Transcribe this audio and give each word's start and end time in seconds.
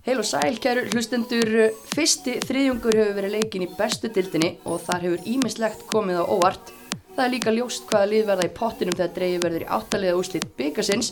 Heil 0.00 0.16
og 0.16 0.24
sæl, 0.24 0.56
kæru 0.56 0.86
hlustendur, 0.94 1.50
fyrsti 1.92 2.38
þriðjungur 2.46 2.96
hefur 2.96 3.16
verið 3.18 3.34
leikin 3.34 3.64
í 3.66 3.74
bestu 3.76 4.08
dildinni 4.08 4.54
og 4.64 4.78
þar 4.86 5.02
hefur 5.04 5.26
ímislegt 5.28 5.82
komið 5.90 6.22
á 6.22 6.24
óvart. 6.24 6.70
Það 7.12 7.24
er 7.26 7.32
líka 7.34 7.52
ljóst 7.52 7.84
hvaða 7.90 8.08
lið 8.08 8.24
verða 8.30 8.46
í 8.48 8.52
pottinum 8.56 8.96
þegar 8.96 9.12
dreigi 9.18 9.42
verður 9.42 9.64
í 9.66 9.68
áttalega 9.76 10.14
úrslit 10.16 10.46
byggasins. 10.56 11.10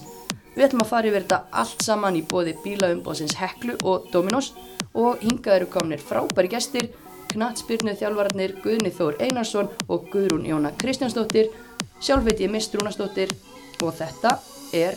Við 0.54 0.64
ætlum 0.64 0.85
að 0.87 0.88
fara 0.95 1.11
yfir 1.11 1.27
þetta 1.27 1.40
allt 1.61 1.85
saman 1.85 2.16
í 2.16 2.24
bóði 2.30 2.54
bílaumbóðsins 2.64 3.37
Heklu 3.43 3.77
og 3.85 4.09
Dominos 4.15 4.54
og 4.95 5.21
hingað 5.21 5.59
eru 5.59 5.69
komnir 5.77 6.01
frábæri 6.01 6.55
gestir, 6.57 6.89
knatsbyrnu 7.35 7.93
þjálfararnir 8.01 8.57
Guðni 8.65 8.95
Þór 8.97 9.21
Einarsson 9.21 9.69
og 9.85 10.09
Guðrún 10.15 10.49
Jóna 10.49 10.73
Kristjánsdóttir, 10.81 11.53
sjálf 12.01 12.25
veit 12.25 12.41
ég 12.41 12.57
Mist 12.57 12.73
Rúnasdóttir 12.73 13.37
og 13.85 13.93
þetta 14.01 14.39
er 14.73 14.97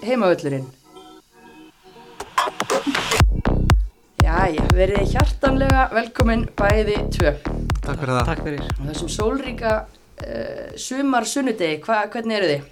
heimavöllurinn. 0.00 0.64
Jæja, 4.28 4.64
verið 4.76 5.06
hjartanlega 5.08 5.86
velkomin 5.88 6.42
bæði 6.58 6.98
tvö. 7.14 7.30
Takk 7.80 8.00
fyrir 8.02 8.10
það. 8.12 8.26
Takk 8.28 8.42
fyrir. 8.44 8.64
Og 8.74 8.88
þessum 8.90 9.10
sólríka 9.14 9.70
uh, 9.80 10.74
sumar 10.76 11.24
sunnudegi, 11.24 11.78
hva, 11.86 12.02
hvernig 12.12 12.36
eru 12.36 12.50
þið? 12.50 12.66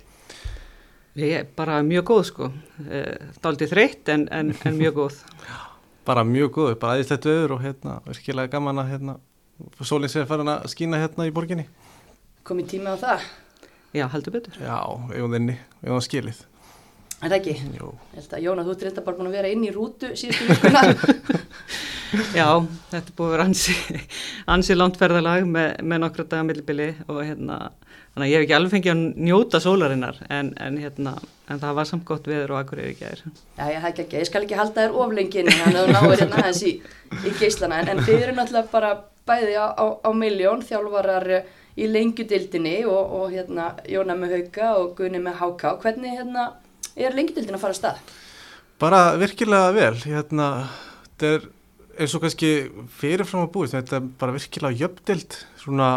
Ég 1.23 1.33
er 1.39 1.47
bara 1.57 1.79
mjög 1.87 2.05
góð 2.11 2.21
sko. 2.29 2.51
Uh, 2.83 3.09
Dálítið 3.41 3.73
þreytt 3.73 4.13
en, 4.13 4.27
en, 4.37 4.53
en 4.69 4.77
mjög 4.77 4.99
góð. 4.99 5.23
Bara 6.05 6.27
mjög 6.29 6.53
góð, 6.59 6.75
bara 6.83 6.99
aðeinslegt 6.99 7.31
öður 7.33 7.57
og 7.57 7.65
hérna, 7.65 7.97
virkilega 8.05 8.53
gaman 8.53 8.83
að 8.85 8.93
hérna, 8.93 9.17
sólinn 9.81 10.13
sé 10.13 10.27
að 10.27 10.35
fara 10.35 10.47
að 10.59 10.69
skína 10.75 11.01
hérna 11.07 11.31
í 11.31 11.33
borginni. 11.41 11.65
Komið 12.45 12.69
tími 12.75 12.93
á 12.93 13.01
það? 13.01 13.31
Já, 13.97 14.05
heldur 14.13 14.37
betur. 14.37 14.61
Já, 14.61 14.77
eigum 15.17 15.33
þinni, 15.39 15.57
eigum 15.87 16.05
skilið. 16.05 16.45
Er 17.17 17.31
það 17.33 17.37
ekki? 17.39 17.53
Jú. 17.79 17.91
Ég 18.13 18.19
held 18.21 18.35
að 18.37 18.43
Jóna, 18.45 18.65
þú 18.67 18.73
ert 18.75 18.83
reynda 18.85 19.03
bara 19.07 19.17
búin 19.17 19.31
að 19.31 19.37
vera 19.39 19.51
inn 19.55 19.63
í 19.65 19.71
rútu 19.73 20.11
síðustu 20.21 20.49
vikuna. 20.51 20.83
Já, 22.37 22.49
þetta 22.91 23.01
er 23.01 23.15
búið 23.17 23.27
að 23.27 23.33
vera 23.33 23.47
ansi, 23.49 23.77
ansi 24.53 24.77
landferðalag 24.77 25.47
með, 25.49 25.71
með 25.83 26.03
nokkra 26.03 26.27
daga 26.29 26.47
millibili 26.47 26.91
og 27.09 27.23
hérna, 27.23 27.57
þannig 28.13 28.27
að 28.27 28.31
ég 28.31 28.37
hef 28.37 28.45
ekki 28.45 28.57
alveg 28.59 28.75
fengið 28.75 28.93
að 28.93 29.25
njóta 29.31 29.61
sólarinnar 29.65 30.21
en, 30.29 30.53
en 30.61 30.77
hérna, 30.83 31.15
en 31.49 31.63
það 31.65 31.81
var 31.81 31.89
samt 31.89 32.05
gott 32.09 32.29
veður 32.29 32.53
og 32.55 32.61
akkur 32.61 32.83
er 32.83 32.93
ekki 32.93 33.09
aðeins. 33.09 33.43
Já, 33.57 33.65
ég, 33.65 33.89
ekki, 33.91 34.05
ekki, 34.05 34.21
ég 34.21 34.29
skal 34.29 34.45
ekki 34.45 34.61
halda 34.61 34.85
þér 34.85 35.01
oflengin 35.07 35.51
þannig 35.51 35.81
að 35.81 35.89
þú 35.89 35.97
náir 35.97 36.23
hérna 36.23 36.43
aðeins 36.45 36.63
í, 36.63 36.75
í 37.17 37.35
geislana 37.41 37.81
en, 37.81 37.91
en 37.95 38.05
þið 38.05 38.27
eru 38.27 38.37
náttúrulega 38.37 38.73
bara 38.77 38.93
bæði 39.27 39.57
á, 39.57 39.67
á, 39.73 39.87
á 40.05 40.11
miljón 40.15 40.63
þjálfarar 40.69 41.33
í 41.77 41.89
lengjudildinni 41.91 42.77
og, 42.89 43.17
og 43.19 43.35
hérna 43.35 43.73
Jóna 43.91 44.15
með 44.17 44.37
hauka 44.39 44.71
og 44.79 44.95
Gunni 45.01 45.21
með 45.25 45.41
háká. 45.43 45.75
Hvernig 45.83 46.15
hérna 46.21 46.47
er 46.97 47.17
lengjudildin 47.17 47.59
að 47.59 47.63
fara 47.63 47.77
að 47.77 47.81
stað? 47.81 48.15
Bara 48.81 49.03
virkilega 49.21 49.73
vel, 49.77 49.95
hérna, 50.05 50.49
þetta 51.05 51.31
er 51.35 51.47
eins 51.97 52.15
og 52.17 52.25
kannski 52.25 52.51
fyrirfram 52.99 53.47
að 53.47 53.53
búið, 53.55 53.75
þetta 53.79 53.99
er 53.99 54.09
bara 54.21 54.35
virkilega 54.37 54.81
jöfndild, 54.83 55.39
svona 55.61 55.89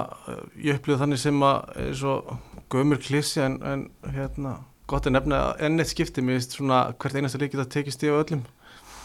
ég 0.55 0.80
upplýði 0.80 1.02
þannig 1.02 1.22
sem 1.23 1.44
að 1.44 1.73
eins 1.83 2.03
og 2.08 2.31
gömur 2.72 3.02
klissi 3.03 3.44
en, 3.44 3.58
en 3.66 3.86
hérna, 4.16 4.55
gott 4.89 5.09
er 5.09 5.16
nefna 5.16 5.42
enn 5.59 5.81
eitt 5.81 5.92
skipti, 5.92 6.23
mér 6.23 6.39
finnst 6.39 6.55
svona 6.58 6.86
hvert 6.95 7.20
einasta 7.20 7.42
leikið 7.42 7.66
að 7.66 7.72
tekist 7.75 8.05
í 8.05 8.11
öllum. 8.14 8.45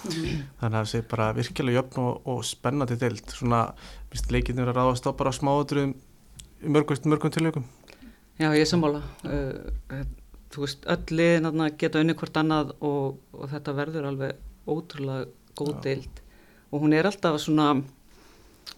Þannig 0.05 0.69
að 0.69 0.75
það 0.75 0.91
sé 0.91 1.01
bara 1.09 1.31
virkilega 1.35 1.81
jöfn 1.81 2.03
og, 2.03 2.27
og 2.29 2.43
spennandi 2.47 2.99
deild, 3.01 3.25
svona, 3.33 3.63
mér 3.73 4.19
finnst 4.19 4.35
leikinu 4.35 4.67
að 4.67 4.75
ráðast 4.77 5.09
á 5.09 5.11
bara 5.17 5.33
smáðurum 5.35 5.95
í 6.63 6.75
mörgum, 6.75 7.01
mörgum 7.11 7.33
tilvægum. 7.33 7.67
Já, 8.39 8.51
ég 8.51 8.65
er 8.65 8.69
sammála. 8.69 9.01
Uh, 9.25 10.05
þú 10.55 10.65
veist, 10.65 10.87
öll 10.95 11.19
liðin 11.19 11.65
geta 11.81 12.01
unni 12.01 12.17
hvort 12.19 12.41
annað 12.41 12.75
og, 12.81 13.19
og 13.35 13.51
þetta 13.53 13.75
verður 13.77 14.09
alveg 14.11 14.71
ótrúlega 14.71 15.27
góð 15.59 15.75
deild 15.85 16.25
og 16.75 16.83
hún 16.83 16.97
er 16.97 17.07
alltaf 17.07 17.39
svona 17.43 17.69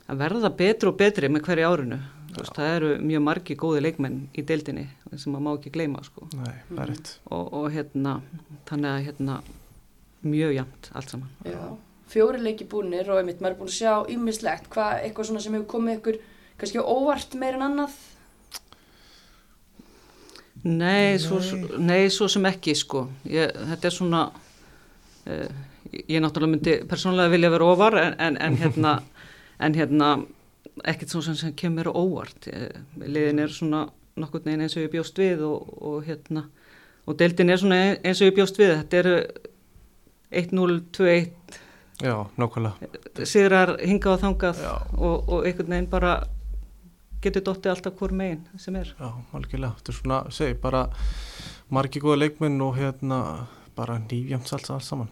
að 0.07 0.21
verða 0.21 0.53
betri 0.55 0.91
og 0.91 0.99
betri 1.01 1.31
með 1.33 1.47
hverju 1.49 1.71
árinu. 1.71 1.99
Þú 2.27 2.43
Veist, 2.43 2.57
það 2.59 2.73
eru 2.75 2.89
mjög 3.01 3.23
margi 3.25 3.55
góði 3.57 3.83
leikmenn 3.87 4.17
í 4.37 4.43
deildinni 4.45 4.85
sem 5.17 5.33
maður 5.33 5.45
má 5.47 5.51
ekki 5.55 5.73
gleyma 5.73 6.03
sko. 6.05 6.27
Nei, 6.37 6.53
er 6.77 6.91
rétt. 6.91 7.13
og, 7.33 7.53
og 7.57 7.69
hérna, 7.73 8.19
þannig 8.69 8.91
að 8.91 9.05
hérna, 9.07 9.37
mjög 10.27 10.53
jæmt 10.59 10.91
allt 10.93 11.15
saman. 11.15 11.31
Já, 11.49 11.63
fjóri 12.13 12.43
leiki 12.43 12.67
búinir 12.69 13.09
og 13.09 13.23
einmitt, 13.23 13.41
maður 13.41 13.55
er 13.55 13.61
búin 13.63 13.73
að 13.73 13.79
sjá 13.79 14.13
ymmislegt, 14.13 14.69
hvað, 14.75 14.99
eitthvað 15.07 15.31
svona 15.31 15.45
sem 15.47 15.57
hefur 15.57 15.71
komið 15.73 15.97
ykkur 16.01 16.21
kannski 16.61 16.85
óvart 16.85 17.39
meir 17.41 17.57
en 17.57 17.67
annað? 17.71 17.97
Nei, 20.67 21.19
Svo, 21.23 21.39
Nei. 21.39 21.79
nei, 21.87 22.11
svo 22.11 22.27
sem 22.33 22.47
ekki 22.49 22.75
sko. 22.75 23.05
Ég, 23.31 23.53
þetta 23.71 23.87
er 23.91 23.95
svona, 23.95 24.23
uh, 25.31 25.51
ég 25.95 26.19
náttúrulega 26.25 26.51
myndi 26.57 26.75
persónulega 26.91 27.31
vilja 27.31 27.51
vera 27.55 27.69
ofar 27.71 27.97
en, 28.01 28.17
en, 28.19 28.39
en 28.43 28.57
hérna, 28.59 28.95
en 29.65 29.77
hérna, 29.79 30.09
ekkert 30.85 31.13
svona 31.15 31.29
sem, 31.29 31.37
sem 31.45 31.55
kemur 31.57 31.89
á 31.89 31.95
óvart. 31.95 32.49
Eh, 32.51 32.81
Liðin 33.07 33.45
er 33.45 33.55
svona 33.55 33.85
nokkurn 34.19 34.49
veginn 34.49 34.65
eins 34.67 34.75
og 34.77 34.83
ég 34.87 34.91
bjóst 34.97 35.19
við 35.21 35.45
og, 35.47 35.71
og 35.87 36.03
hérna, 36.09 36.43
og 37.07 37.17
deildin 37.21 37.53
er 37.55 37.61
svona 37.63 37.79
eins 38.03 38.21
og 38.21 38.29
ég 38.33 38.37
bjóst 38.41 38.59
við. 38.61 38.75
Þetta 38.81 39.01
eru 39.05 39.15
1-0, 40.43 40.81
2-1, 40.99 41.61
Já, 42.03 42.17
nákvæmlega. 42.37 43.25
sigrar 43.25 43.77
hingað 43.81 44.17
og 44.19 44.25
þangað 44.27 44.59
Já. 44.67 44.73
og, 44.99 45.31
og 45.33 45.47
einhvern 45.49 45.71
veginn 45.73 45.87
bara 45.95 46.11
getur 47.25 47.45
dottið 47.49 47.73
alltaf 47.75 47.97
hvort 47.99 48.17
megin 48.17 48.43
sem 48.61 48.77
er. 48.81 48.93
Já, 48.99 49.11
algjörlega. 49.35 49.75
Þetta 49.81 49.93
er 49.95 49.99
svona, 50.01 50.23
segi, 50.31 50.57
bara 50.63 50.87
margi 51.75 52.03
góða 52.05 52.21
leikmenn 52.25 52.61
og 52.63 52.77
hérna 52.79 53.21
bara 53.77 53.99
nýfjamt 54.03 54.53
allt, 54.57 54.71
allt 54.77 54.87
saman. 54.87 55.09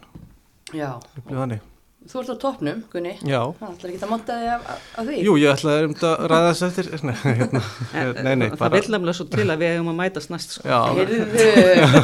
Já. 0.75 0.95
Upplýð 1.19 1.41
þannig. 1.45 1.71
Þú 2.05 2.19
ert 2.21 2.31
á 2.31 2.37
toppnum, 2.37 2.81
Gunni. 2.93 3.15
Já. 3.25 3.39
Það 3.57 3.69
ætlar 3.73 3.91
ekki 3.95 4.05
að 4.05 4.11
monta 4.11 4.35
þig 4.37 4.49
af, 4.53 4.65
af- 5.01 5.07
því? 5.09 5.21
Jú, 5.25 5.37
ég 5.41 5.55
ætlaði 5.55 5.87
um 5.89 5.95
að 6.05 6.25
ræða 6.29 6.51
þess 6.51 6.65
eftir. 6.67 6.89
Nei, 7.09 7.15
hérna, 7.25 7.63
nei, 8.27 8.35
nei, 8.43 8.49
það 8.51 8.59
bara. 8.61 8.75
vil 8.75 8.91
nefnilega 8.93 9.17
svo 9.17 9.27
til 9.33 9.47
að 9.55 9.63
við 9.65 9.73
hefum 9.73 9.89
að 9.95 9.97
mætast 10.03 10.33
næst 10.35 10.53
sko. 10.59 10.69
Já, 10.69 10.81
Heyrðu, 10.99 11.25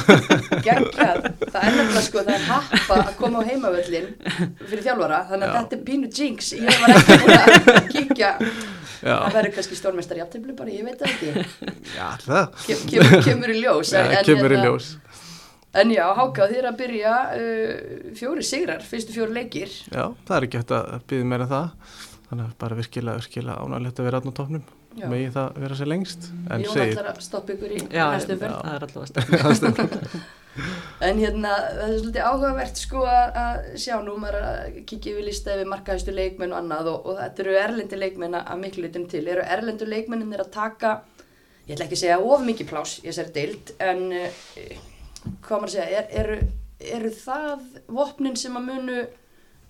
geggjað, 0.64 1.28
það 1.52 1.60
er 1.60 1.76
nefnilega 1.76 2.04
sko, 2.06 2.24
það 2.24 2.32
er 2.38 2.46
happa 2.48 2.98
að 3.04 3.12
koma 3.20 3.42
á 3.44 3.48
heimavöllin 3.50 4.08
fyrir 4.70 4.84
þjálfara, 4.88 5.20
þannig 5.30 5.46
að 5.46 5.52
Já. 5.52 5.60
þetta 5.60 5.76
er 5.76 5.84
pínu 5.90 6.10
jinx, 6.16 6.50
ég 6.56 6.80
var 6.80 6.94
ekki 6.96 7.18
búin 7.20 7.36
að 7.36 7.90
kíkja, 7.92 8.30
það 9.00 9.36
verður 9.38 9.54
kannski 9.58 9.78
stórmestari 9.78 10.22
jafntefli 10.22 10.56
bara, 10.58 10.72
ég 10.74 10.84
veit 10.88 11.00
það 11.00 11.12
ekki, 11.14 11.44
já, 11.98 12.08
það. 12.26 12.58
Kem, 12.66 12.82
kemur, 12.92 13.22
kemur 13.28 13.54
í 13.54 13.58
ljós. 13.62 13.92
Já, 13.96 14.02
kemur 14.26 14.50
í 14.52 14.58
hérna- 14.58 14.66
ljós. 14.68 14.90
En 15.80 15.92
já, 15.94 16.02
Háka, 16.18 16.48
þið 16.50 16.58
er 16.58 16.66
að 16.72 16.78
byrja 16.80 17.14
uh, 17.30 17.74
fjóri 18.18 18.42
sigrar, 18.42 18.82
fyrstu 18.82 19.14
fjóri 19.14 19.36
leikir, 19.36 19.70
Já, 19.94 20.08
það 20.26 20.36
er 20.40 20.46
ekki 20.48 20.62
hægt 20.64 20.72
að 20.74 20.88
byggja 21.12 21.28
meira 21.30 21.46
en 21.46 21.52
það. 21.54 21.94
Þannig 22.30 22.44
að 22.48 22.56
bara 22.62 22.78
virkilega, 22.78 23.22
virkilega 23.22 23.62
ánægilegt 23.64 24.00
að 24.02 24.06
vera 24.08 24.18
aðn 24.20 24.30
á 24.30 24.38
topnum. 24.40 24.64
Já. 24.98 25.06
Megi 25.10 25.30
það 25.34 25.60
vera 25.62 25.76
sér 25.78 25.88
lengst. 25.90 26.26
En 26.50 26.62
Jón 26.66 26.80
ætlar 26.82 27.08
að 27.12 27.20
stoppa 27.22 27.54
ykkur 27.54 27.74
í 27.76 27.80
Já, 27.94 28.04
næstu 28.10 28.34
það 28.34 28.50
umferð. 28.50 28.74
er 28.74 28.86
allavega 28.88 29.54
stefn. 29.62 30.22
En 31.00 31.20
hérna, 31.20 31.52
það 31.54 31.84
er 31.84 31.98
svolítið 32.00 32.26
áhugavert 32.26 32.80
sko 32.80 33.04
að 33.06 33.68
sjá 33.80 33.94
nú, 34.02 34.16
maður 34.20 34.38
er 34.40 34.46
að 34.48 34.80
kíkja 34.90 35.14
yfir 35.14 35.26
lista 35.28 35.54
yfir 35.54 35.70
markaðistu 35.70 36.14
leikmenn 36.14 36.52
og 36.52 36.58
annað 36.58 36.90
og, 36.90 37.06
og 37.06 37.20
þetta 37.20 37.44
eru 37.44 37.56
erlendi 37.60 38.00
leikmenn 38.00 38.36
að 38.40 38.60
miklu 38.64 38.84
litum 38.84 39.06
til. 39.10 39.22
Eru 39.30 39.44
erlendu 39.46 39.88
leikmennin 39.88 40.34
að 40.36 40.50
taka, 40.56 40.92
ég 41.68 41.76
ætla 41.76 41.86
ekki 41.86 41.98
að 42.00 42.02
segja 42.02 42.18
of 42.26 42.44
mikið 42.48 42.70
plás 42.72 42.96
í 42.98 43.06
þessari 43.06 43.34
deild, 43.38 43.72
en 43.86 44.04
uh, 44.10 44.44
hvað 45.46 45.54
maður 45.54 45.70
að 45.70 45.76
segja, 45.76 46.02
er, 46.02 46.12
eru, 46.24 46.38
eru 46.98 47.14
það 47.22 47.64
vopnin 48.00 48.38
sem 48.42 48.58
að 48.58 48.68
munu 48.72 49.00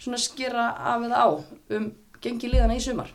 svona 0.01 0.21
skera 0.23 0.71
af 0.95 1.07
eða 1.07 1.23
á 1.23 1.29
um 1.77 1.91
gengi 2.25 2.51
liðana 2.51 2.77
í 2.77 2.83
sumar? 2.85 3.13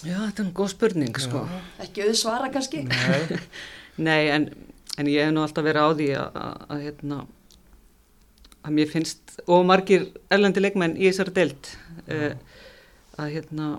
Já, 0.00 0.16
þetta 0.16 0.40
er 0.40 0.46
nú 0.46 0.56
góð 0.56 0.72
spurning 0.72 1.18
sko. 1.20 1.44
Ekki 1.82 2.06
auð 2.06 2.16
svara 2.16 2.48
kannski? 2.52 2.86
nei, 2.88 3.40
Nei, 4.06 4.22
en, 4.32 4.46
en 4.98 5.10
ég 5.10 5.24
hef 5.24 5.34
nú 5.34 5.44
alltaf 5.44 5.66
verið 5.66 5.86
á 5.86 5.90
því 5.98 6.08
að, 6.18 6.40
að, 6.40 6.64
að, 6.66 6.82
hérna, 6.86 7.18
að 8.60 8.76
mér 8.78 8.90
finnst 8.90 9.36
og 9.46 9.64
margir 9.68 10.08
erlendi 10.32 10.62
leikmenn 10.62 10.96
í 10.98 11.06
þessari 11.08 11.36
deild 11.36 11.70
uh, 12.10 12.34
að 13.20 13.34
hérna 13.36 13.70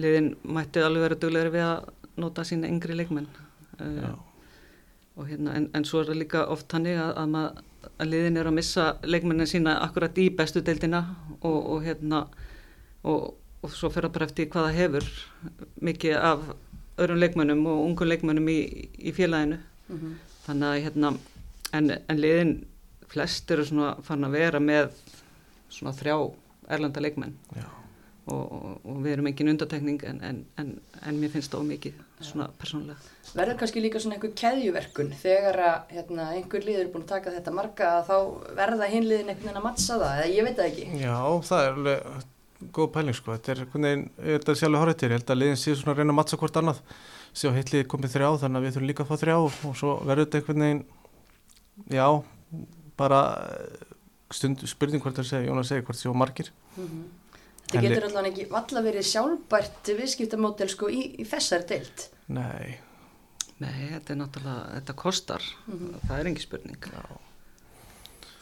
liðin 0.00 0.32
mætti 0.42 0.82
alveg 0.82 1.06
vera 1.06 1.20
duglegri 1.20 1.54
við 1.56 1.66
að 1.66 1.90
nota 2.22 2.44
sína 2.46 2.70
yngri 2.70 2.96
leikmenn 2.96 3.28
uh, 3.80 4.14
og 5.16 5.28
hérna 5.28 5.58
en, 5.58 5.68
en 5.76 5.84
svo 5.84 6.00
er 6.00 6.10
það 6.10 6.22
líka 6.22 6.46
oft 6.52 6.72
hannig 6.72 6.96
að, 6.96 7.12
að, 7.20 7.30
mað, 7.34 7.62
að 7.92 8.12
liðin 8.14 8.40
eru 8.40 8.52
að 8.52 8.58
missa 8.58 8.88
leikmennin 9.04 9.50
sína 9.50 9.76
akkurat 9.84 10.18
í 10.18 10.30
bestu 10.32 10.62
deildina 10.64 11.04
og, 11.40 11.58
og 11.76 11.84
hérna 11.84 12.24
og, 13.04 13.34
og 13.60 13.74
svo 13.74 13.90
fer 13.92 14.08
það 14.08 14.14
bara 14.16 14.28
eftir 14.30 14.48
hvað 14.52 14.68
það 14.68 14.78
hefur 14.80 15.10
mikið 15.84 16.16
af 16.16 16.46
öðrum 17.02 17.20
leikmennum 17.20 17.66
og 17.68 17.84
ungum 17.86 18.08
leikmennum 18.08 18.48
í, 18.52 18.58
í 18.98 19.12
félaginu 19.16 19.60
Mm 19.92 20.20
þannig 20.46 20.68
að 20.68 20.80
hérna 20.86 21.12
en, 21.76 21.92
en 21.92 22.20
liðin 22.20 22.56
flest 23.12 23.50
eru 23.52 23.66
svona 23.68 23.92
fann 24.06 24.26
að 24.26 24.38
vera 24.38 24.62
með 24.62 24.90
svona 25.72 25.94
þrjá 25.96 26.16
erlenda 26.72 27.02
leikmenn 27.02 27.34
já, 27.54 27.66
og, 28.32 28.40
og, 28.40 28.66
og 28.88 28.98
við 29.04 29.16
erum 29.16 29.28
engin 29.30 29.52
undatekning 29.52 30.02
en, 30.08 30.20
en, 30.26 30.40
en, 30.60 30.72
en 31.02 31.20
mér 31.20 31.32
finnst 31.34 31.52
það 31.52 31.66
ómikið 31.66 32.00
svona 32.22 32.48
persónulega. 32.58 33.14
Verður 33.34 33.58
kannski 33.60 33.82
líka 33.82 34.02
svona 34.02 34.18
einhver 34.18 34.34
keðjuverkun 34.38 35.14
þegar 35.22 35.60
að 35.66 35.94
hérna, 35.96 36.28
einhver 36.36 36.66
liður 36.66 36.84
er 36.86 36.92
búin 36.92 37.06
að 37.06 37.14
taka 37.16 37.34
þetta 37.36 37.56
marga 37.56 37.94
að 37.98 38.10
þá 38.10 38.16
verða 38.60 38.90
hinliðin 38.92 39.32
einhvern 39.32 39.48
veginn 39.48 39.62
að 39.62 39.66
mattsa 39.66 39.98
það 40.02 40.20
eða 40.20 40.36
ég 40.36 40.46
veit 40.48 40.60
það 40.60 40.70
ekki. 40.70 41.02
Já, 41.02 41.18
það 41.50 41.64
er 41.64 41.74
alveg 41.80 42.28
góð 42.78 42.92
pæling 42.94 43.18
sko, 43.18 43.34
þetta 43.34 43.56
er 43.56 43.64
er 44.38 44.60
sjálfur 44.60 44.84
horrið 44.84 45.00
til, 45.00 45.10
ég 45.10 45.18
held 45.18 45.34
að 45.34 45.40
liðin 45.40 45.58
sé 45.58 45.74
svona 45.74 45.96
að 45.96 46.02
reyna 46.02 46.14
að 46.14 46.18
mattsa 46.20 46.38
hvort 46.38 46.60
annað, 46.60 46.82
sé 47.32 47.48
á 47.48 47.56
heitlið 47.56 47.88
komið 47.90 48.14
þrjá 48.16 48.28
þannig 48.42 48.58
að 48.58 48.66
við 48.66 48.74
þurfum 48.74 48.90
líka 48.90 49.04
að 49.04 49.10
fá 49.10 49.16
þrjá 49.22 49.36
og 49.40 49.76
svo 49.78 49.94
verður 50.04 50.26
þetta 50.26 50.38
einhvern 50.38 50.64
veginn, 50.66 50.84
já, 51.96 52.06
bara 53.00 53.20
stund, 54.36 54.64
spurning 54.68 55.02
hvort 55.02 55.18
það 55.18 55.28
segja, 55.30 55.48
Jónas 55.48 55.72
segir 55.72 55.86
hvort 55.86 55.98
það 55.98 56.04
sé 56.04 56.12
á 56.12 56.22
margir. 56.22 56.52
Mm 56.76 56.86
-hmm. 56.86 57.10
Þetta 57.72 57.82
getur 57.86 58.06
allavega 58.08 58.32
ekki 58.32 58.50
valla 58.52 58.82
verið 58.84 59.06
sjálfbært 59.08 59.90
viðskiptamódel 59.98 60.68
sko 60.68 60.88
í, 60.92 61.02
í 61.22 61.24
þessari 61.24 61.68
deilt. 61.68 62.08
Nei. 62.28 62.78
Nei, 63.62 63.88
þetta 63.94 64.12
er 64.12 64.18
náttúrulega, 64.18 64.62
þetta 64.76 64.94
kostar, 64.94 65.42
mm 65.66 65.78
-hmm. 65.78 66.06
það 66.08 66.18
er 66.18 66.26
engi 66.26 66.42
spurning. 66.42 66.78
Já. 66.92 67.04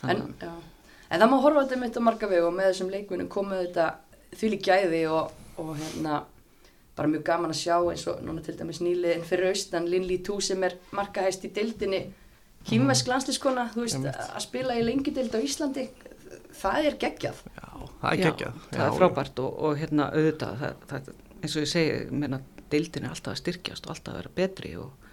En, 0.08 0.34
en 1.10 1.20
það 1.20 1.30
má 1.30 1.36
horfa 1.44 1.64
þetta 1.64 1.80
mitt 1.80 1.98
á 2.00 2.02
marga 2.02 2.26
veg 2.26 2.44
og 2.44 2.54
með 2.56 2.70
þessum 2.70 2.90
leikmunum 2.90 3.28
komið 3.28 3.66
þetta 3.66 3.86
þvíli 4.40 4.58
gæði 4.64 5.02
og, 5.12 5.32
og 5.60 5.76
hérna 5.76 6.22
bara 7.00 7.10
mjög 7.10 7.24
gaman 7.26 7.54
að 7.54 7.62
sjá 7.62 7.76
eins 7.80 8.06
og 8.12 8.20
núna 8.26 8.44
til 8.44 8.56
dæmis 8.60 8.82
nýliðin 8.84 9.26
fyrir 9.26 9.50
austan 9.54 9.88
Linli 9.88 10.20
Tú 10.26 10.38
sem 10.44 10.62
er 10.68 10.76
markahæst 10.92 11.48
í 11.48 11.52
deildinni 11.56 12.04
kýmvesk 12.68 13.08
landslískona, 13.08 13.70
þú 13.72 13.86
veist, 13.86 14.04
að 14.04 14.40
spila 14.44 14.76
í 14.76 14.84
lengi 14.84 15.14
deild 15.16 15.32
á 15.32 15.40
Íslandi 15.40 15.88
það 16.60 16.88
er 16.90 16.96
geggjað. 17.00 17.42
Já, 17.56 17.66
það 18.00 18.12
er 18.12 18.22
geggjað. 18.24 18.56
Já, 18.60 18.76
það 18.76 18.86
er 18.86 18.96
frábært 18.98 19.42
og, 19.42 19.58
og 19.66 19.76
hérna 19.80 20.08
auðvitað 20.14 20.62
það, 20.62 20.86
það, 20.92 21.10
eins 21.40 21.56
og 21.56 21.64
ég 21.64 21.72
segi, 21.72 21.98
menna 22.22 22.40
deildin 22.70 23.06
er 23.06 23.14
alltaf 23.14 23.34
að 23.34 23.42
styrkjast 23.42 23.86
og 23.86 23.94
alltaf 23.94 24.14
að 24.14 24.20
vera 24.20 24.32
betri 24.36 24.72
og, 24.80 25.10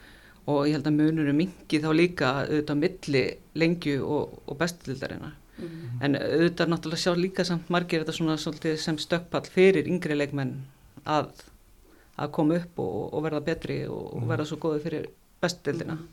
og 0.48 0.62
ég 0.68 0.78
held 0.78 0.90
að 0.92 0.98
munur 1.00 1.32
er 1.32 1.38
mingi 1.38 1.82
þá 1.84 1.90
líka 1.96 2.32
auðvitað 2.44 2.82
milli 2.84 3.26
lengju 3.58 4.00
og, 4.06 4.40
og 4.46 4.60
bestildarina 4.60 5.32
mm 5.34 5.68
-hmm. 5.68 6.00
en 6.06 6.16
auðvitað 6.22 6.72
náttúrulega 6.74 7.04
sjá 7.04 7.14
líka 7.16 7.46
samt 7.46 7.70
margir 7.70 8.04
þetta 8.04 8.18
svona 8.18 8.38
sem 8.38 8.98
stökkpall 8.98 9.48
fyrir 9.50 9.88
yngri 9.88 10.16
leikmenn 10.16 10.56
að, 11.06 11.32
að 12.18 12.32
koma 12.32 12.56
upp 12.56 12.80
og 12.80 13.24
verða 13.24 13.42
betri 13.46 13.88
og 13.88 14.14
mm 14.14 14.22
-hmm. 14.22 14.30
verða 14.30 14.46
svo 14.46 14.58
góði 14.58 14.84
fyrir 14.84 15.10
bestildina 15.42 15.94
mm 15.94 16.08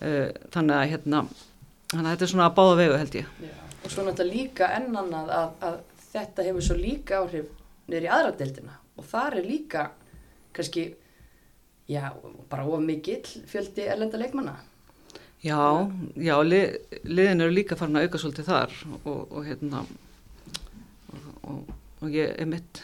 -hmm. 0.00 0.48
þannig 0.50 0.76
að 0.76 0.88
hérna 0.90 1.26
þannig 1.90 2.06
að 2.06 2.12
þetta 2.12 2.24
er 2.24 2.28
svona 2.28 2.46
að 2.46 2.56
báða 2.56 2.76
vegu 2.76 2.98
held 2.98 3.14
ég 3.14 3.26
Já 3.40 3.66
og 3.86 3.92
svo 3.92 4.02
náttúrulega 4.02 4.34
líka 4.34 4.68
ennan 4.74 5.12
að, 5.14 5.28
að, 5.30 5.50
að 5.68 5.76
þetta 6.10 6.46
hefur 6.48 6.64
svo 6.66 6.76
líka 6.78 7.20
áhrif 7.20 7.50
niður 7.86 8.06
í 8.06 8.12
aðra 8.16 8.32
deildina 8.40 8.78
og 8.98 9.06
þar 9.06 9.36
er 9.38 9.46
líka 9.46 9.84
kannski 10.56 10.86
já, 11.86 12.10
bara 12.50 12.66
of 12.66 12.82
mikill 12.82 13.22
fjöldi 13.46 13.86
erlenda 13.86 14.18
leikmanna 14.20 14.56
Já, 15.44 15.86
já, 16.16 16.34
lið, 16.42 16.78
liðin 17.04 17.44
eru 17.44 17.54
líka 17.54 17.76
farin 17.78 18.00
að 18.00 18.08
auka 18.08 18.18
svolítið 18.18 18.48
þar 18.48 18.72
og, 18.96 19.20
og 19.30 19.42
hérna 19.46 19.82
og, 19.84 21.26
og, 21.52 21.74
og 22.02 22.16
ég 22.16 22.32
er 22.34 22.48
mitt 22.50 22.80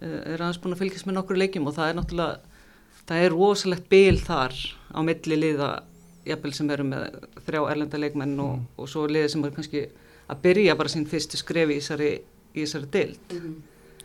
er 0.00 0.40
aðeins 0.40 0.60
búin 0.62 0.76
að 0.76 0.82
fylgjast 0.84 1.08
með 1.08 1.18
nokkur 1.18 1.40
leikjum 1.40 1.68
og 1.70 1.76
það 1.76 1.90
er 1.90 1.98
náttúrulega 1.98 2.56
það 3.06 3.22
er 3.26 3.36
rosalegt 3.36 3.86
byl 3.92 4.18
þar 4.22 4.56
á 4.92 4.98
milli 5.06 5.38
liða 5.38 5.70
jafnvel 6.26 6.52
sem 6.56 6.72
eru 6.74 6.88
með 6.88 7.20
þrjá 7.46 7.62
erlenda 7.70 8.00
leikmenn 8.02 8.34
og, 8.42 8.56
mm. 8.58 8.66
og 8.82 8.90
svo 8.90 9.06
liðið 9.10 9.32
sem 9.32 9.46
eru 9.46 9.56
kannski 9.56 9.84
að 10.26 10.42
byrja 10.42 10.76
bara 10.78 10.92
sín 10.92 11.06
fyrstu 11.08 11.38
skrefi 11.38 11.76
í 11.76 11.80
þessari, 11.80 12.10
í 12.54 12.64
þessari 12.64 12.92
deild 12.96 13.34
mm. 13.38 13.56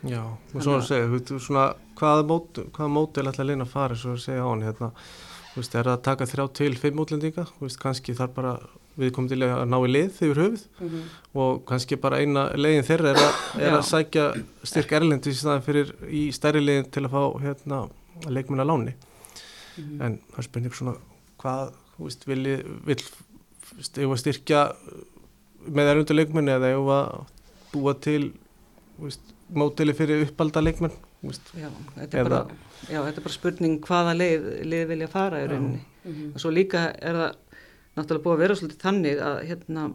Já, 0.02 0.22
og 0.26 0.64
svo 0.64 0.80
að 0.80 0.88
segja 0.88 1.38
svona, 1.38 1.68
hvaða, 1.98 2.22
mót, 2.26 2.58
mótil 2.90 3.28
ætla 3.30 3.44
að 3.44 3.52
leina 3.52 3.66
að 3.68 3.74
fara 3.76 3.98
svo 3.98 4.16
að 4.16 4.24
segja 4.24 4.42
á 4.42 4.50
hann 4.50 4.64
hérna, 4.66 4.88
veist, 5.54 5.76
er 5.76 5.86
það 5.86 5.92
að 5.92 6.06
taka 6.08 6.26
þrjá 6.26 6.46
til 6.58 6.70
fimm 6.80 7.02
útlendinga 7.04 7.44
kannski 7.84 8.16
þarf 8.18 8.34
bara 8.34 8.54
viðkomtilega 9.00 9.60
að 9.62 9.70
ná 9.72 9.76
í 9.78 9.90
lið 9.90 10.18
yfir 10.26 10.40
höfuð 10.42 10.64
mm 10.80 10.88
-hmm. 10.88 11.04
og 11.42 11.62
kannski 11.68 11.96
bara 11.96 12.20
eina 12.20 12.48
leiðin 12.56 12.84
þeirra 12.84 13.12
er 13.12 13.20
að, 13.22 13.38
er 13.60 13.76
að 13.78 13.86
sækja 13.88 14.26
styrk 14.62 14.92
erlendi 14.92 15.30
í 15.30 15.38
staðan 15.38 15.62
fyrir 15.62 15.94
í 16.08 16.22
stærri 16.32 16.60
leiðin 16.60 16.90
til 16.90 17.04
að 17.06 17.14
fá 17.14 17.22
hérna, 17.40 17.88
leikmennar 18.28 18.66
láni 18.66 18.92
mm 18.92 19.84
-hmm. 19.84 20.04
en 20.04 20.18
það 20.30 20.38
er 20.38 20.48
spurning 20.48 20.74
svona 20.74 20.94
hvað 21.38 21.72
veist, 21.98 22.26
vil, 22.26 22.64
vil, 22.86 23.02
vil 23.96 24.18
styrkja 24.18 24.74
með 25.66 25.92
erundu 25.92 26.14
leikmenni 26.14 26.52
eða 26.52 26.74
að 26.76 27.24
búa 27.72 27.94
til 27.94 28.32
víst, 29.00 29.20
mótili 29.48 29.94
fyrir 29.94 30.26
uppalda 30.26 30.60
leikmenn 30.60 30.92
já 31.54 31.68
þetta, 31.94 32.18
Eða, 32.18 32.28
bara, 32.28 32.46
já, 32.90 32.98
þetta 33.04 33.20
er 33.20 33.24
bara 33.24 33.34
spurning 33.36 33.80
hvaða 33.86 34.14
leið, 34.16 34.46
leið 34.66 34.86
vilja 34.88 35.08
fara 35.08 35.42
í 35.44 35.48
rauninni 35.48 35.80
mm 36.04 36.12
-hmm. 36.12 36.34
og 36.34 36.40
svo 36.40 36.50
líka 36.50 36.92
er 36.98 37.14
það 37.20 37.36
náttúrulega 37.96 38.24
búið 38.24 38.36
að 38.36 38.42
vera 38.44 38.58
svolítið 38.58 38.84
þannig 38.86 39.22
að 39.28 39.38
hérna, 39.50 39.86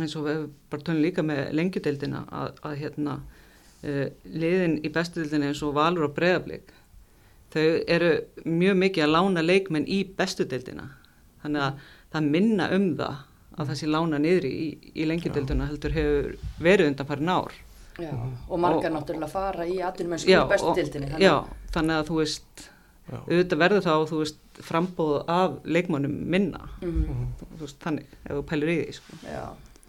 eins 0.00 0.16
og 0.16 0.26
við 0.26 0.36
hefum 0.36 0.52
bara 0.72 0.86
tönni 0.88 1.06
líka 1.06 1.24
með 1.26 1.42
lengjudeildina 1.58 2.22
að, 2.42 2.62
að 2.68 2.78
hérna 2.82 3.16
uh, 3.22 4.06
liðin 4.24 4.78
í 4.80 4.92
bestudeildina 4.94 5.50
eins 5.50 5.64
og 5.66 5.74
valur 5.76 6.08
og 6.08 6.14
breðablík 6.16 6.72
þau 7.52 7.66
eru 7.92 8.14
mjög 8.48 8.78
mikið 8.86 9.04
að 9.04 9.12
lána 9.12 9.44
leikmenn 9.44 9.90
í 9.90 10.02
bestudeildina 10.16 10.88
þannig 11.42 11.66
að 11.66 11.84
það 12.14 12.32
minna 12.36 12.70
um 12.72 12.88
það 12.96 13.20
að 13.52 13.68
það 13.68 13.78
sé 13.80 13.90
lána 13.90 14.20
niður 14.22 14.48
í, 14.48 14.68
í 14.96 15.06
lengjadölduna 15.08 15.68
heldur 15.68 15.94
hefur 15.96 16.28
verið 16.62 16.90
undan 16.92 17.08
farin 17.08 17.32
ár 17.32 17.56
já, 18.00 18.12
og 18.48 18.60
margar 18.60 18.90
og, 18.90 18.96
náttúrulega 18.96 19.30
fara 19.32 19.66
í 19.68 19.78
aðtunum 19.84 20.16
eins 20.16 20.26
og 20.26 20.52
bestu 20.52 20.74
dildinni 20.78 21.10
þannig. 21.12 21.50
Þannig 21.74 21.98
að 21.98 22.06
þú 22.08 22.20
veist. 22.20 22.68
Auðvitað 23.10 23.60
verður 23.60 23.84
þá, 23.84 23.92
þú 24.08 24.20
veist, 24.20 24.38
frambóð 24.62 25.12
af 25.30 25.58
leikmannum 25.64 26.14
minna. 26.34 26.68
Mm 26.80 26.92
-hmm. 26.92 27.26
þú 27.58 27.60
veist, 27.60 27.78
þannig, 27.82 28.06
ef 28.24 28.36
þú 28.36 28.42
pælur 28.50 28.68
í 28.68 28.76
því 28.78 28.92
sko. 28.92 29.16
Já, 29.26 29.44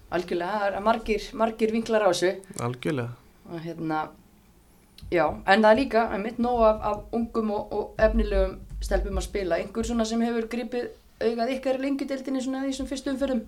algjörlega, 0.10 0.80
margir, 0.80 1.22
margir 1.34 1.72
vinklar 1.72 2.04
á 2.04 2.10
þessu. 2.10 2.36
Algjörlega. 2.60 3.10
Og 3.52 3.60
hérna, 3.60 4.10
já, 5.12 5.26
en 5.46 5.62
það 5.62 5.72
er 5.72 5.80
líka, 5.80 6.10
að 6.10 6.24
mitt 6.24 6.38
nóg 6.40 6.62
af, 6.62 6.82
af 6.82 7.00
ungum 7.12 7.52
og, 7.52 7.74
og 7.74 7.96
efnilegum 7.98 8.60
stelpum 8.82 9.18
að 9.18 9.24
spila, 9.24 9.56
einhver 9.56 9.86
svona 9.86 10.06
sem 10.06 10.22
hefur 10.22 10.48
gripið 10.48 10.90
augað 11.22 11.54
ykkar 11.56 11.80
lengjudildinni 11.80 12.42
svona 12.42 12.64
því 12.64 12.74
sem 12.74 12.88
fyrstum 12.88 13.14
umförðum 13.14 13.44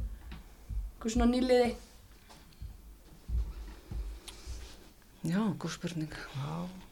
eitthvað 1.05 1.13
svona 1.13 1.31
nýliði? 1.31 1.75
Já, 5.23 5.53
góð 5.57 5.71
spurning. 5.71 6.13
Já 6.35 6.84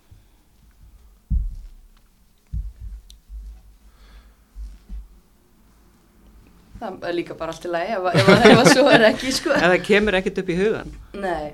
Það 6.83 7.09
er 7.09 7.15
líka 7.15 7.35
bara 7.39 7.53
allt 7.55 7.67
í 7.67 7.71
lagi 7.71 7.95
ef, 7.95 8.07
ef, 8.11 8.31
ef 8.33 8.61
að 8.61 8.69
svo 8.73 8.85
er 8.91 9.05
ekki 9.07 9.29
sko. 9.31 9.53
Ef 9.55 9.67
það 9.71 9.83
kemur 9.87 10.17
ekkert 10.19 10.41
upp 10.41 10.49
í 10.51 10.57
hugan 10.59 10.95
Nei. 11.23 11.53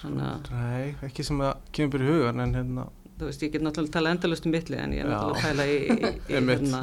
Svona... 0.00 0.30
Nei, 0.50 0.86
ekki 1.06 1.26
sem 1.26 1.42
að 1.44 1.52
kemur 1.76 2.02
upp 2.02 2.08
í 2.08 2.14
hugan 2.14 2.42
en 2.46 2.56
hérna 2.58 2.86
Þú 3.20 3.28
veist, 3.28 3.42
ég 3.44 3.52
get 3.52 3.62
náttúrulega 3.62 3.92
tala 3.98 4.14
endalust 4.14 4.46
um 4.48 4.54
milli 4.54 4.78
en 4.80 4.94
ég 4.96 5.04
er 5.04 5.10
náttúrulega 5.10 5.40
að 5.40 5.50
tala 5.50 5.66
í, 5.68 5.78
í, 5.84 6.12
í 6.32 6.44
hérna 6.50 6.80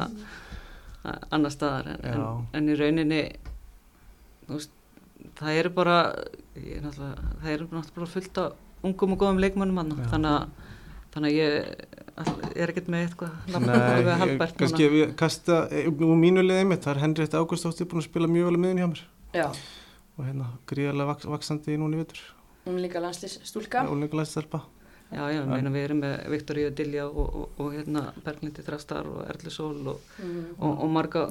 annar 1.33 1.53
staðar 1.53 1.91
en, 1.95 2.05
en, 2.11 2.23
en 2.59 2.69
í 2.69 2.77
rauninni 2.77 3.21
veist, 4.47 4.71
það 5.39 5.59
eru 5.63 5.73
bara 5.75 5.97
það 6.55 7.51
eru 7.53 7.67
náttúrulega 7.71 8.13
fullt 8.13 8.41
af 8.43 8.85
ungum 8.85 9.15
og 9.15 9.21
góðum 9.23 9.41
leikmannum 9.41 9.93
þannig 10.11 10.33
að 10.33 10.66
þannig 11.17 11.33
að 11.33 11.39
ég 11.41 11.51
er 12.57 12.71
ekkert 12.71 12.87
með 12.93 13.03
eitthvað 13.07 13.33
Nei, 13.65 14.37
kannski 14.61 14.87
ef 14.87 14.95
ég 14.97 15.11
kasta 15.19 15.59
úr 15.89 16.15
mínu 16.17 16.45
liðið 16.45 16.69
mitt, 16.71 16.85
það 16.85 16.93
er 16.95 17.01
Henriette 17.03 17.41
Ágústóttir 17.41 17.89
búin 17.89 18.01
að 18.01 18.07
spila 18.07 18.29
mjög 18.31 18.47
vel 18.49 18.55
að 18.57 18.63
miðun 18.63 18.81
hjá 18.81 18.87
mér. 18.93 19.03
Já. 19.35 19.47
og 20.17 20.25
hérna 20.25 20.47
gríðarlega 20.69 21.11
vaks, 21.11 21.27
vaksandi 21.29 21.75
í 21.75 21.81
núni 21.81 21.99
vittur 22.01 22.23
Hún 22.67 22.81
líka 22.83 22.99
landslýstúlka 23.03 23.85
Hún 23.89 24.01
líka 24.05 24.17
landslýstúlka 24.19 24.63
Já, 25.07 25.23
já, 25.31 25.41
meina, 25.47 25.71
við 25.71 25.83
erum 25.85 25.99
með 26.03 26.13
Viktoríu 26.33 26.69
Dilja 26.75 27.05
og, 27.07 27.27
og, 27.41 27.51
og 27.63 27.75
hérna 27.77 28.01
Berglindi 28.25 28.63
Þrastar 28.65 29.07
og 29.07 29.21
Erli 29.31 29.51
Sól 29.53 29.77
og, 29.87 30.01
mm. 30.19 30.57
og 30.59 30.89
marga 30.91 31.21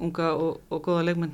unga 0.00 0.28
og 0.38 0.78
goða 0.84 1.02
leikmenn 1.08 1.32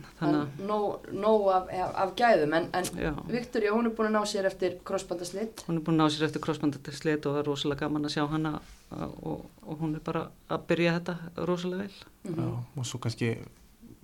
Nó 0.65 1.35
af, 1.53 1.69
af 1.69 2.15
gæðum 2.17 2.57
en, 2.57 2.71
en 2.73 2.89
Viktoríu, 3.29 3.75
hún 3.77 3.91
er 3.91 3.95
búin 3.99 4.09
að 4.09 4.17
ná 4.17 4.31
sér 4.31 4.49
eftir 4.49 4.79
crossbandaslitt 4.89 5.67
Hún 5.67 5.83
er 5.83 5.85
búin 5.85 6.01
að 6.01 6.07
ná 6.07 6.15
sér 6.15 6.31
eftir 6.31 6.45
crossbandaslitt 6.47 7.29
og 7.29 7.37
það 7.37 7.43
er 7.43 7.51
rosalega 7.51 7.85
gaman 7.85 8.09
að 8.09 8.17
sjá 8.17 8.25
hana 8.33 8.55
og 8.97 9.77
hún 9.83 9.99
er 9.99 10.03
bara 10.07 10.29
að 10.49 10.67
byrja 10.71 10.97
þetta 10.97 11.45
rosalega 11.49 11.83
vel. 11.83 11.95
Mm 12.25 12.35
-hmm. 12.35 12.41
Já, 12.41 12.81
og 12.81 12.87
svo 12.87 12.99
kannski 12.99 13.37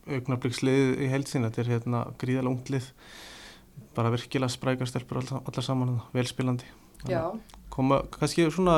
augnablíkslið 0.07 1.00
í 1.00 1.09
heilsin 1.09 1.45
þetta 1.47 1.61
er 1.61 1.73
hérna 1.73 2.05
gríðalega 2.19 2.52
unglið 2.52 2.93
bara 3.95 4.11
virkilega 4.11 4.49
sprækarstelpur 4.49 5.17
allar 5.17 5.62
saman, 5.62 6.00
velspilandi 6.12 6.64
Já 7.09 7.38
koma, 7.73 8.02
kannski 8.14 8.47
svona 8.52 8.76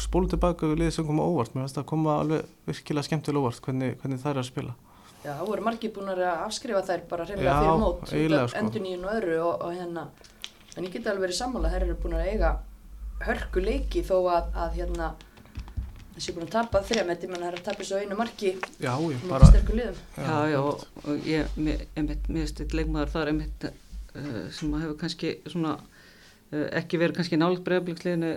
spólu 0.00 0.30
tilbaka 0.30 0.70
við 0.70 0.84
liðið 0.84 0.96
sem 0.98 1.08
koma 1.08 1.26
óvart. 1.26 1.54
Mér 1.54 1.66
finnst 1.66 1.78
það 1.78 1.84
að 1.84 1.90
koma 1.92 2.18
alveg 2.22 2.52
virkilega 2.68 3.08
skemmtilega 3.08 3.42
óvart 3.44 3.62
hvernig, 3.66 3.98
hvernig 4.02 4.22
það 4.22 4.32
er 4.32 4.42
að 4.42 4.48
spila. 4.52 4.74
Já, 5.18 5.32
það 5.34 5.46
voru 5.50 5.66
margir 5.66 5.94
búin 5.94 6.10
að 6.14 6.24
afskrifa 6.30 6.82
þær 6.86 7.06
bara 7.10 7.28
reynilega 7.28 7.60
fyrir 7.60 7.80
mót. 7.82 8.02
Sko. 8.08 8.58
endur 8.62 8.84
nýjum 8.84 9.06
og 9.06 9.14
öðru 9.16 9.38
og, 9.42 9.64
og 9.66 9.72
hérna 9.74 10.04
en 10.78 10.86
ég 10.86 10.92
geti 10.94 11.10
alveg 11.10 11.26
verið 11.26 11.38
sammála 11.40 11.72
þær 11.72 11.86
eru 11.88 11.96
búin 11.98 12.14
að 12.18 12.28
eiga 12.30 12.52
hörku 13.26 13.62
leiki 13.64 14.04
þó 14.06 14.16
að, 14.30 14.52
að 14.54 14.76
hérna 14.78 15.08
þessi 16.14 16.34
búin 16.36 16.46
að 16.46 16.54
tapa 16.54 16.82
þrjá 16.86 17.04
með 17.08 17.20
því 17.20 17.30
mann 17.32 17.46
er 17.48 17.58
að 17.58 17.66
tapa 17.66 17.86
svo 17.86 17.98
einu 17.98 18.18
marki 18.18 18.54
Já, 18.78 18.92
ég 18.94 19.24
með 19.24 19.32
bara, 19.32 19.50
sterkur 19.50 19.78
liðum. 19.78 20.00
Já, 20.14 20.36
já, 20.52 20.58
og, 20.62 21.10
ég, 21.26 21.58
mér, 21.58 21.84
veist 22.30 22.62
eitt 22.62 22.76
leikmaður 22.78 23.14
þar 23.14 23.32
einmitt 23.32 23.68
uh, 23.68 24.44
sem 24.54 24.74
að 24.74 24.84
hefur 24.84 24.98
kannski 25.02 25.34
svona 25.46 25.74
ekki 26.52 26.98
verið 27.00 27.16
kannski 27.18 27.36
nálega 27.40 27.64
bregðarbliksliðinu 27.66 28.30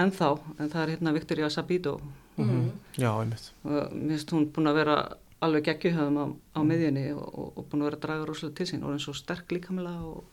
ennþá, 0.00 0.30
en 0.58 0.70
það 0.70 0.82
er 0.82 0.92
hérna 0.96 1.12
Viktoria 1.16 1.48
Sabito 1.50 2.00
Mhm. 2.40 2.70
já, 2.96 3.10
einmitt. 3.20 3.50
og 3.64 3.92
mér 3.92 4.08
finnst 4.16 4.30
hún 4.32 4.46
búin 4.52 4.68
að 4.70 4.74
vera 4.74 5.16
alveg 5.42 5.64
geggjuhöfum 5.64 6.16
á, 6.16 6.24
á 6.56 6.60
miðjunni 6.64 7.12
og, 7.12 7.26
og, 7.38 7.52
og 7.58 7.64
búin 7.68 7.82
að 7.82 7.84
vera 7.90 7.96
að 7.96 8.00
draga 8.00 8.26
rosalega 8.26 8.56
til 8.56 8.66
sín. 8.66 8.84
Og 8.84 8.92
eins 8.94 9.08
og 9.08 9.16
sterk 9.16 9.48
líkamlega 9.52 10.00
og, 10.04 10.24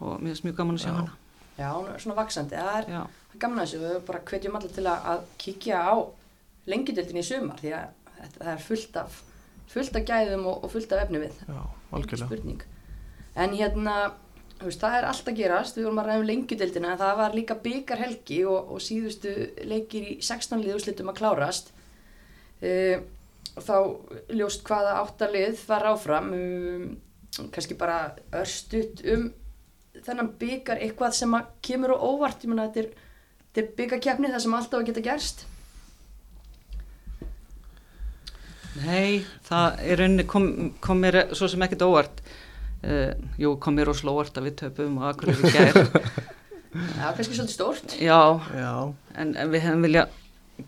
og 0.00 0.20
mér 0.20 0.30
finnst 0.34 0.44
mjög 0.44 0.56
gaman 0.56 0.76
að 0.76 0.82
sjá 0.84 0.90
Já. 0.92 0.94
hana. 0.98 1.12
Já, 1.58 1.68
hún 1.72 1.88
er 1.94 1.98
svona 1.98 2.16
vaksandi, 2.20 2.54
það 2.56 2.78
er 2.78 2.90
Já, 2.92 3.02
gaman 3.38 3.58
að 3.58 3.66
þessu, 3.66 3.80
við 3.82 4.06
bara 4.06 4.20
hvetjum 4.20 4.56
allir 4.56 4.72
til 4.74 4.84
að, 4.86 5.04
að 5.12 5.20
kíkja 5.38 5.76
á 5.82 5.94
lengjudöldin 6.66 7.18
í 7.18 7.24
sumar 7.26 7.58
því 7.62 7.72
að 7.74 7.88
þetta, 8.20 8.38
það 8.44 8.52
er 8.54 8.62
fullt 8.68 8.96
af 9.02 9.22
fullt 9.72 9.96
af 9.96 10.04
gæðum 10.04 10.46
og, 10.46 10.64
og 10.64 10.70
fullt 10.70 10.92
af 10.92 11.02
efni 11.06 11.18
við 11.18 11.32
Já, 11.48 11.62
algjörlega. 11.92 12.26
spurning. 12.26 12.62
En 13.36 13.50
hérna, 13.56 13.96
veist, 14.68 14.82
það 14.82 14.96
er 14.98 15.08
allt 15.08 15.28
að 15.30 15.38
gerast. 15.38 15.78
Við 15.78 15.88
vorum 15.88 16.00
að 16.02 16.08
ræða 16.08 16.22
um 16.22 16.28
lengjudeldina 16.30 16.92
en 16.92 17.00
það 17.02 17.18
var 17.20 17.36
líka 17.36 17.58
byggarhelgi 17.64 18.38
og, 18.50 18.72
og 18.74 18.82
síðustu 18.84 19.34
leikir 19.68 20.08
í 20.14 20.16
16 20.20 20.62
lið 20.62 20.76
úrslitum 20.78 21.12
að 21.12 21.18
klárast. 21.20 21.72
Uh, 22.62 23.02
og 23.52 23.64
þá 23.66 23.76
ljóst 24.38 24.64
hvaða 24.66 24.98
áttalið 25.02 25.62
var 25.68 25.86
áfram 25.90 26.28
um, 26.36 26.84
kannski 27.52 27.76
bara 27.76 28.14
örstutt 28.38 29.02
um 29.12 29.30
þennan 30.02 30.32
byggar 30.40 30.80
eitthvað 30.82 31.16
sem 31.16 31.34
kemur 31.64 31.96
og 31.96 32.04
óvart, 32.14 32.44
ég 32.44 32.52
meina 32.52 32.68
þetta 32.68 32.84
er, 32.84 32.92
er 33.60 33.72
byggarkjafni 33.78 34.30
það 34.32 34.44
sem 34.44 34.54
alltaf 34.56 34.86
geta 34.88 35.04
gerst. 35.04 35.44
Nei, 38.82 39.20
það 39.44 39.82
er 39.84 40.00
rauninni 40.00 40.24
kom, 40.24 40.46
kom 40.80 41.02
mér 41.04 41.26
svo 41.36 41.48
sem 41.50 41.62
ekkert 41.66 41.84
óvart 41.84 42.22
uh, 42.86 43.12
Jú, 43.40 43.54
kom 43.62 43.76
mér 43.78 43.92
ósla 43.92 44.14
óvart 44.14 44.38
að 44.38 44.48
við 44.48 44.58
töpum 44.64 44.98
og 45.00 45.10
akkur 45.12 45.34
við 45.36 45.56
gær. 45.56 45.78
Já, 47.02 47.12
kannski 47.12 47.36
svolítið 47.36 47.54
stórt. 47.54 47.94
Já, 48.00 48.40
Já, 48.56 48.72
en, 49.20 49.34
en 49.36 49.52
við 49.52 49.64
hefum 49.66 49.82
vilja 49.84 50.06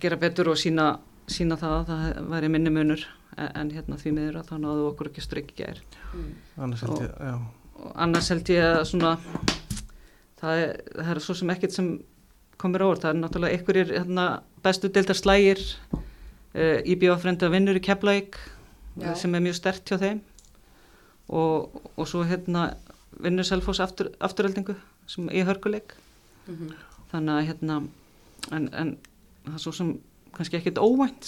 gera 0.02 0.18
betur 0.21 0.50
og 0.52 0.59
sína, 0.61 0.99
sína 1.30 1.56
það 1.61 1.76
að 1.78 1.90
það 1.90 2.33
væri 2.35 2.50
minni 2.52 2.73
munur. 2.75 3.04
En, 3.35 3.50
en 3.62 3.71
hérna 3.75 3.99
því 3.99 4.14
miður 4.18 4.40
að 4.40 4.50
þá 4.50 4.56
náðu 4.62 4.88
okkur 4.90 5.11
ekki 5.11 5.25
strikki 5.25 5.61
gær. 5.62 5.80
Annars 6.61 6.85
held 6.85 7.00
ég, 7.02 7.14
já. 7.18 7.37
og 7.80 7.94
annars 8.06 8.30
held 8.30 8.52
ég 8.52 8.66
að 8.68 8.83
svona 8.92 9.14
það 10.44 10.61
er, 10.61 10.75
það 10.99 11.14
er 11.14 11.23
svo 11.25 11.38
sem 11.38 11.54
ekkert 11.54 11.76
sem 11.76 11.88
komir 12.61 12.85
óvart, 12.85 13.02
það 13.04 13.14
er 13.14 13.21
náttúrulega 13.21 13.59
einhverjir 13.59 13.94
hérna, 13.97 14.26
bestu 14.64 14.90
deildar 14.92 15.18
slægir 15.18 15.62
uh, 15.94 16.78
íbjöfafrenda 16.85 17.50
vinnur 17.52 17.80
í 17.80 17.83
Keflæk 17.85 18.38
sem 19.18 19.35
er 19.35 19.42
mjög 19.42 19.59
stert 19.59 19.90
hjá 19.90 19.99
þeim 19.99 20.21
og, 21.28 21.83
og 21.97 22.09
svo 22.09 22.25
hérna 22.25 22.75
vinnur 23.23 23.47
Selfoss 23.47 23.81
aftur, 23.81 24.11
afturöldingu 24.21 24.75
sem 25.07 25.28
í 25.31 25.45
hörkuleik 25.45 25.95
mm 26.47 26.54
-hmm. 26.54 26.75
þannig 27.12 27.35
að 27.35 27.47
hérna 27.47 27.83
en, 28.52 28.69
en 28.75 28.97
það 29.45 29.54
er 29.54 29.59
svo 29.59 29.73
sem 29.73 29.99
kannski 30.33 30.57
ekkert 30.57 30.78
óvænt 30.78 31.25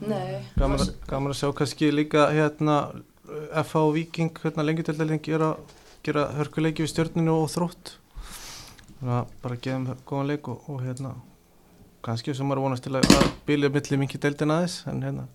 Nei, 0.00 0.44
Gaman, 0.58 0.78
að- 0.78 0.94
gaman 1.08 1.32
að 1.32 1.38
sjá 1.38 1.52
kannski 1.54 1.90
líka 1.90 2.30
hérna 2.30 3.02
FH 3.64 3.76
og 3.76 3.94
Viking, 3.94 4.38
hérna 4.42 4.62
lengjutöldaling 4.62 5.22
gera, 5.22 5.54
gera 6.04 6.26
hörkuleiki 6.36 6.84
við 6.84 6.90
stjörnunu 6.92 7.30
og 7.30 7.48
þrótt. 7.48 7.94
Þannig 9.00 9.14
að 9.14 9.30
bara 9.42 9.56
geðum 9.56 9.86
góðan 10.06 10.26
leik 10.26 10.48
og, 10.48 10.68
og 10.68 10.82
hérna 10.84 11.14
kannski 12.04 12.34
sem 12.34 12.46
maður 12.46 12.66
vonast 12.66 12.84
til 12.84 12.92
að, 12.98 13.08
bílið 13.46 13.72
milli 13.72 13.96
mingi 13.96 14.20
deildin 14.20 14.52
aðeins 14.52 14.82
en 14.90 15.02
hérna 15.02 15.26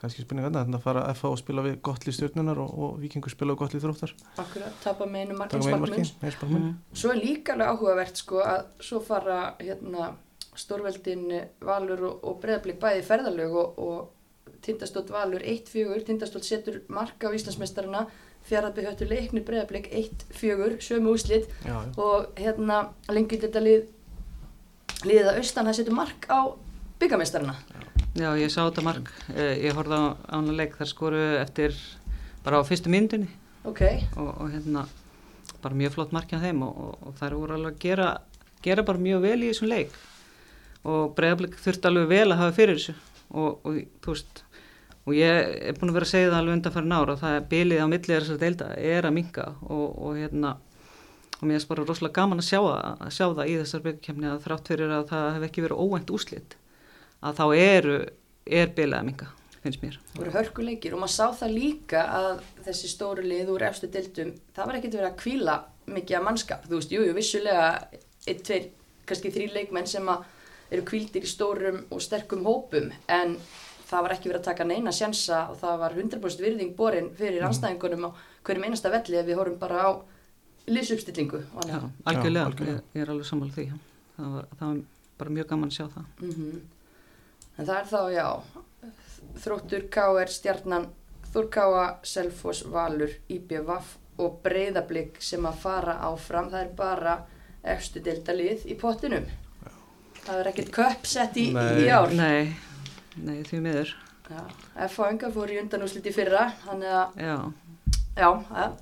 kannski 0.00 0.24
spurning 0.24 0.46
hérna, 0.46 0.64
þannig 0.66 0.78
að 0.80 0.84
fara 0.84 1.04
FH 1.14 1.30
og 1.32 1.40
spila 1.40 1.64
við 1.64 1.78
gott 1.88 2.06
lið 2.06 2.16
stjörnunar 2.18 2.60
og, 2.62 2.74
og 2.76 2.98
Vikingur 3.00 3.32
spila 3.32 3.54
við 3.54 3.60
gott 3.62 3.76
lið 3.76 3.86
þróttar. 3.86 4.12
Akkurat, 4.42 4.76
tapa 4.84 5.08
með 5.08 5.24
einu 5.24 5.38
taka 5.38 5.62
með 5.62 5.72
einu 5.72 5.80
marki, 5.80 6.02
markinsmarkmunns 6.02 6.12
eins 6.20 6.38
markmun 6.42 6.62
mm. 6.62 6.74
Svo 7.00 7.12
er 7.14 7.22
líka 7.22 7.56
alveg 7.56 7.72
áhugavert 7.72 8.20
sko 8.22 8.42
að 8.44 8.68
svo 8.88 9.00
fara 9.04 9.40
hérna 9.62 10.10
stórveldin 10.56 11.24
eh, 11.32 11.48
Valur 11.64 12.04
og, 12.10 12.28
og 12.28 12.38
Breiðablík 12.42 12.78
bæði 12.82 13.02
ferðalög 13.06 13.56
og, 13.62 13.80
og 13.80 14.54
Tindastótt 14.66 15.12
Valur 15.14 15.42
1-4, 15.44 15.98
Tindastótt 16.06 16.46
setur 16.48 16.80
marka 16.92 17.30
á 17.30 17.36
Íslandsmeistarana, 17.36 18.06
fjaraðbygg 18.48 18.88
höttu 18.90 19.08
leikni 19.10 19.42
Breiðablík 19.46 19.90
1-4, 19.92 20.78
sömu 20.84 21.16
úslit 21.16 21.48
já, 21.64 21.74
já. 21.76 21.92
og 22.00 22.32
hérna 22.40 22.86
lengi 23.12 23.40
þetta 23.42 23.62
lið 23.62 23.92
liðið 25.04 25.30
að 25.30 25.42
austan 25.42 25.68
það 25.68 25.78
setur 25.80 25.96
mark 25.98 26.26
á 26.32 26.40
byggameistarana. 27.00 27.56
Já, 27.68 27.85
ég 28.16 28.52
sá 28.52 28.62
þetta 28.64 28.84
mark. 28.86 29.10
Eh, 29.34 29.66
ég 29.66 29.76
horfði 29.76 29.98
á 29.98 30.04
ána 30.38 30.54
leik 30.56 30.76
þar 30.78 30.90
skoru 30.92 31.24
eftir 31.40 31.76
bara 32.44 32.62
á 32.62 32.68
fyrstu 32.68 32.92
myndinni 32.92 33.28
Ok, 33.66 33.82
og, 34.16 34.30
og 34.40 34.50
hérna 34.52 34.84
bara 35.62 35.74
mjög 35.74 35.96
flott 35.96 36.12
markið 36.14 36.38
á 36.38 36.44
þeim 36.46 36.62
og, 36.62 36.76
og, 36.78 37.06
og 37.08 37.16
þær 37.18 37.34
voru 37.34 37.56
alveg 37.56 37.74
að 37.74 37.80
gera, 37.82 38.08
gera 38.62 38.84
bara 38.86 39.02
mjög 39.02 39.24
vel 39.24 39.38
í 39.42 39.50
þessum 39.50 39.70
leik. 39.72 39.96
Og 40.86 41.14
bregðarblik 41.16 41.56
þurfti 41.58 41.90
alveg 41.90 42.10
vel 42.12 42.26
að 42.30 42.40
hafa 42.44 42.56
fyrir 42.60 42.78
þessu. 42.78 42.94
Og, 43.34 43.64
og 43.66 43.80
þú 44.04 44.14
veist 44.14 44.44
og 45.06 45.14
ég 45.14 45.50
er 45.70 45.76
búin 45.78 45.92
að 45.92 45.98
vera 46.00 46.06
að 46.06 46.12
segja 46.12 46.30
það 46.30 46.38
alveg 46.40 46.56
undanfæri 46.56 46.90
nára 46.90 47.14
og 47.14 47.20
það 47.20 47.36
er 47.36 47.44
bilið 47.50 47.82
á 47.82 47.86
millið 47.90 48.16
þessar 48.16 48.40
deilda 48.42 48.70
er 48.94 49.06
að 49.06 49.14
minka 49.14 49.44
og, 49.62 49.84
og 50.02 50.16
hérna 50.18 50.56
og 51.36 51.44
mér 51.46 51.60
er 51.60 51.66
bara 51.70 51.84
rosalega 51.86 52.16
gaman 52.16 52.42
að 52.42 52.48
sjá, 52.48 52.60
að 52.66 53.12
sjá 53.14 53.26
það 53.28 53.50
í 53.52 53.56
þessar 53.60 53.84
byggkemni 53.84 54.30
að 54.30 54.40
þrátt 54.46 54.70
fyrir 54.72 54.94
að 54.96 55.04
það 55.12 55.28
hef 55.36 55.46
ekki 55.46 55.66
verið 55.66 55.82
óvænt 55.84 56.12
úslit 56.16 56.56
að 57.26 57.40
þá 57.40 57.46
eru, 57.56 57.96
er 58.46 58.72
bilið 58.76 58.98
að 59.00 59.10
minka 59.10 59.32
finnst 59.66 59.82
mér. 59.82 59.98
Voru 60.16 60.32
hörkuleikir 60.34 60.94
og 60.94 61.02
maður 61.02 61.14
sá 61.16 61.26
það 61.40 61.54
líka 61.56 62.02
að 62.14 62.42
þessi 62.66 62.90
stóru 62.90 63.24
lið 63.26 63.52
úr 63.54 63.66
efstu 63.68 63.90
dildum, 63.92 64.32
það 64.54 64.70
var 64.70 64.78
ekkert 64.78 64.98
verið 64.98 65.10
að 65.10 65.20
kvíla 65.22 65.56
mikið 65.96 66.18
að 66.18 66.26
mannskap, 66.26 66.66
þú 66.66 66.80
veist, 66.80 66.94
jú, 66.94 67.04
jú, 67.06 67.14
vissulega 67.16 67.68
einn, 67.90 68.42
tveir, 68.46 68.68
kannski 69.06 69.32
þrý 69.34 69.46
leikmenn 69.54 69.88
sem 69.90 70.10
að 70.10 70.26
eru 70.74 70.86
kvíldir 70.86 71.26
í 71.26 71.30
stórum 71.30 71.84
og 71.94 72.02
sterkum 72.02 72.46
hópum, 72.46 72.90
en 73.06 73.36
það 73.86 74.06
var 74.06 74.16
ekki 74.16 74.30
verið 74.32 74.40
að 74.40 74.48
taka 74.48 74.66
neina 74.66 74.94
sjansa 74.94 75.44
og 75.52 75.60
það 75.60 75.82
var 75.84 75.94
100% 75.94 76.42
virðing 76.42 76.74
borin 76.78 77.12
fyrir 77.18 77.46
anstæðingunum 77.46 78.08
á 78.10 78.16
hverjum 78.46 78.66
einasta 78.66 78.90
velli 78.90 79.20
ef 79.20 79.28
við 79.28 79.38
horfum 79.38 79.60
bara 79.62 79.82
á 79.86 79.90
liðsupstillingu 80.66 81.44
Já, 81.70 81.78
algjörlega, 82.10 82.48
algjörlega. 82.50 82.80
Ég, 82.80 82.88
ég 82.98 83.04
er 83.04 83.12
alveg 83.14 83.28
sammála 83.28 83.54
því. 83.54 83.68
Já. 83.70 83.76
það 84.16 84.32
var, 84.34 84.48
það 84.58 84.72
var 84.72 84.80
bara 85.20 85.34
mjög 85.36 85.48
gaman 85.52 85.70
að 85.70 85.76
sjá 85.78 85.84
það. 85.94 86.08
Mm 86.18 86.64
En 87.56 87.64
það 87.64 87.76
er 87.78 87.86
þá, 87.88 88.00
já, 88.12 88.26
þróttur 89.40 89.86
K.R. 89.92 90.32
Stjarnan, 90.32 90.90
Þórkáa, 91.32 91.86
Selfoss, 92.06 92.64
Valur, 92.72 93.12
IBVF 93.32 93.94
og 94.24 94.38
Breiðablík 94.44 95.18
sem 95.24 95.44
að 95.48 95.58
fara 95.64 95.98
áfram. 96.08 96.50
Það 96.52 96.62
er 96.62 96.70
bara 96.76 97.16
efstu 97.76 98.00
deildalið 98.04 98.66
í 98.68 98.76
pottinum. 98.80 99.26
Það 100.26 100.40
er 100.40 100.50
ekkert 100.52 100.72
köpsett 100.74 101.36
í, 101.40 101.46
í 101.52 101.88
ár. 101.92 102.12
Nei, 102.16 102.56
nei 103.20 103.40
því 103.46 103.62
miður 103.64 103.94
Já, 104.26 104.42
F.A. 104.88 105.10
Enga 105.12 105.28
fór 105.30 105.52
í 105.54 105.60
undanúslit 105.60 106.08
í 106.10 106.12
fyrra, 106.14 106.48
þannig 106.64 106.90
að, 106.98 107.20
Já, 107.22 107.36
já, 108.18 108.30
að, 108.58 108.72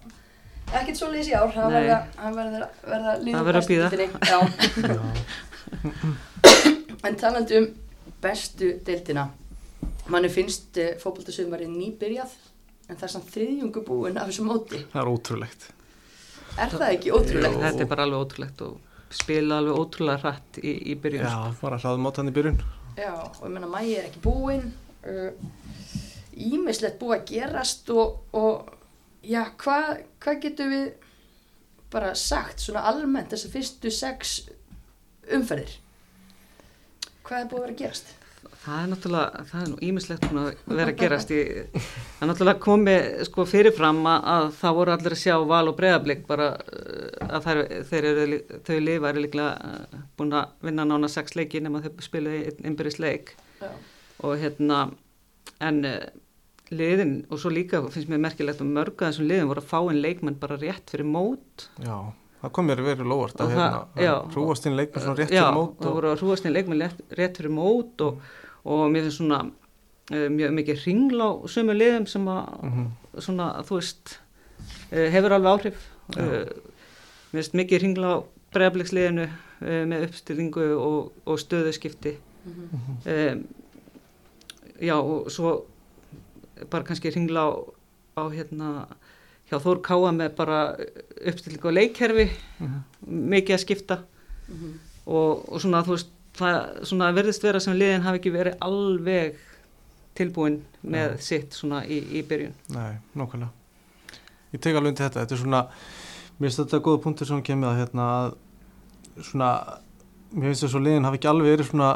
ekkert 0.81 1.00
svo 1.02 1.11
liðs 1.12 1.28
í 1.28 1.35
ár. 1.37 1.50
Það 1.52 1.69
Nei. 1.69 1.76
verða, 1.76 1.99
það 2.16 2.38
verða, 2.38 2.69
verða 2.88 3.16
lið 3.21 3.35
Það 3.37 3.45
verður 3.50 3.62
að. 3.69 3.95
Já. 4.95 5.00
En 7.04 7.19
talandi 7.21 7.59
um 7.61 7.66
bestu 8.25 8.73
deildina, 8.87 9.28
manni 10.12 10.31
finnst 10.33 10.81
uh, 10.83 10.90
fótboltasumarið 11.02 11.71
nýbyrjað, 11.76 12.33
en 12.88 12.97
það 12.99 13.07
er 13.09 13.12
samt 13.14 13.31
þriðjungu 13.35 13.85
búin 13.87 14.19
af 14.21 14.28
þessu 14.33 14.45
móti. 14.49 14.81
það 14.93 15.00
er 15.04 15.12
ótrúlegt 15.14 15.71
Er 16.54 16.71
það 16.71 16.90
ekki 16.95 17.11
ótrúlegt? 17.11 17.54
Jú. 17.57 17.62
þetta 17.64 17.83
er 17.83 17.88
bara 17.90 18.04
alveg 18.07 18.21
ótrúlegt 18.26 18.61
og 18.62 19.14
spila 19.14 19.57
alveg 19.59 19.78
ótrúlega 19.81 20.21
hratt 20.23 20.59
í, 20.62 20.75
í 20.93 20.95
byrjun 21.02 21.25
Já, 21.26 21.38
bara 21.61 21.78
hraðum 21.83 22.07
átann 22.11 22.31
í 22.31 22.35
byrjun 22.37 22.61
Já, 22.95 23.11
og 23.16 23.40
ég 23.43 23.50
menna 23.57 23.66
mægi 23.73 23.97
er 23.99 24.04
ekki 24.07 24.21
búin, 24.23 24.69
ímislegt 26.35 27.00
búið 27.00 27.16
að 27.16 27.25
gerast 27.33 27.90
og, 27.95 28.21
og 28.38 28.71
já, 29.26 29.43
hvað 29.61 29.90
hva 30.23 30.35
getum 30.43 30.71
við 30.75 30.87
bara 31.95 32.12
sagt 32.19 32.62
svona 32.62 32.85
almennt 32.90 33.31
þessar 33.35 33.52
fyrstu 33.54 33.90
sex 33.95 34.37
umferðir? 35.35 35.75
Hvað 37.25 37.40
er 37.40 37.49
búið 37.49 37.59
að 37.59 37.64
vera 37.64 37.75
að 37.75 37.81
gerast? 37.81 38.12
Það 38.64 38.81
er 38.81 38.88
náttúrulega, 38.88 39.43
það 39.50 39.61
er 39.61 39.69
nú 39.71 39.78
ímislegt 39.85 40.25
að 40.28 40.47
vera 40.78 40.93
að 40.93 40.99
gerast 41.00 41.31
í, 41.33 41.38
það 41.75 42.25
er 42.25 42.31
náttúrulega 42.31 42.62
komið 42.64 43.07
sko 43.28 43.45
fyrirfram 43.49 44.00
að, 44.09 44.26
að 44.35 44.49
það 44.59 44.76
voru 44.78 44.95
allir 44.95 45.16
að 45.16 45.21
sjá 45.21 45.35
val 45.50 45.62
og 45.69 45.76
breyðablík 45.78 46.23
bara 46.28 46.49
uh, 46.57 47.28
að 47.28 47.47
þær, 47.47 47.61
þeir 47.90 48.09
eru, 48.11 48.38
þau 48.64 48.75
lifa 48.87 49.11
eru 49.11 49.25
líklega 49.25 49.52
uh, 49.69 50.02
búin 50.16 50.37
að 50.40 50.69
vinna 50.69 50.87
nána 50.88 51.12
sex 51.12 51.37
leiki 51.37 51.61
nema 51.64 51.83
þau 51.85 52.04
spilaði 52.04 52.54
innbyrðis 52.64 53.00
leik. 53.04 53.35
Já, 53.61 53.71
og 54.25 54.37
hérna 54.40 54.81
en 55.64 55.81
uh, 55.88 55.97
liðin 56.73 57.19
og 57.28 57.40
svo 57.40 57.52
líka 57.52 57.83
finnst 57.88 58.12
mér 58.12 58.25
merkilegt 58.25 58.64
að 58.64 58.73
mörg 58.78 58.97
að 59.00 59.12
þessum 59.12 59.28
liðin 59.28 59.52
voru 59.52 59.64
að 59.64 59.73
fá 59.73 59.81
inn 59.93 60.04
leikmenn 60.04 60.40
bara 60.40 60.61
rétt 60.61 60.93
fyrir 60.93 61.09
mót. 61.09 61.69
Já, 61.85 61.97
það 62.44 62.52
kom 62.56 62.66
mér 62.70 62.82
verið 62.84 63.08
lóvart 63.10 63.40
Og 63.40 63.46
að 63.48 63.52
hérna, 63.54 63.82
já. 64.04 64.14
hrúast 64.34 64.66
inn 64.68 64.76
leikmenn 64.78 65.04
svona 65.04 65.18
rétt 65.20 65.32
fyrir 65.32 65.54
mót 65.58 65.78
það 65.80 65.88
og, 65.90 65.94
voru 65.98 66.10
að 66.12 66.20
hrúast 66.22 66.44
inn 66.48 66.54
leikmenn 66.54 66.84
rétt, 67.18 67.38
fyrir 67.40 67.54
mót 67.56 68.04
og, 68.06 68.20
og 68.64 68.84
mér 68.92 69.06
finnst 69.08 69.20
svona 69.22 69.40
uh, 69.48 70.28
mjög 70.36 70.54
mikið 70.60 70.82
hringla 70.84 71.24
á 71.24 71.32
sömu 71.54 71.76
liðum 71.78 72.06
sem 72.10 72.28
að 72.28 72.44
Mhm. 72.64 72.86
svona, 73.24 73.48
þú 73.64 73.78
veist 73.80 74.14
uh, 74.92 75.08
hefur 75.14 75.34
alveg 75.36 75.52
áhrif 75.54 75.82
uh, 76.18 76.46
mér 77.32 77.40
finnst 77.40 77.58
mikið 77.60 77.82
hringla 77.84 78.14
á 78.14 78.16
bregðabliksliðinu 78.54 79.26
uh, 79.28 79.84
með 79.90 80.08
uppstillingu 80.08 80.66
og, 80.78 81.12
og 81.26 81.38
stöðuskipti 81.42 82.16
um, 82.46 83.44
já 84.84 84.96
og 84.98 85.30
svo 85.32 85.54
bara 86.70 86.84
kannski 86.86 87.10
hringla 87.14 87.40
á, 87.46 87.50
á 88.20 88.22
hérna 88.30 88.68
hjá 89.50 89.58
Þór 89.60 89.80
Káa 89.84 90.12
með 90.16 90.34
bara 90.38 90.58
uppstillingu 91.28 91.68
og 91.70 91.74
leikkerfi 91.78 92.28
Mhm. 92.60 92.78
mikið 93.30 93.54
að 93.56 93.62
skipta 93.64 93.98
og, 95.06 95.44
og 95.52 95.60
svona 95.60 95.82
þú 95.84 95.94
veist 95.96 96.10
það 96.34 96.84
svona 96.88 97.12
verðist 97.14 97.42
vera 97.46 97.60
sem 97.60 97.76
liðin 97.78 98.02
hafi 98.02 98.18
ekki 98.20 98.32
verið 98.34 98.56
alveg 98.64 99.36
tilbúin 100.18 100.60
með 100.86 101.16
Já. 101.16 101.20
sitt 101.20 101.52
svona 101.54 101.82
í, 101.86 101.98
í 102.18 102.22
byrjun 102.26 102.52
Nei, 102.74 102.96
nákvæmlega. 103.16 103.50
Ég 104.54 104.60
tek 104.62 104.76
alveg 104.78 104.92
undir 104.92 105.08
þetta. 105.08 105.24
Þetta 105.24 105.34
er 105.34 105.40
svona, 105.42 105.60
mér 106.38 106.46
finnst 106.48 106.60
þetta 106.62 106.80
góða 106.86 107.02
punktur 107.02 107.26
sem 107.26 107.36
hún 107.40 107.42
kemur 107.46 107.72
að 107.72 107.80
hérna 107.82 108.04
að 108.14 109.24
svona, 109.26 109.48
mér 110.34 110.52
finnst 110.52 110.62
þess 110.66 110.76
að 110.78 110.84
liðin 110.86 111.04
hafi 111.08 111.18
ekki 111.18 111.30
alveg 111.32 111.50
verið 111.58 111.70
svona, 111.72 111.88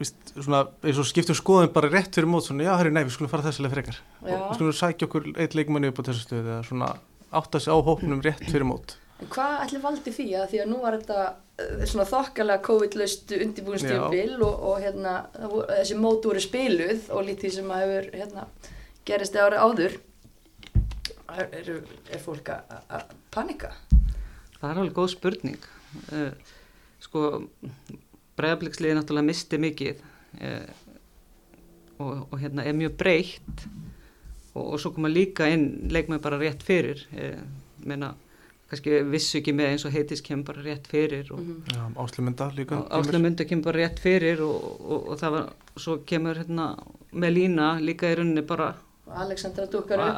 víst, 0.00 0.16
svona 0.36 0.64
eins 0.84 0.98
og 1.00 1.06
skiptum 1.08 1.36
skoðum 1.38 1.72
bara 1.72 1.88
rétt 1.92 2.14
fyrir 2.16 2.28
mót 2.28 2.46
svona, 2.48 2.66
já, 2.66 2.74
herri, 2.76 2.92
nei, 2.92 3.02
við 3.06 3.14
skulum 3.16 3.30
fara 3.32 3.46
þessilega 3.48 3.74
frekar. 3.76 3.98
Já. 4.26 4.36
Við 4.36 4.54
skulum 4.58 4.76
sækja 4.82 5.08
okkur 5.08 5.28
eitt 5.40 5.56
leikmanni 5.58 5.90
upp 5.92 6.00
á 6.02 6.06
þessu 6.10 6.26
stöðu 6.26 6.52
eða 6.52 6.62
svona 6.68 6.92
átta 7.36 7.60
sig 7.60 7.72
á 7.72 7.78
hópnum 7.86 8.22
rétt 8.24 8.44
fyrir 8.50 8.66
mót. 8.68 8.96
En 9.16 9.30
hvað 9.32 9.62
ætli 9.64 9.78
valdi 9.80 10.12
því 10.12 10.26
að 10.36 10.50
því 10.50 10.58
að 10.60 10.70
nú 10.74 10.78
var 10.82 10.96
þetta 10.98 11.20
uh, 11.32 11.84
svona 11.88 12.04
þokkalega 12.10 12.64
COVID-laust 12.66 13.32
undirbúinstjöfil 13.38 14.34
og, 14.44 14.66
og 14.70 14.82
hérna, 14.84 15.14
þessi 15.70 15.96
mót 15.96 16.28
voru 16.28 16.42
spiluð 16.44 17.08
og 17.16 17.24
lítið 17.30 17.54
sem 17.56 17.70
að 17.72 17.84
hefur 17.86 18.10
hérna, 18.20 18.44
gerist 19.08 19.38
ári 19.40 19.56
áður 19.62 19.96
er, 21.32 21.48
er, 21.62 21.70
er 22.12 22.20
fólk 22.22 22.52
að- 22.52 22.76
að 22.98 23.16
panika? 23.34 23.72
það 24.60 24.68
er 24.70 24.80
alveg 24.82 24.94
góð 24.96 25.10
spurning 25.14 25.64
uh, 26.12 26.30
sko 27.06 27.24
bregðabliksliði 28.36 28.98
náttúrulega 28.98 29.30
misti 29.30 29.58
mikið 29.62 30.02
uh, 30.42 30.68
og, 31.98 32.26
og 32.30 32.38
hérna 32.42 32.64
er 32.66 32.76
mjög 32.76 32.96
breytt 33.00 33.66
og, 34.56 34.62
og 34.74 34.78
svo 34.82 34.92
koma 34.96 35.08
líka 35.12 35.48
inn 35.52 35.66
leikmenn 35.92 36.20
bara 36.24 36.38
rétt 36.40 36.64
fyrir 36.66 37.02
uh, 37.16 37.40
meina 37.86 38.12
kannski 38.66 38.98
vissu 39.06 39.38
ekki 39.38 39.52
með 39.54 39.68
eins 39.72 39.84
og 39.86 39.92
heitis 39.94 40.22
kemur 40.26 40.48
bara 40.48 40.64
rétt 40.66 40.88
fyrir 40.90 41.28
og 41.30 41.38
Mm 41.38 41.62
Já, 41.70 41.82
áslumynda 42.02 42.48
líka. 42.56 42.80
Áslu 42.90 43.20
myndu 43.22 43.44
kemur 43.46 43.68
bara 43.70 43.84
rétt 43.84 44.00
fyrir 44.02 44.40
og, 44.42 44.64
og, 44.80 45.08
og 45.12 45.20
það 45.20 45.36
var, 45.36 45.46
svo 45.78 45.96
kemur 46.06 46.34
hérna 46.40 46.66
með 47.12 47.36
lína 47.36 47.68
líka 47.80 48.10
í 48.10 48.16
rauninni 48.18 48.42
bara 48.42 48.72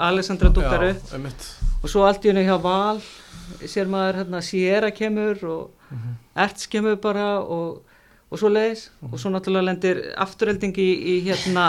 Alexandra 0.09 0.49
Dúkar 0.49 0.85
upp. 0.91 1.13
Einmitt. 1.13 1.49
og 1.83 1.91
svo 1.93 2.07
allt 2.09 2.25
í 2.25 2.31
henni 2.33 2.47
hjá 2.47 2.57
Val 2.63 3.03
sér 3.69 3.91
maður 3.93 4.23
hérna 4.23 4.41
Sierra 4.43 4.91
kemur 4.91 5.45
og 5.45 5.75
Mhm. 5.89 6.17
Erts 6.37 6.67
kemur 6.69 6.97
bara 7.01 7.39
og, 7.41 7.83
og 8.29 8.41
svo 8.41 8.51
leiðis 8.53 8.89
og 9.09 9.17
svo 9.21 9.33
náttúrulega 9.33 9.69
lendir 9.71 10.03
afturhelding 10.21 10.77
í, 10.81 10.89
í 11.13 11.15
hérna 11.27 11.69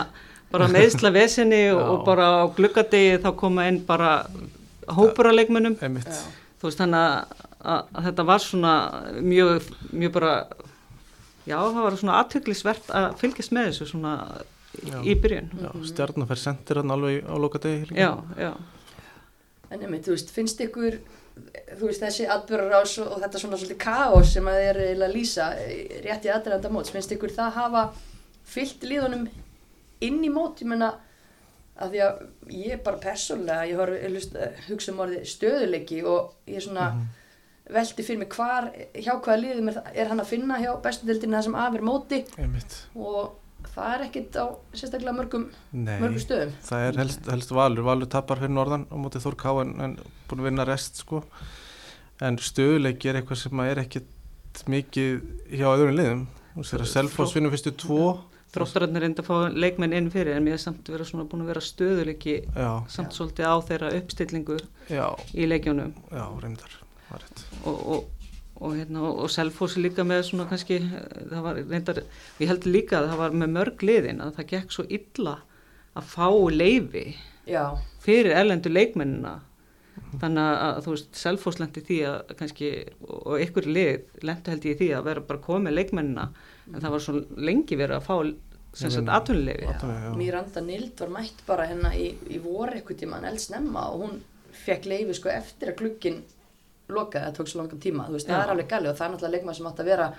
bara 0.52 0.68
meðsla 0.72 1.12
vesinni 1.16 1.64
og, 1.76 2.04
bara 2.08 2.30
á 2.42 2.52
gluggadegi 2.56 3.20
þá 3.24 3.30
koma 3.40 3.68
inn 3.70 3.82
bara 3.88 4.26
hópur 4.90 5.30
Einmitt. 5.30 6.10
Já. 6.10 6.24
þú 6.60 6.70
veist 6.70 6.82
þannig 6.82 7.04
að, 7.06 7.44
að, 7.60 7.84
að 7.94 8.08
þetta 8.10 8.28
var 8.32 8.44
svona 8.44 8.74
mjög, 9.22 9.70
mjög 9.94 10.16
bara 10.18 10.34
já 11.50 11.58
það 11.58 11.84
var 11.84 12.00
svona 12.02 12.18
aðtöklisvert 12.24 12.90
að 12.94 13.12
fylgjast 13.22 13.54
með 13.56 13.70
þessu 13.72 13.92
svona 13.94 14.16
Já. 14.86 15.00
í 15.02 15.16
byrjun 15.18 15.48
Já, 15.60 15.70
stjarnan 15.90 16.28
fær 16.30 16.40
sendir 16.40 16.80
alveg 16.84 17.26
á 17.26 17.36
lokadegi. 17.42 17.96
já, 17.98 18.12
já, 18.38 18.52
En 19.70 19.84
einmitt, 19.86 20.02
þú 20.08 20.16
veist, 20.16 20.32
finnst 20.34 20.62
ykkur, 20.66 20.96
þú 21.80 21.90
veist, 21.90 22.04
þessi 22.04 22.28
atbyrgarás 22.30 22.96
og, 23.04 23.12
og 23.16 23.22
þetta 23.24 23.42
svona 23.42 23.60
svolítið 23.60 23.82
kaos 23.84 24.34
sem 24.36 24.50
að 24.50 24.64
er 24.68 24.82
eiginlega 24.86 25.16
lýsa 25.16 25.50
eh, 25.64 26.00
rétt 26.06 26.28
í 26.28 26.34
aðræðanda 26.34 26.72
móts, 26.74 26.94
finnst 26.94 27.14
ykkur 27.16 27.36
það 27.36 27.60
hafa 27.60 27.84
fyllt 28.50 28.88
liðunum 28.88 29.28
inn 30.06 30.20
í 30.26 30.32
mót, 30.34 30.64
ég 30.64 30.72
menna, 30.72 30.94
að 31.80 31.96
því 31.96 32.04
að 32.06 32.22
ég 32.56 32.84
bara 32.86 33.04
persónulega, 33.04 33.68
ég 33.70 34.12
hlust, 34.14 34.36
eh, 34.36 34.64
hugsa 34.70 34.94
um 34.94 35.04
orðið 35.06 35.28
stöðuleiki 35.34 36.04
og 36.08 36.50
ég 36.50 36.66
svona 36.66 36.92
velti 37.70 38.06
fyrir 38.06 38.24
mig 38.24 38.34
hvar, 38.34 38.72
hjá 38.96 39.14
hvaða 39.14 39.42
liðum 39.44 39.70
er, 39.72 39.84
er 39.94 40.10
hann 40.10 40.24
að 40.24 40.32
finna 40.32 40.58
hjá 40.62 40.72
bestu 40.82 41.06
deildinni 41.06 41.38
það 41.38 41.46
sem 41.50 41.60
af 41.62 41.78
er 41.78 41.86
móti? 41.86 42.24
Einmitt. 42.42 42.80
og 42.98 43.36
það 43.80 43.96
er 43.96 44.06
ekkit 44.06 44.38
á 44.40 44.46
sérstaklega 44.74 45.16
mörgum, 45.18 45.48
Nei. 45.72 45.96
mörgum 46.02 46.22
stöðum. 46.24 46.54
Það 46.68 46.86
er 46.88 47.02
helst, 47.04 47.32
helst 47.32 47.56
valur, 47.56 47.86
valur 47.88 48.12
tapar 48.12 48.42
fyrir 48.42 48.54
norðan 48.54 48.86
á 48.92 48.96
móti 49.00 49.22
Þór 49.24 49.38
Ká 49.40 49.50
en, 49.64 49.74
en 49.82 49.98
búin 50.30 50.44
að 50.44 50.50
vinna 50.52 50.68
rest 50.68 51.02
sko 51.04 51.24
en 52.26 52.40
stöðuleiki 52.44 53.10
er 53.10 53.20
eitthvað 53.20 53.44
sem 53.44 53.62
er 53.64 53.84
ekkit 53.84 54.64
mikið 54.70 55.22
hjá 55.56 55.68
öðrum 55.72 55.96
liðum 55.96 56.26
þú 56.56 56.66
sér 56.68 56.84
að 56.84 56.92
Selfoss 56.94 57.36
vinnur 57.38 57.54
fyrstu 57.54 57.74
tvo 57.80 58.10
þróttararnir 58.54 59.06
reynda 59.06 59.24
að 59.24 59.30
fá 59.30 59.58
leikmenn 59.64 59.96
inn 59.96 60.10
fyrir 60.12 60.36
en 60.36 60.46
mér 60.46 60.58
er 60.58 60.64
samt 60.64 60.88
vera 60.90 61.06
svona 61.08 61.28
búin 61.30 61.46
að 61.46 61.52
vera 61.54 61.64
stöðuleiki 61.64 62.36
já, 62.44 62.70
samt 62.92 63.16
svolítið 63.16 63.46
á 63.46 63.56
þeirra 63.70 63.92
uppstillingu 64.00 64.58
já, 64.90 65.06
í 65.38 65.48
leikjónum 65.48 65.94
já, 66.10 66.24
reyndar 66.42 66.80
það 67.06 67.20
er 67.20 67.26
rétt. 67.26 67.44
og, 67.62 67.78
og, 67.78 68.08
og, 68.60 68.74
hérna, 68.76 69.02
og, 69.08 69.20
og 69.26 69.30
Selfoss 69.32 69.78
líka 69.80 70.04
með 70.08 70.24
svona 70.30 70.48
kannski 70.50 70.80
það 70.84 71.44
var 71.46 71.60
reyndar, 71.70 72.02
ég 72.40 72.52
held 72.52 72.66
líka 72.68 73.00
að 73.00 73.12
það 73.14 73.22
var 73.24 73.38
með 73.44 73.54
mörg 73.58 73.86
liðin 73.88 74.24
að 74.26 74.34
það 74.40 74.50
gekk 74.54 74.76
svo 74.76 74.86
illa 75.00 75.36
að 76.00 76.10
fá 76.16 76.28
leifi 76.54 77.06
Já, 77.50 77.64
fyrir 78.04 78.36
erlendu 78.38 78.70
leikmennina. 78.70 79.40
Þannig 80.22 80.44
að, 80.44 80.58
að 80.66 80.78
þú 80.86 80.92
veist 80.94 81.18
Selfoss 81.20 81.58
lendi 81.60 81.82
því 81.88 81.98
að 82.08 82.36
kannski 82.40 82.68
og 83.10 83.42
ykkur 83.44 83.66
lið 83.68 84.22
lendi 84.30 84.54
held 84.54 84.68
ég 84.70 84.76
í 84.76 84.80
því 84.80 84.90
að 84.96 85.08
vera 85.10 85.24
bara 85.32 85.42
komið 85.44 85.76
leikmennina. 85.76 86.28
En 86.70 86.78
það 86.84 86.94
var 86.94 87.04
svo 87.04 87.16
lengi 87.50 87.80
verið 87.80 87.98
að 87.98 88.06
fá 88.06 88.16
sem 88.80 88.94
sagt 88.94 89.10
atvinnu- 89.10 89.56
já. 89.58 90.14
Miranda 90.16 90.62
Nild 90.62 91.00
var 91.02 91.10
mætt 91.18 91.42
bara 91.48 91.66
hérna 91.68 91.90
í, 91.98 92.12
í 92.30 92.38
voru 92.44 92.78
eitthvað 92.78 93.00
tíma 93.02 93.18
en 93.18 93.26
eldsnemma 93.32 93.88
og 93.90 94.04
hún 94.06 94.20
fekk 94.66 94.86
leifi 94.92 95.16
sko 95.18 95.32
eftir 95.34 95.74
að 95.74 95.80
glukkin 95.82 96.22
lokaði, 96.90 97.26
það 97.26 97.38
tók 97.38 97.52
svo 97.52 97.62
langan 97.62 97.82
tíma, 97.84 98.10
veist, 98.10 98.28
það 98.28 98.44
er 98.44 98.54
alveg 98.54 98.70
gali 98.70 98.90
og 98.90 98.98
það 98.98 99.08
er 99.08 99.14
náttúrulega 99.14 99.38
leikmann 99.38 99.58
sem 99.58 99.70
átt 99.70 99.82
að 99.84 99.90
vera 99.92 100.10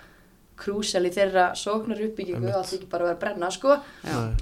krúsel 0.61 1.07
í 1.09 1.13
þeirra 1.15 1.45
sóknar 1.57 2.03
uppbyggingu 2.05 2.51
allt 2.53 2.75
ekki 2.77 2.89
bara 2.91 3.07
að 3.07 3.09
vera 3.11 3.17
að 3.17 3.23
brenna 3.23 3.51
sko. 3.55 3.77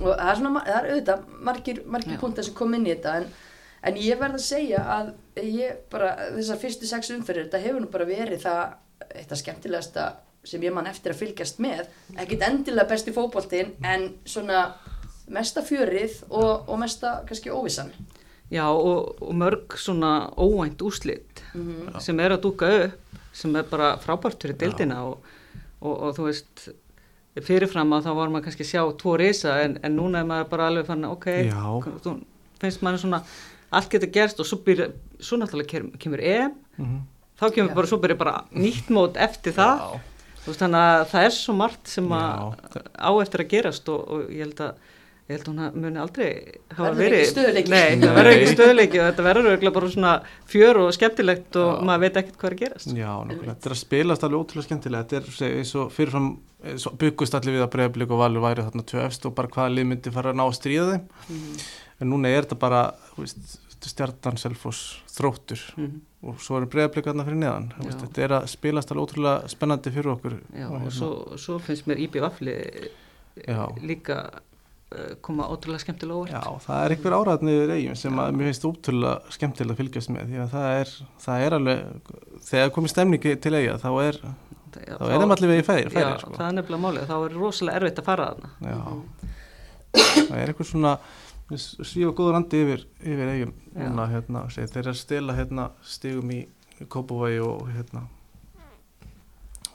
Og 0.02 0.08
það 0.08 0.30
er 0.32 0.40
svona, 0.40 0.64
það 0.66 0.78
er 0.78 0.88
auðvitað 0.92 1.28
margir, 1.48 1.82
margir 1.86 2.18
punktar 2.22 2.46
sem 2.48 2.56
kom 2.58 2.74
inn 2.74 2.88
í 2.88 2.90
þetta 2.90 3.14
en, 3.20 3.28
en 3.86 4.00
ég 4.02 4.18
verð 4.18 4.40
að 4.40 4.46
segja 4.48 4.82
að 4.96 5.12
ég 5.46 5.84
bara, 5.92 6.14
þessar 6.34 6.62
fyrstu 6.64 6.90
sex 6.90 7.12
umferðir 7.14 7.46
þetta 7.46 7.62
hefur 7.66 7.84
nú 7.84 7.90
bara 7.92 8.08
verið 8.08 8.42
það 8.48 8.64
eitt 9.14 9.32
af 9.32 9.42
skemmtilegasta 9.42 10.08
sem 10.48 10.62
ég 10.62 10.74
man 10.74 10.88
eftir 10.90 11.12
að 11.12 11.22
fylgjast 11.22 11.62
með, 11.62 11.86
ekkit 12.16 12.44
endilega 12.46 12.88
besti 12.90 13.14
fótboltinn 13.14 13.74
en 13.86 14.08
svona 14.26 14.68
mesta 15.34 15.62
fjörið 15.62 16.22
og, 16.30 16.68
og 16.68 16.78
mesta 16.80 17.18
kannski 17.28 17.52
óvissan 17.52 17.92
Já 18.50 18.64
og, 18.70 19.18
og 19.20 19.34
mörg 19.36 19.76
svona 19.76 20.30
óvænt 20.36 20.80
úslit 20.80 21.42
mm 21.54 22.00
sem 22.00 22.20
er 22.20 22.36
að 22.36 22.44
dúka 22.46 22.68
upp 22.84 23.18
sem 23.32 23.56
er 23.56 23.66
bara 23.68 23.96
frábært 24.00 24.40
fyrir 24.42 24.56
dildina 24.58 25.02
og, 25.04 25.18
og, 25.80 25.94
og 25.94 26.16
þú 26.16 26.24
veist 26.30 26.68
fyrirfram 27.44 27.92
að 27.94 28.08
þá 28.08 28.10
var 28.16 28.32
maður 28.32 28.48
kannski 28.48 28.64
að 28.64 28.70
sjá 28.72 28.82
tvo 28.98 29.14
risa 29.20 29.54
en, 29.62 29.78
en 29.82 29.94
núna 29.96 30.22
er 30.22 30.26
maður 30.28 30.50
bara 30.50 30.66
alveg 30.70 30.88
fann 30.88 31.04
ok, 31.06 31.28
þú, 32.02 32.14
finnst 32.62 32.82
maður 32.82 33.04
svona 33.04 33.20
allt 33.70 33.90
getur 33.92 34.10
gerst 34.12 34.40
og 34.42 34.48
svo, 34.48 34.58
byrja, 34.64 34.88
svo 35.20 35.38
náttúrulega 35.38 35.72
kemur, 35.74 35.98
kemur 36.02 36.22
EM. 36.24 36.54
Mhm. 36.78 37.00
þá 37.38 37.44
kemur 37.54 37.70
Já. 37.70 37.74
bara, 37.74 37.90
svo 37.92 37.98
byrja 38.02 38.18
bara 38.18 38.36
nýtt 38.50 38.88
mót 38.90 39.18
eftir 39.20 39.54
það. 39.54 39.82
Já. 39.82 40.00
þú 40.42 40.50
veist 40.50 40.62
þannig 40.64 40.86
að 40.88 41.02
það 41.12 41.26
er 41.26 41.34
svo 41.36 41.54
margt 41.58 41.92
sem 41.92 42.12
á 42.12 43.10
eftir 43.22 43.44
að 43.44 43.50
gerast 43.52 43.88
og, 43.92 44.08
og 44.08 44.32
ég 44.32 44.46
held 44.46 44.62
að 44.64 44.72
ég 45.28 45.36
held 45.36 45.48
að 45.48 45.48
hún 45.52 45.80
muni 45.82 45.98
aldrei 46.00 46.28
hafa 46.72 46.84
Verður 46.88 46.98
verið 47.02 47.18
ekki 47.20 47.32
stöðugleiki. 47.34 47.68
Nei, 47.74 47.96
það 48.00 48.14
verður 48.18 48.32
ekki 48.38 48.52
stöðuleiki 48.54 49.00
og 49.02 49.06
þetta 49.10 49.24
verður 49.26 49.48
örugglega 49.50 49.74
bara 49.78 49.90
svona 49.92 50.12
fjör 50.48 50.78
og 50.80 50.92
skemmtilegt 50.96 51.58
og 51.60 51.68
Já. 51.68 51.84
maður 51.88 52.00
veit 52.06 52.16
ekkert 52.22 52.38
hvað 52.38 52.48
er 52.48 52.56
að 52.56 52.62
gerast 52.62 52.92
Já, 52.96 53.10
nákvæmlega. 53.28 53.54
Þetta 53.54 53.68
er 53.68 53.74
að 53.76 53.80
spilast 53.82 54.24
alveg 54.24 54.40
ótrúlega 54.44 54.68
skemmtilega. 54.68 55.04
Þetta 55.04 55.44
er 55.48 55.58
eins 55.58 55.74
og 55.76 55.92
fyrirfram 55.92 56.28
byggust 56.98 57.34
allir 57.38 57.58
við 57.58 57.66
að 57.66 57.72
breyðablík 57.76 58.10
og 58.16 58.22
valur 58.24 58.44
væri 58.48 58.64
þarna 58.66 58.86
tvö 58.88 59.04
efst 59.04 59.26
og 59.28 59.34
bara 59.36 59.48
hvaða 59.52 59.74
lið 59.76 59.86
myndi 59.92 60.10
fara 60.16 60.32
að 60.32 60.40
ná 60.40 60.44
að 60.48 60.56
stríða 60.58 60.88
þeim. 60.94 61.04
Mhm. 61.28 61.60
En 62.00 62.10
núna 62.12 62.28
er 62.32 62.42
þetta 62.46 62.58
bara, 62.58 62.80
stjartan, 63.88 64.36
selfoss, 64.38 64.98
þróttur 65.12 65.60
Mhm. 65.76 66.00
og 66.24 66.40
svo 66.40 66.56
eru 66.56 66.66
breyðablík 66.66 67.04
þarna 67.04 67.24
fyrir 67.26 67.38
neðan. 67.42 67.68
Þú 67.78 67.84
Veist, 67.84 68.00
þetta 68.02 68.22
er 68.24 68.28
að 68.40 68.48
spilast 68.48 68.90
alveg 68.90 69.04
ótrúlega 69.06 69.48
spennandi 69.48 69.90
fyrir 69.92 70.10
okkur. 70.16 70.38
Já, 70.56 70.66
Og 70.66 70.72
og 70.74 70.80
hérna- 70.80 70.92
svo, 70.98 71.36
svo 71.38 71.58
finnst 71.60 71.86
mér 71.86 71.98
Já. 73.46 73.68
líka 73.82 74.40
koma 75.20 75.46
ótrúlega 75.52 75.82
skemmtilega 75.82 76.16
óvart. 76.16 76.32
Já, 76.32 76.60
það 76.64 76.82
er 76.84 76.94
einhver 76.94 77.16
áræðniður 77.18 77.72
eigin 77.74 77.98
sem 78.00 78.20
að 78.22 78.30
mér 78.38 78.48
finnst 78.48 78.64
ótrúlega 78.64 79.34
skemmtilega 79.34 79.74
að 79.74 79.80
fylgjast 79.82 80.12
með 80.14 80.30
því 80.30 80.40
að 80.44 80.54
það 80.54 80.68
er, 80.78 80.92
það 81.24 81.44
er 81.44 81.56
alveg, 81.58 82.12
þegar 82.48 82.72
komið 82.76 82.92
stemningi 82.94 83.34
til 83.44 83.54
eiga 83.58 83.76
þá 83.82 83.88
er, 84.06 84.20
Já, 84.78 84.94
þá 84.94 85.04
er 85.08 85.22
þeim 85.22 85.34
allir 85.36 85.52
vegið 85.52 85.68
færi, 85.68 85.92
færi 85.92 86.04
Já, 86.06 86.18
sko. 86.22 86.34
það 86.38 86.46
er 86.46 86.56
nefnilega 86.58 86.82
málið, 86.86 87.06
þá 87.10 87.16
er 87.18 87.36
rosalega 87.42 87.80
erfitt 87.82 88.00
að 88.00 88.08
fara 88.08 88.28
þarna. 88.30 88.50
Já, 88.64 88.78
það 90.14 90.36
er 90.38 90.52
einhver 90.54 90.70
svona 90.72 90.94
svífa 91.58 92.12
góður 92.16 92.40
andi 92.40 92.62
yfir, 92.64 92.84
yfir 93.00 93.32
eigum 93.34 93.54
núna, 93.76 94.08
hérna, 94.12 94.46
þeir 94.52 94.80
eru 94.82 94.92
að 94.92 95.00
stela 95.00 95.36
hérna 95.36 95.70
stigum 95.84 96.32
í, 96.32 96.46
Kópavogi 96.78 97.40
og 97.42 97.64
hérna 97.74 98.04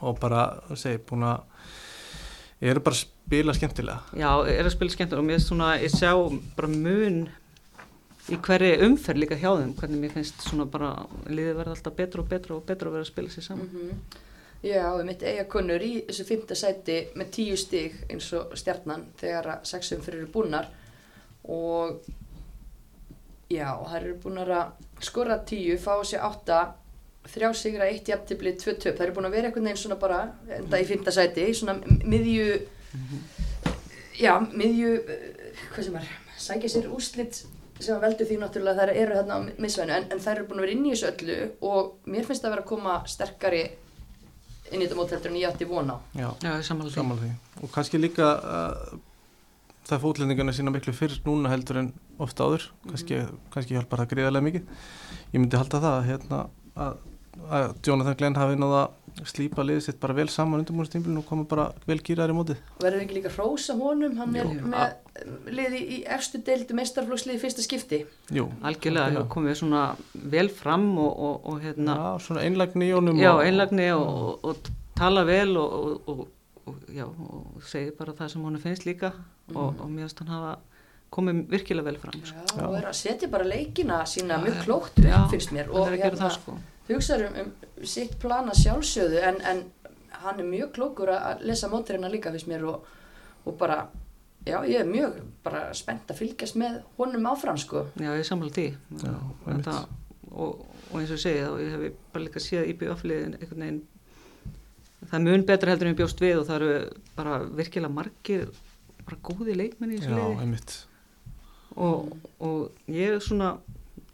og 0.04 0.20
bara, 0.22 0.46
segi, 0.80 1.02
búin 1.04 1.26
að 1.28 1.42
eru 2.72 2.84
bara 2.84 2.96
að 2.96 3.04
spila 3.04 3.54
skemmtilega 3.58 4.20
Já, 4.20 4.30
er 4.48 4.66
að 4.66 4.76
spila 4.76 4.94
skemmtilega 4.94 5.22
og 5.24 5.28
mér 5.28 5.40
finnst 5.40 5.52
svona, 5.52 5.70
ég 5.82 5.94
sjá 5.94 6.12
bara 6.58 6.70
mun 6.72 7.24
í 8.32 8.38
hverju 8.40 8.86
umferð 8.88 9.20
líka 9.20 9.36
hjá 9.40 9.50
þeim, 9.60 9.74
hvernig 9.80 10.00
mér 10.00 10.14
finnst 10.16 10.46
svona 10.48 10.68
bara 10.72 10.94
liðið 11.28 11.58
verða 11.60 11.74
alltaf 11.76 11.98
betra 11.98 12.24
og 12.24 12.30
betra 12.30 12.56
og 12.56 12.68
betra 12.68 12.88
að 12.88 12.96
vera 12.96 13.04
að 13.08 13.12
spila 13.12 13.34
sér 13.34 13.48
saman. 13.50 13.68
Mhm. 13.68 14.22
Já, 14.64 14.86
við 14.96 15.06
mitt 15.10 15.24
eiga 15.28 15.44
kunnur 15.52 15.84
í 15.84 16.06
þessu 16.08 16.24
fymta 16.24 16.56
sæti 16.56 16.98
með 17.20 17.32
tíu 17.36 17.56
stig 17.60 17.98
eins 18.08 18.30
og 18.38 18.54
stjarnan 18.56 19.10
þegar 19.20 19.50
að 19.58 19.66
sexum 19.68 20.00
fyrir 20.06 20.22
eru 20.22 20.30
búnar 20.32 20.70
og 21.44 22.00
já, 23.52 23.68
það 23.76 23.98
eru 23.98 24.14
búnar 24.24 24.54
að 24.56 25.04
skora 25.04 25.42
tíu, 25.44 25.76
fá 25.78 26.00
sér 26.08 26.24
átta 26.24 26.62
þrjá 27.30 27.50
sigra, 27.56 27.88
eitt 27.90 28.10
jafntibli, 28.12 28.54
tvö 28.60 28.76
töp. 28.78 28.98
Það 28.98 29.06
eru 29.08 29.16
búin 29.18 29.30
að 29.30 29.36
vera 29.38 29.50
einhvern 29.50 29.70
veginn 29.70 29.82
svona 29.84 30.00
bara 30.02 30.20
enda 30.58 30.82
í 30.82 30.88
fymta 30.88 31.14
sæti, 31.16 31.48
svona 31.56 31.78
miðju 32.04 32.48
já, 34.20 34.34
miðju 34.54 34.94
eh, 35.02 35.62
hvað 35.74 35.88
sem 35.88 36.00
er, 36.00 36.10
sækja 36.48 36.74
sér 36.76 36.90
úrslit 36.94 37.44
sem 37.84 37.96
að 37.96 38.04
veldu 38.06 38.28
því 38.28 38.36
náttúrulega 38.40 38.84
þær 38.84 38.92
eru 38.94 39.16
þarna 39.18 39.38
á 39.38 39.40
misvæðinu. 39.64 39.96
En, 39.98 40.10
en 40.14 40.22
þær 40.24 40.36
eru 40.36 40.50
búin 40.50 40.62
að 40.62 40.68
vera 40.68 40.76
inn 40.76 40.86
í 40.86 40.92
þessu 40.94 41.10
öllu 41.10 41.40
og 41.70 42.12
mér 42.14 42.28
finnst 42.28 42.44
það 42.44 42.50
að 42.50 42.56
vera 42.56 42.64
að 42.64 42.70
koma 42.70 42.98
sterkari 43.10 43.64
inn 44.74 44.82
í 44.82 44.86
þetta 44.86 45.00
mót 45.00 45.16
heldur 45.16 45.34
en 45.34 45.40
ég 45.42 45.50
átti 45.50 45.68
von 45.70 45.92
á. 45.92 45.98
Já, 46.16 46.30
Já, 46.46 46.54
sammála 46.70 47.18
því. 47.20 47.32
og 47.62 47.74
kannski 47.74 48.00
líka 48.00 48.30
uh, 48.40 48.94
það 49.90 50.04
fótlendingarna 50.06 50.56
sína 50.56 50.74
miklu 50.74 50.94
fyrr 50.96 51.18
núna 51.26 51.52
heldur 51.52 51.82
en 51.82 51.90
ofta 52.24 52.48
áður. 52.48 52.70
Kannski, 52.88 53.24
kannski 53.54 53.78
hjálpar 53.78 54.04
það 54.04 54.14
greiðarlega 54.14 54.48
mikið. 54.48 54.86
Ég 55.34 55.42
myndi 55.42 55.60
halda 55.60 55.82
það 55.84 56.00
hérna, 56.08 56.40
að, 56.86 57.02
að 57.50 57.72
Jonathan 57.86 58.18
Glenn 58.20 58.38
hafi 58.38 58.58
náða 58.60 58.84
að 59.14 59.30
slípa 59.30 59.64
liðið 59.66 59.84
sitt 59.86 60.00
bara 60.02 60.16
vel 60.18 60.28
saman 60.32 60.64
undir 60.64 60.76
múlstímbilinu 60.78 61.22
og 61.22 61.28
koma 61.30 61.44
bara 61.50 61.68
vel 61.86 62.00
gýraðar 62.02 62.34
í 62.34 62.38
mótið 62.38 62.62
og 62.78 62.82
verður 62.86 63.04
ekki 63.04 63.18
líka 63.20 63.30
að 63.30 63.36
hrósa 63.38 63.76
honum 63.78 64.16
hann 64.18 64.38
er 64.42 64.50
Jú. 64.50 64.70
með 64.74 65.54
liði 65.54 65.82
í 65.98 66.00
efstu 66.16 66.42
deildu 66.46 66.78
meistarflóksliði 66.80 67.42
fyrsta 67.44 67.66
skipti 67.66 68.00
Jú, 68.34 68.48
Algjörlega, 68.66 69.12
hefur 69.14 69.30
komið 69.36 69.60
svona 69.62 69.84
vel 70.34 70.50
fram 70.50 70.88
og, 70.98 71.12
og, 71.14 71.38
og 71.54 71.62
hérna, 71.62 71.98
Já, 72.00 72.26
svona 72.26 72.46
einlagni 72.48 72.90
í 72.90 72.96
honum 72.98 73.22
já, 73.22 73.32
og, 73.36 73.44
einlagni 73.46 73.88
og, 73.94 74.10
og, 74.10 74.50
og 74.50 74.74
tala 74.98 75.26
vel 75.30 75.56
og, 75.62 76.10
og, 76.10 76.26
og, 76.66 76.84
já, 76.90 77.06
og 77.06 77.64
segir 77.70 77.94
bara 78.00 78.18
það 78.18 78.34
sem 78.34 78.50
hún 78.50 78.62
finnst 78.66 78.90
líka 78.90 79.14
og, 79.54 79.74
og 79.78 79.88
finnst 79.94 80.26
hann 80.26 80.34
hafa 80.34 80.58
komið 81.14 81.44
virkilega 81.54 81.86
vel 81.86 81.98
fram. 82.02 82.22
Sko. 82.26 82.44
já, 82.58 82.66
og 82.66 82.78
er 82.80 82.90
að 82.90 82.98
setja 82.98 83.30
bara 83.30 83.46
leikina 83.46 84.02
sína 84.10 84.40
Já, 84.40 84.46
mjög 84.48 84.56
já. 84.58 84.64
klókt 84.66 84.96
upp 84.98 85.10
Já, 85.12 85.20
finnst 85.30 85.54
mér 85.54 85.70
og 85.70 85.94
er 85.94 86.72
það 86.88 86.96
hugsaður 86.98 87.28
um, 87.30 87.52
um 87.80 87.86
sitt 87.88 88.18
plana 88.20 88.54
sjálfsögðu 88.58 89.22
en, 89.30 89.42
en 89.42 89.64
hann 90.24 90.40
er 90.40 90.48
mjög 90.48 90.72
klókur 90.78 91.12
að- 91.14 91.44
lesa 91.48 91.70
móturina 91.72 92.10
líka 92.12 92.32
finnst 92.32 92.48
mér 92.52 92.64
og, 92.70 92.86
og 93.46 93.58
bara 93.60 93.88
já 94.48 94.58
ég 94.68 94.82
er 94.82 94.88
mjög 94.90 95.18
bara 95.44 95.66
spennt 95.76 96.10
að 96.12 96.20
fylgjast 96.20 96.56
með 96.60 96.82
honum 96.98 97.26
áfram 97.32 97.58
sko. 97.60 97.86
Já, 98.00 98.12
ég 98.20 98.26
sammála 98.28 98.52
því. 98.56 98.66
Já, 99.00 99.14
Þetta, 99.46 99.76
og, 100.32 100.66
og 100.92 100.98
eins 101.00 101.12
og 101.12 101.18
ég 101.18 101.24
segi 101.24 101.44
þá, 101.46 101.52
ég 101.64 101.74
hef 101.78 101.98
bara 102.14 102.24
líka 102.26 102.44
séð 102.44 102.70
IBF-liðin 102.74 103.38
einhvern 103.40 103.64
veginn 103.64 103.82
það 105.04 105.16
er 105.20 105.24
mun 105.28 105.46
betra 105.48 105.72
heldur 105.74 105.88
en 105.90 105.94
ég 105.96 106.00
bjóst 106.00 106.22
við 106.24 106.38
og 106.42 106.46
það 106.48 106.56
eru 106.62 107.00
bara 107.18 107.38
virkilega 107.60 107.92
margir 107.92 108.46
bara 109.04 109.20
góði 109.28 109.56
leikmenni 109.60 109.98
í 109.98 110.04
Já, 110.04 110.10
þessu 110.12 110.44
einmitt. 110.44 110.76
Og, 111.76 112.14
og 112.40 112.92
ég 112.92 113.16
er 113.18 113.24
svona 113.24 113.50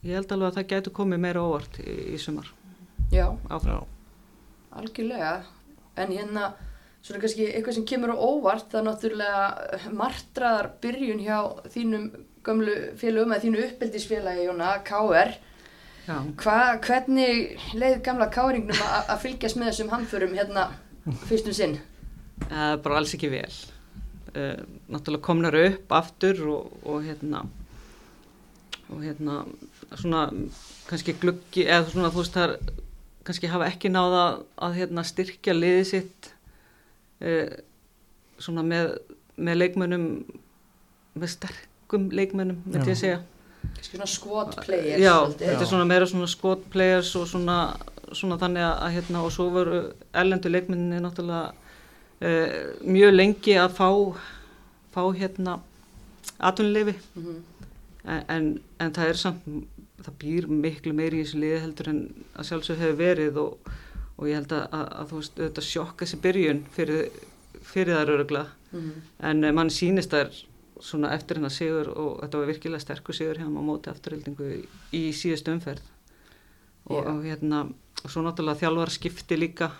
ég 0.06 0.16
held 0.16 0.32
alveg 0.32 0.48
að 0.54 0.58
það 0.62 0.70
gætu 0.74 0.94
komið 0.96 1.22
meira 1.26 1.44
óvart 1.46 1.78
í, 1.84 1.94
í 2.16 2.18
sumar 2.22 2.50
já, 3.12 3.26
áfram. 3.50 3.84
Já, 3.84 4.80
algjörlega. 4.80 5.36
En 6.00 6.14
hérna 6.16 6.54
svona 7.02 7.22
kannski 7.24 7.48
eitthvað 7.50 7.78
sem 7.80 7.88
kemur 7.88 8.14
á 8.14 8.18
óvart 8.18 8.72
það 8.72 8.80
er 8.80 8.88
náttúrulega 8.88 9.94
martraðar 9.96 10.72
byrjun 10.84 11.22
hjá 11.24 11.38
þínum 11.74 12.10
gömlu 12.46 12.76
félögum 13.00 13.34
eða 13.34 13.46
þínu 13.46 13.62
uppeldisfélagi 13.68 14.48
Jóna, 14.48 14.74
KR 14.88 15.38
Hva, 16.10 16.80
hvernig 16.82 17.60
leið 17.78 18.00
gamla 18.06 18.30
K-ringnum 18.34 18.80
að 18.82 19.12
að 19.14 19.20
fylgjast 19.28 19.60
með 19.60 19.70
þessum 19.70 19.92
hamförum 19.94 20.34
hérna 20.34 20.64
fyrstum 21.30 21.54
sinn? 21.54 21.76
Það 22.48 22.72
er 22.72 22.82
bara 22.86 22.98
alls 22.98 23.14
ekki 23.14 23.30
vel. 23.30 23.52
Uh, 24.34 24.56
náttúrulega 24.90 25.26
komnar 25.28 25.58
upp 25.60 25.94
aftur 26.00 26.42
og, 26.50 26.74
og 26.86 27.06
hérna 27.06 27.44
og 28.90 29.04
hérna 29.06 29.44
svona 29.92 30.24
kannski 30.90 31.14
gluggi 31.22 31.68
eða 31.68 31.92
svona 31.92 32.10
þú 32.14 32.24
veist 32.24 32.38
það 32.38 32.48
er 32.48 32.79
kannski 33.30 33.50
hafa 33.54 33.70
ekki 33.70 33.92
náða 33.94 34.22
að, 34.26 34.38
að 34.68 34.78
hérna, 34.82 35.04
styrkja 35.06 35.54
liðið 35.56 35.86
sitt 35.94 36.30
uh, 37.22 37.52
svona 38.42 38.64
með, 38.66 38.96
með 39.38 39.60
leikmönnum 39.62 40.06
með 41.20 41.32
sterkum 41.36 42.10
leikmönnum 42.16 42.60
myndi 42.66 42.90
Já. 42.90 42.94
ég 42.96 43.00
segja 43.04 43.20
svona 43.84 44.08
squad 44.08 44.54
players 44.64 45.02
Já, 45.04 45.14
svolítið. 45.20 45.46
þetta 45.52 45.66
er 45.66 45.72
svona 45.74 45.88
meira 45.90 46.08
svona 46.08 46.28
squad 46.32 46.62
players 46.74 47.10
og 47.20 47.26
svona, 47.28 47.58
svona 48.16 48.38
þannig 48.40 48.64
að, 48.66 48.86
hérna 48.96 49.24
og 49.28 49.34
svo 49.36 49.50
voru 49.54 49.80
erlendu 50.16 50.52
leikminni 50.54 51.02
náttúrulega 51.04 51.50
uh, 51.52 52.60
mjög 52.88 53.16
lengi 53.18 53.58
að 53.60 53.76
fá 53.80 53.90
fá 54.96 55.02
hérna 55.20 55.58
atvinnuleifi 56.40 56.96
Mhm. 57.20 57.36
en, 58.10 58.24
en, 58.32 58.46
en 58.80 58.94
það 58.96 59.10
er 59.12 59.18
samt 59.20 59.44
það 60.06 60.18
býr 60.24 60.48
miklu 60.48 60.94
meiri 60.94 61.20
í 61.22 61.26
þessu 61.26 61.40
liði 61.44 61.60
heldur 61.64 61.90
en 61.94 62.02
að 62.36 62.48
sjálfsög 62.50 62.78
hefur 62.84 63.00
verið 63.00 63.38
og, 63.44 63.72
og 64.18 64.28
ég 64.30 64.40
held 64.40 64.54
að, 64.56 64.66
að, 64.72 64.86
að 65.02 65.10
þú 65.12 65.20
veist 65.22 65.42
þetta 65.44 65.66
sjokka 65.70 66.06
þessi 66.06 66.22
byrjun 66.26 66.64
fyrir, 66.76 67.10
fyrir 67.74 67.96
það 67.98 68.14
örugla 68.18 68.46
Mhm. 68.72 68.90
en 69.26 69.44
eh, 69.44 69.52
mann 69.52 69.70
sýnist 69.74 70.12
þær 70.14 70.28
svona 70.80 71.10
eftir 71.16 71.40
hennar 71.40 71.50
sigur 71.50 71.88
og 71.90 72.20
þetta 72.22 72.38
var 72.38 72.50
virkilega 72.52 72.84
sterkur 72.84 73.16
sigur 73.18 73.40
hjá 73.42 73.48
á 73.50 73.62
móti 73.66 73.90
afturhildingu 73.90 74.46
í, 74.46 74.60
í 74.94 75.02
síðustu 75.12 75.52
umferð. 75.56 75.82
Og, 76.90 77.04
Já. 77.04 77.10
og 77.10 77.24
hérna 77.26 77.64
og 78.04 78.14
svo 78.14 78.22
náttúrulega 78.24 78.62
þjálfar 78.62 78.94
skipti 78.94 79.38
líka. 79.38 79.72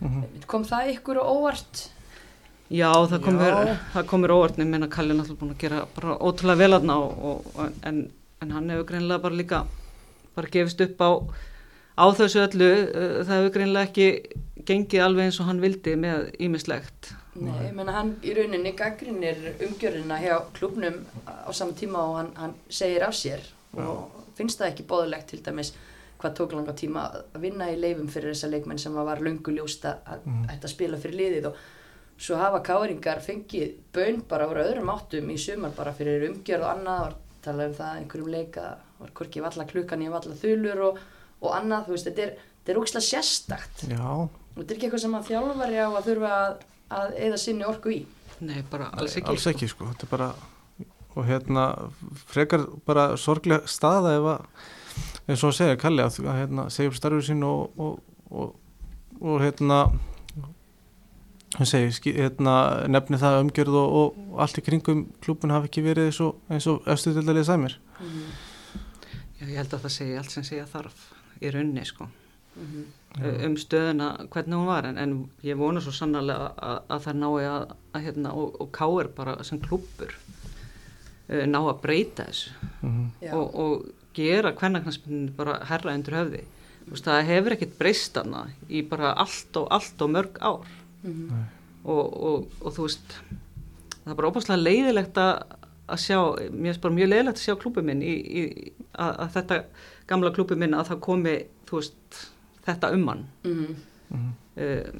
Mhm. 0.00 0.24
kom 0.46 0.64
það 0.64 0.94
ykkur 0.96 1.20
á 1.20 1.24
óvart? 1.28 1.88
Já 2.70 2.92
það 2.92 3.22
komur, 3.24 3.54
það 3.94 4.06
óvart. 4.34 4.58
En 4.58 4.70
menna 4.70 4.88
Kalli 4.88 5.10
er 5.10 5.16
náttúrulega 5.20 5.40
búin 5.40 5.54
að 5.54 5.58
gera 5.58 5.86
bara 5.94 6.16
ótrúlega 6.18 6.58
vel 6.58 6.72
aðna 6.72 6.96
og, 7.04 7.24
og, 7.24 7.46
en, 7.84 8.10
en 8.42 8.50
hann 8.54 8.70
hefur 8.70 8.84
greinlega 8.92 9.22
bara 9.22 9.34
líka 9.34 9.62
bara 10.36 10.48
gefist 10.54 10.80
upp 10.80 11.00
á 11.02 11.10
á 11.98 12.04
þessu 12.14 12.44
öllu, 12.46 12.68
uh, 12.94 13.24
það 13.26 13.36
hefur 13.40 13.54
greinlega 13.56 13.88
ekki 13.90 14.08
gengið 14.68 15.02
alveg 15.04 15.24
eins 15.28 15.40
og 15.40 15.46
hann 15.48 15.60
vildi 15.64 15.96
með 15.96 16.30
ímislegt 16.44 17.14
Nei, 17.38 17.54
ég 17.68 17.74
menna 17.76 17.92
hann 17.94 18.16
í 18.26 18.32
rauninni 18.34 18.72
gaggrinir 18.74 19.36
umgjörðina 19.62 20.16
hjá 20.18 20.40
klubnum 20.56 20.96
á 21.26 21.46
sama 21.54 21.70
tíma 21.78 22.00
og 22.02 22.16
hann, 22.18 22.30
hann 22.34 22.54
segir 22.68 23.04
af 23.06 23.12
sér. 23.14 23.44
Og 23.78 24.08
finnst 24.34 24.58
það 24.58 24.72
ekki 24.72 24.86
bóðulegt 24.90 25.28
til 25.30 25.38
dæmis 25.46 25.70
hvað 26.18 26.34
tók 26.34 26.56
langa 26.56 26.74
tíma 26.74 27.04
að 27.12 27.38
vinna 27.44 27.68
í 27.70 27.76
leifum 27.78 28.08
fyrir 28.10 28.34
þessa 28.34 28.50
leikmenn 28.50 28.80
sem 28.82 28.96
var 28.96 29.22
löngu 29.22 29.54
ljósta 29.54 29.98
að 30.02 30.26
Mhm. 30.26 30.48
ætta 30.50 30.66
að 30.66 30.72
spila 30.74 30.98
fyrir 30.98 31.18
liðið. 31.20 31.46
Og 31.46 31.56
svo 32.18 32.36
hafa 32.42 32.58
káringar 32.66 33.22
fengið 33.22 33.76
bön 33.94 34.22
bara 34.28 34.48
úr 34.50 34.58
öðrum 34.64 34.90
áttum 34.90 35.30
í 35.30 35.38
sumar 35.38 35.70
bara 35.78 35.92
fyrir 35.92 36.26
umgjörð 36.32 36.64
og 36.66 36.72
annað. 36.74 37.06
og 37.06 37.14
tala 37.44 37.68
um 37.68 37.78
það 37.78 37.88
að 37.92 38.02
einhverjum 38.02 38.32
leika 38.34 38.66
var 38.98 39.14
hvorki 39.18 39.44
valla 39.44 39.66
klukkan 39.68 40.04
í 40.04 40.10
valla 40.12 40.36
þulur 40.42 40.84
og, 40.88 41.00
og 41.44 41.54
annað, 41.54 41.88
þú 41.88 41.96
veist, 41.96 42.10
þetta 42.10 42.24
er, 42.26 42.34
þetta 42.58 42.74
er 42.74 42.80
ókslega 42.82 43.06
sérstakt. 43.08 43.86
Já, 43.88 44.04
og 44.04 44.58
þetta 44.58 44.68
er 44.68 44.76
ekki 44.76 44.88
eitthvað 44.88 45.04
sem 45.04 45.18
að 45.18 45.32
þjálfari 45.32 45.80
á 45.80 45.88
að 45.88 46.08
þurfa 46.10 46.32
að, 46.38 46.62
að 46.98 47.18
eða 47.28 47.40
sinni 47.44 47.68
orku 47.68 47.94
í. 47.94 48.00
Nei, 48.38 48.60
bara 48.70 48.92
alls 48.94 49.16
ekki 49.18 49.34
alls 49.34 49.48
ekki 49.50 49.70
sko, 49.70 49.90
þetta 49.92 50.06
er 50.06 50.14
bara 50.14 50.32
og 51.18 51.26
hérna 51.26 51.64
frekar 52.30 52.66
bara 52.86 53.10
sorglega 53.18 53.66
staða 53.70 54.14
ef 54.18 54.28
að 54.34 54.66
eins 55.28 55.42
og 55.42 55.50
að 55.50 55.56
segja 55.58 55.80
Kalli 55.80 56.04
að, 56.04 56.20
að 56.24 56.38
hérna, 56.38 56.66
segja 56.72 56.92
upp 56.92 56.98
starfið 56.98 57.24
sín 57.28 57.42
og, 57.46 57.80
og, 57.80 57.98
og, 58.30 58.54
og 59.18 59.42
hérna 59.42 59.80
hann 61.56 61.68
segi, 61.68 61.92
ski, 61.96 62.12
hérna 62.18 62.54
nefni 62.90 63.20
það 63.20 63.42
umgjörð 63.44 63.78
og, 63.80 63.96
og, 64.00 64.38
allt 64.44 64.60
í 64.60 64.64
kringum 64.66 65.04
klúbun 65.24 65.54
hafi 65.54 65.70
ekki 65.70 65.84
verið 65.86 66.10
eins 66.10 66.20
og, 66.24 66.40
eins 66.52 66.68
og 66.68 66.84
til 67.00 67.24
dælið 67.24 67.46
sæmir. 67.48 67.76
Já, 69.38 69.44
ég 69.46 69.56
held 69.56 69.76
að 69.76 69.84
það 69.86 69.94
segi 69.94 70.16
allt 70.20 70.34
sem 70.34 70.46
segja 70.46 70.66
þarf 70.68 71.04
í 71.40 71.52
raunni 71.54 71.84
sko. 71.88 72.08
Mhm. 72.58 72.86
um 73.46 73.54
stöðuna 73.54 74.06
hvernig 74.32 74.56
hún 74.58 74.66
var 74.66 74.86
en, 74.88 74.96
en 74.98 75.12
ég 75.46 75.56
vona 75.56 75.80
svo 75.80 75.92
sannarlega 75.94 76.48
að, 76.58 76.78
að 76.90 77.04
það 77.04 77.20
nái 77.20 77.44
að, 77.46 77.74
að 77.94 78.02
hérna 78.02 78.32
og, 78.34 78.56
og 78.58 78.70
káir 78.74 79.10
bara 79.14 79.36
sem 79.46 79.60
klúppur 79.62 80.10
uh, 81.30 81.44
ná 81.46 81.58
að 81.60 81.78
breyta 81.84 82.26
þessu. 82.26 82.50
Já. 83.22 83.30
og, 83.38 83.54
og 83.54 83.86
gera 84.18 84.52
hvernaknarsmyndin 84.58 85.30
bara 85.38 85.60
herra 85.70 85.94
undir 85.94 86.18
höfði. 86.18 86.42
Þú 86.82 86.96
veist, 86.96 87.06
það 87.06 87.30
hefur 87.30 87.56
ekkert 87.56 87.78
breyst 87.78 88.18
hana 88.18 88.44
í 88.68 88.82
bara 88.90 89.14
allt 89.22 89.60
og 89.60 89.70
allt 89.78 90.04
og 90.04 90.12
mörg 90.16 90.42
ár 90.42 90.76
Mhm. 91.02 91.44
og, 91.84 92.22
og, 92.22 92.46
og 92.60 92.72
þú 92.74 92.86
veist 92.88 93.14
það 94.04 94.10
er 94.12 94.18
bara 94.18 94.30
óbúslega 94.32 94.62
leiðilegt 94.62 95.20
að 95.22 95.42
að 95.88 96.00
sjá, 96.04 96.18
mér 96.52 96.72
finnst 96.74 96.82
bara 96.84 96.94
mjög 96.98 97.08
leiðilegt 97.08 97.38
að 97.38 97.44
sjá 97.46 97.54
klúbið 97.62 97.84
minn 97.88 98.02
í, 98.04 98.14
í, 98.40 98.72
að, 98.92 99.12
að 99.24 99.30
þetta 99.38 99.56
gamla 100.10 100.32
klúbið 100.36 100.58
minn 100.60 100.74
að 100.76 100.90
það 100.90 100.98
komi 101.06 101.36
þú 101.68 101.78
veist, 101.80 102.18
þetta 102.66 102.90
um 102.96 103.06
hann 103.08 103.22
Mhm. 103.44 103.76
uh, 104.60 104.90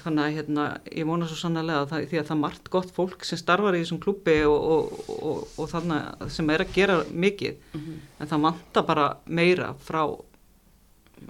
þannig 0.00 0.24
að 0.24 0.34
hérna, 0.38 0.62
ég 0.96 1.04
vona 1.04 1.26
svo 1.28 1.36
sannlega 1.36 1.82
að 1.82 1.90
það, 1.90 2.06
því 2.08 2.18
að 2.18 2.24
það 2.30 2.36
er 2.36 2.40
margt 2.40 2.70
gott 2.72 2.92
fólk 2.96 3.24
sem 3.28 3.36
starfar 3.38 3.76
í 3.76 3.82
þessum 3.82 4.00
klúbi 4.00 4.36
og, 4.48 4.64
og, 4.64 5.10
og, 5.12 5.42
og 5.60 5.68
þannig 5.68 6.30
sem 6.32 6.48
er 6.54 6.64
að 6.64 6.72
gera 6.72 6.96
mikið 7.12 7.56
Mhm. 7.74 7.98
en 8.20 8.28
það 8.32 8.40
vantar 8.46 8.86
bara 8.88 9.16
meira 9.26 9.74
frá 9.84 10.06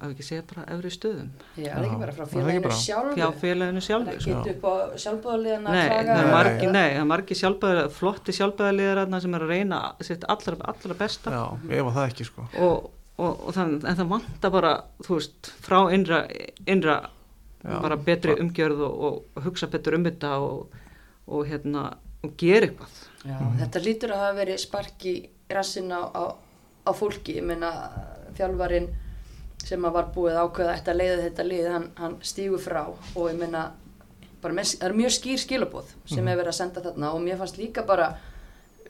ef 0.03 0.11
ekki 0.15 0.25
segja 0.27 0.45
bara 0.51 0.65
efri 0.75 0.91
stöðum 0.95 1.29
Já, 1.57 1.71
það 1.71 1.79
er 1.79 1.87
ekki 1.89 2.01
bara 2.03 2.15
frá 2.17 2.25
Já, 2.25 2.31
það 2.31 2.35
félaginu 2.35 2.73
sjálfu. 2.81 3.15
hjá 3.19 3.29
félaginu 3.43 3.81
Það 3.81 3.83
er 3.83 3.87
sjálfu 3.89 4.15
ekki 4.15 4.25
sko. 4.25 4.43
upp 4.55 4.65
á 4.65 4.75
sjálfbúðaliðan 5.05 5.69
að 5.71 5.79
Nei, 5.79 5.87
klaga. 5.89 6.05
það 6.15 6.21
er 6.21 6.25
Nei. 6.25 6.35
margi, 6.35 6.67
nei, 6.75 6.89
það 6.95 7.01
er 7.05 7.09
margi 7.15 7.39
sjálfbæðar, 7.41 7.89
flotti 7.99 8.37
sjálfbæðarliðar 8.39 9.21
sem 9.25 9.35
er 9.39 9.47
að 9.47 9.53
reyna 9.55 9.81
sitt 10.01 10.25
allra, 10.29 10.57
allra 10.75 10.99
besta 11.05 11.31
Já, 11.35 11.45
ég 11.77 11.85
var 11.89 11.97
það 11.99 12.09
ekki 12.13 12.29
sko 12.31 12.47
og, 12.59 12.91
og, 13.19 13.45
og 13.49 13.53
þann, 13.55 13.75
en 13.87 13.99
það 14.01 14.09
vantar 14.15 14.51
bara, 14.55 14.73
þú 15.07 15.19
veist, 15.21 15.53
frá 15.65 15.79
innra, 15.95 16.23
innra 16.67 16.97
Já, 17.65 17.79
bara 17.81 17.97
betri 17.97 18.35
bara- 18.35 18.43
umgjörð 18.45 18.81
og, 18.89 19.23
og 19.37 19.45
hugsa 19.47 19.67
betur 19.73 19.95
um 19.97 20.05
þetta 20.05 20.35
og, 20.45 20.75
og 21.33 21.47
hérna, 21.49 21.87
og 22.25 22.35
gera 22.41 22.67
eitthvað. 22.69 22.99
Já, 23.25 23.39
þetta 23.63 23.81
lítur 23.85 24.13
að 24.13 24.21
hafa 24.21 24.35
verið 24.43 24.59
spark 24.61 25.07
í 25.09 25.15
rassin 25.53 25.89
á, 25.93 26.05
á, 26.13 26.25
á 26.85 26.91
fólki, 26.93 27.39
ég 27.39 27.45
meina 27.49 27.71
þjálfarin 28.37 28.91
sem 29.65 29.87
að 29.87 29.97
var 29.97 30.11
búið 30.15 30.39
ákveða 30.43 30.75
eftir 30.77 30.93
að 30.95 31.01
leiða 31.01 31.23
þetta 31.23 31.47
lið, 31.49 31.67
hann, 31.73 31.89
hann 31.99 32.15
stígur 32.27 32.63
frá. 32.63 32.83
Og 33.15 33.31
ég 33.31 33.39
með, 33.41 33.57
það 34.45 34.87
er 34.89 34.97
mjög 34.99 35.17
skýr 35.17 35.41
skilabóð 35.41 35.93
sem 36.11 36.29
er 36.29 36.39
verið 36.39 36.53
að 36.53 36.59
senda 36.59 36.85
þarna. 36.85 37.13
Og 37.17 37.25
mér 37.25 37.41
fannst 37.41 37.61
líka 37.61 37.85
bara 37.89 38.13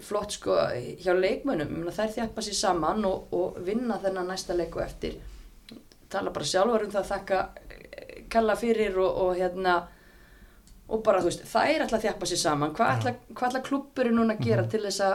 flott 0.03 0.35
sko 0.35 0.57
hjá 1.05 1.15
meina 1.47 1.95
þær 1.95 2.15
þjappa 2.17 2.43
sér 2.43 2.59
saman 2.59 3.05
og, 3.07 3.35
og 3.35 3.61
vinna 3.67 4.01
þennan 4.03 4.33
næsta 4.33 4.57
leiku 4.59 4.83
eftir. 4.83 5.21
Tala 6.11 6.35
bara 6.35 6.49
sjálfur 6.49 6.87
um 6.87 6.95
það 6.95 7.03
að 7.05 7.13
þakka 7.13 7.43
eh, 7.71 8.25
kalla 8.31 8.57
fyrir 8.59 8.99
og, 8.99 9.21
og 9.27 9.39
hérna 9.39 9.77
og 10.85 11.01
bara 11.07 11.23
þú 11.23 11.31
veist, 11.31 11.47
það 11.49 11.71
er 11.71 11.85
alltaf 11.85 12.01
að 12.01 12.05
þjappa 12.09 12.29
sér 12.29 12.43
saman. 12.43 12.75
Hvað 12.75 12.91
ætla, 12.97 13.15
hvað 13.31 13.49
ætla 13.49 13.63
klubburinn 13.71 14.19
núna 14.19 14.35
að 14.35 14.51
gera 14.51 14.67
til 14.69 14.83
þess 14.85 15.07
að, 15.07 15.15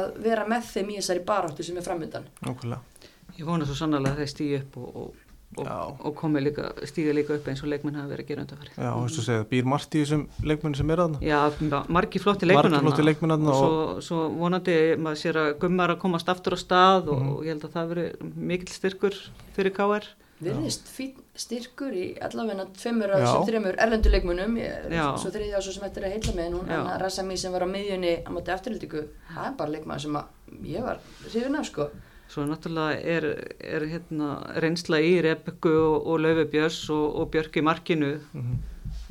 að, 0.00 0.08
vera 0.24 0.48
með 0.48 0.72
þeim 0.72 0.90
í 0.90 0.98
þessari 0.98 1.24
baráttu 1.28 1.66
sem 1.66 1.78
er 1.78 1.86
framöndan 1.86 2.26
Nákvæmlega 2.40 2.93
Ég 3.38 3.46
vona 3.48 3.66
svo 3.66 3.74
sannlega 3.78 4.14
að 4.14 4.20
þeir 4.22 4.30
stíði 4.30 4.58
upp 4.60 4.76
og, 4.78 4.88
og, 4.94 5.22
og, 5.64 6.00
og 6.06 6.14
komi 6.18 6.42
líka, 6.42 6.68
stíði 6.86 7.14
líka 7.18 7.34
upp 7.34 7.48
eins 7.50 7.62
og 7.64 7.70
leikmenn 7.72 7.96
hafa 7.98 8.12
verið 8.12 8.24
að 8.24 8.30
gera 8.30 8.44
undanfæri. 8.44 8.72
Já, 8.76 8.90
og 8.94 9.04
þess 9.08 9.20
að 9.22 9.28
segja, 9.28 9.46
býr 9.50 9.68
margt 9.74 9.94
í 9.94 10.02
þessum 10.04 10.24
leikmenni 10.50 10.80
sem 10.80 10.92
er 10.94 11.02
aðna 11.04 11.20
Já, 11.24 11.40
margi 11.98 12.22
flotti 12.22 12.48
leikmenn 12.50 12.74
Margir 12.76 12.86
flottir 12.88 13.08
leikmenn 13.08 13.34
þarna 13.34 13.54
og 13.54 13.62
svo, 13.64 14.02
svo 14.08 14.24
vonandi 14.38 14.76
maður 15.02 15.22
sér 15.24 15.40
að 15.42 15.48
gummar 15.64 15.94
að 15.94 16.02
komast 16.06 16.30
aftur 16.30 16.54
á 16.54 16.58
stað 16.62 17.10
og, 17.14 17.24
og 17.36 17.42
ég 17.46 17.54
held 17.56 17.66
að 17.68 17.74
það 17.78 17.90
veri 17.94 18.06
mikill 18.52 18.76
styrkur 18.78 19.18
fyrir 19.58 19.74
KR. 19.74 20.08
virðist 20.44 20.88
fín 20.90 21.12
styrkur 21.38 21.94
í 21.94 22.06
allavegna 22.22 22.64
tveimur 22.74 23.12
af 23.14 23.20
Já. 23.22 23.26
þessum 23.26 23.46
þreimur 23.50 23.78
erlendu 23.80 24.10
leikmunum 24.10 24.56
Já. 24.58 25.06
svo 25.18 25.30
þriðja 25.34 25.62
svo 25.62 25.74
sem 25.76 25.84
þetta 25.86 26.00
er 26.02 26.06
að 26.08 26.16
heilla 26.16 26.34
með 26.38 26.56
hún 26.58 26.72
Já. 26.74 26.80
hann 26.80 26.98
Rassami 27.02 27.36
sem 27.40 27.54
var 27.54 27.64
á 27.66 27.68
miðjunni 27.70 28.16
á 28.26 28.30
móti 28.34 28.52
afturhildingu 28.54 29.04
það 29.30 29.46
er 29.48 29.54
bara 29.60 29.74
leikmaður 29.76 30.04
sem 30.04 30.18
að 30.18 30.66
ég 30.74 30.84
var 30.84 31.00
hrifin 31.30 31.58
af 31.60 31.70
sko 31.70 31.86
Svo 32.28 32.44
náttúrulega 32.48 32.98
er, 33.04 33.24
er 33.60 33.84
hérna, 33.86 34.28
reynsla 34.62 34.98
í 34.98 35.20
Rebekku 35.22 35.70
og, 35.70 36.06
og 36.06 36.20
Laufi 36.24 36.44
Björns 36.50 36.78
og, 36.90 37.04
og 37.20 37.28
Björk 37.30 37.56
í 37.60 37.62
markinu 37.62 38.18
Mhm. 38.32 38.56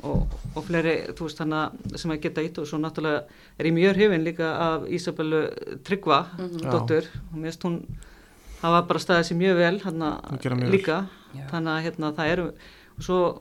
og, 0.04 0.26
og 0.56 0.64
fleiri 0.66 0.96
þú 1.16 1.24
veist 1.24 1.38
þannig 1.40 1.60
að- 1.62 1.96
sem 1.98 2.10
að 2.10 2.20
geta 2.20 2.42
ít 2.44 2.58
og 2.58 2.66
svo 2.68 2.78
náttúrulega 2.78 3.22
er 3.58 3.64
ég 3.66 3.72
mjög 3.72 3.94
hrifin 3.96 4.24
líka 4.24 4.48
af 4.60 4.82
Ísabellu 4.88 5.40
Tryggva 5.84 6.18
Mhm. 6.38 6.58
Já. 6.60 6.70
dóttur 6.72 7.04
og 7.32 7.38
mér 7.38 7.42
finnst 7.48 7.62
hún 7.64 7.78
hafa 8.62 8.82
bara 8.88 8.98
staðið 9.00 9.24
sér 9.30 9.36
mjög 9.40 9.56
vel 9.56 9.78
hérna 9.80 10.10
gera 10.42 10.56
mjög 10.56 10.70
líka 10.70 11.06
Já. 11.34 11.46
þannig 11.50 11.72
að 11.78 11.82
hérna 11.86 12.12
það 12.12 12.28
eru 12.32 12.46
og 12.98 13.02
svo 13.02 13.40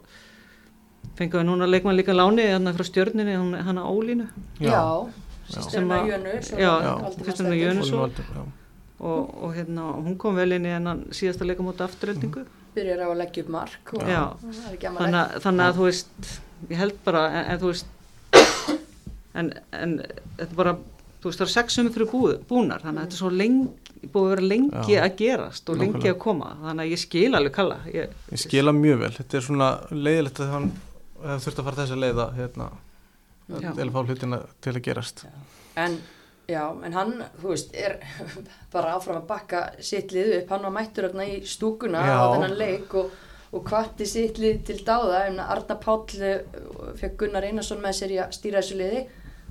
fengum 1.18 1.42
við 1.42 1.46
núna 1.50 1.68
leikmann 1.70 1.98
líka 1.98 2.14
láni 2.16 2.42
hérna 2.48 2.74
frá 2.74 2.84
stjörninni 2.88 3.36
hún- 3.36 3.62
hana 3.62 3.82
Ólínu 3.84 4.28
já, 4.60 4.72
Já. 4.72 5.62
Sem 5.70 5.90
að- 5.90 6.08
Jönu 6.08 6.42
systurina 6.42 7.22
Steindórs. 7.36 7.60
Jönu. 7.60 7.84
svo. 7.84 8.10
Já. 9.04 9.10
og, 9.10 9.44
og 9.44 9.56
hérna 9.58 9.88
hún 10.06 10.18
kom 10.18 10.36
vel 10.40 10.52
inn 10.56 10.66
í 10.66 10.72
hennan 10.74 11.04
síðasta 11.12 11.46
leikamóta 11.48 11.88
afturöldingu 11.90 12.46
byrjar 12.76 13.04
á 13.04 13.08
að 13.12 13.20
leggja 13.20 13.44
upp 13.44 13.50
mark 13.54 13.94
Já. 14.00 14.24
það 14.40 14.72
er 14.72 14.80
þannig, 14.98 15.20
að- 15.20 15.36
þannig 15.44 15.66
að 15.68 15.78
þú 15.78 15.88
veist 15.90 16.32
ég 16.70 16.78
held 16.80 16.98
bara 17.06 17.26
en, 17.30 17.46
en 17.54 17.60
þú 17.60 17.72
veist 17.74 17.86
en, 19.36 19.52
en 19.72 19.96
þetta 20.38 20.50
er 20.50 20.56
bara 20.58 20.74
þú 21.24 21.30
veist 21.32 21.44
það 21.44 21.86
er 21.86 21.92
fyrir 21.96 22.10
búð, 22.12 22.34
búnar 22.50 22.82
þannig 22.84 23.00
að 23.02 23.06
þetta 23.06 23.18
er 23.18 23.22
svo 23.22 23.32
lengi 23.34 24.10
búið 24.14 24.24
að 24.26 24.32
vera 24.34 24.48
lengi 24.52 24.96
Já. 24.96 25.04
að 25.06 25.14
gerast 25.22 25.70
og 25.72 25.78
lengi 25.80 25.94
Nákvæmlega. 25.94 26.16
að 26.16 26.24
koma 26.26 26.50
þannig 26.64 26.84
að 26.84 26.92
ég 26.94 27.00
skil 27.04 27.36
alveg 27.38 27.54
kalla 27.56 27.78
ég, 27.94 28.10
Ég 28.34 28.42
skila 28.44 28.74
mjög 28.76 28.98
vel, 29.04 29.12
þetta 29.20 29.38
er 29.40 29.46
svona 29.48 29.70
leiðilegt 29.92 30.42
að 30.44 30.52
hann 30.56 30.68
hefur 31.24 31.46
þurft 31.46 31.62
að 31.62 31.68
fara 31.70 31.80
þess 31.80 31.96
að 31.96 32.02
leiða 32.04 32.26
hérna, 32.36 32.68
Já. 33.54 33.70
til 33.78 33.86
að 33.88 33.94
fá 33.96 34.02
hlutina 34.10 34.42
til 34.64 34.74
að 34.76 34.82
gerast 34.90 35.24
En, 35.80 35.96
já, 36.50 36.64
en 36.84 36.96
hann, 36.96 37.14
þú 37.42 37.54
veist, 37.54 37.74
er 37.76 38.00
bara 38.74 38.98
áfram 38.98 39.22
að 39.22 39.30
bakka 39.30 39.64
sitt 39.84 40.14
lið 40.16 40.40
upp, 40.42 40.54
hann 40.54 40.68
var 40.68 40.76
mættur 40.76 41.10
öfna 41.10 41.28
í 41.30 41.42
stúkuna 41.48 42.04
Já. 42.04 42.16
á 42.20 42.26
þennan 42.36 42.56
leik 42.60 42.96
og, 43.00 43.12
og 43.54 43.66
kvatti 43.68 44.08
sitt 44.10 44.40
lið 44.42 44.64
til 44.70 44.80
dáða, 44.86 45.26
en 45.30 45.42
Arna 45.44 45.80
Páll 45.80 46.22
eh, 46.22 46.40
fekk 47.00 47.20
Gunnar 47.24 47.48
Einarsson 47.48 47.84
með 47.84 48.00
sér 48.00 48.16
í 48.16 48.24
að 48.24 48.34
stýra 48.40 48.64
þessu 48.64 48.80
liði. 48.82 49.04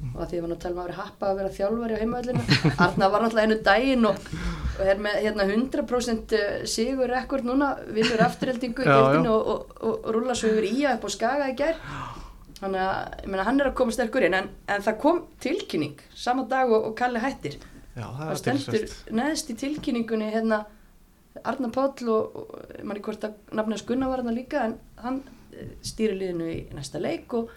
Og 0.02 0.22
að 0.24 0.32
því 0.32 0.38
að 0.40 0.46
að 0.50 0.62
tala 0.64 0.72
um 0.72 0.78
að 0.80 0.86
vera 0.88 0.98
happa 0.98 1.26
að 1.28 1.36
vera 1.38 1.50
þjálfari 1.56 1.94
á 1.94 2.00
heimavöllinu, 2.00 2.56
Arna 2.84 3.08
var 3.12 3.22
náttúrulega 3.22 3.46
einu 3.46 3.58
daginn 3.68 4.08
og, 4.08 4.24
og 4.72 4.88
er 4.90 5.02
með 5.04 5.18
hérna 5.22 5.46
100% 5.46 6.34
sigur 6.72 7.12
rekord 7.12 7.46
núna, 7.46 7.68
vinnur 7.86 8.24
afturheldingu 8.26 8.82
í 8.82 8.88
já. 8.88 9.20
og, 9.30 9.76
og, 9.78 10.08
rúla 10.10 10.34
svo 10.34 10.50
yfir 10.56 10.66
í 10.72 10.82
að 10.82 10.96
upp 10.98 11.06
á 11.06 11.10
skaga 11.14 11.52
í 11.52 11.54
gær 11.60 11.78
Þannig 12.62 12.82
að, 12.84 13.14
ég 13.24 13.30
meina, 13.32 13.44
hann 13.48 13.58
er 13.58 13.68
að 13.72 13.76
koma 13.80 13.94
sterkur 13.94 14.22
inn, 14.22 14.36
en, 14.38 14.48
en 14.70 14.84
það 14.86 14.98
kom 15.02 15.16
tilkynning 15.42 16.02
sama 16.14 16.44
dag 16.50 16.70
og, 16.70 16.90
og 16.90 16.94
Kalli 16.98 17.22
hættir. 17.22 17.56
Já, 17.96 18.04
það 18.06 18.20
Það 18.20 18.30
er 18.32 18.40
stendur 18.40 18.84
neðst 19.18 19.50
í 19.50 19.56
tilkynningunni 19.64 20.28
hérna 20.32 20.60
Arna 21.48 21.72
Páll 21.74 22.12
og, 22.12 22.36
og 22.38 22.84
manni 22.86 23.02
hvort 23.02 23.26
að 23.26 23.34
nafnast 23.58 23.88
Gunnar 23.88 24.12
var 24.12 24.22
hann 24.22 24.36
líka, 24.36 24.68
en 24.68 24.76
hann 25.02 25.18
eh, 25.50 25.74
stýrir 25.84 26.20
liðinu 26.20 26.48
í 26.52 26.60
næsta 26.76 27.02
leik 27.02 27.34
og 27.36 27.50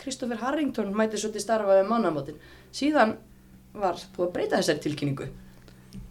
Kristoffer 0.00 0.40
Harrington 0.40 0.90
mæti 0.96 1.20
svo 1.20 1.30
til 1.30 1.42
starfa 1.44 1.76
við 1.76 1.90
mannamótin. 1.92 2.40
Síðan 2.74 3.14
var 3.76 4.00
búið 4.16 4.26
að 4.26 4.34
breyta 4.34 4.58
þessari 4.58 4.82
tilkynningu. 4.86 5.30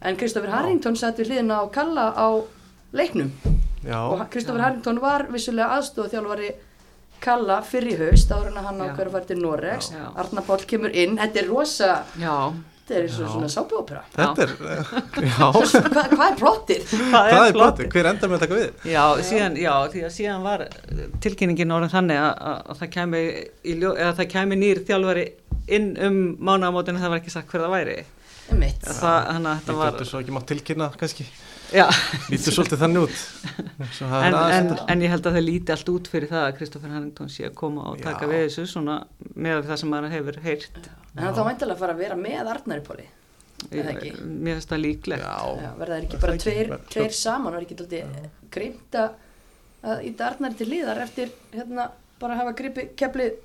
En 0.06 0.16
Kristoffer 0.16 0.52
Harrington 0.54 0.96
satt 0.96 1.20
við 1.20 1.32
hliðina 1.34 1.60
á 1.60 1.64
Kalla 1.74 2.08
á 2.16 2.28
leiknum 2.96 3.30
Já, 3.84 4.00
og 4.00 4.22
Kristoffer 4.32 4.62
Harrington 4.64 5.00
var 5.02 5.26
vissulega 5.32 5.76
aðstóð 5.76 6.10
þjálfari 6.14 6.50
Kalla 7.20 7.60
fyrir 7.66 8.00
haust 8.06 8.30
áður 8.32 8.50
en 8.50 8.58
að 8.60 8.66
hann 8.70 8.82
ákveður 8.86 9.08
að 9.10 9.14
fara 9.18 9.28
til 9.28 9.38
Noregs. 9.42 9.90
Arna 10.22 10.44
Páll 10.46 10.66
kemur 10.70 10.94
inn, 10.96 11.18
þetta 11.20 11.40
er 11.42 11.48
rosa 11.50 11.90
já, 12.20 12.36
þetta 12.88 13.00
er 13.00 13.08
svo, 13.14 13.26
svona 13.34 13.50
sábjópera 13.52 14.00
þetta 14.14 14.46
er, 14.46 14.54
já, 15.28 15.50
Hva, 15.54 16.04
hvað 16.14 16.24
er 16.26 16.38
plottið? 16.40 16.86
það 16.90 17.28
það 17.30 17.44
er 17.44 17.56
blótið, 17.58 17.90
hver 17.92 18.08
endar 18.10 18.32
með 18.32 18.38
að 18.38 18.44
taka 18.46 18.58
við? 18.58 18.88
Já, 18.90 19.04
síðan, 19.28 19.58
já, 19.60 19.74
því 19.92 20.04
að 20.08 20.14
síðan 20.16 20.46
var 20.48 20.64
tilkynningin 21.26 21.76
orðin 21.76 21.92
þannig 21.92 22.22
að, 22.22 22.32
að, 22.50 22.56
að 22.74 22.80
það 22.80 22.90
kæmi 22.96 23.20
í 23.62 23.76
ljó, 23.82 23.92
eða 23.94 24.16
það 24.22 24.30
kæmi 24.34 24.58
nýr 24.64 24.82
þjálfari 24.88 25.26
inn 25.76 25.92
um 26.08 26.18
mánagamótinu 26.40 27.04
það 27.04 27.14
var 27.14 27.22
ekki 27.22 27.34
sagt 27.36 27.52
hver 27.52 27.66
það 27.66 27.76
væri. 27.76 27.98
Mitt. 28.58 28.82
það, 28.82 29.18
þannig 29.28 29.52
að 29.52 29.58
þetta 29.60 29.74
var 29.78 29.92
gætu 29.94 30.08
svo 30.08 30.20
ekki 30.24 30.32
mátt 30.34 30.48
tilkynna, 30.50 30.88
kannski 30.98 31.28
Lítur 32.30 32.54
svolítið 32.56 32.80
þannig 32.82 33.04
út. 33.06 33.20
Það 33.98 34.14
er 34.16 34.26
en, 34.26 34.36
aðeins 34.40 34.72
en, 34.74 34.80
en 34.94 35.04
ég 35.04 35.12
held 35.14 35.28
að 35.30 35.36
það 35.38 35.44
líti 35.46 35.74
allt 35.74 35.92
út 35.92 36.10
fyrir 36.10 36.30
það 36.32 36.46
að 36.48 36.56
Kristoffer 36.58 36.92
Hannington 36.94 37.30
sé 37.30 37.46
að 37.46 37.54
koma 37.60 37.86
og 37.92 38.00
taka 38.02 38.26
Já. 38.26 38.30
við 38.32 38.42
þessu 38.46 38.64
svona 38.72 38.96
með 39.46 39.62
það 39.70 39.80
sem 39.82 39.92
maður 39.94 40.14
hefur 40.16 40.40
heyrt. 40.44 40.80
En 41.14 41.24
hann 41.26 41.36
þá 41.36 41.42
væntalega 41.46 41.76
að 41.76 41.82
fara 41.84 41.94
að 41.96 42.02
vera 42.04 42.18
með 42.20 42.52
Arnari 42.54 42.84
Páli. 42.86 43.06
Er 43.70 43.84
það 43.84 43.90
ekki? 43.92 44.10
mér 44.24 44.56
finnst 44.56 44.70
það 44.72 44.82
líklegt. 44.86 45.24
Já, 45.26 45.72
verða 45.80 45.94
það 45.94 46.04
ekki 46.04 46.16
Er 46.16 46.22
bara 46.22 46.32
það 46.32 46.38
ekki? 46.40 46.46
tveir, 46.48 46.84
tveir 46.94 47.16
saman? 47.20 47.56
Var 47.56 47.66
ekki 47.66 47.76
alltaf 47.76 48.46
greimt 48.56 48.98
að 49.02 49.10
að 49.90 50.02
íta 50.10 50.26
Arnari 50.30 50.58
til 50.60 50.68
liðar 50.68 51.02
eftir 51.06 51.30
hérna 51.54 51.86
bara 52.20 52.34
að 52.36 52.40
hafa 52.42 52.56
gripið 52.58 52.90
keflið 53.00 53.36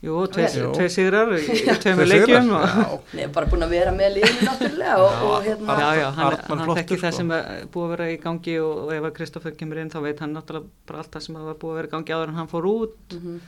Jú, 0.00 0.14
tveir 0.32 0.48
sigrar 0.88 1.28
sigrar, 1.44 1.98
leikjum 2.08 2.46
og, 2.56 2.62
já. 2.64 2.84
Nei, 3.18 3.26
bara 3.34 3.48
búin 3.52 3.66
að 3.66 3.74
vera 3.74 3.90
með 3.92 4.14
liðinu 4.16 4.46
náttúrulega 4.48 4.94
og, 4.96 5.10
Já, 5.12 5.26
og 5.28 5.44
hérna 5.44 5.76
Já, 5.76 5.88
já, 5.98 6.06
hann, 6.16 6.24
Arnar 6.24 6.46
hann 6.48 6.62
flottur, 6.64 6.78
þekki 6.80 6.96
það 7.02 7.12
sko. 7.12 7.18
sem 7.18 7.32
er 7.36 7.66
búið 7.74 7.84
að 7.84 7.92
vera 7.94 8.06
í 8.08 8.16
gangi 8.24 8.54
og, 8.64 8.78
og 8.86 8.92
ef 8.96 9.08
að 9.10 9.14
Kristoffer 9.18 9.56
kemur 9.60 9.80
inn 9.82 9.92
þá 9.92 9.98
veit 10.06 10.22
hann 10.24 10.32
náttúrulega 10.38 10.70
bara 10.88 11.02
allt 11.04 11.12
það 11.18 11.26
sem 11.26 11.36
var 11.36 11.58
búið 11.60 11.74
að 11.74 11.80
vera 11.82 11.90
í 11.90 11.94
gangi 11.96 12.16
áður 12.16 12.32
en 12.32 12.40
hann 12.40 12.48
fór 12.54 12.70
út. 12.70 12.96
Mhm. 13.18 13.40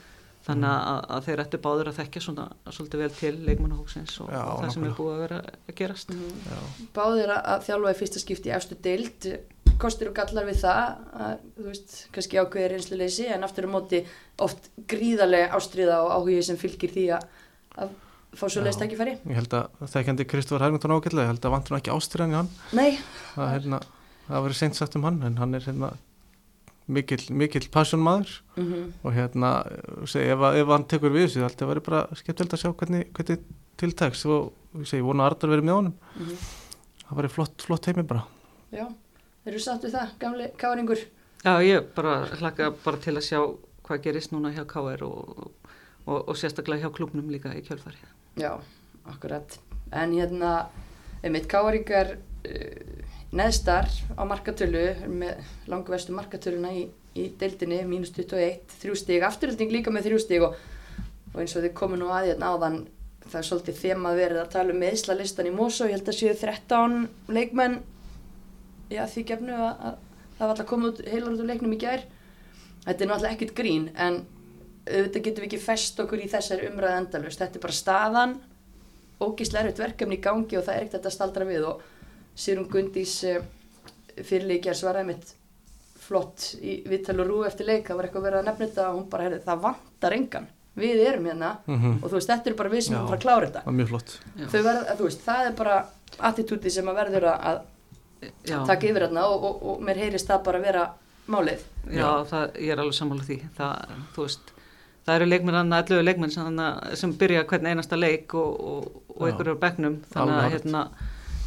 þannig 0.43 0.73
að, 0.75 1.01
að 1.15 1.27
þeir 1.29 1.41
ættu 1.45 1.59
báður 1.63 1.89
að 1.93 1.99
þekkja 2.01 2.21
svona 2.25 2.45
svolítið 2.75 3.03
vel 3.05 3.11
til 3.15 3.33
leikmannahóksins 3.47 4.15
og, 4.25 4.31
Já, 4.35 4.41
og 4.43 4.63
það 4.65 4.73
sem 4.75 4.87
er 4.89 4.95
búið 4.99 5.13
að 5.13 5.21
vera 5.23 5.37
að 5.47 5.75
gerast. 5.79 6.11
Já, 6.51 6.57
Báðir 6.97 7.31
að, 7.31 7.43
að 7.53 7.67
þjálfa 7.69 7.93
í 7.95 7.99
fyrsta 8.01 8.23
skipti 8.25 8.51
í 8.51 8.55
efstu 8.57 8.79
deild, 8.83 9.29
kostir 9.83 10.11
og 10.11 10.17
gallar 10.17 10.47
við 10.49 10.61
það, 10.63 10.93
að, 11.27 11.43
þú 11.57 11.67
veist, 11.69 11.97
kannski 12.15 12.41
ákveðir 12.41 12.75
reynsluleysi 12.77 13.27
en 13.35 13.47
aftur 13.47 13.69
á 13.69 13.75
móti 13.75 14.03
oft 14.43 14.71
gríðarlega 14.91 15.51
ástriða 15.59 15.99
og 16.07 16.15
áhugi 16.17 16.43
sem 16.47 16.61
fylgir 16.61 16.95
því 16.95 17.09
að, 17.19 17.27
að 17.83 17.97
fá 18.33 18.47
svo 18.47 18.63
Já. 18.63 18.67
leist 18.69 18.85
ekki 18.87 19.01
færi. 19.01 19.17
ég 19.29 19.41
held 19.41 19.59
að 19.59 19.83
þekkjandi 19.97 20.29
Kristófar 20.31 20.65
Hermington 20.67 20.95
ágætlega, 20.97 21.27
ég 21.27 21.35
held 21.35 21.49
að 21.51 21.55
vantur 21.57 21.75
nú 21.75 21.81
ekki 21.83 21.93
ástyrjan 21.97 22.33
í 22.33 22.39
hann. 22.39 22.55
Nei, 22.79 22.91
það, 23.35 23.53
hérna, 23.57 23.83
það 24.31 24.47
verið 24.49 24.61
seint 24.63 24.79
sagt 24.79 24.97
um 24.97 25.07
hann 25.09 25.21
en 25.29 25.39
hann 25.43 25.59
er 25.59 25.67
hérna 25.67 25.93
mikill, 26.93 27.23
mikill 27.37 27.69
passion 27.73 28.03
maður. 28.03 28.39
Mm 28.57 28.89
og 29.03 29.15
hérna 29.17 29.53
segi, 30.09 30.31
ef, 30.33 30.43
ef 30.63 30.73
hann 30.73 30.89
tekur 30.91 31.13
við 31.15 31.29
þessu 31.29 31.53
þá 31.59 31.67
verður 31.69 31.87
bara 31.89 32.03
skemmtilegt 32.19 32.57
að 32.57 32.63
sjá 32.65 32.73
hvernig, 32.81 33.07
hvernig 33.17 33.47
tiltæks 33.81 34.25
og 34.31 34.85
ég 34.87 35.05
vona 35.05 35.27
að 35.27 35.35
Artur 35.35 35.53
verið 35.53 35.69
með 35.69 35.79
honum. 35.79 35.95
Það 37.03 37.17
verður 37.19 37.35
flott, 37.37 37.65
flott 37.67 37.89
heimi 37.91 38.05
bara. 38.09 38.23
Já, 38.73 38.87
þeir 39.43 39.53
eru 39.55 39.65
satt 39.65 39.87
við 39.87 39.97
það, 39.97 40.15
gamli 40.23 40.49
káringur. 40.61 41.05
Já, 41.43 41.55
ég 41.67 41.91
bara 41.97 42.23
hlaka 42.39 42.71
bara 42.85 43.03
til 43.03 43.17
að 43.17 43.27
sjá 43.27 43.41
hvað 43.83 44.05
gerist 44.05 44.33
núna 44.35 44.53
hjá 44.55 44.63
KR 44.71 45.03
og, 45.07 45.49
og, 46.07 46.19
og 46.21 46.37
sérstaklega 46.39 46.87
hjá 46.87 46.95
klubnum 46.95 47.31
líka 47.33 47.55
í 47.59 47.65
kjölfari. 47.67 47.99
Já, 48.39 48.55
akkurat. 49.11 49.59
En 49.93 50.15
hérna, 50.15 50.53
einmitt 51.23 51.49
káringar 51.51 52.15
uh, 52.17 53.03
neðstar 53.33 53.89
á 54.15 54.23
markatölu, 54.29 54.87
með 55.09 55.53
langu 55.73 55.93
vestu 55.93 56.15
markatöluna 56.17 56.73
í, 56.77 56.87
í 57.17 57.29
deildinni, 57.41 57.81
mínus 57.89 58.13
21, 58.15 58.61
þrjú 58.83 58.97
stig, 59.01 59.25
afturölding 59.25 59.73
líka 59.73 59.93
með 59.93 60.11
þrjú 60.11 60.19
stig 60.23 60.45
og, 60.45 60.59
og 61.33 61.39
eins 61.41 61.57
og 61.57 61.65
þið 61.65 61.75
komu 61.79 61.99
nú 62.01 62.11
að 62.13 62.33
hérna 62.33 62.53
áðan, 62.53 62.83
það 63.25 63.39
er 63.41 63.49
svolítið 63.49 63.81
þema 63.81 64.13
verið 64.19 64.43
að 64.43 64.53
tala 64.53 64.75
um 64.75 64.83
meðsla 64.83 65.17
listan 65.17 65.49
í 65.49 65.55
Mosó, 65.55 65.89
ég 65.89 65.97
held 65.97 66.13
að 66.13 66.19
séu 66.19 66.35
13 66.37 66.99
leikmenn, 67.33 67.79
já 68.97 69.03
því 69.11 69.25
gefnu 69.33 69.57
að, 69.57 69.73
að 69.89 69.99
það 70.37 70.45
var 70.45 70.55
alltaf 70.55 70.71
komið 70.71 70.93
út 70.93 71.03
heilar 71.13 71.33
út 71.33 71.43
úr 71.43 71.51
leiknum 71.51 71.75
í 71.77 71.81
gær. 71.83 72.07
Þetta 72.83 73.05
er 73.05 73.11
náttúrulega 73.13 73.37
ekkert 73.37 73.57
grín, 73.59 73.91
en 73.95 74.23
auðvitað 74.89 75.27
getum 75.27 75.45
við 75.45 75.49
ekki 75.49 75.63
fest 75.63 76.01
okkur 76.03 76.23
í 76.25 76.31
þessari 76.31 76.71
umræðu 76.71 77.03
endalust. 77.03 77.43
Þetta 77.43 77.61
er 77.61 77.67
bara 77.67 77.79
staðan, 77.79 78.33
ógíslega 79.23 79.69
erfitt 79.69 79.83
verkefni 79.85 80.19
í 80.19 80.25
gangi 80.25 80.59
og 80.59 80.65
það 80.67 80.75
er 80.75 80.87
ekkert 80.87 80.99
hægt 80.99 81.11
að 81.13 81.17
staldra 81.17 81.47
við 81.47 81.69
og 81.69 81.85
Sýrum 82.43 82.67
Gundís 82.73 83.19
uh, 83.29 83.45
fyrirleikjar 84.19 84.79
svaraði 84.79 85.13
mitt 85.13 85.35
flott 86.03 86.49
í 86.59 86.81
viðtal 86.89 87.21
og 87.23 87.29
rú 87.29 87.39
eftir 87.47 87.69
leik, 87.69 87.87
það 87.87 87.99
var 87.99 88.09
eitthvað 88.09 88.27
verið 88.27 88.41
að 88.41 88.49
nefna 88.51 88.67
þetta 88.67 88.87
og 88.89 88.97
hún 88.99 89.09
bara, 89.13 89.27
heyrði, 89.29 89.41
það 89.47 89.63
vantar 89.67 90.17
engan, 90.17 90.49
við 90.83 91.03
erum 91.07 91.29
hérna 91.31 91.51
mm 91.67 91.77
og 92.03 92.07
þú 92.09 92.17
veist, 92.17 92.33
þetta 92.33 92.51
er 92.51 92.57
bara 92.59 92.73
við 92.73 92.85
sem 92.87 92.95
erum 92.95 93.05
að 93.05 93.13
fara 93.13 93.21
að 93.21 93.27
klára 93.27 93.47
þetta. 93.47 93.63
það 93.63 93.73
er 93.73 93.79
mjög 93.79 93.91
flott 93.93 94.15
verð, 94.67 95.05
veist, 95.05 95.23
það 95.27 95.47
er 95.47 95.55
bara 95.61 95.77
attitúti 96.31 96.73
sem 96.75 96.91
að 96.91 96.99
verður 96.99 97.29
að, 97.31 97.61
taka 98.47 98.89
yfir 98.89 99.07
hérna 99.07 99.27
og, 99.29 99.45
og, 99.49 99.63
og 99.73 99.85
mér 99.87 100.01
heyrist 100.05 100.31
það 100.31 100.45
bara 100.49 100.63
vera 100.63 100.89
málið. 101.31 101.63
já 101.91 102.09
það, 102.31 102.57
ég 102.59 102.75
er 102.75 102.83
alveg 102.83 102.99
sammála 102.99 103.27
því. 103.29 103.39
Það, 103.59 103.95
veist, 104.17 104.53
það 105.07 105.15
eru 105.19 105.29
leikmenn 105.31 105.59
hann, 105.61 105.77
11 105.79 106.05
leikmenn 106.07 106.35
sem, 106.35 106.63
sem 106.99 107.15
byrja 107.21 107.45
hvern 107.51 107.71
einasta 107.73 107.99
leik 107.99 108.35
og, 108.35 108.67
og, 109.15 109.29
ykkur 109.31 109.47
eru 109.49 109.57
á 109.59 109.65
bekknum. 109.67 110.01
Þannig 110.15 110.41
að 110.41 110.51
hérna, 110.57 110.83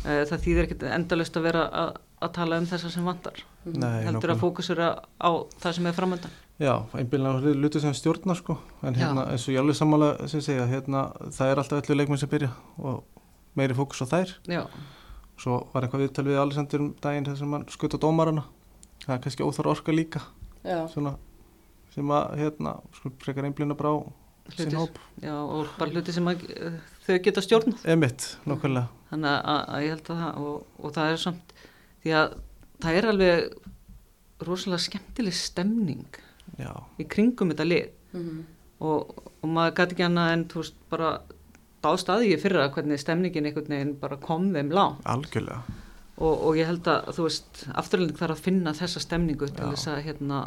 e, 0.04 0.18
það 0.32 0.48
þýðir 0.48 0.70
ekkert 0.70 0.88
endalust 0.96 1.38
að 1.40 1.48
vera 1.50 1.68
að, 1.84 1.92
að 2.26 2.34
tala 2.40 2.62
um 2.62 2.72
þessar 2.72 2.96
sem 2.96 3.12
vantar. 3.12 3.44
Mhm. 3.66 3.78
Nei, 3.82 3.94
Heldur 4.06 4.20
nákvæmlega. 4.20 4.36
að 4.36 4.44
fókusura 4.44 4.90
á 5.20 5.30
það 5.62 5.78
sem 5.80 5.88
er 5.92 5.98
framöndan. 5.98 6.42
Já, 6.56 6.86
einbílina 6.96 7.34
lutu 7.60 7.82
sem 7.84 7.92
stjórnar 7.92 8.38
sko 8.40 8.54
en 8.82 8.94
Já. 8.96 9.02
hérna 9.02 9.26
eins 9.28 9.44
og 9.44 9.52
ég 9.52 9.60
alveg 9.60 9.76
sammála 9.76 10.28
sem 10.32 10.40
segja 10.40 10.64
hérna 10.70 11.10
það 11.36 11.50
er 11.52 11.60
alltaf 11.60 11.82
öllu 11.82 11.98
leikmenn 12.00 12.22
sem 12.22 12.30
byrja 12.32 12.48
og 12.80 13.02
meiri 13.60 13.76
fókus 13.76 14.00
á 14.00 14.08
þær 14.08 14.32
Já, 14.48 14.62
svo 15.42 15.62
var 15.74 15.86
eitthvað 15.86 16.06
viðtal 16.06 16.26
við 16.30 16.40
Alessandur 16.42 16.84
um 16.86 16.92
daginn 17.04 17.26
þess 17.28 17.44
að 17.46 17.52
mann 17.54 17.66
skutt 17.74 17.96
á 17.96 18.00
dómarana. 18.04 18.44
Það 19.06 19.16
er 19.18 19.24
kannski 19.26 19.46
óþar 19.46 19.72
orka 19.74 19.92
líka. 19.96 20.22
Já, 20.66 20.80
svona 20.90 21.16
sem 21.94 22.10
að 22.12 22.38
hérna 22.42 22.72
sko 22.98 23.12
frekar 23.24 23.46
einblina 23.48 23.76
bara 23.78 23.94
á 23.96 23.98
sinn 24.56 24.72
Hlutir. 24.72 24.80
hóp. 24.82 24.98
Já, 25.24 25.36
og 25.36 25.70
bara 25.80 25.92
hluti 25.94 26.14
sem 26.14 26.28
að, 26.28 26.42
þau 27.06 27.16
geta 27.24 27.42
stjórnað. 27.46 27.86
emitt, 27.94 28.26
nokkulega 28.46 28.90
þannig 29.10 29.30
að, 29.32 29.62
að, 29.70 29.84
ég 29.86 29.94
held 29.94 30.10
að 30.12 30.20
það 30.24 30.42
og, 30.42 30.58
og 30.82 30.94
það 30.98 31.12
er 31.14 31.22
samt 31.22 31.54
því 32.04 32.14
að 32.20 32.36
það 32.84 32.98
er 33.00 33.08
alveg 33.12 34.46
rosalega 34.50 34.84
skemmtileg 34.84 35.38
stemning 35.40 36.20
já, 36.60 36.72
í 37.00 37.08
kringum 37.08 37.54
þetta 37.54 37.68
lið. 37.70 37.94
Mhm, 38.16 38.44
og, 38.86 39.16
og 39.40 39.50
maður 39.56 39.78
gæti 39.80 39.96
ekki 39.96 40.08
annað 40.10 40.34
en 40.36 40.46
þú 40.52 40.62
veist 40.64 40.82
bara 40.92 41.12
að 41.86 42.28
ég 42.30 42.42
fyrra 42.42 42.68
hvernig 42.74 43.02
stemningin 43.02 43.50
einhvern 43.50 43.74
veginn 43.76 43.96
bara 44.02 44.18
kom 44.22 44.52
þeim 44.54 44.72
lá 44.76 44.86
algjörlega. 45.04 45.62
Og, 46.16 46.46
og 46.48 46.60
ég 46.60 46.70
held 46.70 46.88
að 46.88 47.10
þú 47.18 47.26
veist 47.28 47.66
afturlending 47.76 48.20
þarf 48.20 48.38
að 48.38 48.46
finna 48.46 48.74
þessa 48.78 49.02
stemningu 49.04 49.50
til 49.52 49.72
þess 49.74 49.90
að 49.92 50.04
hérna 50.06 50.44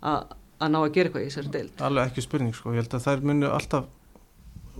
að, 0.00 0.30
að 0.64 0.72
ná 0.72 0.78
að 0.80 0.92
gera 0.94 1.10
eitthvað 1.10 1.26
í 1.26 1.28
þessari 1.28 1.52
deild. 1.58 1.82
Alveg 1.84 2.08
ekki 2.12 2.24
spurning 2.24 2.56
sko, 2.56 2.72
ég 2.72 2.80
held 2.80 2.96
að 2.96 3.04
þær 3.04 3.26
munu 3.28 3.50
alltaf 3.52 3.90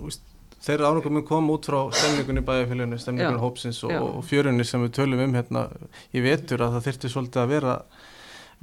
úst, 0.00 0.24
þeirra 0.64 0.94
ánægum 0.94 1.18
mun 1.18 1.26
koma 1.28 1.58
út 1.58 1.68
frá 1.68 1.78
stemningunni 1.92 2.44
bæðafélaginu, 2.48 2.98
stemningunni 3.02 3.42
hópsins 3.42 3.82
og, 3.84 3.92
og 4.00 4.24
fjörunni 4.24 4.64
sem 4.64 4.80
við 4.86 4.94
tölum 4.96 5.20
um 5.26 5.36
hérna. 5.36 5.66
Í 6.16 6.24
vetur 6.24 6.64
að 6.64 6.78
það 6.78 6.88
þyrfti 6.88 7.12
svolítið 7.12 7.44
að 7.44 7.52
vera 7.52 7.78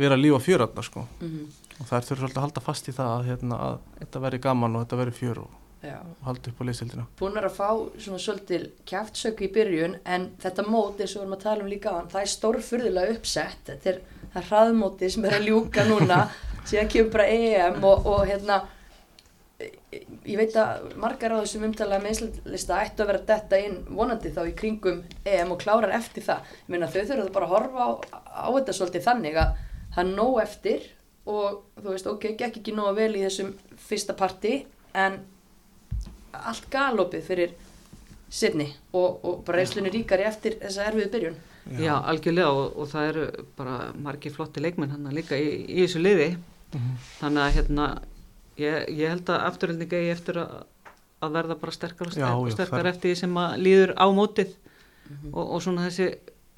vera 0.02 0.18
líf 0.18 0.38
og 0.38 0.44
fjörarna 0.44 0.84
sko. 0.86 1.06
Mhm, 1.22 1.48
og 1.80 1.88
þær 1.90 2.06
þurfum 2.06 2.22
svolítið 2.22 2.38
að 2.38 2.46
halda 2.46 2.64
fast 2.66 2.88
í 2.88 2.94
það 2.96 3.12
að, 3.16 3.26
hérna, 3.30 3.58
að 3.68 3.78
þetta 4.00 4.22
veri 4.26 4.40
gaman 4.40 4.76
og 4.76 4.86
þetta 4.86 5.00
veri 5.02 5.16
fjör 5.18 5.42
og, 5.44 5.58
halda 5.82 6.52
upp 6.52 6.60
á 6.62 6.64
leysildina 6.68 7.06
búin 7.18 7.38
að 7.40 7.48
fá 7.56 7.70
svona 7.98 8.20
svolítil 8.22 8.68
kjaftsöku 8.90 9.48
í 9.48 9.54
byrjun 9.56 9.96
en 10.06 10.28
þetta 10.42 10.66
mót 10.68 11.02
eins 11.02 11.16
og 11.16 11.22
við 11.22 11.26
erum 11.26 11.38
að 11.38 11.46
tala 11.46 11.66
um 11.66 11.72
líka 11.72 11.94
á 11.94 12.06
það 12.12 12.22
er 12.22 12.34
stórfurðulega 12.36 13.16
uppsett. 13.16 13.64
Þetta 13.70 13.90
er 13.90 13.98
það 14.36 14.52
hraðmóti 14.52 15.10
sem 15.10 15.26
er 15.26 15.38
að 15.40 15.50
ljúka 15.50 15.88
núna 15.90 16.20
síðan 16.70 16.92
kemur 16.94 17.12
bara 17.16 17.28
EM 17.34 17.82
og, 17.90 18.06
og 18.14 18.22
hérna 18.30 18.62
ég 19.62 20.38
veit 20.40 20.56
að 20.58 20.94
margar 21.02 21.36
á 21.38 21.42
þessum 21.42 21.66
umtalaða 21.68 22.06
meðslista 22.06 22.80
ættu 22.82 23.04
að 23.04 23.12
vera 23.12 23.26
detta 23.34 23.60
inn 23.62 23.82
vonandi 23.90 24.32
þá 24.34 24.42
í 24.48 24.56
kringum 24.58 25.04
EM 25.26 25.54
og 25.54 25.62
klárar 25.62 25.94
eftir 25.98 26.26
það. 26.26 26.48
Ég 26.66 26.72
meina 26.76 26.90
þau 26.90 27.02
þurfa 27.02 27.36
bara 27.36 27.50
að 27.50 27.54
horfa 27.56 27.86
á, 27.86 27.90
á 28.46 28.50
þetta 28.56 28.78
svolítið 28.78 29.08
þannig 29.10 29.42
að 29.42 29.54
það 29.96 30.04
er 30.06 30.14
nóg 30.14 30.40
eftir 30.46 30.88
og 31.32 31.62
þú 31.78 31.90
veist 31.90 32.10
ok, 32.10 32.32
gekk 32.40 32.62
ekki 32.62 32.74
nóg 32.78 32.96
vel 32.98 33.12
í 33.14 33.26
þessum 33.26 33.54
fyrsta 33.90 34.16
parti 34.18 34.62
en 34.98 35.20
allt 36.34 36.68
galopið 36.74 37.24
fyrir 37.28 37.54
Sydney 38.32 38.70
og, 38.96 39.20
og 39.28 39.42
bara 39.46 39.60
reynslunni 39.60 39.92
ríkari 39.92 40.24
eftir 40.28 40.56
þessa 40.62 40.86
erfiðu 40.88 41.10
byrjun. 41.12 41.36
Já, 41.78 41.94
algjörlega 42.10 42.50
og, 42.56 42.78
og 42.80 42.88
það 42.90 43.10
eru 43.12 43.26
bara 43.58 43.76
margir 44.02 44.34
flotti 44.34 44.64
leikmenn 44.64 44.94
hann 44.96 45.12
líka 45.14 45.38
í, 45.38 45.50
í 45.68 45.84
þessu 45.86 46.02
liði. 46.02 46.30
Mhm. 46.72 46.92
þannig 47.20 47.42
að 47.44 47.56
hérna 47.58 47.86
ég, 48.58 48.76
ég 48.96 49.10
held 49.12 49.28
að 49.34 49.42
afturöldinga 49.50 49.98
eigi 50.00 50.12
eftir 50.14 50.38
að, 50.40 50.54
að 51.22 51.34
verða 51.36 51.58
bara 51.60 51.72
sterkar 51.76 52.08
og 52.08 52.14
Já, 52.16 52.16
sterkar, 52.16 52.48
já, 52.48 52.54
sterkar 52.56 52.80
það- 52.86 52.92
eftir 52.94 53.12
því 53.12 53.18
sem 53.20 53.34
að 53.44 53.56
líður 53.66 53.92
á 54.00 54.06
mótið. 54.16 54.54
Mhm. 55.12 55.34
og, 55.34 55.46
og 55.52 55.62
svona 55.66 55.90
þessi 55.90 56.08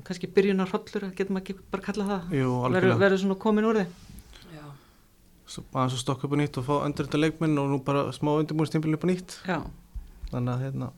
kannski 0.06 0.28
byrjunar 0.36 0.70
hrollur, 0.70 1.08
getur 1.18 1.34
maður 1.34 1.42
ekki 1.48 1.56
bara 1.72 1.84
kalla 1.84 2.06
það? 2.12 2.30
Verður, 2.30 2.66
algjörlega. 2.70 3.00
verður 3.02 3.22
svona 3.24 3.40
komin 3.42 3.66
úr 3.66 3.80
þið 3.82 3.88
Já, 3.88 4.13
aðeins 5.48 5.96
að 5.98 6.02
stokka 6.02 6.28
upp 6.28 6.36
á 6.36 6.38
nýtt 6.40 6.60
og 6.60 6.68
fá 6.68 6.76
endur 6.88 7.08
þetta 7.08 7.22
leikminn 7.22 7.62
og 7.62 7.72
nú 7.72 7.80
bara 7.84 8.10
smá 8.16 8.34
undirbúinstimpilin 8.36 8.98
upp 8.98 9.08
á 9.08 9.10
nýtt. 9.12 9.40
Já, 9.48 9.60
þannig 10.32 10.54
að 10.54 10.68
hérna 10.68 10.92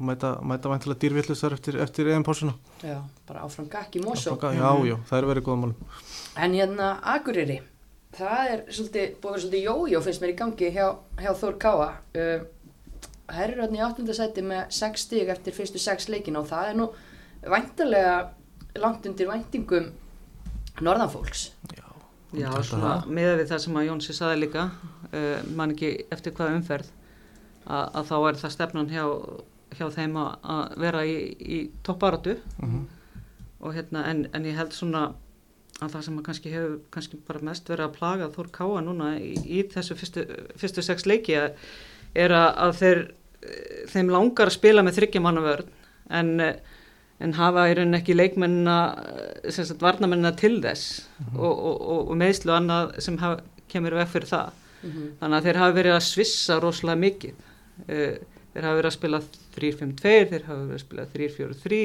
mæta, 0.00 0.30
mæta 0.42 0.70
væntilega 0.72 1.00
dýrvillusar 1.02 1.54
eftir, 1.56 1.76
eftir 1.82 2.08
EM-pásuna 2.14 2.54
já, 2.82 3.00
bara 3.28 3.44
áfram 3.44 3.68
gakk 3.70 3.98
í 4.00 4.04
Mosó. 4.04 4.36
Já, 4.40 4.70
já, 4.88 4.96
það 5.08 5.18
er 5.18 5.28
verið 5.30 5.46
góða 5.48 5.60
málum. 5.64 5.98
En 6.40 6.56
hérna 6.56 6.88
Akureyri, 7.14 7.60
það 8.16 8.54
er 8.54 8.64
svolítið, 8.70 9.12
búið 9.20 9.30
að 9.30 9.36
vera 9.36 9.44
svolítið 9.44 9.66
jójó 9.68 10.02
finnst 10.06 10.24
mér 10.24 10.32
í 10.32 10.38
gangi 10.40 10.72
hjá, 10.76 10.86
hjá 11.20 11.30
Þór 11.42 11.60
Káa. 11.60 11.90
Uh, 12.16 12.48
eru 13.30 13.62
hérna 13.62 13.78
í 13.78 13.84
áttundasæti 13.86 14.44
með 14.46 14.74
6 14.80 15.06
stig 15.06 15.30
eftir 15.30 15.56
fyrstu 15.56 15.82
6 15.82 16.10
leikina 16.10 16.42
og 16.42 16.48
það 16.50 16.72
er 16.72 16.80
nú 16.80 16.90
væntalega 17.44 18.16
langt 18.80 19.06
undir 19.06 19.30
væntingum 19.30 19.92
norðanfólks. 20.80 21.50
Já, 21.76 21.86
já 22.36 22.50
svona 22.66 22.94
með 23.08 23.36
við 23.40 23.48
það 23.50 23.62
sem 23.64 23.78
að 23.80 23.86
Jónsi 23.88 24.16
saði 24.16 24.42
líka 24.44 24.66
uh, 24.70 25.38
man 25.56 25.74
ekki 25.74 25.92
eftir 26.14 26.34
hvaða 26.36 26.58
umferð 26.58 26.92
að, 27.66 27.84
að 27.84 28.04
þá 28.10 28.16
er 28.18 28.40
það 28.42 28.54
stefnan 28.56 28.92
hjá, 28.92 29.04
hjá 29.78 29.86
þeim 29.96 30.20
að, 30.20 30.30
að 30.54 30.78
vera 30.84 31.02
í, 31.06 31.16
í 31.40 31.58
topparatu 31.86 32.36
mhm, 32.60 32.86
og 33.60 33.76
hérna 33.76 34.06
en, 34.10 34.24
en 34.36 34.46
ég 34.48 34.58
held 34.58 34.76
svona 34.76 35.10
að 35.80 35.94
það 35.94 36.04
sem 36.06 36.18
að 36.18 36.26
kannski 36.26 36.52
hefur 36.52 36.74
kannski 36.94 37.20
bara 37.26 37.46
mest 37.50 37.70
verið 37.70 37.86
að 37.86 37.94
plaga 37.96 38.28
Þór 38.34 38.50
Káa 38.54 38.82
núna 38.84 39.14
í, 39.20 39.32
í 39.40 39.62
þessu 39.72 39.96
fyrstu, 39.98 40.26
fyrstu 40.60 40.84
sex 40.84 41.06
leiki 41.08 41.36
er 41.38 42.34
að, 42.36 42.48
að 42.66 42.74
þeir 42.80 43.00
eh, 43.00 43.80
þeim 43.92 44.12
langar 44.12 44.50
að 44.50 44.56
spila 44.58 44.84
með 44.84 44.98
þryggjamanna 44.98 45.44
vörn. 45.44 45.72
En, 46.20 46.32
eh, 46.44 46.69
en 47.20 47.36
hafa 47.36 47.66
í 47.68 47.76
rauninni 47.76 48.00
ekki 48.00 48.16
leikmennina 48.16 48.78
eh, 49.04 49.50
sem 49.52 49.66
sagt 49.68 49.84
varnamennina 49.84 50.32
til 50.40 50.56
þess 50.64 51.04
og, 51.34 51.50
og, 51.50 51.76
og, 51.76 52.00
og 52.10 52.16
meðslu 52.20 52.54
annað 52.56 52.96
sem 53.04 53.18
haf, 53.20 53.40
kemur 53.70 53.98
veg 54.00 54.10
fyrir 54.10 54.30
það. 54.30 54.56
Þannig 55.20 55.36
að 55.36 55.46
þeir 55.46 55.60
hafa 55.60 55.76
verið 55.76 55.94
að 55.98 56.06
svissa 56.06 56.56
rosalega 56.62 57.02
mikið. 57.04 57.46
Uh, 57.84 58.16
þeir 58.54 58.66
hafa 58.66 58.78
verið 58.78 58.90
að 58.90 58.96
spila 58.96 59.20
3-5-2 59.56 60.14
þeir 60.30 60.46
hafa 60.48 60.64
verið 60.64 60.78
að 60.78 60.82
spila 60.84 61.06
3-4-3 61.14 61.80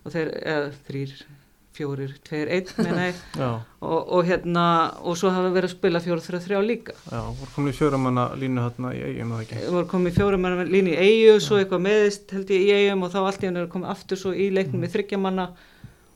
og 0.00 0.14
þeir, 0.14 0.30
eða 0.54 0.70
3-4-2-1 1.76 2.72
meina 2.82 3.06
ég 3.08 3.18
Já, 3.40 3.48
og, 3.80 4.12
og 4.16 4.28
hérna, 4.28 4.64
og 5.06 5.18
svo 5.18 5.32
hafa 5.32 5.50
verið 5.54 5.70
að 5.70 5.74
spila 5.76 6.02
4-3-3 6.04 6.60
líka 6.66 6.94
já, 6.96 7.20
voru 7.20 7.50
komin 7.54 7.72
í 7.72 7.76
fjóramanna 7.78 8.26
línu 8.40 8.64
hérna 8.66 8.92
í 8.94 9.02
og 9.24 9.34
það 9.34 9.42
ekki. 9.44 9.58
Það 9.64 9.76
voru 9.76 9.90
komið 9.94 10.16
fjórum 10.18 10.44
manna 10.46 10.68
línu 10.68 10.94
í 10.94 10.98
eigu, 11.00 11.36
svo 11.44 11.60
eitthvað 11.60 11.84
meðist 11.86 12.34
held 12.36 12.54
ég 12.54 12.64
í 12.66 12.72
eigum 12.78 13.06
og 13.06 13.12
þá 13.14 13.20
allt 13.24 13.44
í 13.44 13.48
henni 13.48 13.62
er 13.62 13.70
komið 13.74 13.92
aftur 13.94 14.20
svo 14.20 14.32
í 14.34 14.48
leiknum 14.54 14.84
með 14.84 14.96
þryggjamanna 14.96 15.46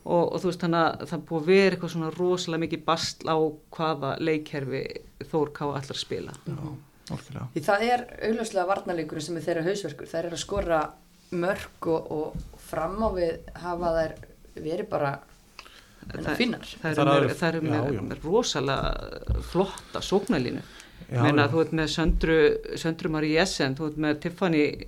og, 0.05 0.24
og 0.24 0.40
þú 0.42 0.50
veist 0.50 0.64
þannig 0.64 0.82
að 0.84 1.07
það 1.12 1.28
búið 1.28 1.44
að 1.44 1.52
vera 1.52 1.76
eitthvað 1.76 1.94
svona 1.94 2.11
rosalega 2.18 2.64
mikið 2.64 2.82
bastl 2.88 3.30
á 3.30 3.36
hvaða 3.78 4.16
leikkerfi 4.20 4.82
Þór 5.30 5.55
Ká 5.57 5.64
allar 5.70 5.98
spila. 5.98 6.34
Orkilega. 7.12 7.46
Því 7.55 7.62
það 7.64 7.86
er 7.88 8.02
augljóslega 8.28 8.68
varnarleikurinn 8.68 9.24
sem 9.24 9.38
er 9.38 9.44
þeirra 9.44 9.64
hausverkur. 9.66 10.09
Það 10.09 10.20
er 10.20 10.36
að 10.36 10.40
skora 10.40 10.80
mörg 11.34 11.88
og, 11.92 12.12
og 12.14 12.61
fram 12.64 12.96
á 13.05 13.09
við 13.16 13.50
hafa 13.61 13.92
þær 13.98 14.14
verið 14.55 14.88
bara 14.92 15.14
Það- 16.12 16.36
finnar. 16.36 16.61
Það 16.82 16.94
Það 16.94 17.12
eru 17.16 17.28
er 17.48 17.61
með, 18.02 18.18
rosalega 18.24 19.42
flotta 19.50 20.00
sóknarlínu. 20.00 20.62
Já, 21.12 21.22
Meina 21.22 21.48
þú 21.48 21.61
ert 21.64 21.72
með 21.72 21.88
Söndru, 21.92 22.36
Söndru 22.80 23.11
Marí 23.11 23.32
Jessen, 23.34 23.74
þú 23.76 23.86
ert 23.90 23.96
með 23.98 24.20
Tiffany, 24.20 24.86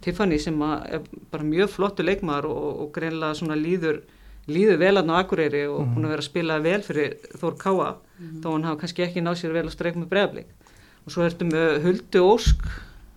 Tiffany 0.00 0.38
sem 0.40 0.62
er 0.62 1.00
bara 1.30 1.44
mjög 1.44 1.68
flottu 1.74 2.02
leikmaður 2.06 2.46
og, 2.48 2.80
og 2.80 2.92
greinlega 2.92 3.34
svona 3.36 3.56
líður, 3.60 4.00
líður 4.48 4.78
vel 4.78 4.94
aðna 4.96 5.18
á 5.18 5.22
Akureyri 5.24 5.66
og 5.68 5.80
Mhm. 5.86 5.94
búin 5.94 6.04
að 6.06 6.08
vera 6.14 6.22
að 6.22 6.30
spila 6.30 6.58
vel 6.62 6.80
fyrir 6.82 7.16
Þór 7.36 7.58
Káa 7.58 7.94
þó 8.40 8.52
hann 8.52 8.62
hafa 8.64 8.80
kannski 8.80 9.04
ekki 9.04 9.20
náð 9.22 9.36
sér 9.42 9.52
vel 9.52 9.66
að 9.66 9.74
streik 9.76 9.96
með 9.96 10.08
bregðarblik. 10.08 10.46
Og 11.06 11.12
svo 11.12 11.22
ertu 11.28 11.44
með 11.50 11.82
Huldu 11.82 12.20
Ósk 12.24 12.64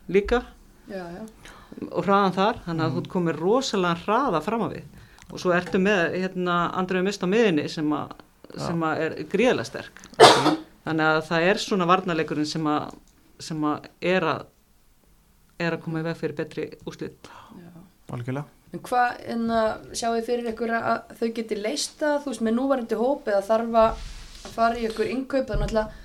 líka 0.10 0.44
Já, 0.90 1.06
já. 1.16 1.24
og 1.92 2.04
hraðan 2.06 2.34
þar, 2.36 2.56
þannig 2.68 2.84
að 2.84 2.92
þú 2.94 2.98
ert 3.04 3.10
komið 3.14 3.40
rosalega 3.40 4.04
hraða 4.04 4.44
fram 4.44 4.62
á 4.62 4.70
við. 4.74 4.84
Og 5.32 5.40
svo 5.42 5.54
ertu 5.56 5.80
með 5.82 6.18
hérna 6.20 6.58
Andreu 6.78 7.04
Mist 7.06 7.24
á 7.24 7.28
miðinni 7.30 7.68
sem, 7.72 7.88
a, 7.96 8.08
sem 8.54 8.84
að 8.86 9.04
er 9.06 9.16
gríðlega 9.32 9.70
sterk. 9.70 10.02
Þannig 10.84 11.06
að 11.08 11.22
það 11.30 11.48
er 11.52 11.62
svona 11.64 11.88
varnarleikurinn 11.90 12.50
sem 12.50 12.68
að, 12.68 12.98
sem 13.42 13.64
að 13.70 13.88
er 14.14 14.28
að 14.34 14.44
er 15.62 15.78
að 15.78 15.84
koma 15.86 16.02
í 16.02 16.06
veg 16.08 16.20
fyrir 16.20 16.36
betri 16.38 16.68
úslit. 16.90 17.30
Algjörlega. 18.14 18.46
En 18.74 18.82
hvað, 18.82 19.20
en 19.30 19.44
að 19.54 19.84
sjáu 19.94 20.16
þið 20.16 20.28
fyrir 20.28 20.50
ykkur 20.50 20.72
að 20.80 21.12
þau 21.20 21.28
geti 21.38 21.58
leist 21.60 22.00
það, 22.00 22.16
þú 22.24 22.32
veist, 22.32 22.44
með 22.48 22.56
núvarandi 22.58 22.98
hóp 22.98 23.28
eða 23.30 23.44
þarf 23.46 23.76
að 23.84 24.08
fara 24.56 24.80
í 24.80 24.88
ykkur 24.88 25.12
innkaup, 25.14 25.52
þannig 25.52 25.76
að, 25.78 26.00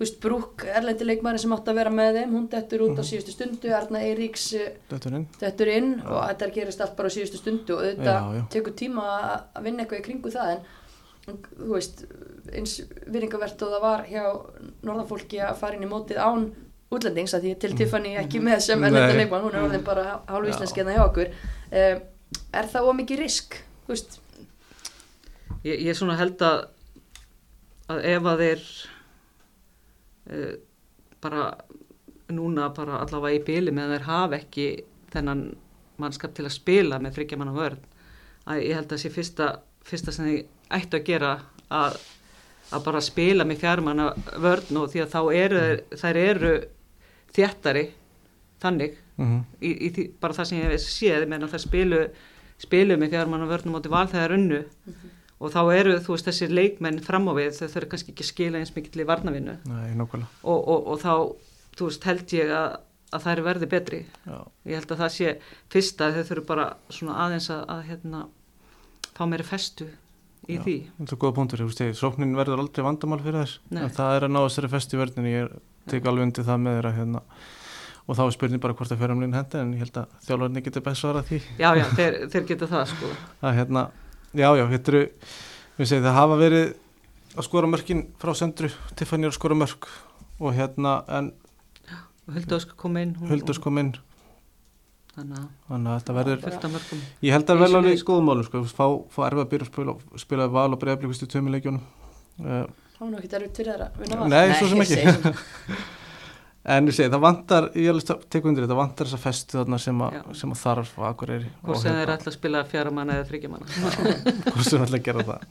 þú 0.00 0.06
veist, 0.06 0.14
Brúk, 0.24 0.62
erlendi 0.64 1.04
leikmæri 1.04 1.38
sem 1.42 1.52
átt 1.52 1.66
að 1.68 1.76
vera 1.76 1.90
með 1.92 2.14
þeim, 2.16 2.30
hún 2.32 2.46
dettur 2.48 2.86
út 2.86 2.96
á 2.96 3.04
síðustu 3.04 3.34
stundu, 3.34 3.68
Arna 3.76 4.00
Eiríks 4.00 4.46
eh, 4.56 4.70
Dötturinn. 4.88 5.26
dettur 5.42 5.68
inn 5.68 5.90
og 6.00 6.22
þetta 6.30 6.48
gerist 6.54 6.80
allt 6.80 6.94
bara 6.96 7.10
á 7.12 7.14
síðustu 7.14 7.36
stundu 7.42 7.76
og 7.76 8.00
já. 8.00 8.14
tekur 8.48 8.72
tíma 8.80 9.04
að- 9.20 9.60
vinna 9.66 9.84
eitthvað 9.84 10.00
í 10.00 10.06
kringu 10.06 10.32
það 10.32 10.54
en 10.54 10.62
þú 11.58 11.68
veist, 11.74 12.00
eins 12.56 12.78
viringavert 13.12 13.60
og 13.66 13.74
það 13.74 13.84
var 13.84 14.04
hjá 14.08 14.24
norðanfólki 14.88 15.42
að 15.44 15.58
fara 15.60 15.76
inn 15.76 15.84
í 15.84 15.90
mótið 15.90 16.16
án 16.24 16.46
útlendings 16.90 17.34
að 17.36 17.44
því 17.44 17.52
til 17.60 17.74
Tiffany 17.78 18.14
ekki 18.18 18.40
með 18.42 18.62
sem 18.64 18.80
leikmann, 18.82 19.44
hún 19.44 19.54
er 19.54 19.66
orðin 19.66 19.84
bara 19.84 20.22
hálf 20.26 20.48
íslenski 20.48 20.80
hérna 20.80 20.96
hjá 20.96 21.04
okkur. 21.04 21.28
Um, 21.70 22.00
er 22.56 22.70
það 22.72 22.88
ómikið 22.90 23.20
risk, 23.20 23.60
þú 23.84 23.92
veist? 23.92 24.16
Ég, 25.62 25.76
ég 25.86 25.94
svona 25.94 26.16
held 26.18 26.40
að, 26.40 26.64
að 27.92 28.00
ef 28.14 28.26
að 28.32 28.42
þeir 28.46 28.64
uh, 30.32 30.54
bara 31.22 31.50
núna 32.30 32.70
bara 32.76 33.00
allavega 33.02 33.40
í 33.40 33.44
byli 33.46 33.74
með 33.74 33.88
að 33.88 33.94
þeir 33.96 34.06
hafa 34.08 34.38
ekki 34.38 34.68
þennan 35.10 35.44
mannskap 36.00 36.34
til 36.36 36.46
að 36.46 36.56
spila 36.56 37.00
með 37.02 37.18
þryggjamanna 37.18 37.56
vörn. 37.56 37.82
Að 38.48 38.62
ég 38.64 38.78
held 38.78 38.94
að 38.94 39.02
sé 39.02 39.10
fyrsta, 39.12 39.50
fyrsta 39.84 40.14
sem 40.14 40.28
þeir 40.28 40.80
ættu 40.80 41.00
að 41.00 41.06
gera 41.10 41.32
að, 41.68 41.98
að 42.70 42.86
bara 42.86 43.02
spila 43.04 43.44
með 43.44 43.64
fjármanna 43.64 44.10
vörn 44.40 44.80
og 44.80 44.92
því 44.92 45.04
að 45.04 45.12
þá 45.12 45.20
eru 45.42 45.64
þær 46.00 46.20
eru 46.22 46.54
þjættari 47.34 47.86
þannig 48.62 48.98
Mm 49.20 49.40
í, 49.60 49.70
í 49.86 49.88
því, 49.94 50.04
bara 50.20 50.36
það 50.36 50.46
sem 50.48 50.58
ég 50.60 50.70
hef 50.72 50.84
séð 50.84 51.24
að 51.28 51.48
það 51.52 51.62
spilu, 51.64 52.00
spilu 52.60 52.98
með 53.00 53.14
fjármann 53.14 53.44
og 53.44 53.50
vörnum 53.52 53.76
átti 53.78 53.92
val 53.92 54.06
þegar 54.08 54.36
unnu 54.36 54.60
og 55.40 55.54
þá 55.54 55.60
eru 55.74 55.96
þú 56.04 56.14
veist 56.14 56.28
þessi 56.28 56.50
leikmenn 56.52 57.00
fram 57.04 57.30
á 57.30 57.32
við 57.38 57.54
þau 57.56 57.68
þurfa 57.72 57.90
kannski 57.94 58.12
ekki 58.14 58.26
að 58.26 58.30
skila 58.30 58.60
eins 58.60 58.74
mikið 58.76 58.96
til 58.96 59.08
varnavinnu 59.08 59.56
Nei, 59.70 59.88
og, 59.96 60.58
og, 60.60 60.90
og 60.92 61.00
þá 61.00 61.14
þú 61.78 61.88
veist 61.88 62.06
held 62.10 62.36
ég 62.36 62.52
að, 62.52 62.76
að 63.14 63.24
það 63.24 63.32
er 63.32 63.42
verði 63.48 63.70
betri 63.70 64.02
Já. 64.26 64.36
ég 64.68 64.76
held 64.80 64.92
að 64.92 65.02
það 65.04 65.16
sé 65.16 65.32
fyrsta 65.72 66.12
þau 66.16 66.22
þurfa 66.32 66.46
bara 66.52 66.68
svona 66.92 67.18
aðeins 67.24 67.48
að, 67.54 67.64
að 67.72 67.82
hérna 67.88 68.22
fá 69.16 69.24
meiri 69.28 69.46
festu 69.48 69.88
í 70.48 70.58
Já. 70.58 70.62
því 70.64 70.76
Þetta 70.98 71.14
er 71.16 71.22
góða 71.22 71.36
punktur, 71.38 71.62
þú 71.62 71.70
veist, 71.70 71.82
sóknin 72.00 72.36
verður 72.38 72.62
aldrei 72.64 72.84
vandamál 72.86 73.20
fyrir 73.22 73.42
þess. 73.44 73.60
Nei. 73.70 73.82
En 73.84 73.94
það 73.96 74.16
er 74.16 74.26
að 74.26 74.34
ná 74.34 74.40
þessari 74.42 74.70
fest 74.72 74.94
í 74.94 75.00
verðinni, 75.00 75.32
ég 75.34 75.56
tek 75.90 76.06
alveg 76.08 76.28
undir 76.28 76.46
það 76.46 76.62
með 76.64 76.78
þeirra 76.78 76.92
hérna. 76.96 77.22
Og 78.10 78.18
þá 78.18 78.22
er 78.24 78.34
spurning 78.34 78.62
bara 78.62 78.76
hvort 78.78 78.94
að 78.94 79.02
fjárhamlinn 79.02 79.36
hendi, 79.36 79.60
en 79.60 79.74
ég 79.76 79.84
held 79.84 79.98
að 80.00 80.14
þjálfarni 80.26 80.62
getur 80.66 80.84
best 80.86 81.04
svarað 81.04 81.28
því. 81.28 81.40
já 81.60 81.68
já 81.78 81.84
þeir, 81.98 82.16
þeir 82.32 82.46
geta 82.48 82.70
það 82.70 82.86
sko 82.94 83.10
að 83.46 83.58
hérna, 83.60 83.84
já, 84.34 84.48
já, 84.58 84.64
þetta 84.74 84.92
eru 84.92 85.02
við 85.78 85.90
segjum 85.90 86.06
það 86.06 86.18
hafa 86.18 86.38
verið 86.40 86.66
að 87.30 87.46
skora 87.46 87.70
mörkin 87.70 88.04
frá 88.20 88.32
sendru 88.36 88.70
Tiffany 88.98 89.26
er 89.26 89.32
að 89.32 89.38
skora 89.38 89.58
mörk 89.58 89.88
og 90.40 90.54
hérna 90.56 91.00
en 91.18 91.32
og 92.30 92.36
Huldaðsk 92.36 92.76
kom 92.78 92.98
inn 93.00 93.16
Huldurs 93.30 93.58
kom 93.62 93.80
inn. 93.82 93.94
Þannig 95.10 95.88
að 95.90 95.96
þetta 95.98 96.14
verður, 96.16 96.44
ég 97.26 97.34
held 97.34 97.50
að 97.50 97.64
Eins 97.64 97.72
og 97.74 97.78
alveg 97.80 97.96
í 97.96 98.00
skoðum 98.00 98.28
málum 98.30 98.46
sko, 98.46 98.60
fá, 98.70 98.84
fá 99.10 99.24
erfið 99.26 99.42
að 99.42 99.48
byrja 99.50 99.66
að 99.66 99.72
spila, 99.72 99.94
spila 100.22 100.46
val 100.54 100.68
og 100.70 100.78
breyðablíkust 100.80 101.26
í 101.26 101.28
tömuleikjunum 101.34 101.82
uh, 102.46 102.62
þá 102.94 103.02
er 103.02 103.10
nú 103.10 103.18
ekki 103.18 103.36
erfitt 103.40 103.58
fyrir 103.58 103.72
þeirra 103.74 103.88
að 103.90 104.04
vinna 104.04 104.20
val. 104.20 104.28
Nei, 104.30 104.54
svo 104.54 104.70
sem 104.70 104.84
ekki. 104.84 105.80
en 106.64 106.90
ég 106.90 106.96
segi 106.96 107.12
það 107.12 107.22
vantar, 107.24 107.68
ég 107.78 107.92
alveg 107.92 108.24
teku 108.32 108.50
undir 108.50 108.66
þetta 108.66 108.78
vantar 108.78 109.08
þessa 109.08 109.20
festu 109.22 109.58
þarna 109.60 109.78
sem, 109.80 110.02
a, 110.04 110.10
sem 110.36 110.50
að 110.52 110.60
þarf 110.60 110.90
á 111.00 111.02
Akureyri 111.08 111.52
hvort 111.62 111.80
sem 111.80 111.96
þeir 111.96 112.12
ætla 112.16 112.32
að 112.32 112.36
spila 112.36 112.64
fjara 112.68 112.92
manna 112.94 113.16
eða 113.16 113.28
þryggja 113.30 113.52
manna. 113.52 113.70
Hvort 114.52 114.66
sem 114.68 114.84
ætla 114.84 115.00
að 115.00 115.06
gera 115.06 115.24
það. 115.30 115.46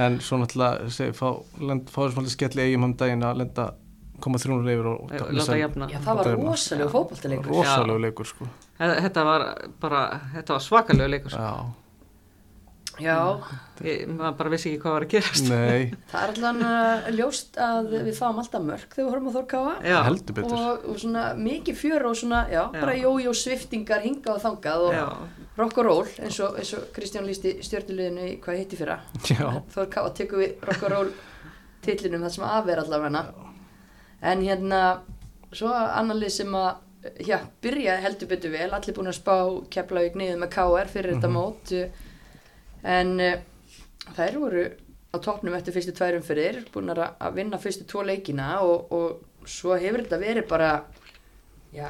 En 0.00 0.18
svo 0.24 0.40
náttúrulega 0.40 0.90
segi, 0.94 1.14
fá, 1.18 1.28
lend, 1.62 1.86
fá 1.90 2.00
þessum 2.02 2.24
alltaf 2.24 2.34
skell 2.34 2.58
í 2.58 2.66
eigum 2.66 2.88
um 2.88 2.96
daginn 2.98 3.26
að 3.26 3.40
lenda 3.44 3.68
koma 4.20 4.40
þrjúnur 4.40 4.72
yfir 4.74 4.88
og 4.90 5.12
láta 5.36 5.58
jafna. 5.58 5.88
Já, 5.90 5.98
það 6.04 6.18
var 6.20 6.32
rosalega 6.36 6.90
fótballtileikur. 6.92 7.52
rosalegu 7.54 8.02
leikur 8.04 8.28
sko. 8.28 8.48
Þetta 8.80 9.24
var 9.28 9.46
bara, 9.80 10.02
þetta 10.34 10.56
var 10.56 10.64
svakalega 10.64 11.12
leikur 11.14 11.34
sko. 11.34 11.46
já, 11.46 11.79
Já, 13.00 13.16
ég 13.86 14.08
maður 14.12 14.34
bara 14.38 14.52
vissi 14.52 14.70
ekki 14.70 14.80
hvað 14.82 14.94
var 14.96 15.06
að 15.06 15.12
gerast. 15.14 15.48
Nei, 15.50 15.92
það 16.12 16.22
er 16.26 16.32
allan 16.34 16.60
uh, 16.66 17.08
ljóst 17.16 17.58
að 17.66 17.90
við 17.94 18.10
fáum 18.18 18.40
alltaf 18.42 18.64
mörg 18.66 18.86
þegar 18.92 19.02
við 19.06 19.10
horfum 19.14 19.30
á 19.30 19.36
Þórkáa. 19.36 19.74
já, 19.90 19.96
heldur 20.08 20.36
betur. 20.40 20.56
Og, 20.58 20.84
og 20.92 20.98
svona 21.04 21.24
mikið 21.40 21.78
fjör 21.80 22.06
og 22.10 22.18
svona, 22.20 22.42
já, 22.52 22.60
Já. 22.66 22.80
bara 22.80 22.96
jójó 23.00 23.32
sviftingar 23.40 24.04
hingað 24.04 24.36
og 24.36 24.44
þangað 24.44 24.84
og 24.88 24.98
já, 24.98 25.06
rock 25.60 25.80
og 25.80 25.88
roll 25.90 26.12
eins 26.20 26.40
og, 26.44 26.58
eins 26.60 26.74
og 26.78 26.90
Kristján 26.96 27.26
lísti 27.28 27.56
stjórnuleginu 27.66 28.28
í 28.28 28.36
hvað 28.44 28.60
hitti 28.62 28.78
fyrra. 28.80 29.00
Ká 29.24 30.00
tekur 30.16 30.44
við 30.44 30.68
rock 30.68 30.84
og 30.88 30.94
roll 30.94 31.10
titlinum 31.84 32.22
það 32.26 32.36
sem 32.36 32.44
af 32.50 32.68
er 32.68 32.82
allavega. 32.84 33.24
En 34.20 34.44
hérna 34.44 34.80
svo 35.56 35.72
annar 35.72 36.18
lið 36.20 36.34
sem 36.36 36.54
að 36.54 36.86
já, 37.24 37.38
byrja 37.64 37.96
heldur 38.04 38.28
betur 38.28 38.52
vel 38.52 38.68
allir 38.76 38.92
búin 38.96 39.08
að 39.08 39.16
spá 39.16 39.34
Keflavík 39.72 40.18
niður 40.20 40.42
með 40.42 40.50
KR 40.52 40.90
fyrir 40.92 41.14
þetta 41.16 41.30
mót 41.32 41.72
en 42.82 43.16
uh, 43.20 43.40
þær 44.16 44.38
voru 44.42 44.64
á 45.10 45.16
toppnum 45.18 45.56
eftir 45.58 45.74
fyrstu 45.74 45.94
tværum 45.96 46.24
fyrir 46.26 46.62
búin 46.74 46.92
að 46.92 47.02
að 47.08 47.34
vinna 47.38 47.58
fyrstu 47.58 47.86
tvo 47.88 48.04
leikina 48.06 48.60
og, 48.62 48.92
og 48.94 49.48
svo 49.48 49.74
hefur 49.74 50.04
þetta 50.04 50.20
verið 50.22 50.48
bara 50.50 50.70
já, 51.74 51.88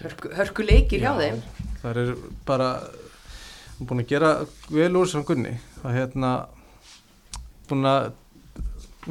hörku, 0.00 0.34
hörku 0.36 0.66
leikir 0.66 1.04
hjá 1.04 1.14
þeim. 1.20 1.40
það 1.82 2.02
er 2.02 2.12
bara 2.46 2.68
búin 3.80 4.04
að 4.04 4.10
gera 4.12 4.34
vel 4.70 4.92
úr 5.00 5.08
sem 5.10 5.24
Gunni 5.24 5.56
það 5.80 5.98
hérna 5.98 6.34
búin 7.68 7.88
að 7.88 8.12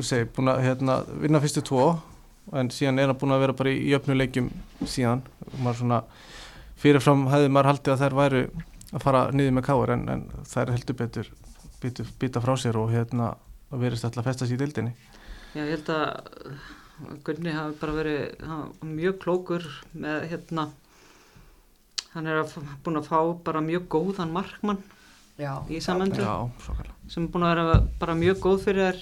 segi, 0.02 0.28
búin 0.34 0.52
að 0.54 0.64
hérna, 0.68 1.02
vinna 1.22 1.42
fyrstu 1.42 1.64
tvo 1.66 1.88
en 2.54 2.70
síðan 2.74 3.00
er 3.00 3.10
hann 3.12 3.20
búin 3.20 3.34
að 3.36 3.44
vera 3.46 3.56
bara 3.58 3.72
í 3.72 3.90
jöfnuleikjum 3.94 4.50
síðan. 4.90 5.24
Maður 5.62 5.80
svona 5.80 6.00
fyrirfram 6.82 7.28
hefði 7.32 7.52
maður 7.54 7.70
haldið 7.72 7.94
að 7.94 8.04
þær 8.04 8.18
væru 8.20 8.42
að 8.94 9.04
fara 9.04 9.24
niður 9.34 9.58
með 9.58 9.68
káar 9.70 9.96
en, 9.96 10.06
en 10.14 10.24
þær 10.50 10.74
heldur 10.76 11.00
betur 11.00 11.32
býtu, 11.82 12.06
býta 12.22 12.44
frá 12.44 12.54
sér 12.60 12.80
og 12.80 12.94
hérna 12.94 13.34
að 13.74 13.84
verist 13.88 14.06
alltaf 14.08 14.24
að 14.24 14.30
festa 14.30 14.48
sér 14.48 14.58
í 14.58 14.62
dildinni 14.64 14.94
já, 15.54 15.64
ég 15.64 15.76
held 15.76 15.94
að 15.94 16.08
Gunni 17.26 17.52
hafi 17.52 17.74
bara 17.82 17.96
verið 17.98 18.44
hann, 18.46 18.68
var 18.80 18.90
mjög 18.94 19.16
klókur 19.24 19.64
með 19.98 20.28
hérna 20.32 20.68
hann 22.14 22.30
er 22.30 22.44
að, 22.44 22.54
búin 22.86 23.00
að 23.02 23.10
fá 23.10 23.20
bara 23.48 23.64
mjög 23.66 23.88
góðan 23.96 24.34
markmann 24.34 24.82
já, 25.42 25.58
í 25.74 25.82
samöndu 25.84 26.22
sem 27.10 27.26
er 27.26 27.32
búin 27.34 27.48
að 27.48 27.56
vera 27.56 27.80
bara 28.00 28.16
mjög 28.18 28.40
góð 28.44 28.60
fyrir 28.68 28.86
þær. 28.86 29.02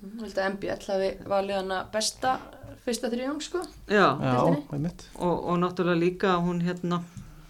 Ég 0.00 0.20
held 0.24 0.38
að 0.38 0.50
MBL 0.54 0.84
hafi 0.92 1.08
valið 1.28 1.58
hana 1.58 1.78
besta 1.92 2.34
fyrsta 2.84 3.10
þrjung 3.12 3.40
sko 3.44 3.64
já, 3.88 4.06
Já, 4.20 4.36
og, 4.44 5.34
og 5.34 5.58
náttúrulega 5.60 6.00
líka 6.00 6.36
hún 6.44 6.62
hérna 6.64 7.02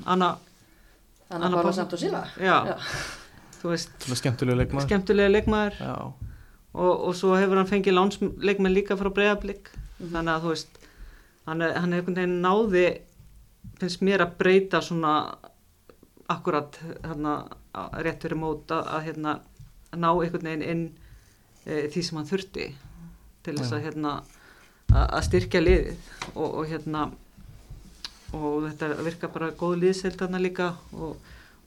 Anna, 0.09 0.37
Anna 1.31 1.51
Pála 1.55 1.73
samt 1.77 1.93
og 1.95 2.01
síla 2.03 2.25
já, 2.37 2.57
Já. 2.67 2.77
þú 3.61 3.71
veist 3.75 3.93
Svona 4.07 4.19
skemmtilega 4.23 4.59
leikmaður. 4.63 4.87
skemmtilega 4.89 5.31
leikmaður 5.35 5.79
Já, 5.81 5.95
og, 6.75 6.93
og 7.09 7.15
svo 7.19 7.35
hefur 7.39 7.61
hann 7.61 7.71
fengið 7.71 7.97
lánsleikmenn 7.99 8.75
líka 8.75 8.97
frá 8.99 9.11
breyðablík 9.15 9.71
Mhm. 10.01 10.11
þannig 10.15 10.33
að 10.35 10.43
þú 10.47 10.49
veist 10.55 10.79
hann 11.47 11.63
er, 11.63 11.73
hann 11.81 11.93
er 11.93 11.99
einhvern 12.01 12.17
veginn 12.17 12.41
náði 12.43 12.85
finnst 13.81 14.01
mér 14.07 14.23
að 14.25 14.37
breyta 14.41 14.81
svona 14.81 15.15
akkurat 16.31 16.79
hérna, 17.05 17.35
rétt 18.05 18.23
fyrir 18.23 18.39
mót 18.39 18.71
að, 18.73 18.87
að 18.97 19.05
hérna, 19.09 19.33
ná 19.93 20.09
einhvern 20.15 20.47
veginn 20.47 20.63
inn 20.63 20.85
e, 21.67 21.89
því 21.91 22.03
sem 22.07 22.17
hann 22.21 22.29
þurfti 22.31 22.69
til 23.45 23.57
þess 23.59 23.73
að 23.77 23.85
hérna 23.89 24.13
að 24.95 25.23
styrkja 25.27 25.61
liðið 25.63 25.97
og, 26.35 26.49
og 26.63 26.67
hérna 26.71 27.05
og 28.33 28.69
þetta 28.69 28.89
virka 29.05 29.29
bara 29.29 29.51
góð 29.51 29.77
liðseld 29.83 30.17
þarna 30.21 30.41
líka 30.41 30.73
og 30.93 31.17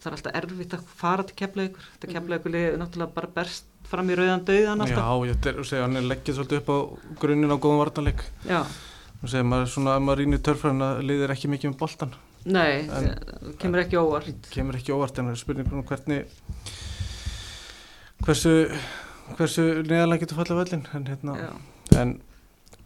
það 0.03 0.07
er 0.09 0.15
alltaf 0.17 0.35
erfitt 0.41 0.73
að 0.77 0.83
fara 0.99 1.23
til 1.23 1.35
keflaugur 1.35 1.83
þetta 1.91 2.07
Mhm. 2.07 2.15
keflaugur 2.17 2.51
liðið 2.55 2.77
náttúrulega 2.81 3.13
bara 3.13 3.27
berst 3.35 3.65
fram 3.87 4.09
í 4.09 4.15
rauðan 4.15 4.45
döðan 4.47 4.79
já, 4.79 4.95
alltaf 4.95 5.27
ég 5.27 5.45
er, 5.53 5.63
segja, 5.63 5.81
hann 5.83 5.95
er 5.97 6.07
leggið 6.09 6.35
svolítið 6.39 6.57
upp 6.63 6.69
á 6.73 6.77
grunninn 7.19 7.51
á 7.51 7.57
góðum 7.59 7.81
vartanleik. 7.83 8.23
Já. 8.47 8.63
Þú 9.23 9.27
segir, 9.29 9.43
maður 9.47 9.61
er 9.67 9.71
svona, 9.71 9.95
ef 9.95 10.01
maður 10.03 10.19
rýnir 10.23 10.41
törfræðin 10.43 10.81
að 10.83 11.01
liðir 11.07 11.31
ekki 11.35 11.47
mikið 11.51 11.69
með 11.71 11.77
boltan. 11.79 12.13
Nei, 12.45 12.89
En- 12.89 13.55
kemur 13.59 13.79
ekki 13.83 13.95
óvart. 14.01 14.49
Kemur 14.51 14.75
ekki 14.75 14.91
óvart 14.91 15.19
en 15.19 15.25
það 15.27 15.31
er 15.31 15.35
spurning 15.43 15.71
um 15.73 15.83
hvernig, 15.83 16.25
hversu, 18.25 18.53
hversu 19.37 19.65
neðalega 19.87 20.23
getur 20.25 20.39
fallið 20.41 20.59
völlin. 20.61 20.85
En, 20.97 21.05
hérna, 21.11 21.35
Já, 21.39 21.51
en, 22.01 22.13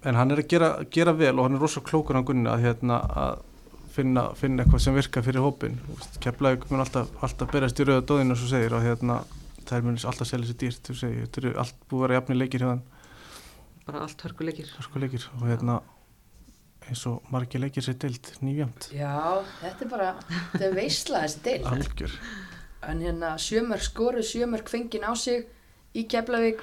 en 0.06 0.16
hann 0.20 0.32
er 0.32 0.42
að 0.44 0.48
gera, 0.54 0.70
gera 0.94 1.14
vel 1.18 1.34
og 1.40 1.48
hann 1.48 1.56
er 1.58 1.64
rosa 1.66 1.82
klókur 1.82 2.20
á 2.20 2.22
gunni 2.26 2.50
að, 2.52 2.66
hérna, 2.68 3.00
að 3.18 3.42
finna, 3.98 4.28
finna 4.38 4.64
eitthvað 4.64 4.84
sem 4.86 4.98
virkar 4.98 5.26
fyrir 5.26 5.44
hópin. 5.44 5.80
Keflaug 6.24 6.70
mun 6.72 6.84
alltaf, 6.86 7.10
alltaf 7.26 7.52
berast 7.52 7.82
í 7.82 7.88
rauða 7.88 8.06
dóðinu 8.12 8.38
og 8.38 8.42
svo 8.42 8.52
segir 8.54 8.78
og 8.78 8.86
hérna, 8.86 9.20
þær 9.68 9.88
mun 9.88 10.00
alltaf 10.00 10.30
selja 10.30 10.52
sér 10.52 10.62
dýrt. 10.64 10.86
Þú 10.88 10.98
segir, 11.02 11.26
þetta 11.26 11.44
eru 11.44 11.54
allt 11.64 11.84
búið 11.90 12.00
að 12.00 12.06
vera 12.06 12.20
jafni 12.20 12.40
leikir 12.40 12.66
hjá 12.66 12.72
hann. 12.76 12.86
bara 13.88 14.04
allt 14.04 14.24
hörkuleikir. 14.26 14.68
Hörku 14.76 15.00
leikir 15.00 15.30
og 15.38 15.46
hérna 15.48 15.78
eins 16.88 17.04
og 17.10 17.24
margir 17.32 17.62
leikir 17.64 17.84
sér 17.84 17.98
deild 18.02 18.32
nýfjamt. 18.44 18.90
Já, 18.96 19.44
þetta 19.62 19.86
er 19.86 19.92
bara, 19.92 20.10
þetta 20.54 20.66
er 20.68 20.76
veisla 20.76 21.24
þessi 21.24 21.44
deil. 21.46 21.68
Algjör. 21.72 22.18
En 22.88 23.02
hérna 23.04 23.34
sjömörk 23.42 23.84
skoru, 23.84 24.24
sjömörk 24.24 24.70
fengin 24.72 25.08
á 25.08 25.12
sig 25.16 25.48
í 25.98 26.06
Keflavík 26.08 26.62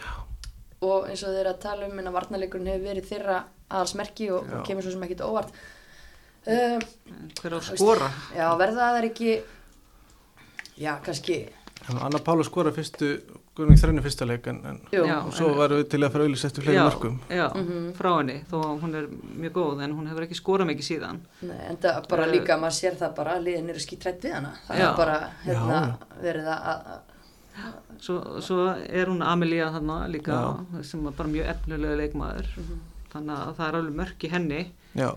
og 0.85 1.09
eins 1.09 1.25
og 1.25 1.35
þeir 1.35 1.51
að 1.53 1.63
tala 1.65 1.89
um 1.89 1.99
en 2.01 2.11
að 2.11 2.17
varnarleikurinn 2.19 2.71
hefur 2.73 2.89
verið 2.91 3.09
þeirra 3.11 3.39
aðalsmerki 3.71 4.31
og, 4.35 4.53
og 4.53 4.69
kemur 4.69 4.85
svo 4.85 4.95
sem 4.95 5.07
ekkit 5.09 5.25
óvart. 5.25 5.57
Uh, 6.45 6.79
Hver 7.41 7.55
á 7.55 7.59
að 7.59 7.71
skora? 7.77 8.11
já, 8.37 8.49
verða 8.61 8.89
það 8.91 8.99
er 8.99 9.07
ekki, 9.11 9.31
já, 10.77 10.93
kannski, 11.05 11.39
Anna 11.89 12.19
Pála 12.25 12.45
skora 12.47 12.71
fyrstu, 12.73 13.09
Gunning 13.55 13.79
þrennu 13.79 14.03
fyrsta 14.03 14.27
leik 14.27 14.47
en, 14.51 14.57
en 14.67 14.79
jú, 14.91 15.05
Já. 15.07 15.19
og 15.29 15.33
svo 15.37 15.51
varum 15.55 15.79
við 15.79 15.89
til 15.93 16.01
að 16.03 16.11
fara 16.15 16.25
auðvitað 16.25 16.47
eftir 16.49 16.65
fleiri 16.65 16.79
já, 16.79 16.85
mörgum. 16.89 17.19
Já, 17.31 17.45
Mhm. 17.55 17.93
frá 17.95 18.09
henni, 18.19 18.37
þó 18.51 18.55
að 18.65 18.81
hún 18.83 18.95
er 18.99 19.05
mjög 19.39 19.53
góð 19.53 19.83
en 19.85 19.93
hún 19.95 20.09
hefur 20.09 20.25
ekki 20.27 20.39
skorað 20.41 20.67
mikið 20.73 20.87
síðan. 20.89 21.21
Nei, 21.43 21.61
en 21.69 21.77
það 21.77 22.09
bara 22.09 22.25
Eh. 22.27 22.33
líka, 22.33 22.57
maður 22.59 22.77
sér 22.81 22.97
það 22.99 23.15
bara 23.15 23.35
að 23.37 23.45
liðin 23.45 23.69
eru 23.71 23.79
skítrætt 23.85 24.21
við 24.25 24.33
hana. 24.35 24.53
Það 24.67 24.79
Já. 24.81 24.89
er 24.91 24.97
bara, 24.97 25.31
hérna, 25.45 25.79
Já, 25.85 26.23
verið 26.23 26.47
að, 26.47 26.87
að 26.87 27.01
Svo, 28.01 28.41
svo 28.43 28.67
er 28.89 29.07
hún 29.07 29.23
Amelia 29.23 29.71
þarna 29.71 30.09
líka 30.11 30.85
sem 30.85 31.07
er 31.07 31.13
bara 31.13 31.29
mjög 31.29 31.47
efnulega 31.55 31.97
leikmaður. 32.01 32.47
Mhm. 32.59 32.79
Þannig 33.13 33.37
að 33.39 33.55
það 33.55 33.69
er 33.69 33.75
alveg 33.79 33.95
mörk 33.95 34.19
í 34.19 34.31
henni. 34.31 34.73
Já, 34.97 35.15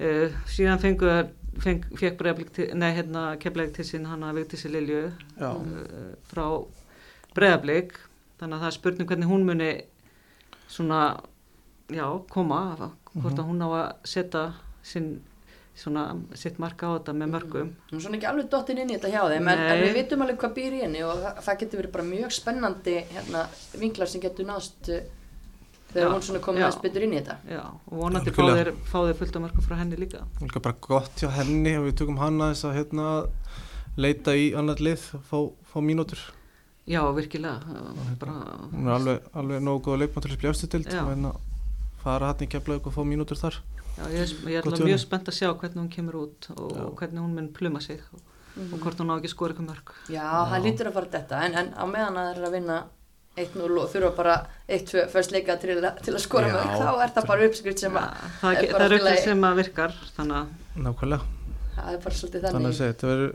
Uh, 0.00 0.32
síðan 0.48 0.80
fengu 0.80 1.04
þær, 1.04 1.26
feng, 1.60 1.82
fekk 1.92 2.14
Breiðablík 2.20 2.52
til, 2.56 2.70
nei 2.78 2.88
hérna 2.96 3.34
kefleik 3.40 3.74
til 3.76 3.84
sín 3.84 4.06
hana 4.08 4.30
Vigdísi 4.32 4.70
Lilju 4.72 5.10
já, 5.36 5.50
uh, 5.50 6.14
frá 6.30 6.44
Breiðablík. 7.36 7.98
Þannig 8.40 8.56
að 8.56 8.62
það 8.62 8.70
er 8.70 8.76
spurning 8.78 9.10
hvernig 9.10 9.28
hún 9.28 9.44
muni 9.44 9.72
svona, 10.70 11.00
já, 11.92 12.06
koma, 12.32 12.62
hvort 13.12 13.42
að 13.42 13.50
hún 13.50 13.60
á 13.60 13.68
að 13.68 14.08
setja 14.08 14.44
sinn, 14.86 15.10
svona, 15.76 16.06
sitt 16.38 16.56
marka 16.62 16.88
á 16.88 16.96
þetta 16.96 17.16
með 17.20 17.32
mörgum. 17.34 17.76
Hún 17.90 18.00
er 18.00 18.06
svona 18.06 18.16
ekki 18.16 18.30
alveg 18.32 18.50
dottin 18.56 18.80
inn 18.80 18.94
í 18.94 18.96
þetta 18.96 19.12
hjá 19.12 19.22
þeim 19.34 19.52
en, 19.52 19.64
en 19.68 19.84
við 19.84 19.96
vitum 20.00 20.24
alveg 20.24 20.40
hvað 20.40 20.56
býr 20.56 20.78
í 20.78 20.82
henni 20.86 21.04
og 21.04 21.20
það, 21.20 21.44
það 21.44 21.60
getur 21.62 21.82
verið 21.82 21.96
bara 21.98 22.08
mjög 22.08 22.36
spennandi 22.38 22.96
hérna, 23.12 23.44
vinklar 23.84 24.10
sem 24.10 24.24
getur 24.24 24.48
nást 24.48 24.92
uh, 24.94 25.02
þegar 25.92 26.06
Já, 26.06 26.12
hún 26.14 26.22
svona 26.26 26.40
komið 26.44 26.60
já. 26.60 26.66
aðeins 26.68 26.82
betur 26.82 27.02
inn 27.06 27.12
í 27.14 27.18
þetta. 27.20 27.36
Já, 27.50 27.62
og 27.90 27.94
vonandi 28.00 28.30
fá 28.36 28.42
þeir, 28.50 28.70
fá 28.90 28.98
þeir 29.06 29.16
fullt 29.20 29.36
af 29.36 29.42
mörgum 29.46 29.66
frá 29.66 29.76
henni 29.80 29.96
líka. 30.00 30.20
líka 30.40 30.60
bara 30.62 30.76
gott 30.80 31.16
hjá 31.22 31.28
henni 31.38 31.76
og 31.78 31.86
við 31.88 31.96
tökum 32.00 32.18
hana 32.18 32.50
þess 32.52 32.64
að 32.70 32.76
hérna 32.78 33.06
leita 33.96 34.34
í 34.38 34.52
annað 34.56 34.80
lið, 34.86 35.06
fá, 35.30 35.36
fá 35.72 35.78
mínútur. 35.82 36.18
Já, 36.90 37.02
virkilega. 37.14 37.60
Bara, 38.18 38.32
Hún 38.72 38.86
er 38.88 38.94
alveg, 38.96 39.26
alveg 39.36 39.60
nógu 39.62 39.82
góð 39.90 39.98
leikmann 40.02 40.24
til 40.24 40.30
að 40.32 40.38
spjástu 40.40 40.68
til 40.72 40.82
Já. 40.86 41.02
og 41.04 41.10
hérna 41.12 41.34
fara 42.02 42.30
hann 42.32 42.46
í 42.46 42.48
keflaug 42.50 42.86
og 42.88 42.94
fá 42.94 43.02
mínútur 43.04 43.36
þar. 43.38 43.58
já, 43.98 44.04
ég, 44.08 44.22
er- 44.24 44.48
er 44.56 44.62
alveg 44.64 44.86
mjög 44.88 44.98
spennt 45.02 45.28
að 45.28 45.36
sjá 45.36 45.50
hvernig 45.52 45.76
hún 45.82 45.90
kemur 45.92 46.14
út 46.24 46.48
og, 46.56 46.72
Já. 46.72 46.86
hvernig 46.96 47.20
hún 47.20 47.34
mun 47.34 47.48
pluma 47.52 47.80
sig 47.80 48.00
og, 48.14 48.20
og 48.72 48.78
hvort 48.80 48.96
hún 48.98 49.10
á 49.12 49.18
ekki 49.18 49.28
að 49.28 49.34
skora 49.34 49.52
eitthvað 49.52 49.68
mörg. 49.68 49.92
Já, 50.08 50.24
það 50.50 50.64
lítur 50.64 50.86
að 50.88 50.92
fara 50.94 51.10
þetta 51.12 51.42
en, 51.44 51.54
en 51.60 51.68
á 51.76 51.84
meðan 51.86 52.16
að 52.16 52.24
það 52.30 52.38
er 52.40 52.46
að 52.48 52.52
vinna 52.56 52.78
1-0 53.38 53.78
og 53.78 53.88
þurfa 53.92 54.10
bara 54.16 54.34
1-2 54.68 55.04
fyrst 55.12 55.30
leika 55.34 55.54
til, 55.62 55.76
til 56.02 56.14
að 56.14 56.22
skora 56.24 56.48
mörg 56.50 56.72
þá 56.80 56.88
er 57.04 57.12
það 57.14 57.28
bara 57.30 57.46
uppskrift 57.50 57.78
sem 57.84 57.96
að 58.00 58.24
það, 58.40 58.56
er 58.56 58.64
er 58.64 58.72
bara 58.72 58.80
það 58.80 58.84
er 58.84 58.90
lagi. 58.90 59.10
eitthvað 59.10 59.24
sem 59.28 59.44
að 59.50 59.60
virkar, 59.60 59.94
þannig 60.16 60.36
að 60.40 60.82
Nákvæmlega. 60.86 61.22
það 61.76 61.92
er 61.94 62.02
bara 62.04 62.18
svolítið 62.20 62.46
Þannig 62.50 62.70
að 62.74 62.80
þetta 62.82 63.10
verður, 63.12 63.32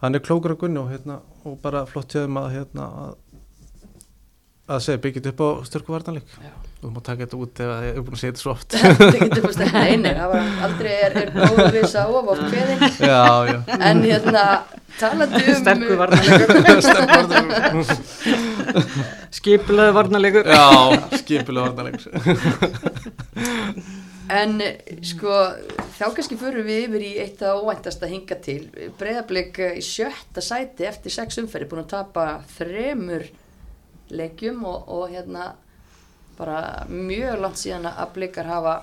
hann 0.00 0.14
er 0.20 0.24
klókur 0.30 0.54
að 0.54 0.60
gunni 0.62 0.80
og 0.80 0.90
hérna, 0.94 1.18
og 1.44 1.58
bara 1.64 1.84
flott 1.90 2.14
hjá 2.14 2.22
þeim 2.24 2.38
að 2.40 2.50
hérna 2.54 2.86
að, 3.04 3.14
að 4.70 4.84
segja, 4.86 5.02
byggjit 5.08 5.30
upp 5.32 5.42
á 5.44 5.48
styrku 5.68 5.92
vartanleik. 5.96 6.36
Já. 6.40 6.52
Þú 6.80 6.90
má 6.94 7.00
taka 7.04 7.26
þetta 7.26 7.36
út 7.36 7.58
ef 7.60 7.70
að 7.74 7.82
ég 7.84 7.90
er 7.92 8.04
búin 8.06 8.14
að 8.16 8.20
segja 8.22 8.32
þetta 8.32 8.40
svo 8.40 8.52
oft. 8.54 8.74
Það 9.00 9.16
getur 9.20 9.42
fyrst 9.44 9.62
ekki, 9.66 9.80
nei, 9.84 9.96
nei, 10.00 10.14
það 10.16 10.30
var 10.32 10.46
aldrei 10.66 10.92
er, 10.96 11.16
er 11.20 11.28
góð 11.34 11.60
að 11.66 11.74
vissa 11.76 12.04
of 12.08 12.30
of 12.32 12.40
kveðin 12.46 12.80
já, 13.10 13.24
já. 13.50 13.58
en 13.90 14.00
hérna 14.06 14.44
talandi 14.96 15.42
um 15.44 15.58
sterkur 15.60 15.96
vartanleik. 16.02 17.92
skipulega 19.36 19.92
varnarleikur. 19.98 20.48
Já, 20.48 20.64
skipulega 21.20 21.68
vartanleik. 21.68 22.00
En 24.40 24.56
sko, 25.04 25.36
þá 25.98 26.04
kannski 26.16 26.40
förum 26.40 26.64
við 26.64 26.84
yfir 26.88 27.02
í 27.04 27.14
eitt 27.26 27.40
af 27.44 27.60
óvæntast 27.60 28.00
að 28.06 28.12
hinga 28.16 28.36
til. 28.40 28.60
Breiðablик 28.96 29.58
í 29.74 29.84
sjötta 29.84 30.40
sæti 30.44 30.88
eftir 30.88 31.12
sex 31.12 31.36
umferði, 31.42 31.68
búin 31.74 31.84
að 31.84 31.92
tapa 31.98 32.30
þremur 32.56 33.28
leikjum 34.16 34.64
og, 34.64 34.86
og 34.88 35.10
hérna 35.12 35.52
bara 36.40 36.60
mjög 36.88 37.40
langt 37.44 37.60
síðan 37.60 37.86
að 37.92 38.14
blikar 38.16 38.48
hafa 38.48 38.74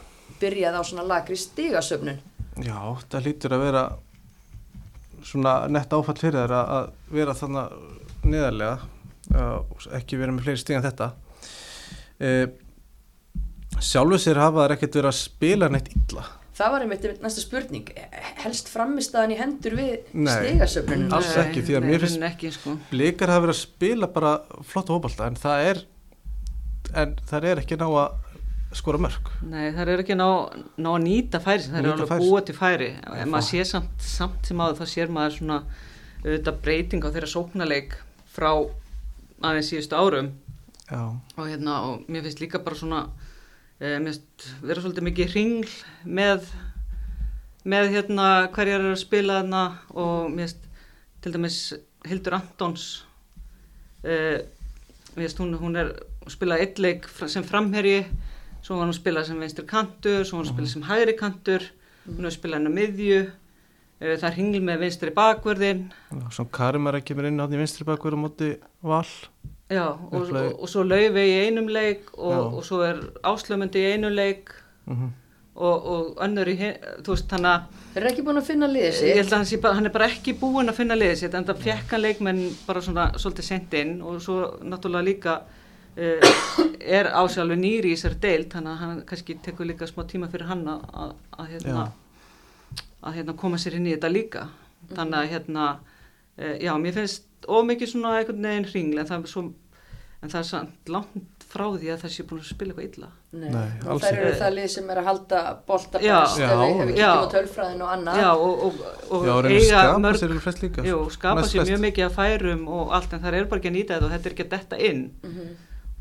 byrjað 0.41 0.77
á 0.77 0.81
svona 0.85 1.05
lagri 1.09 1.37
stigasöfnun. 1.41 2.19
Já, 2.61 2.77
það 3.09 3.25
lítur 3.27 3.55
að 3.57 3.63
vera 3.65 3.83
svona 5.27 5.53
nett 5.73 5.93
áfall 5.97 6.17
fyrir 6.21 6.39
þær 6.45 6.53
að- 6.61 6.71
að 6.77 6.87
vera 7.17 7.33
þannig 7.37 7.73
neðarlega 8.27 8.77
uh, 9.35 9.59
ekki 9.97 10.17
vera 10.21 10.31
með 10.35 10.45
fleiri 10.47 10.61
stíð 10.61 10.77
en 10.79 10.85
þetta 10.87 11.09
uh, 12.21 12.47
Sjálfu 13.77 14.17
sér 14.21 14.39
hafa 14.41 14.63
þær 14.65 14.73
ekkert 14.77 14.95
verið 14.97 15.11
að 15.11 15.17
spila 15.19 15.67
neitt 15.73 15.89
illa 15.93 16.23
Það 16.57 16.71
var 16.73 16.81
einmitt 16.87 17.03
næsta 17.21 17.41
spurning, 17.43 17.89
helst 18.41 18.69
framistaðan 18.73 19.35
í 19.35 19.37
hendur 19.37 19.75
við 19.77 19.91
Nei. 20.17 20.31
stigasöfnun. 20.33 21.03
Alls 21.13 21.35
ekki, 21.37 21.61
því 21.67 21.75
að 21.77 21.83
nei, 21.85 21.89
mér 21.91 22.01
finnst- 22.07 22.55
sko. 22.55 22.73
Blikar 22.89 23.29
hafa 23.29 23.43
verið 23.45 23.53
að 23.53 23.59
spila 23.59 24.07
bara 24.15 24.31
flotta 24.65 24.95
hópalta 24.95 25.27
en 25.29 25.37
það 25.37 25.65
er 25.67 25.81
en 26.97 27.13
það 27.29 27.51
er 27.51 27.61
ekki 27.61 27.77
ná 27.79 27.87
að 27.87 28.77
skora 28.77 28.99
mörg 29.01 29.29
Nei, 29.47 29.69
það 29.75 29.91
er 29.93 30.01
ekki 30.03 30.17
ná, 30.17 30.27
ná 30.75 30.89
að 30.93 31.03
nýta 31.05 31.41
færi 31.43 31.67
það 31.67 31.79
er 31.79 31.91
alveg 31.93 32.23
búa 32.23 32.41
til 32.45 32.55
færi. 32.57 32.89
Ef 32.99 33.29
maður 33.29 33.47
sé 33.47 33.63
samt, 33.69 34.03
samt 34.03 34.49
sem 34.49 34.59
áður 34.63 34.81
þá 34.81 34.91
sér 34.91 35.13
maður 35.13 35.37
svona 35.37 35.59
auðvitað 36.25 36.59
breyting 36.65 37.07
á 37.07 37.09
þeirra 37.13 37.31
sóknarleik 37.31 37.95
frá 38.33 38.49
aðeins 38.57 39.71
síðustu 39.71 39.97
árum. 39.97 40.31
Já, 40.87 41.01
og 41.35 41.43
hérna 41.47 41.79
og 41.87 42.07
mér 42.07 42.25
finnst 42.25 42.41
líka 42.43 42.61
bara 42.63 42.79
svona 42.79 43.01
e, 43.79 43.97
mér 43.99 44.11
finnst 44.11 44.47
vera 44.63 44.83
svolítið 44.83 45.07
mikið 45.09 45.33
hringl 45.33 45.73
með 46.03 46.47
með 47.67 47.91
hérna 47.95 48.27
hverjar 48.55 48.79
eru 48.79 48.93
að 48.95 49.01
spila 49.01 49.41
þarna 49.41 49.63
og 49.95 50.29
mér 50.31 50.47
finnst 50.47 50.69
til 51.23 51.33
dæmis 51.35 51.57
Hildur 52.07 52.37
Antons 52.37 52.85
e, 54.03 54.15
mér 55.15 55.25
finnst 55.25 55.43
hún, 55.43 55.57
hún 55.59 55.75
er 55.83 55.91
spilað 56.33 56.63
eitt 56.65 56.79
leik 56.83 57.07
sem 57.27 57.43
framherji 57.47 58.05
svo 58.61 58.75
var 58.77 58.85
hún 58.87 58.93
að 58.93 58.99
spila 58.99 59.23
sem 59.27 59.39
vinstri 59.39 59.65
kantur 59.69 60.23
svo 60.25 60.37
var 60.37 60.45
hún 60.45 60.49
að 60.49 60.53
spila 60.55 60.71
sem 60.73 60.87
hægri 60.89 61.17
kantur 61.19 61.67
hún 62.07 62.23
hefur 62.23 62.37
spilað 62.37 62.59
henni 62.59 62.71
á 62.73 62.77
miðju 62.79 63.19
e, 63.99 64.15
það 64.17 64.27
er 64.29 64.35
hringl 64.37 64.63
með 64.69 64.81
vinstri 64.85 65.13
bakverðin 65.15 65.85
svo 66.35 66.47
Karimara 66.57 67.01
kemur 67.05 67.29
inn 67.29 67.39
á 67.39 67.45
því 67.47 67.61
vinstri 67.61 67.87
bakverð 67.87 68.19
á 68.19 68.23
móti 68.23 68.49
val. 68.81 69.05
Já, 69.67 69.83
og, 69.91 70.13
og, 70.31 70.61
og 70.63 70.69
svo 70.71 70.83
laufi 70.87 71.23
í 71.27 71.39
einum 71.43 71.67
leik 71.67 72.05
og, 72.15 72.59
og 72.59 72.61
svo 72.63 72.85
er 72.87 73.01
áslömyndi 73.27 73.81
í 73.83 73.89
einum 73.97 74.13
leik. 74.15 74.53
Mhm. 74.87 75.09
og, 75.57 75.87
og 75.91 76.19
önnur 76.23 76.47
í, 76.47 76.55
þú 77.03 77.11
veist, 77.15 77.25
þannig 77.31 77.49
að 77.49 77.83
Þeir 77.93 78.03
eru 78.03 78.09
ekki 78.11 78.23
búin 78.27 78.37
að 78.37 78.45
finna 78.45 78.67
liðið 78.69 78.85
ég 78.87 78.93
sitt. 78.93 79.15
held 79.17 79.31
að 79.31 79.37
hann, 79.39 79.47
sé 79.49 79.57
bara, 79.57 79.75
hann 79.75 79.89
er 79.89 79.93
bara 79.95 80.07
ekki 80.11 80.33
búinn 80.37 80.69
að 80.69 80.77
finna 80.77 80.95
liðið 80.95 81.15
sitt 81.23 81.33
en 81.33 81.47
það 81.47 81.63
fekk 81.65 81.95
hann 81.95 82.03
leikmenn 82.03 82.41
bara 82.67 82.83
svona 82.85 83.05
svolítið 83.17 83.47
sent 83.47 83.73
inn 83.79 83.95
og 84.05 84.19
svo 84.21 84.35
náttúrulega 84.61 85.07
líka 85.07 85.33
uh, 85.41 85.56
er 85.97 87.09
ásjálfur 87.17 87.57
nýri 87.59 87.91
í 87.93 87.95
þessari 87.97 88.19
deild 88.21 88.51
þannig 88.53 88.73
að 88.73 88.81
hann 88.83 88.99
kannski 89.09 89.37
tekur 89.45 89.65
líka 89.69 89.87
smá 89.89 90.03
tíma 90.09 90.29
fyrir 90.31 90.49
hann 90.51 90.65
að, 90.69 90.83
að, 90.93 91.13
að, 91.41 91.47
hérna, 91.55 91.85
að 93.07 93.17
hérna, 93.19 93.37
koma 93.41 93.57
sér 93.61 93.77
inn 93.79 93.87
í 93.89 93.95
þetta 93.95 94.11
líka 94.13 94.47
þannig 94.93 95.17
að 95.23 95.31
hérna 95.33 95.69
uh, 95.77 96.57
já, 96.61 96.73
mér 96.77 96.93
finnst 96.99 97.23
of 97.47 97.65
mikið 97.69 97.91
svona 97.95 98.17
einhvern 98.19 98.45
veginn 98.45 98.69
hringl 98.71 99.01
en 99.01 99.09
það 99.09 99.23
er 99.25 99.31
svo 99.33 99.43
en 100.17 100.31
það 100.33 100.39
er 100.39 100.47
samt 100.49 100.89
langt 100.89 101.43
frá 101.47 101.63
því 101.77 101.91
að 101.93 101.99
það 102.01 102.11
sé 102.13 102.23
búin 102.27 102.39
að 102.41 102.47
spila 102.49 102.73
eitthvað 102.73 102.87
illa 102.97 103.09
Nei, 103.37 103.49
Nei, 103.53 103.67
og 103.83 103.89
alls 103.93 104.03
þær 104.07 104.15
eru 104.17 104.29
ekki. 104.31 104.39
það 104.41 104.55
lið 104.57 104.69
sem 104.73 104.87
er 104.89 104.99
að 105.01 105.05
halda 105.11 105.41
bolta 105.67 106.01
Já. 106.01 106.15
best 106.23 106.39
ef 106.39 106.41
Já. 106.41 106.55
við, 106.57 106.79
ef 106.81 106.87
við 106.89 106.97
Já. 106.97 107.11
kíkjum 107.11 107.27
á 107.27 107.33
tölfræðin 107.35 107.83
og 107.85 107.91
annað. 107.93 108.17
já, 108.23 108.29
og, 108.33 108.63
og, 108.65 108.81
og 109.13 109.27
Já, 109.27 109.33
reynir 109.45 109.61
að 109.77 109.83
eiga 109.83 110.01
mörg 110.07 110.19
sér 110.21 110.33
líka. 110.63 110.85
Jú, 110.87 110.97
skapa 111.13 111.43
sér 111.47 111.69
mjög 111.69 111.83
mikið 111.85 112.05
að 112.07 112.15
færum 112.17 112.63
og 112.79 112.91
allt 112.97 113.13
en 113.17 113.23
það 113.27 113.37
er 113.41 113.47
bara 113.51 113.61
ekki 113.61 113.71
að 113.71 113.75
nýta 113.77 113.93
þetta 113.97 114.07
og 114.09 114.13
þetta 114.15 114.29
er 114.31 114.35
ekki 114.35 114.45
að 114.47 114.53
detta 114.57 114.79
inn 114.89 115.03
Mhm. 115.23 115.47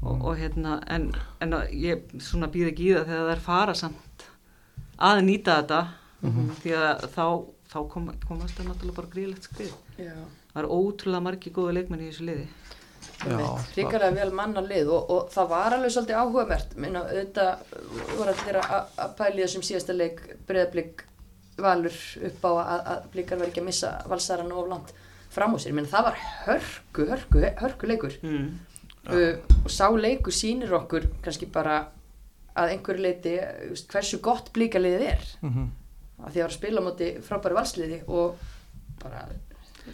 Og, 0.03 0.15
og 0.21 0.33
hérna 0.39 0.79
en, 0.93 1.09
en 1.41 1.57
að 1.57 1.75
ég 1.81 2.17
svona 2.23 2.51
býð 2.53 2.73
ekki 2.73 2.89
í 2.89 2.95
það 2.95 3.09
þegar 3.11 3.23
það 3.23 3.35
er 3.35 3.45
fara 3.47 3.77
samt 3.79 4.27
að 4.97 5.23
nýta 5.29 5.61
þetta. 5.61 5.81
Mhm. 6.27 6.53
því 6.63 6.77
að 6.81 7.03
þá, 7.13 7.27
þá 7.73 7.79
kom, 7.93 8.07
komast 8.27 8.57
það 8.57 8.71
náttúrulega 8.71 8.99
bara 9.01 9.13
gríðlegt 9.13 9.49
skrið. 9.51 9.75
Já. 10.01 10.15
það 10.53 10.63
er 10.63 10.71
ótrúlega 10.73 11.27
margi 11.27 11.53
góða 11.53 11.75
leikmenn 11.77 12.05
í 12.05 12.09
þessu 12.11 12.29
liði. 12.31 12.47
Já, 13.17 13.37
Ríkarlega 13.77 14.13
vel 14.17 14.33
manna 14.37 14.61
lið 14.61 14.91
og, 14.93 15.11
og 15.13 15.29
það 15.33 15.51
var 15.53 15.75
alveg 15.77 15.93
svolítið 15.95 16.19
áhugavert. 16.21 16.75
Minna 16.81 17.03
auðvitað 17.07 17.77
voru 18.17 18.33
allir 18.33 18.59
að 18.61 18.75
að 19.05 19.15
pæli 19.21 19.45
þessum 19.45 19.65
síðasta 19.65 19.97
leik. 19.97 20.21
Breyðablík 20.49 21.05
valur 21.61 21.97
upp 22.29 22.45
á 22.45 22.51
að, 22.53 22.81
að 22.93 23.07
blíkar 23.15 23.41
verið 23.41 23.53
ekki 23.53 23.63
að 23.63 23.69
missa 23.71 23.93
valsaran 24.11 24.53
of 24.53 24.69
langt 24.69 24.93
fram 25.37 25.57
á 25.57 25.59
sér, 25.61 25.75
minna 25.77 25.91
það 25.91 26.09
var 26.09 26.21
hörku, 26.47 27.07
hörku, 27.11 27.43
hörku 27.61 27.89
leikur 27.91 28.15
mm. 28.23 28.47
Uh, 29.11 29.39
og 29.65 29.71
sá 29.71 29.89
leikur 29.97 30.33
sýnir 30.35 30.73
okkur 30.73 31.07
kannski 31.23 31.47
bara 31.53 31.87
að 32.57 32.73
einhverju 32.77 33.03
leiti 33.05 33.35
veist, 33.71 33.89
hversu 33.93 34.19
gott 34.25 34.53
blíkaliðið 34.57 35.03
er 35.13 35.25
Mhm. 35.43 35.67
að 36.25 36.31
því 36.33 36.39
að 36.39 36.43
var 36.47 36.51
að 36.51 36.57
spila 36.59 36.81
á 36.81 36.87
móti 36.87 37.09
frábæri 37.23 37.55
valsliði 37.59 37.99
og 38.09 38.39
bara 39.03 39.27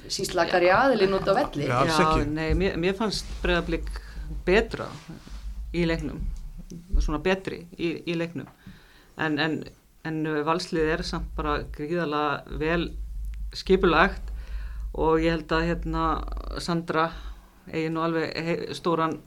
síslakar 0.08 0.62
í 0.62 0.70
aðilinn 0.72 1.14
út 1.18 1.26
á 1.28 1.34
velli 1.36 1.66
Já. 1.66 1.82
ekki. 1.84 2.26
nei, 2.30 2.54
mér, 2.54 2.76
mér 2.80 2.94
fannst 2.96 3.26
bregðarblik 3.42 3.88
betra 4.46 4.86
í 5.74 5.84
leiknum 5.86 6.20
svona 7.00 7.18
betri 7.20 7.66
í, 7.76 8.02
í 8.06 8.14
leiknum 8.16 8.46
en, 9.18 9.38
en, 9.38 9.58
en 10.08 10.22
valslið 10.46 10.92
er 10.94 11.02
samt 11.04 11.28
bara 11.36 11.58
gríðalega 11.74 12.58
vel 12.62 12.86
skipulagt 13.52 14.30
og 14.94 15.18
ég 15.20 15.34
held 15.34 15.52
að 15.52 15.66
hérna 15.68 16.06
Sandra 16.60 17.10
eigi 17.70 17.90
nú 17.92 18.00
alveg 18.02 18.72
stóran 18.74 19.18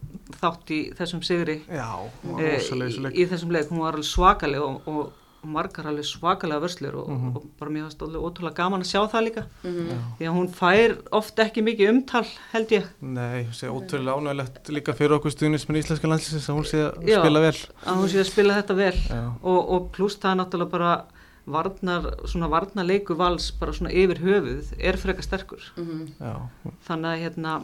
þátt 0.41 0.71
í 0.75 0.79
þessum 0.97 1.21
sigri 1.23 1.61
Já, 1.69 1.91
þessu 2.23 2.79
í, 2.81 3.13
í 3.21 3.27
þessum 3.29 3.51
leik, 3.55 3.69
hún 3.69 3.79
var 3.85 3.93
alveg 3.95 4.09
svakaleg 4.09 4.61
og, 4.65 4.81
og, 4.89 5.13
og 5.45 5.47
margar 5.55 5.85
alveg 5.91 6.03
svakalega 6.09 6.59
vörslur 6.63 6.95
og, 7.03 7.09
Mhm. 7.13 7.35
og 7.37 7.43
bara 7.59 7.71
mér 7.71 7.83
fannst 7.85 8.01
alveg 8.01 8.21
ótrúlega 8.27 8.55
gaman 8.57 8.81
að 8.81 8.89
sjá 8.91 9.01
það 9.11 9.23
líka 9.27 9.43
Mhm. 9.63 10.01
því 10.19 10.25
að 10.25 10.35
hún 10.35 10.49
fær 10.49 10.97
oft 11.13 11.35
ekki 11.39 11.61
mikið 11.63 11.89
umtal 11.93 12.25
held 12.51 12.67
ég 12.69 12.85
Nei, 13.01 13.45
sé 13.53 13.67
ótrúlega 13.69 14.17
ánægilegt 14.17 14.67
líka 14.73 14.93
fyrir 14.97 15.19
okkur 15.19 15.31
stuðnismenn 15.31 15.77
íslenska 15.83 16.07
landsins 16.07 16.49
að 16.49 16.55
hún 16.57 16.65
sé 16.65 16.77
að 16.91 17.05
Já. 17.07 17.19
spila 17.21 17.39
vel. 17.39 17.53
að 17.85 17.95
hún 18.01 18.09
sé 18.09 18.19
að 18.19 18.31
spila 18.31 18.53
þetta 18.61 18.75
vel 18.75 18.99
og, 19.43 19.69
og 19.69 19.91
pluss 19.91 20.17
það 20.17 20.31
er 20.31 20.39
náttúrulega 20.43 20.71
bara 20.71 21.03
varnar, 21.47 22.01
svona 22.25 22.49
varnarleiku 22.49 23.13
vals 23.15 23.51
bara 23.51 23.71
svona 23.71 23.91
yfir 23.93 24.17
höfuð 24.17 24.73
er 24.79 24.97
frekar 24.97 25.21
sterkur 25.21 25.61
Mhm. 25.77 26.07
Já, 26.19 26.49
þannig 26.87 27.05
að 27.13 27.21
hérna 27.21 27.63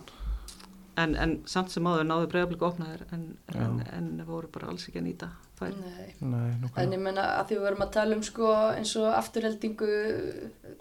en, 0.99 1.15
en 1.15 1.37
samt 1.49 1.71
sem 1.71 1.87
áður 1.87 2.07
náðu 2.09 2.27
bregðarblik 2.33 2.65
opnaðir 2.67 3.05
en, 3.15 3.25
en, 3.55 3.79
en 3.95 4.11
voru 4.27 4.49
bara 4.51 4.71
alls 4.71 4.87
ekki 4.89 4.99
að 4.99 5.07
nýta 5.07 5.31
færi 5.59 5.77
Nei. 5.77 6.13
nei, 6.19 6.69
En 6.81 6.95
ég 6.95 7.01
menna 7.01 7.25
að 7.37 7.51
því 7.51 7.57
við 7.59 7.65
verum 7.69 7.85
að 7.85 7.95
tala 7.97 8.17
um 8.17 8.23
sko 8.25 8.51
eins 8.75 8.93
og 8.99 9.09
afturheldingu, 9.13 9.89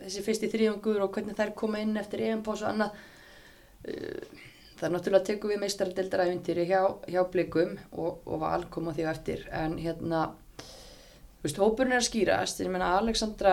þessi 0.02 0.24
fyrsti 0.26 0.50
þrýjangur 0.52 1.02
og 1.04 1.12
hvernig 1.14 1.38
þær 1.38 1.54
koma 1.58 1.82
inn 1.84 1.98
eftir 2.00 2.24
EM-pás 2.30 2.64
og 2.64 2.72
annað. 2.72 3.02
Uh, 3.86 4.46
Það 4.80 4.86
er 4.88 4.92
náttúrulega 4.94 5.20
að 5.20 5.26
tekum 5.28 5.50
við 5.52 5.58
meistaradeildaræfintýri 5.61 6.62
hjá, 6.70 6.78
hjá 7.12 7.20
blikum 7.28 7.74
og, 7.92 8.22
og 8.24 8.38
val 8.40 8.62
koma 8.72 8.94
því 8.96 9.04
eftir. 9.11 9.42
En 9.52 9.74
hérna, 9.76 10.22
þú 10.56 11.44
veist, 11.44 11.61
hópurinn 11.61 11.92
er 11.92 12.00
að 12.00 12.06
skýrast. 12.06 12.62
Ég 12.64 12.72
menna 12.72 12.94
Alexandra 12.96 13.52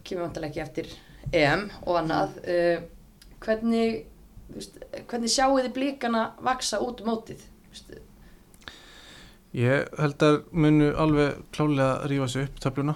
kemur 0.00 0.24
vantilega 0.24 0.48
ekki 0.48 0.62
eftir 0.64 0.88
EM 1.28 1.66
og 1.82 1.98
annað. 2.00 2.40
Uh, 2.46 3.36
hvernig, 3.44 4.06
veist, 4.56 4.78
hvernig 5.10 5.32
sjáu 5.32 5.58
þið 5.58 5.72
blikana 5.76 6.24
vaksa 6.44 6.80
út 6.84 7.02
um 7.02 7.12
mótið? 7.12 7.44
Veist, 7.70 7.94
Ég 9.52 9.88
held 10.00 10.22
að 10.24 10.38
munu 10.56 10.92
alveg 10.96 11.42
klálega 11.52 12.06
rífa 12.08 12.28
sig 12.32 12.46
upp 12.48 12.62
töfluna. 12.64 12.94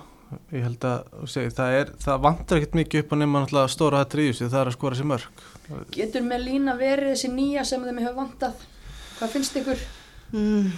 Ég 0.51 0.65
held 0.65 0.85
að, 0.89 1.11
þú 1.21 1.29
segir, 1.31 1.53
það 1.55 1.75
er, 1.81 1.91
það 2.03 2.23
vantar 2.25 2.59
ekkert 2.59 2.79
mikið 2.81 3.03
upp 3.03 3.13
að 3.13 3.21
nema 3.21 3.43
náttúrulega 3.43 3.73
stóra 3.75 4.01
það 4.01 4.09
tríðus 4.15 4.41
það 4.41 4.57
er 4.63 4.71
að 4.71 4.77
skora 4.79 4.97
sér 4.99 5.09
mörg. 5.11 5.45
Getur 5.95 6.25
með 6.27 6.43
lína 6.47 6.75
verið 6.81 7.13
þessi 7.13 7.31
nýja 7.35 7.67
sem 7.69 7.85
þeim 7.85 8.01
hefur 8.03 8.17
vantað? 8.17 8.65
Hvað 9.19 9.37
finnst 9.37 9.61
ykkur? 9.61 9.85
mm, 10.33 10.73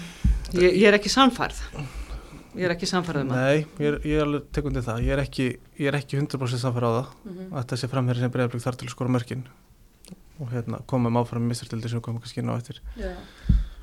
ég, 0.59 0.75
ég 0.83 0.85
er 0.91 0.99
ekki 0.99 1.13
samfærð 1.13 1.63
ég 2.59 2.67
er 2.67 2.75
ekki 2.75 2.89
samfærð 2.91 3.23
um 3.23 3.33
það 3.33 3.47
Nei, 3.47 3.63
ég 3.79 3.89
er, 3.89 3.97
ég 4.03 4.19
er 4.19 4.27
alveg 4.27 4.51
tekundi 4.55 4.83
það. 4.85 5.01
Ég 5.07 5.15
er 5.15 5.23
ekki, 5.23 5.47
ég 5.79 5.91
er 5.91 5.99
ekki 5.99 6.19
100% 6.19 6.63
samfæra 6.65 6.91
á 6.91 6.93
það 6.99 7.09
Mm 7.31 7.57
að 7.59 7.67
þessi 7.73 7.89
framherri 7.89 8.21
sem 8.21 8.33
breyðablík 8.35 8.65
þar 8.65 8.77
til 8.79 8.89
að 8.89 8.93
skora 8.93 9.15
mörkin 9.15 9.47
og 10.41 10.53
hérna 10.53 10.83
komum 10.91 11.17
áfram 11.21 11.47
í 11.49 11.53
mistartildi 11.53 11.91
sem 11.93 12.01
komum 12.05 12.21
kannski 12.23 12.43
inn 12.45 12.51
á 12.53 12.59
eftir. 12.59 12.81
Já. 12.99 13.13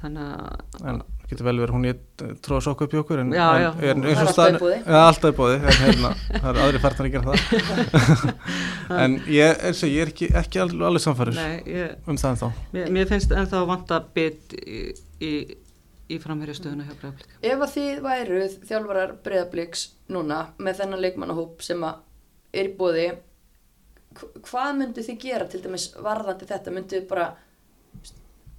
þannig 0.01 0.26
að 0.30 0.86
En 0.91 0.97
getur 1.30 1.45
vel 1.47 1.58
verið 1.58 1.74
hún 1.74 1.86
ég 1.88 2.01
tróða 2.45 2.62
sokku 2.62 2.86
upp 2.86 2.93
í 2.93 2.99
okkur 2.99 3.22
en, 3.24 3.32
Já, 3.34 3.45
en, 3.56 3.64
já. 3.64 3.70
en 3.91 4.03
er 4.03 4.10
eins 4.12 4.20
og 4.20 4.28
alltaf 4.28 4.36
staðan- 4.36 4.58
í 4.58 4.62
boði. 4.62 4.78
Já, 4.86 4.99
alltaf 5.08 5.32
í 5.32 5.38
bóði, 5.39 5.56
en 5.56 5.80
hérna, 5.82 6.12
það 6.36 6.49
eru 6.51 6.64
aðri 6.66 6.82
farnar 6.84 7.08
að 7.08 7.14
gera 7.16 7.26
það 7.32 8.99
en 9.06 9.16
ég, 9.34 9.64
eins 9.66 9.82
og 9.88 9.89
ég 9.95 10.01
er 10.06 10.12
ekki, 10.14 10.30
ekki 10.43 10.62
alveg, 10.62 10.84
alveg 10.91 11.70
ég, 11.72 11.95
um 12.06 12.20
það 12.22 12.30
en 12.36 12.41
þá 12.43 12.47
mér, 12.76 12.91
mér 12.99 13.10
finnst 13.10 13.34
ennþá 13.39 13.64
vanta 13.72 13.99
bit 14.14 14.53
í, 14.62 14.82
í, 15.26 15.32
í 16.14 16.20
framherjastöðuna 16.22 16.86
hjá 16.86 16.93
bregðarblik 17.01 17.39
Ef 17.41 17.66
að 17.66 17.74
þið 17.80 18.03
væruð 18.06 18.58
þjálfarar 18.70 19.16
breyðabliks 19.26 19.88
núna 20.14 20.43
með 20.62 20.84
þennan 20.84 21.01
leikmannahóp 21.08 21.66
sem 21.66 21.82
að 21.88 22.03
er 22.53 22.70
í 22.70 22.76
bóði 22.78 23.08
hvað 24.20 24.78
myndu 24.80 25.03
þið 25.05 25.20
gera 25.22 25.47
til 25.49 25.61
dæmis 25.63 25.89
varðandi 25.95 26.47
þetta? 26.49 26.74
Myndu 26.76 26.99
þið 26.99 27.09
bara 27.09 27.28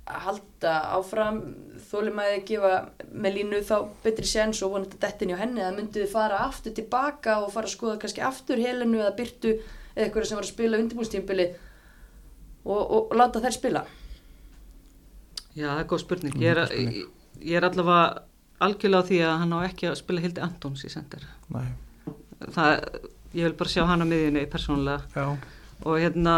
halda 0.07 0.73
áfram 0.95 1.41
þólimæði 1.89 2.43
gefa 2.47 2.75
með 3.11 3.39
línu 3.41 3.63
þá 3.67 3.77
betri 4.05 4.29
séns 4.29 4.61
og 4.63 4.77
vonandi 4.77 5.01
dettin 5.03 5.33
hjá 5.33 5.41
henni 5.41 5.65
eða 5.65 5.75
myndu 5.75 6.05
þið 6.05 6.13
fara 6.13 6.45
aftur 6.45 6.77
tilbaka 6.77 7.41
og 7.43 7.51
fara 7.55 7.67
að 7.67 7.75
skoða 7.75 7.97
kannski 8.05 8.23
aftur 8.23 8.63
helinu 8.63 9.01
eða 9.01 9.17
byrtu 9.19 9.57
eða 9.57 10.05
eitthvað 10.05 10.29
sem 10.29 10.39
var 10.39 10.47
að 10.47 10.53
spila 10.53 10.81
undirbúrstímbili 10.83 11.49
og, 12.67 12.79
og, 12.79 13.01
og 13.01 13.17
láta 13.19 13.43
þær 13.43 13.57
spila? 13.57 13.83
Já, 15.57 15.71
það 15.73 15.83
er 15.83 15.91
góð 15.91 16.03
spurning. 16.05 16.39
Ég 16.43 16.53
er, 16.53 16.73
ég, 16.77 16.97
ég 17.41 17.59
er 17.59 17.67
allavega 17.67 18.23
algjörlega 18.67 19.03
á 19.03 19.09
því 19.09 19.21
að 19.25 19.37
hann 19.43 19.57
á 19.57 19.59
ekki 19.67 19.91
að 19.91 19.99
spila 20.03 20.23
Hildi 20.25 20.43
Antons 20.45 20.85
í 20.87 20.93
sendir. 20.93 21.27
Næ, 21.53 21.65
Það, 22.53 22.83
ég 23.37 23.47
vil 23.47 23.55
bara 23.59 23.73
sjá 23.73 23.85
hann 23.89 24.05
á 24.05 24.07
miðjunni 24.09 24.47
persónulega. 24.51 25.05
Já, 25.15 25.37
og 25.85 26.01
hérna, 26.01 26.37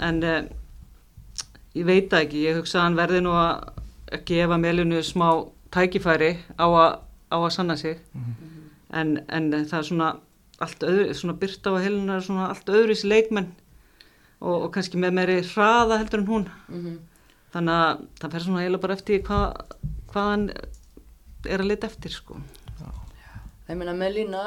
en 0.00 0.22
eh, 0.24 0.48
ég 1.76 1.86
veit 1.88 2.12
ekki, 2.16 2.46
ég 2.48 2.58
hugsa 2.60 2.80
að 2.80 2.86
hann 2.88 2.98
verði 3.00 3.22
nú 3.24 3.36
að 3.36 4.22
gefa 4.28 4.58
meilinu 4.60 5.00
smá 5.04 5.28
tækifæri 5.72 6.34
á 6.56 6.66
að, 6.66 6.98
á 7.32 7.36
að 7.38 7.52
sanna 7.54 7.78
sig. 7.80 8.00
En, 8.92 9.16
en 9.28 9.52
það 9.52 9.78
er 9.78 9.88
svona 9.88 10.10
allt 10.62 10.84
öðru, 10.84 11.12
svona 11.16 11.38
byrta 11.40 11.72
á 11.72 11.82
heiluna 11.82 12.18
er 12.18 12.26
svona 12.26 12.50
allt 12.52 12.68
öðru 12.68 12.92
í 12.92 12.96
þessi 12.96 13.12
leikmenn. 13.12 13.48
Og, 14.42 14.66
og 14.66 14.68
kannski 14.74 14.98
með 14.98 15.16
meiri 15.16 15.40
hraða 15.46 16.00
heldur 16.02 16.24
en 16.24 16.28
hún. 16.28 16.46
Mm 16.68 17.00
þannig 17.52 17.78
að 17.78 18.04
það 18.20 18.34
fer 18.34 18.44
svona 18.46 18.62
eiginlega 18.62 18.84
bara 18.84 18.96
eftir 18.96 19.24
hvað, 19.26 19.74
hvað 20.12 20.28
hann 20.30 20.46
er 21.52 21.64
að 21.64 21.68
leta 21.68 21.90
eftir 21.90 22.14
sko. 22.14 22.38
Ég 23.72 23.78
meina 23.80 23.94
Melina 23.96 24.42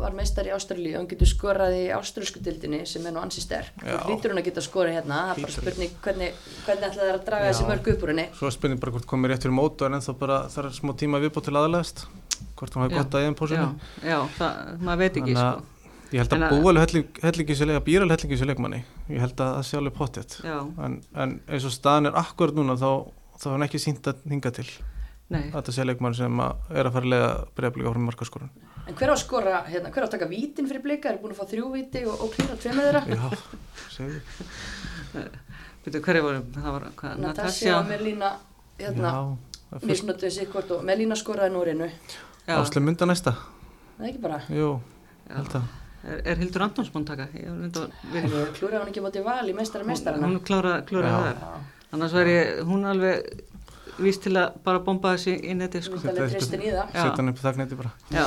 var 0.00 0.14
meistar 0.16 0.48
í 0.48 0.52
Ástralíu 0.56 0.94
og 0.96 1.02
hann 1.02 1.08
getur 1.10 1.28
skorað 1.28 1.74
í 1.76 1.82
ástralsku 1.92 2.40
dildinni 2.40 2.86
sem 2.88 3.04
er 3.04 3.12
nú 3.12 3.20
ansi 3.20 3.42
sterk. 3.44 3.74
Já. 3.84 3.98
Þú 4.00 4.14
hlýtur 4.14 4.32
hún 4.32 4.40
að 4.40 4.46
geta 4.48 4.64
skorað 4.64 4.96
hérna, 4.96 5.18
það 5.28 5.32
er 5.34 5.44
bara 5.44 5.56
spurning 5.58 5.98
hvernig, 6.06 6.38
hvernig 6.64 6.86
ætla 6.88 7.02
það 7.02 7.12
að 7.18 7.26
draga 7.28 7.44
Já. 7.44 7.50
þessi 7.52 7.66
mörg 7.68 7.90
upp 7.92 8.06
úr 8.06 8.12
henni. 8.14 8.26
svo 8.38 8.48
er 8.48 8.56
spurning 8.56 8.80
bara 8.80 8.94
hvort 8.96 9.08
komið 9.12 9.34
rétt 9.34 9.44
fyrir 9.44 9.56
mótu 9.58 9.84
en 9.86 9.98
ennþá 9.98 10.14
bara 10.22 10.38
það 10.54 10.70
er 10.70 10.78
smá 10.78 10.94
tíma 10.96 11.20
viðbót 11.20 11.46
til 11.50 11.56
aðalegast 11.60 12.06
hvort 12.56 12.76
hún 12.76 12.84
hafi 12.86 12.96
gott 12.96 13.16
að 13.16 13.26
einn 13.26 13.36
já, 13.36 13.66
já 14.02 14.18
það, 14.38 14.58
maður 14.80 15.00
veit 15.04 15.20
ekki 15.20 15.36
Þannig 15.36 15.44
sko. 15.44 16.10
ég 16.12 16.20
held 16.22 16.32
að 16.32 16.44
að- 16.46 16.56
búa 16.56 16.70
alveg 16.72 16.84
helling, 16.86 17.08
hellingi 17.22 17.56
sér 17.56 17.70
leik, 17.70 17.78
að 17.80 17.86
býra 17.88 18.02
alveg 18.06 18.16
hellingi 18.16 18.40
sér 18.40 18.50
leikmanni 18.50 18.80
ég 19.10 19.20
held 19.20 19.40
að 19.40 19.54
það 19.56 19.64
sé 19.68 19.78
alveg 19.80 19.96
pottet 19.96 20.36
já, 20.44 20.58
en, 20.86 20.98
en 21.14 21.40
eins 21.48 21.68
og 21.68 21.74
staðan 21.76 22.10
er 22.10 22.20
akkurat 22.22 22.56
núna 22.56 22.76
þá, 22.80 22.90
þá 23.36 23.46
er 23.46 23.56
hann 23.56 23.66
ekki 23.68 23.82
sínt 23.82 24.10
að 24.12 24.24
hinga 24.30 24.52
til 24.56 24.68
Nei, 25.34 25.48
þetta 25.50 25.72
sé 25.74 25.84
leikmann 25.86 26.14
sem 26.14 26.40
að 26.42 26.68
er 26.70 26.86
að 26.86 26.94
fara 26.94 27.06
að 27.08 27.12
leiða 27.12 27.30
breyflíka 27.58 27.92
frá 27.92 28.02
markaskorun 28.06 28.50
En 28.86 28.94
hver 28.94 29.10
á 29.10 29.14
að 29.16 29.22
skora, 29.24 29.54
hérna, 29.66 29.90
hver 29.90 30.04
á 30.04 30.06
að 30.06 30.12
taka 30.12 30.28
vítin 30.30 30.68
fyrir 30.70 30.84
blika? 30.84 31.10
Er 31.10 31.18
búin 31.18 31.34
að 31.34 31.40
fá 31.40 31.48
þrjú 31.50 31.70
víti 31.72 32.04
og, 32.06 32.20
og 32.22 32.30
klíra 32.36 32.58
tveimur 32.62 32.86
þeirra? 32.86 33.02
já, 33.10 33.24
segðu 33.96 34.20
veitu 35.86 36.02
hverju 36.04 36.22
voru, 36.22 36.44
það 36.54 36.76
var 36.76 36.86
hvað, 37.00 37.16
Natasja 37.24 37.74
og 37.80 37.90
Merlína, 37.90 38.30
hérna, 38.78 39.12
það 39.72 40.30
sig 40.36 40.52
hvort 40.52 40.70
og 40.76 40.86
Merlína 40.86 41.18
skoraði 41.18 41.54
Norinu. 41.54 41.90
Já, 42.46 42.54
áslega 42.60 42.86
mynda 42.86 43.10
næsta 43.10 43.34
Það 43.96 44.04
er 44.04 44.12
ekki 44.12 44.22
bara. 44.22 44.38
jú, 44.52 44.70
já. 45.26 45.34
held 45.40 45.58
að 45.58 45.74
Er, 46.06 46.20
er 46.22 46.38
Hildur 46.38 46.62
Antons 46.62 46.90
búin 46.94 47.02
að 47.02 47.16
taka? 47.16 47.24
Klúraði 48.54 48.78
hann 48.78 48.90
ekki 48.92 49.02
mótið 49.02 49.24
val 49.26 49.42
í 49.50 49.54
meistara 49.56 49.86
meistarana? 49.88 50.28
Hún 50.28 50.38
klára, 50.46 50.76
klára 50.86 51.08
Já. 51.10 51.16
það 51.40 51.96
Annars 51.96 52.14
væri 52.14 52.36
hún 52.68 52.86
alveg 52.86 53.24
víst 53.98 54.22
til 54.22 54.32
að 54.36 54.56
bara 54.64 54.78
bomba 54.84 55.14
þessi 55.16 55.36
sko. 55.82 55.96
í 56.62 56.70
það. 56.70 56.94
Já. 56.94 57.02
setja 57.02 57.16
hann 57.16 57.28
upp 57.32 57.38
þakknætti 57.44 57.76
bara 57.80 57.92
Já, 58.12 58.26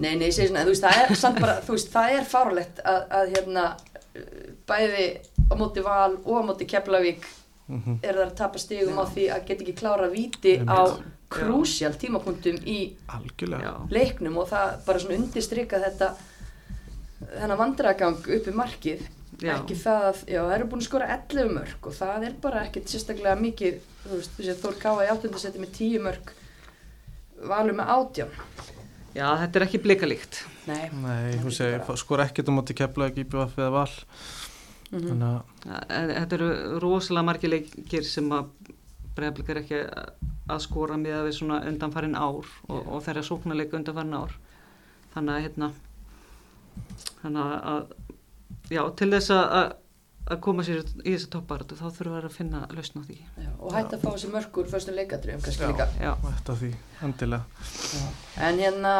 Nei, 0.00 0.14
nei, 0.16 0.26
ég 0.30 0.32
segi 0.32 0.48
svona, 0.48 0.62
þú 0.64 0.72
veist, 0.72 0.84
það 0.86 1.00
er 1.10 1.14
samt 1.20 1.40
bara, 1.40 1.54
þú 1.60 1.74
veist, 1.76 1.90
það 1.92 2.14
er 2.18 2.24
fárlegt 2.24 2.78
að, 2.88 3.02
að 3.18 3.32
hérna, 3.34 3.64
bæði 4.70 5.06
á 5.50 5.54
móti 5.60 5.82
val 5.84 6.14
og 6.24 6.34
á 6.40 6.42
móti 6.48 6.66
Keflavík 6.70 7.26
Mhm. 7.70 8.00
er 8.02 8.16
það 8.16 8.24
að 8.26 8.34
tapa 8.34 8.58
stigum 8.58 8.96
á 8.98 9.04
því 9.06 9.24
að 9.30 9.44
geta 9.46 9.62
ekki 9.62 9.74
klára 9.78 10.08
víti 10.10 10.56
á 10.66 10.80
krúsjál 11.30 11.92
tímapunktum 11.94 12.56
í 12.66 12.96
algjörlega 13.06 13.62
já, 13.62 13.74
leiknum 13.94 14.38
og 14.42 14.48
það 14.50 14.72
bara 14.86 14.98
svona 14.98 15.18
undirstrika 15.20 15.78
þetta 15.78 16.08
þennan 17.38 17.60
vandragang 17.60 18.16
upp 18.18 18.48
í 18.50 18.54
markið 18.58 19.04
Já. 19.40 19.54
ekki 19.54 19.76
það 19.78 20.02
að, 20.10 20.18
já, 20.28 20.40
það 20.42 20.54
eru 20.56 20.66
búin 20.72 20.82
að 20.82 20.88
skora 20.88 21.06
11 21.14 21.52
mörg 21.54 21.86
og 21.88 21.94
það 21.96 22.24
er 22.28 22.34
bara 22.42 22.64
ekkert 22.66 22.90
sérstaklega 22.92 23.36
mikið, 23.40 23.76
þú 24.04 24.16
veist, 24.18 24.32
þú 24.36 24.44
veist, 24.44 24.64
Þór 24.64 24.78
Káa 24.82 25.04
í 25.06 25.10
áttundasetti 25.14 25.62
með 25.62 25.70
10 25.78 26.02
mörg 26.04 26.32
valur 27.48 27.76
með 27.78 27.92
18 27.94 28.34
já, 29.16 29.26
þetta 29.40 29.60
er 29.60 29.66
ekki 29.68 29.80
blikalíkt 29.86 30.40
Nei, 30.68 30.90
Nei, 30.92 31.38
hún 31.40 31.54
segir, 31.56 31.80
bara- 31.86 31.96
skor 31.98 32.20
ekkert 32.26 32.50
um 32.52 32.60
átti 32.60 32.76
kepla 32.76 33.08
ekki 33.08 33.24
IBF 33.24 33.56
eða 33.56 33.70
val. 33.72 33.94
Mhm. 34.90 35.06
þannig 35.06 35.30
að 35.30 36.12
Þetta 36.18 36.36
eru 36.36 36.50
rosalega 36.82 37.24
margir 37.30 37.50
leikir 37.50 38.04
sem 38.04 38.28
að 38.34 38.50
bregðarblik 39.16 39.48
er 39.48 39.60
ekki 39.62 39.80
að 40.50 40.60
skora 40.66 40.98
með 41.00 41.24
við 41.28 41.38
svona 41.38 41.62
undanfarin 41.66 42.14
ár 42.18 42.44
og, 42.68 42.80
og 42.86 43.02
þeirra 43.06 43.22
sóknarleika 43.24 43.78
undanfarin 43.78 44.14
ár. 44.20 44.36
Þannig 45.14 45.34
að 45.34 45.42
hérna 45.46 45.72
þannig 47.22 47.54
að 47.72 47.90
já, 48.70 48.82
til 48.98 49.10
þess 49.14 49.32
að, 49.34 49.46
að 49.60 49.70
að 50.30 50.38
koma 50.44 50.64
sér 50.64 50.82
í 51.02 51.14
þessi 51.14 51.28
topparötu 51.32 51.76
þá 51.78 51.86
þurfum 51.88 52.14
við 52.14 52.26
að 52.28 52.34
finna 52.34 52.60
lausn 52.70 53.00
á 53.00 53.04
því. 53.06 53.16
Já, 53.40 53.48
og 53.56 53.72
hægt 53.74 53.94
að 53.96 54.04
fá 54.04 54.08
þessi 54.10 54.30
mörgur 54.30 54.68
fyrstum 54.70 54.98
leikadröfum 54.98 55.42
kannski 55.46 55.64
Já. 55.64 55.70
líka. 55.72 55.86
Já, 55.98 56.10
þetta 56.26 56.56
því, 56.60 56.70
endilega. 57.08 57.64
En 58.46 58.60
hérna 58.62 58.92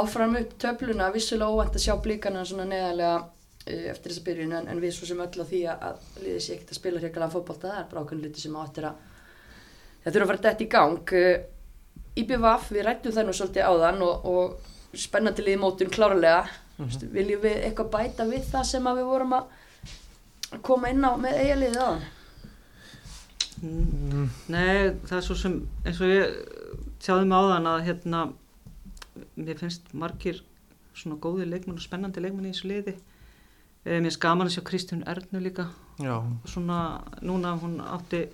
áfram 0.00 0.34
upp 0.40 0.56
töfluna 0.64 1.10
vissulega 1.14 1.54
óvænt 1.54 1.78
að 1.78 1.84
sjá 1.84 1.94
blíkana 2.02 2.42
svona 2.48 2.66
neðalega 2.70 3.14
uh, 3.20 3.84
eftir 3.92 4.10
þessa 4.10 4.26
byrjun 4.26 4.56
en, 4.58 4.68
en 4.72 4.82
við 4.82 4.96
svo 4.96 5.10
sem 5.10 5.22
öll 5.22 5.30
á 5.30 5.46
því 5.52 5.62
að, 5.76 6.02
liðið 6.24 6.42
sé 6.46 6.56
ekkert 6.56 6.74
að 6.74 6.80
spila 6.80 7.04
hrjakalega 7.04 7.34
fótbolta 7.36 7.70
það 7.70 7.82
er 7.84 7.88
bara 7.92 8.02
ákveðin 8.02 8.26
luti 8.26 8.42
sem 8.42 8.58
áttir 8.64 8.88
að 8.90 9.06
það 10.02 10.16
þurfa 10.16 10.24
að 10.26 10.32
fara 10.32 10.44
dætt 10.48 10.66
í 10.66 10.70
gang. 10.72 11.16
IBVF, 12.12 12.66
við 12.74 12.84
rættum 12.88 13.14
það 13.14 13.28
nú 13.28 13.36
svolítið 13.36 13.70
áðan 13.70 14.02
og, 14.04 14.26
og 14.28 14.98
spennandi 14.98 15.46
liði 15.46 15.62
mótun 15.62 15.92
klárlega 15.92 16.42
mm 16.82 17.12
viljum 17.12 17.44
við 17.44 17.60
eitthvað 17.66 17.92
bæta 17.92 18.26
við 18.28 18.48
það 18.50 18.66
sem 18.72 18.90
að 18.90 18.98
við 19.00 19.10
vorum 19.12 19.36
að 19.38 20.60
koma 20.66 20.90
inn 20.92 21.06
á 21.06 21.12
með 21.16 21.38
eigaliðið 21.42 21.80
áðan? 21.80 22.04
Mm, 23.62 24.28
Nei, 24.50 24.92
það 25.06 25.18
er 25.18 25.26
svo 25.26 25.36
sem 25.38 25.58
eins 25.86 26.00
og 26.02 26.10
ég 26.10 26.32
sjáði 27.02 27.28
mig 27.28 27.38
áðan 27.38 27.68
að 27.70 27.84
hérna 27.86 28.22
mér 29.38 29.60
finnst 29.60 29.92
margir 29.94 30.40
svona 30.96 31.20
góði 31.22 31.46
leikmenn 31.48 31.78
og 31.78 31.84
spennandi 31.84 32.22
leikmenn 32.22 32.48
í 32.48 32.52
þessu 32.52 32.70
liði. 32.70 32.96
E, 33.84 33.94
mér 33.94 34.08
finnst 34.08 34.22
gaman 34.22 34.50
að 34.50 34.56
sjá 34.56 34.64
Kristján 34.66 35.06
Ernu 35.08 35.42
líka. 35.42 35.68
Já, 36.02 36.16
svona 36.48 36.80
núna 37.22 37.54
hún 37.60 37.78
átti 37.84 38.26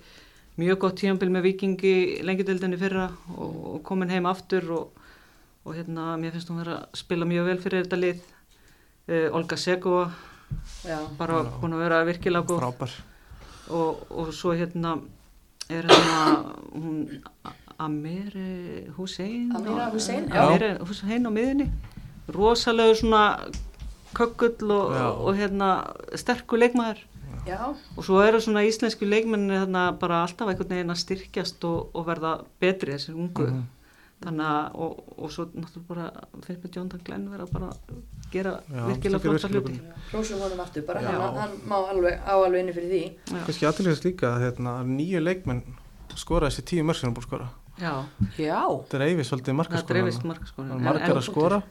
mjög 0.59 0.81
gott 0.81 0.97
tíambil 0.99 1.29
með 1.31 1.45
vikingi 1.51 1.93
lengjadöldinni 2.25 2.79
fyrra 2.79 3.07
og, 3.35 3.53
og 3.75 3.79
komin 3.85 4.11
heim 4.11 4.27
aftur 4.27 4.65
og, 4.75 5.05
og 5.63 5.77
hérna 5.77 6.15
mér 6.19 6.35
finnst 6.35 6.51
hún 6.51 6.63
vera 6.63 6.81
að 6.81 6.99
spila 7.03 7.27
mjög 7.29 7.51
vel 7.51 7.59
fyrir 7.63 7.85
þetta 7.85 8.01
lið 8.01 8.25
e, 9.09 9.29
Olga 9.33 9.57
Segova 9.57 10.11
Já, 10.85 10.97
bara 11.17 11.41
Já. 11.43 11.49
búin 11.61 11.73
að 11.75 11.81
vera 11.83 12.03
virkilega 12.07 12.45
góð. 12.49 12.59
Frábær. 12.61 12.93
Og, 13.69 14.05
og 14.09 14.31
svo 14.33 14.53
hérna 14.57 14.95
er 15.69 15.85
hérna 15.85 16.53
hún 16.73 17.21
Amiri 17.79 18.87
Hussein 18.97 19.51
Amira 19.55 19.89
Hussein, 19.93 20.25
já. 20.29 20.41
Amiri 20.47 20.71
Hussein 20.81 21.27
á 21.27 21.31
miðinni 21.31 21.67
rosalega 22.33 22.95
svona 22.97 23.21
kökkull 24.17 24.71
og, 24.73 24.91
og 25.25 25.37
hérna 25.37 25.69
sterkur 26.17 26.59
leikmaður. 26.61 27.03
Já, 27.47 27.61
og 27.97 28.03
svo 28.05 28.19
eru 28.25 28.41
svona 28.41 28.61
íslensku 28.67 29.05
leikmenni 29.07 29.53
hérna 29.57 29.91
bara 29.97 30.23
alltaf 30.25 30.49
einhvern 30.51 30.69
veginn 30.73 30.93
að 30.93 30.99
styrkjast 31.03 31.63
og, 31.69 31.89
og 31.95 32.05
verða 32.09 32.33
betri 32.61 32.93
þessir 32.97 33.15
ungu 33.17 33.47
Mhm. 33.47 33.63
Þannig 34.23 34.45
að 34.45 34.79
og, 34.83 35.03
og 35.17 35.31
svo 35.31 35.45
náttúrulega 35.53 35.87
bara 35.89 36.07
finnst 36.45 36.63
mér 36.65 36.73
Jóndan 36.77 37.03
Glenn 37.07 37.27
vera 37.31 37.45
bara 37.49 37.69
gera 38.33 38.55
Já, 38.67 38.81
virkilega 38.89 39.21
flotta 39.23 39.51
hluti. 39.53 39.77
Hrósum 40.11 40.41
honum 40.43 40.63
aftur 40.65 40.85
bara 40.87 41.03
Já. 41.05 41.11
hann, 41.15 41.37
hann 41.39 41.55
má 41.69 41.77
alveg 41.79 42.19
á 42.27 42.33
alveg 42.35 42.65
inni 42.65 42.75
fyrir 42.75 42.91
því. 42.93 43.03
Já. 43.31 43.39
Kannski 43.47 43.69
aðtilvægast 43.69 44.09
líka 44.09 44.33
að 44.33 44.45
hérna, 44.47 44.75
nýju 44.89 45.23
leikmenn 45.23 45.63
skora 46.19 46.49
þessi 46.49 46.67
tíu 46.73 46.83
mörg 46.87 46.99
sem 46.99 47.07
hann 47.09 47.15
búið 47.15 47.25
að 47.25 47.31
skora. 47.31 47.49
Já, 47.79 47.93
Já, 48.35 48.59
dreifist 48.91 49.31
svolítið 49.31 49.53
það 49.53 49.59
markaskora 49.61 49.93
dreifist 49.93 50.25
markaskóra 50.27 50.79
margar 50.83 51.15
að 51.21 51.27
skora 51.29 51.61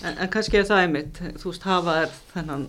En, 0.00 0.14
en 0.16 0.28
kannski 0.32 0.56
er 0.56 0.64
það 0.64 0.78
einmitt, 0.86 1.18
þú 1.42 1.50
veist, 1.50 1.64
hafa 1.68 1.94
er 2.06 2.12
þennan 2.30 2.62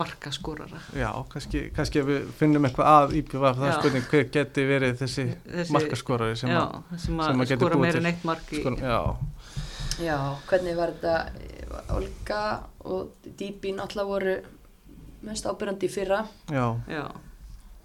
markaskorara. 0.00 0.78
Já, 0.96 1.08
kannski, 1.32 1.62
kannski 1.76 2.04
við 2.06 2.30
finnum 2.38 2.64
eitthvað 2.68 2.88
að 2.94 3.16
IPVF 3.20 3.58
það 3.60 3.74
spurning 3.76 4.06
hver 4.12 4.24
geti 4.38 4.64
verið 4.70 4.94
þessi, 5.02 5.26
Þessi- 5.44 5.74
markaskorari 5.76 6.38
sem 6.40 6.52
Já, 6.54 6.62
að 6.64 7.02
sem 7.04 7.20
að 7.20 7.42
að 7.44 7.52
skora 7.52 7.80
en 7.92 8.10
eitt 8.12 8.24
mark 8.24 8.52
í, 8.52 8.62
sko, 8.62 8.74
Já, 8.80 9.00
já, 10.06 10.16
hvernig 10.48 10.78
var 10.80 10.94
þetta 10.96 11.92
Olga 11.98 12.42
og 12.88 13.28
Díbi 13.36 13.74
náttúrulega 13.76 14.08
voru 14.08 14.36
mest 15.28 15.44
ábyrjandi 15.50 15.88
í 15.88 15.92
fyrra. 15.92 16.22
Já, 16.48 16.66
já, 16.88 17.04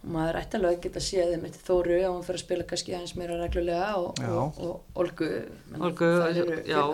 maður 0.04 0.38
ætti 0.42 0.58
alveg 0.60 0.74
að 0.76 0.82
geta 0.84 1.02
séð 1.04 1.30
þeim 1.34 1.46
eftir 1.48 1.64
Þóru 1.68 1.98
að 2.00 2.10
hún 2.10 2.26
fyrir 2.28 2.40
að 2.40 2.44
spila 2.44 2.66
kannski 2.70 2.96
aðeins 2.96 3.14
meira 3.20 3.38
reglulega 3.40 3.90
og, 4.00 4.20
og, 4.28 4.60
og 4.66 5.00
Olgu 5.04 5.30
Olgu, 5.80 6.10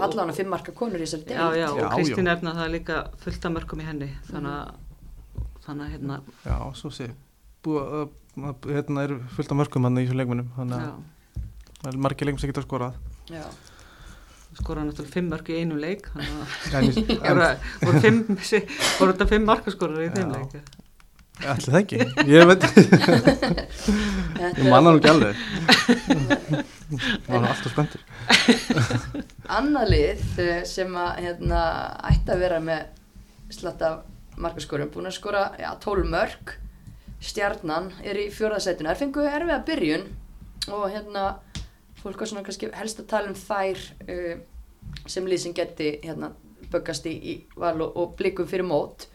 allan 0.05 0.30
að 0.34 0.38
fimm 0.41 0.51
marka 0.53 0.76
konur 0.78 1.01
í 1.01 1.07
þessari 1.07 1.26
deild. 1.32 1.57
Já, 1.57 1.64
Já, 1.64 1.68
og 1.74 1.95
Kristín. 1.95 2.30
Erna 2.30 2.53
það 2.57 2.68
er 2.68 2.74
líka 2.76 2.99
fullt 3.24 3.47
af 3.49 3.55
mörgum 3.55 3.82
í 3.82 3.88
henni, 3.88 4.10
þannig 4.30 4.57
að, 4.60 5.47
þannig 5.66 5.86
að 5.88 5.95
hérna, 5.95 6.20
já, 6.45 6.57
svo 6.82 6.93
sé 6.93 7.10
að, 7.70 8.14
að 8.39 8.70
hérna 8.76 9.07
eru 9.07 9.18
fullt 9.36 9.55
af 9.55 9.60
mörgum 9.64 9.89
hann 9.89 9.97
í 9.97 10.05
þessum 10.05 10.22
leikmennum 10.22 10.53
þannig 10.60 10.86
að 10.86 11.89
er 11.89 11.99
margir 12.05 12.30
leikum 12.30 12.41
sem 12.41 12.51
geta 12.51 12.66
skorað. 12.66 12.99
Já, 13.32 13.45
skora 14.60 14.84
náttúrulega 14.84 15.16
fimm 15.16 15.30
mörg 15.32 15.49
í 15.49 15.60
einu 15.62 15.80
leik, 15.80 16.10
þannig 16.14 16.36
að 17.24 17.49
voru, 17.86 19.12
þetta 19.14 19.30
fimm 19.30 19.47
markaskorar 19.47 20.05
í 20.05 20.12
þeim 20.16 20.34
leik. 20.36 20.57
Það 21.40 21.80
ekki? 21.80 22.00
Ég 22.30 22.46
veit, 22.50 22.66
ég 24.40 24.46
er 24.50 24.70
manna 24.70 24.92
nú 24.92 25.00
ekki 25.00 25.12
alveg. 25.12 25.36
Það 26.90 27.34
var 27.34 27.50
alltaf 27.54 27.74
spenntur. 27.74 28.02
Annað 29.60 29.92
lið 29.94 30.24
eh, 30.44 30.64
sem 30.70 30.96
að 31.00 31.22
hérna, 31.26 31.62
ætti 32.12 32.34
að 32.34 32.44
vera 32.44 32.60
með 32.64 33.54
slatta 33.54 33.94
markaskorum 34.40 34.92
búin 34.94 35.10
að 35.10 35.18
skora 35.18 35.44
já, 35.60 35.70
12 35.84 36.10
mörg 36.10 36.54
stjarnan 37.20 37.90
er 38.08 38.20
í 38.22 38.30
fjórðasætuna 38.32 38.94
þær 38.94 39.02
fengu 39.02 39.26
erfiða 39.28 39.64
byrjun 39.68 40.06
og 40.72 40.86
hérna 40.94 41.24
fólk 42.00 42.22
var 42.22 42.30
svona 42.32 42.46
kannski 42.46 42.70
helst 42.78 43.02
að 43.02 43.10
tala 43.12 43.32
um 43.32 43.36
þær 43.36 43.82
uh, 44.06 44.36
sem 45.10 45.28
sem 45.38 45.56
geti 45.56 45.92
hérna 46.04 46.32
böggast 46.72 47.08
í, 47.10 47.16
í 47.16 47.34
val 47.60 47.76
og, 47.82 47.98
og 47.98 48.16
blikum 48.20 48.48
fyrir 48.48 48.68
mót. 48.68 49.08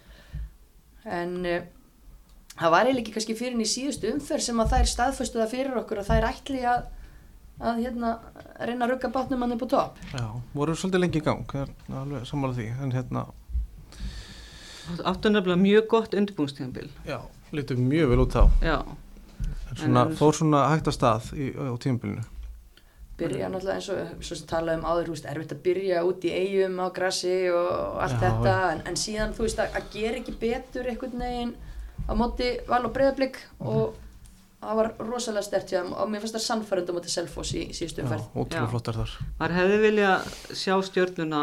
En 1.05 1.39
uh, 1.47 1.63
það 2.61 2.71
var 2.75 2.87
eiginlega 2.87 3.03
ekki 3.05 3.15
kannski 3.17 3.37
fyrir 3.39 3.61
í 3.65 3.69
síðustu 3.69 4.11
umferð 4.15 4.47
sem 4.47 4.61
að 4.63 4.75
þær 4.77 4.91
staðföstu 4.93 5.41
það 5.43 5.55
fyrir 5.55 5.79
okkur 5.81 6.03
að 6.03 6.11
þær 6.13 6.29
ætli 6.33 6.61
að 6.75 6.85
að 7.65 7.77
hérna 7.85 8.09
reyna 8.67 8.83
að 8.87 8.91
rugga 8.91 9.09
bátnum 9.15 9.43
hann 9.45 9.53
upp 9.55 9.63
á 9.63 9.69
topp. 9.71 9.99
Já, 10.11 10.25
voru 10.59 10.75
svolítið 10.75 11.03
lengi 11.05 11.21
í 11.21 11.23
gang 11.23 11.45
það 11.53 11.69
er 11.69 11.99
alveg 12.01 12.25
sammála 12.27 12.57
því 12.59 12.65
en 12.83 12.95
hérna, 12.97 13.23
Áttu 15.09 15.31
nefnilega 15.33 15.57
mjög 15.63 15.87
gott 15.89 16.13
undirbúinstíðanbíl, 16.19 16.91
já, 17.09 17.17
litur 17.57 17.79
mjög 17.81 18.11
vel 18.11 18.19
út 18.27 18.35
á 18.37 18.45
já, 18.61 18.75
en 19.71 19.77
svona, 19.81 20.03
En- 20.11 20.17
fór 20.19 20.35
svona 20.37 20.65
hægt 20.75 20.91
að 20.91 20.97
stað 20.99 21.31
í, 21.39 21.47
á 21.57 21.73
tímabilinu. 21.81 22.25
Byrja 23.17 23.49
náttúrulega 23.49 23.79
eins 23.79 23.89
og 23.95 24.25
svo 24.27 24.37
sem 24.37 24.47
talaði 24.51 24.81
um 24.83 24.85
áður, 24.91 25.07
þú 25.09 25.15
veist, 25.15 25.29
erfitt 25.31 25.55
að 25.55 25.63
byrja 25.65 26.03
út 26.05 26.25
í 26.27 26.33
eigum 26.35 26.81
á 26.83 26.87
grassi 26.93 27.37
og, 27.55 27.71
og 27.71 28.03
allt 28.03 28.19
Já, 28.19 28.23
þetta 28.27 28.55
en, 28.75 28.83
en 28.91 28.97
síðan, 28.99 29.33
þú 29.39 29.47
veist, 29.47 29.63
að, 29.63 29.79
að 29.79 29.89
gera 29.95 30.19
ekki 30.21 30.35
betur 30.43 30.91
einhvern 30.91 31.23
veginn 31.23 31.55
á 32.09 32.13
móti 32.19 32.51
val 32.69 32.83
og 32.87 32.95
breyðablík 32.95 33.39
og 33.65 34.01
það 34.65 34.79
var 34.81 34.91
rosalega 35.05 35.45
stert 35.45 35.73
hjá 35.73 35.81
þeim 35.83 35.93
og 35.93 36.11
mér 36.13 36.25
finnst 36.25 36.39
það 36.39 36.47
sannfærandi 36.47 36.95
á 36.95 36.97
móti 36.97 37.13
Selfoss 37.13 37.53
í 37.57 37.65
síðustu 37.77 38.05
umferð. 38.05 38.29
ótrúlega 38.33 38.71
flottar 38.73 39.01
þar. 39.01 39.17
Maður 39.41 39.57
hefði 39.59 39.81
vilja 39.85 40.13
sjá 40.57 40.75
stjörnuna 40.89 41.43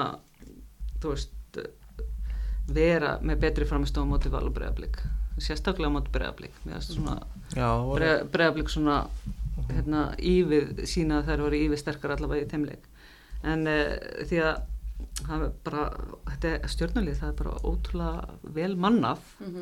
þú 1.01 1.13
veist 1.15 1.61
vera 2.71 3.17
með 3.25 3.43
betri 3.45 3.67
framistofum 3.67 4.13
móti 4.13 4.31
val 4.31 4.45
og 4.47 4.55
bregðablík 4.55 5.01
sérstaklega 5.41 5.93
móti 5.93 6.11
bregðablík 6.13 6.57
mér 6.65 6.79
finnst 6.79 6.95
svona 6.95 7.17
svona 8.71 8.97
hérna, 9.71 10.01
ívið 10.17 10.83
sína 10.89 11.21
að 11.21 11.31
þær 11.31 11.43
voru 11.45 11.61
ívið 11.65 11.81
sterkar 11.81 12.15
allavega 12.15 12.45
í 12.45 12.49
þeimleik 12.51 12.87
en 13.51 13.67
uh, 13.69 13.95
því 14.29 14.41
að 14.45 14.61
það 15.21 15.45
er 15.45 15.53
bara, 15.65 15.85
þetta 16.29 16.51
er 16.51 16.71
stjörnulið 16.71 17.21
það 17.21 17.31
er 17.31 17.37
bara 17.41 17.55
ótrúlega 17.67 18.51
vel 18.57 18.75
mannað. 18.77 19.23
Mm 19.39 19.55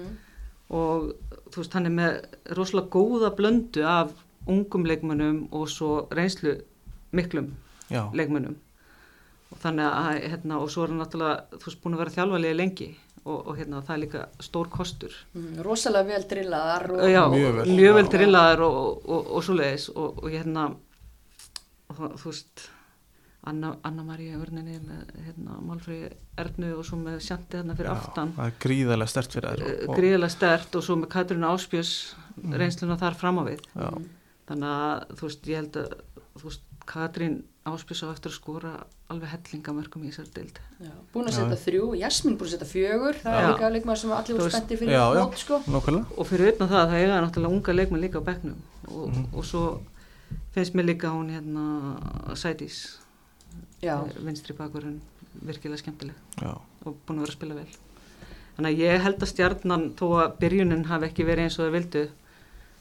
og 0.69 1.11
þú 1.49 1.61
veist 1.63 1.73
hann 1.77 1.85
er 1.89 1.95
með 1.97 2.55
rosalega 2.57 2.93
góða 2.93 3.31
blöndu 3.37 3.83
af 3.89 4.11
ungum 4.49 4.85
leikmönnum 4.85 5.47
og 5.51 5.67
svo 5.69 6.07
reynslu 6.13 6.55
miklum 7.13 7.51
já, 7.89 8.03
leikmönnum 8.13 8.55
og 9.51 9.57
þannig 9.63 9.85
að 9.89 10.23
hérna 10.29 10.59
og 10.61 10.69
svo 10.69 10.83
er 10.85 10.91
hann 10.93 11.01
náttúrulega 11.01 11.59
þú 11.59 11.65
veist 11.69 11.81
búin 11.83 11.95
að 11.97 12.03
vera 12.03 12.15
þjálfarlega 12.17 12.57
lengi 12.59 12.89
og, 13.25 13.47
og 13.49 13.57
hérna 13.57 13.81
það 13.85 13.95
er 13.95 14.01
líka 14.03 14.21
stór 14.45 14.69
kostur 14.73 15.15
Mm, 15.33 15.57
rosalega 15.65 16.07
vel 16.13 16.27
drillaðar 16.29 16.85
og 16.95 17.09
já, 17.09 17.23
Mjög 17.33 17.55
vel. 17.57 17.65
mjög 17.79 17.93
vel 17.97 18.05
Já. 18.05 18.11
drillaðar 18.15 18.61
og, 18.67 18.75
og, 18.77 19.09
og, 19.09 19.31
og 19.37 19.43
svoleiðis 19.49 19.89
og, 19.95 20.21
og 20.23 20.29
hérna 20.31 20.67
þú 21.97 22.29
veist 22.29 22.69
Anna, 23.49 23.73
Anna 23.83 24.03
María 24.07 24.37
Örninni 24.39 24.77
með 24.85 25.11
hérna, 25.25 25.57
Málfrey 25.65 26.09
Ernu 26.37 26.71
og 26.77 26.85
svo 26.87 26.97
með 27.01 27.19
Sjanti 27.25 27.57
hérna 27.59 27.75
fyrir 27.77 27.91
aftan 27.93 28.33
það 28.37 28.45
er 28.51 28.57
gríðarlega 28.65 29.13
stert 29.15 29.35
fyrir 29.37 29.49
þær 29.49 29.65
Eh, 29.67 29.87
og- 29.89 29.97
gríðilega 29.99 30.29
stert 30.37 30.75
og 30.79 30.83
svo 30.87 30.95
með 31.01 31.09
Katrín 31.17 31.45
Áspjörs 31.49 31.93
reynsluna 32.53 32.97
þar 33.01 33.15
fram 33.19 33.39
á 33.39 33.43
við 33.49 33.61
Já, 33.75 33.89
þannig 34.49 34.73
að 34.79 35.15
þú 35.19 35.29
veist 35.29 35.47
ég 35.53 35.55
held 35.63 35.79
að 35.83 35.95
þú 36.39 36.43
veist 36.49 36.61
Katrín 36.89 37.41
Áspjörs 37.69 38.01
á 38.01 38.07
eftir 38.15 38.31
að 38.31 38.37
skora 38.39 38.71
alveg 39.09 39.29
hellingamörkum 39.29 40.03
í 40.05 40.09
þessari 40.09 40.31
dild 40.33 40.59
Já, 40.81 40.93
búin 41.13 41.27
að 41.27 41.33
Já. 41.33 41.37
setja 41.43 41.57
þrjú, 41.65 41.83
Jasmín 41.99 42.37
búin 42.37 42.47
að 42.49 42.53
setja 42.55 42.69
fjögur, 42.69 43.19
það 43.21 43.33
er 43.35 43.43
Já. 43.43 43.49
líka 43.51 43.69
leikmaður 43.75 43.99
sem 44.01 44.11
allir 44.15 44.37
voru 44.39 44.49
spennti 44.53 44.77
fyrir 44.79 44.93
Já, 44.95 45.03
já. 45.13 45.21
mót 45.25 45.37
sko. 45.37 45.59
nákvæmlega 45.67 46.17
og 46.17 46.27
fyrir 46.29 46.53
utan 46.53 46.69
það 46.69 46.83
það 46.89 46.97
eiga 47.01 47.21
náttúrulega 47.25 47.53
unga 47.57 47.73
leikmenn 47.77 48.01
líka 48.05 48.17
á 48.21 48.27
bekknum 48.29 48.57
og, 48.87 49.09
Mhm. 49.09 49.25
og 49.33 49.43
svo 49.45 49.63
finnst 50.55 50.73
mér 50.73 50.85
líka 50.89 51.09
hún 51.13 51.29
hérna 51.29 52.33
Já, 52.33 52.99
vinstri 54.25 54.55
bakurinn 54.57 54.99
virkilega 55.45 55.79
skemmtileg 55.83 56.41
Já, 56.41 56.51
og 56.85 56.97
búin 57.05 57.19
að 57.19 57.25
vera 57.25 57.33
að 57.33 57.37
spila 57.37 57.59
vel. 57.59 57.67
Þannig 58.57 58.73
að 58.73 58.81
ég 58.83 59.03
held 59.05 59.21
að 59.23 59.31
stjarnan 59.31 59.85
þó 59.99 60.07
að 60.19 60.33
byrjunin 60.41 60.87
hafi 60.89 61.07
ekki 61.07 61.27
verið 61.27 61.47
eins 61.47 61.59
og 61.59 61.67
þau 61.67 61.75
vildu 61.77 62.01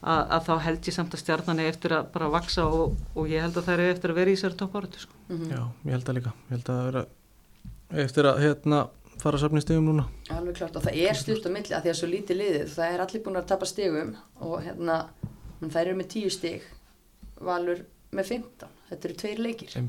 að, 0.02 0.22
að 0.22 0.40
þá 0.48 0.52
held 0.64 0.88
ég 0.88 0.96
samt 0.96 1.14
að 1.14 1.22
stjarnan 1.22 1.62
er 1.62 1.70
eftir 1.72 1.94
að 1.94 2.08
bara 2.14 2.30
vaksa 2.32 2.66
og, 2.66 2.96
og 3.14 3.30
ég 3.30 3.44
held 3.44 3.58
að 3.60 3.68
það 3.68 3.82
er 3.84 3.92
eftir 3.94 4.14
að 4.14 4.20
vera 4.20 4.32
í 4.32 4.38
þessari 4.38 4.58
topp 4.58 4.78
áratu 4.78 5.04
sko. 5.04 5.18
mhm. 5.28 5.50
já, 5.52 5.60
ég 5.84 5.96
held 5.96 6.08
að 6.08 6.18
líka. 6.18 6.34
Ég 6.48 6.56
held 6.56 6.72
að 6.74 6.80
vera 6.88 7.04
eftir 8.04 8.30
að 8.30 8.40
hérna 8.44 8.80
fara 9.18 9.38
að 9.38 9.44
safna 9.44 9.62
í 9.62 9.64
stegum 9.64 9.86
núna. 9.88 10.06
Alveg 10.34 10.58
klart 10.58 10.76
og 10.78 10.84
það 10.84 10.98
er 11.02 11.18
stutt 11.18 11.46
á 11.46 11.50
milli 11.50 11.74
að 11.74 11.86
því 11.86 11.92
að 11.92 12.00
svo 12.00 12.10
lítið 12.10 12.40
liðið, 12.42 12.66
það 12.74 12.94
er 12.94 13.04
allir 13.04 13.22
búin 13.24 13.40
að 13.40 13.48
tapa 13.52 13.68
stigum 13.68 14.12
og 14.46 14.56
hérna, 14.66 14.98
þær 15.64 15.80
eru 15.84 15.96
með 15.98 16.10
tíu 16.14 16.30
stig, 16.32 16.66
Valur 17.38 17.82
með 18.12 18.24
15, 18.32 18.68
þetta 18.88 19.08
eru 19.08 19.14
tveir 19.20 19.40
leikir. 19.44 19.68
Já, 19.74 19.80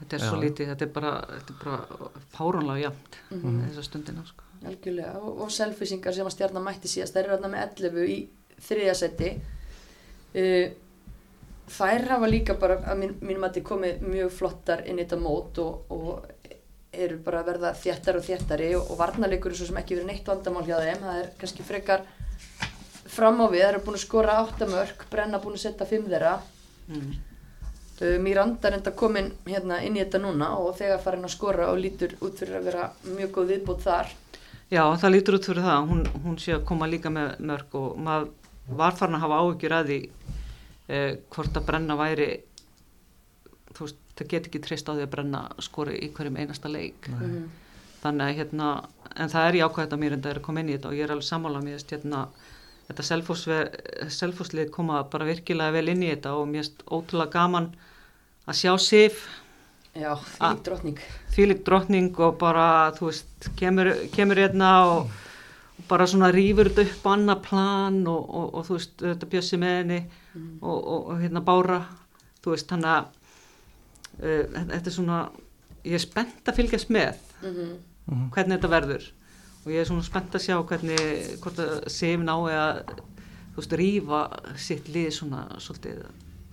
þetta 0.00 0.16
er 0.16 0.22
Já. 0.22 0.28
svo 0.28 0.38
lítið, 0.42 0.70
þetta 0.72 0.82
er 0.88 0.92
bara, 0.96 1.12
þetta 1.30 1.54
er 1.54 1.58
bara 1.64 2.10
fáránlega 2.34 2.80
jafnt 2.88 3.18
Mhm. 3.30 3.60
þessa 3.70 3.84
stundina 3.86 4.24
sko. 4.26 4.42
Algjörlega, 4.66 5.16
og, 5.22 5.40
og 5.42 5.50
selfisingar 5.50 6.14
sem 6.14 6.26
að 6.26 6.34
stjarnan 6.36 6.64
mætti 6.66 6.88
síðast, 6.90 7.14
þær 7.14 7.24
eru 7.24 7.36
þarna 7.36 7.52
með 7.54 7.62
11 7.66 8.06
í 8.08 8.28
þriðja 8.62 8.94
seti. 8.94 9.30
Uh, 10.34 10.68
þær 11.72 12.06
hafa 12.08 12.28
líka 12.30 12.54
bara, 12.58 12.76
að 12.82 12.98
mín, 12.98 13.14
mínum 13.22 13.44
að 13.46 13.56
þið 13.58 13.64
komið 13.68 14.00
mjög 14.10 14.30
flottar 14.32 14.82
inn 14.86 14.98
í 14.98 15.04
þetta 15.04 15.18
mót 15.22 15.58
og, 15.62 15.90
og 15.90 16.26
eru 16.92 17.16
bara 17.24 17.40
að 17.40 17.46
verða 17.52 17.70
þjættar 17.78 18.18
og 18.18 18.24
þjættari 18.26 18.70
og, 18.76 18.90
og 18.92 18.98
varnarleikur 19.00 19.50
er 19.54 19.56
svo 19.56 19.66
sem 19.70 19.78
ekki 19.80 19.96
verið 19.96 20.10
neitt 20.10 20.26
vandamál 20.28 20.64
hjá 20.66 20.76
þeim, 20.82 20.98
það 21.06 21.20
er 21.22 21.30
kannski 21.40 21.62
frekar 21.64 22.02
fram 23.12 23.40
á 23.40 23.46
við, 23.52 23.62
þær 23.62 23.68
eru 23.74 23.84
búin 23.86 23.96
að 23.98 24.04
skora 24.06 24.34
8 24.44 24.68
mörg, 24.72 25.04
Brenna 25.12 25.38
búin 25.40 25.56
að 25.56 25.62
setja 25.66 25.86
5 25.88 26.08
þeirra. 26.12 26.34
mm. 26.88 27.12
Uh, 28.02 28.18
Miranda 28.18 28.68
er 28.68 28.80
enda 28.80 28.92
komin 28.98 29.30
hérna 29.46 29.78
inn 29.86 29.94
í 29.94 30.02
þetta 30.02 30.18
núna 30.18 30.52
og 30.58 30.74
þegar 30.80 31.02
farin 31.04 31.28
að 31.28 31.36
skora 31.36 31.70
og 31.70 31.78
lítur 31.78 32.16
út 32.20 32.34
fyrir 32.40 32.58
að 32.58 32.68
vera 32.70 32.90
mjög 33.06 33.34
góð 33.36 33.52
viðbútt 33.54 33.84
þar. 33.86 34.12
Já, 34.72 34.82
það 34.98 35.12
lítur 35.14 35.36
út 35.38 35.46
fyrir 35.46 35.66
það, 35.66 35.90
hún, 35.90 36.06
hún 36.24 36.38
sé 36.40 36.56
að 36.56 36.64
koma 36.66 36.88
líka 36.90 37.12
með 37.12 37.36
mörg 37.46 37.76
og 37.78 37.98
maður 38.00 38.30
var 38.78 38.96
farin 38.96 39.18
að 39.18 39.24
hafa 39.26 39.40
áhyggjur 39.42 39.74
að 39.76 39.90
því 39.90 39.98
eh, 40.88 41.10
hvort 41.34 41.58
að 41.58 41.66
brenna 41.68 41.96
væri 41.98 42.30
þú 43.72 43.86
veist, 43.86 44.00
það 44.18 44.30
get 44.32 44.48
ekki 44.48 44.62
treyst 44.64 44.88
á 44.88 44.92
því 44.94 45.04
að 45.06 45.12
brenna 45.12 45.42
skori 45.64 45.98
í 45.98 46.10
hverjum 46.14 46.38
einasta 46.40 46.72
leik 46.72 47.08
Nei. 47.10 47.20
Mhm. 47.20 47.44
þannig 48.02 48.26
að 48.26 48.40
hérna, 48.40 48.70
en 49.14 49.30
það 49.30 49.48
er 49.48 49.60
jákvæmt 49.60 49.94
að 49.94 50.02
mér 50.02 50.16
enda 50.16 50.30
er 50.30 50.40
að 50.40 50.46
koma 50.48 50.60
inn 50.62 50.72
í 50.72 50.76
þetta 50.76 50.90
og 50.90 50.98
ég 50.98 51.06
er 51.06 51.14
alveg 51.14 51.28
sammála 51.28 51.62
mér 51.62 51.78
veist, 51.78 51.94
hérna, 51.94 52.24
þetta 52.88 54.10
selfhúslið 54.18 54.72
koma 54.74 55.04
bara 55.12 55.28
virkilega 55.28 55.76
vel 55.76 55.88
inn 55.92 56.02
í 56.02 56.10
þetta 56.10 56.34
og 56.34 56.48
mér 56.50 56.64
finnst 56.64 56.82
ótrúlega 56.88 57.36
gaman 57.36 57.70
að 58.48 58.58
sjá 58.58 58.72
Sif 58.80 59.28
Já, 59.94 60.14
Ah. 60.40 60.54
því 60.54 60.62
drottning. 60.64 60.98
þvílík 61.34 61.64
drottning 61.66 62.14
og 62.24 62.38
bara, 62.40 62.92
þú 62.96 63.10
veist, 63.10 63.50
kemur, 63.60 63.90
kemur 64.14 64.36
hérna 64.40 64.70
og, 64.88 65.10
og 65.78 65.84
bara 65.88 66.06
svona 66.08 66.30
rýfur 66.32 66.70
þetta 66.70 66.86
upp 66.88 67.04
annað 67.12 67.42
plan 67.44 67.98
og, 68.08 68.22
og, 68.34 68.54
og 68.54 68.64
þú 68.70 68.78
veist, 68.78 68.94
þetta 69.02 69.28
bjössi 69.34 69.58
með 69.60 69.74
henni 69.82 69.98
og, 70.62 70.78
og, 70.78 71.10
og 71.12 71.20
hérna 71.20 71.42
bára, 71.44 71.82
þú 72.42 72.54
veist, 72.54 72.70
þannig 72.72 72.88
að 72.94 73.04
uh, 74.22 74.64
þetta 74.72 74.86
er 74.88 74.96
svona, 74.96 75.20
ég 75.84 75.98
er 75.98 76.04
spennt 76.08 76.48
að 76.48 76.60
fylgjast 76.62 76.88
með 76.90 77.14
Mm 77.42 77.72
Mhm. 78.08 78.30
hvernig 78.34 78.56
þetta 78.58 78.68
verður 78.72 79.04
og 79.62 79.68
ég 79.70 79.78
er 79.80 79.84
svona 79.86 80.02
spennt 80.02 80.32
að 80.34 80.42
sjá 80.42 80.56
hvernig, 80.66 81.38
hvort 81.44 81.58
að 81.62 81.84
Sif 81.92 82.18
nái 82.18 82.50
að, 82.50 82.80
þú 83.54 83.60
veist, 83.60 83.76
rýfa 83.78 84.22
sitt 84.58 84.88
lið 84.88 85.10
svona 85.20 85.44
svolítið 85.62 86.00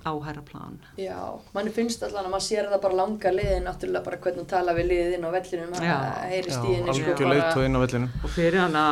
á 0.05 0.11
hæra 0.25 0.41
plan. 0.45 0.77
Já, 0.97 1.17
manni 1.53 1.71
finnst 1.75 2.03
allan 2.03 2.25
að 2.27 2.33
maður 2.35 2.45
sér 2.47 2.69
það 2.71 2.81
bara 2.85 2.95
langa 2.99 3.31
liðin, 3.35 3.65
náttúrulega 3.67 4.03
bara 4.05 4.17
hvernig 4.23 4.39
hún 4.43 4.49
tala 4.53 4.73
við 4.77 4.87
liðin 4.91 5.25
og 5.27 5.33
vellinum, 5.33 5.73
Já, 5.75 5.97
í 6.29 6.75
henni 6.77 6.95
sko 6.99 7.13
og 7.59 7.65
inn 7.65 7.75
á 7.75 7.79
vellinu 7.83 8.09
Og 8.23 8.29
fyrir 8.35 8.59
hana 8.59 8.83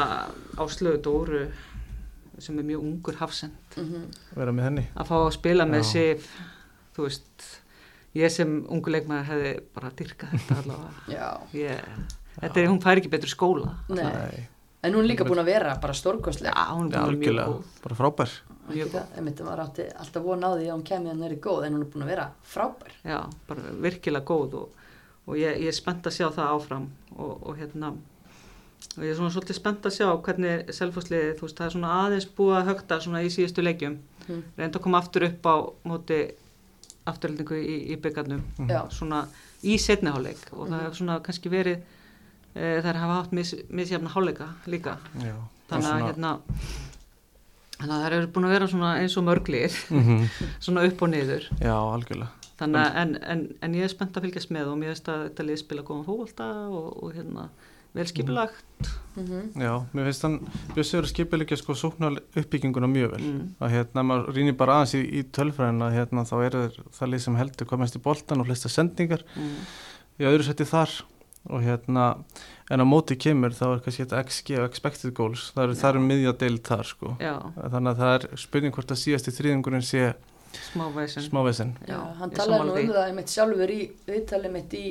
áslögu 0.58 1.02
Dóru 1.08 1.46
sem 2.40 2.60
er 2.60 2.64
mjög 2.68 2.84
ungur 2.84 3.16
hafsend 3.18 3.78
Mhm. 3.78 4.04
vera 4.36 4.52
með 4.52 4.64
henni. 4.64 4.86
að 4.96 5.08
fá 5.08 5.16
að 5.26 5.32
spila 5.34 5.66
með 5.66 5.82
Já. 5.84 5.92
Sif 5.92 6.28
þú 6.96 7.08
veist 7.08 7.48
ég 8.16 8.32
sem 8.32 8.66
ungu 8.70 8.90
leikmaður 8.92 9.26
hefði 9.32 9.60
bara 9.74 9.90
dyrkað 9.90 10.30
þetta 10.36 10.56
allavega. 10.62 11.02
Já, 11.18 11.28
ég, 11.54 11.82
þetta 12.42 12.62
er, 12.62 12.68
hún 12.68 12.82
fær 12.82 12.98
ekki 12.98 13.10
betri 13.10 13.30
skóla. 13.30 13.76
Nei. 13.90 14.48
En 14.84 14.94
hún 14.94 15.04
er 15.04 15.10
líka 15.10 15.26
búin 15.26 15.40
að 15.42 15.46
vera 15.50 15.76
bara 15.82 15.94
stórkostlega. 15.94 16.54
já, 16.54 16.74
hún 16.78 16.92
er 16.94 17.00
að 17.00 17.18
mjög 17.18 17.40
góð. 17.42 17.64
Bara 17.84 17.96
frábær 17.96 18.30
mjög 18.74 18.92
það, 18.92 19.06
einmitt, 19.18 19.40
maður 19.48 19.64
átti 19.66 19.86
alltaf 20.00 20.24
von 20.24 20.44
á 20.44 20.50
því 20.56 20.66
að 20.68 20.74
hún 20.76 20.84
kemur 20.90 21.10
hann 21.14 21.24
er 21.24 21.36
góð, 21.48 21.64
en 21.68 21.74
hún 21.78 21.82
er 21.86 21.92
búin 21.94 22.04
að 22.06 22.12
vera 22.14 22.28
frábær. 22.44 22.92
já, 23.06 23.20
bara 23.48 23.62
virkilega 23.88 24.26
góð 24.26 24.54
og, 24.62 24.70
og 25.28 25.36
ég, 25.38 25.58
ég 25.62 25.68
er 25.68 25.78
spennt 25.78 26.06
að 26.08 26.16
sjá 26.18 26.28
það 26.36 26.54
áfram 26.58 26.88
og, 27.18 27.48
og 27.48 27.58
hérna 27.58 27.94
og 28.98 29.04
ég 29.04 29.10
er 29.12 29.16
svona 29.18 29.32
svolítið 29.34 29.56
spennt 29.60 29.86
að 29.86 29.96
sjá 29.98 30.08
hvernig 30.26 30.74
selfhúsliði, 30.74 31.34
þú 31.38 31.46
veist, 31.48 31.58
það 31.58 31.66
er 31.68 31.74
svona 31.76 31.94
aðeins 32.06 32.28
búið 32.38 32.56
að 32.60 32.68
högta 32.72 33.00
svona 33.02 33.24
í 33.24 33.30
síðustu 33.34 33.64
leikjum 33.66 33.98
Mm. 34.28 34.42
reynda 34.58 34.76
að 34.76 34.84
koma 34.84 34.98
aftur 35.00 35.24
upp 35.24 35.46
á 35.48 35.56
móti 35.88 36.16
afturlendingu 37.08 37.56
í, 37.64 37.76
í 37.94 37.96
byggarnum 38.04 38.42
Já, 38.68 38.82
svona 38.92 39.22
í 39.64 39.78
setniháleik 39.80 40.50
og 40.52 40.66
það 40.68 40.74
Mhm. 40.74 40.82
hefur 40.84 40.98
svona 41.00 41.20
kannski 41.24 41.50
verið 41.54 41.78
e, 42.56 42.82
þær 42.84 43.00
hafa 43.00 43.14
haft 43.22 43.32
mis, 43.32 43.54
misjafna 43.70 44.10
háleika 44.12 44.50
líka 44.68 44.98
Já, 45.24 45.32
þannig 45.70 45.88
að 45.88 45.88
svona- 45.88 46.10
hérna 46.12 46.34
þannig 47.78 47.94
að 47.96 48.04
þær 48.08 48.16
eru 48.18 48.28
búin 48.36 48.48
að 48.50 48.54
vera 48.58 48.68
svona 48.72 48.92
eins 49.02 49.18
og 49.18 49.24
mörglið 49.28 49.78
Mhm. 49.94 50.28
svona 50.66 50.86
upp 50.90 51.02
og 51.02 51.10
niður. 51.14 51.48
Já, 51.62 51.76
algjörlega. 51.78 52.34
Þannig 52.58 52.82
að 52.82 52.96
en, 53.04 53.16
en, 53.22 53.42
en 53.62 53.74
ég 53.78 53.84
er 53.86 53.92
spennt 53.94 54.16
að 54.18 54.24
fylgjast 54.26 54.50
með 54.52 54.72
og 54.72 54.78
mér 54.82 54.90
veist 54.96 55.10
að 55.14 55.28
þetta 55.30 55.44
lið 55.46 55.60
spila 55.62 55.84
góðan 55.86 56.08
fókvölda 56.08 56.48
og, 56.74 56.88
og 57.04 57.12
hérna 57.14 57.50
vel 57.98 58.06
skipulagt. 58.10 58.90
Mhm, 59.18 59.44
Já, 59.62 59.72
mér 59.94 60.08
finnst 60.10 60.26
hann 60.26 60.40
Bjössi 60.76 60.98
verið 60.98 61.12
skipilegja 61.14 61.58
sko 61.58 61.74
sóknar 61.78 62.18
uppbygginguna 62.38 62.90
mjög 62.90 63.14
vel. 63.16 63.22
Mm. 63.26 63.44
að 63.62 63.72
hérna, 63.78 64.04
maður 64.10 64.34
rýnir 64.36 64.58
bara 64.58 64.80
aðeins 64.82 64.96
í, 64.98 65.04
í 65.18 65.24
tölfræðin 65.34 65.86
að 65.86 65.96
hérna, 65.98 66.26
þá 66.30 66.36
er 66.46 66.58
það 66.98 67.12
lið 67.14 67.24
sem 67.28 67.38
heldur 67.40 67.70
hvað 67.70 67.80
mest 67.86 67.98
í 67.98 68.04
boltan 68.10 68.42
og 68.44 68.50
flesta 68.50 68.70
sendingar 68.74 69.24
Mm. 69.38 69.56
í 70.20 70.26
öðru 70.30 70.46
seti 70.50 70.66
þar. 70.66 70.90
Og 71.48 71.62
hérna, 71.64 72.10
en 72.70 72.84
á 72.84 72.86
móti 72.88 73.16
kemur 73.20 73.56
þá 73.56 73.66
er 73.70 73.84
kannski 73.86 74.04
þetta 74.06 74.24
XG 74.28 74.58
og 74.62 74.66
expected 74.68 75.14
goals. 75.18 75.52
Það 75.56 75.64
eru 75.64 75.78
þar 75.82 76.00
um 76.02 76.08
miðja 76.12 76.34
deild 76.42 76.64
þar 76.68 76.90
sko. 76.90 77.14
Já, 77.24 77.36
þannig 77.58 77.92
að 77.94 78.02
það 78.04 78.16
er 78.18 78.42
spurning 78.44 78.76
hvort 78.76 78.92
að 78.92 79.02
síðasti 79.04 79.36
þriðingurinn 79.38 79.86
sé 79.88 80.04
smá 80.72 80.88
væsin 80.96 81.26
smávesen 81.28 81.74
já, 81.84 81.92
Já, 81.92 82.00
hann 82.22 82.32
talaði 82.32 82.68
nú 82.70 82.76
um 82.80 82.94
það 82.96 83.10
einmitt 83.10 83.34
sjálfur 83.34 83.74
í 83.74 83.82
viðtalið 84.08 84.54
mitt 84.54 84.74
í 84.80 84.86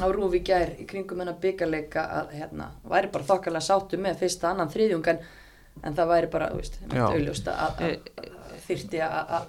á 0.00 0.06
Rúfi 0.10 0.40
gær 0.46 0.70
í 0.80 0.86
kringum 0.90 1.20
hennar 1.22 1.36
byggarleika 1.42 2.04
að 2.20 2.30
hérna, 2.38 2.68
væri 2.88 3.10
bara 3.12 3.26
þokkarlega 3.28 3.66
sáttu 3.66 3.98
með 4.00 4.22
fyrsta 4.22 4.52
annan 4.52 4.70
þriðjung 4.72 5.10
en 5.12 5.20
en 5.82 5.96
það 5.98 6.10
væri 6.12 6.30
bara, 6.30 6.48
þú 6.54 6.60
veist, 6.62 6.78
Já. 6.94 7.04
auðljóst 7.10 7.50
að 7.50 7.80
Eh, 7.82 7.96
að 8.22 8.58
þyrfti 8.68 9.00
að 9.02 9.32
að 9.38 9.46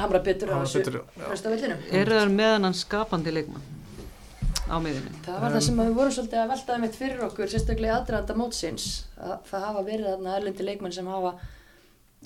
hamra 0.00 0.20
betur 0.24 0.52
á 0.52 0.56
þessu 0.64 0.82
hrausta 0.88 1.52
vellinum. 1.52 1.82
eru 1.92 2.18
það 2.18 2.32
meðan 2.40 2.64
hann 2.68 2.76
skapandi 2.76 3.32
leikmann 3.36 3.62
á 4.66 4.76
miðinni 4.82 5.12
Það 5.26 5.40
var 5.44 5.54
það 5.56 5.64
sem 5.66 5.80
við 5.82 5.92
vorum 5.98 6.14
svolítið 6.16 6.40
að 6.42 6.50
veltaði 6.54 6.82
mitt 6.84 6.96
fyrir 6.98 7.22
okkur, 7.28 7.50
sérstaklega 7.52 7.98
aðdraðanda 8.00 8.36
mótsins, 8.40 8.86
að 9.20 9.36
það 9.50 9.66
hafa 9.68 9.84
verið 9.86 10.08
þarna 10.12 10.34
erlendi 10.40 10.66
leikmenn 10.66 10.96
sem 10.96 11.10
hafa 11.10 11.32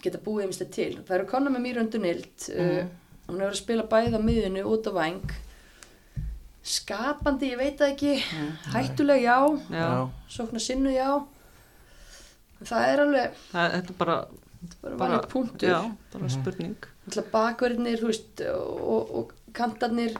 geta 0.01 0.21
búið 0.25 0.47
einmitt 0.47 0.71
til. 0.73 0.91
Það 1.05 1.17
eru 1.19 1.29
konar 1.29 1.53
með 1.53 1.65
Mýröndu 1.67 2.01
Nild, 2.01 2.47
uh, 2.55 2.83
hún 3.29 3.37
hefur 3.37 3.41
verið 3.43 3.51
að 3.53 3.59
spila 3.61 3.87
bæði 3.91 4.17
á 4.17 4.21
miðinu 4.25 4.63
út 4.71 4.89
á 4.89 4.93
væng, 4.97 5.35
skapandi, 6.71 7.51
ég 7.55 7.61
veit 7.61 7.79
það 7.81 7.93
ekki, 7.95 8.15
hættuleg 8.75 9.23
já, 9.25 9.37
já, 9.73 9.89
sóknar 10.31 10.63
sinnu 10.65 10.93
já, 10.93 11.09
það 12.69 12.87
er 12.93 13.03
alveg 13.07 13.39
Það, 13.51 13.75
þetta 13.77 13.95
er 13.95 13.99
bara, 14.01 14.17
bara, 14.31 14.97
bara 14.97 14.97
bara 15.17 15.31
punktur. 15.33 15.69
já, 15.73 15.79
bara 16.13 16.33
spurning. 16.33 16.89
Alltaf 17.09 17.31
bakverðinir, 17.33 18.01
þú 18.03 18.11
veist, 18.13 18.43
og, 18.53 19.15
og 19.23 19.33
kantarnir, 19.57 20.19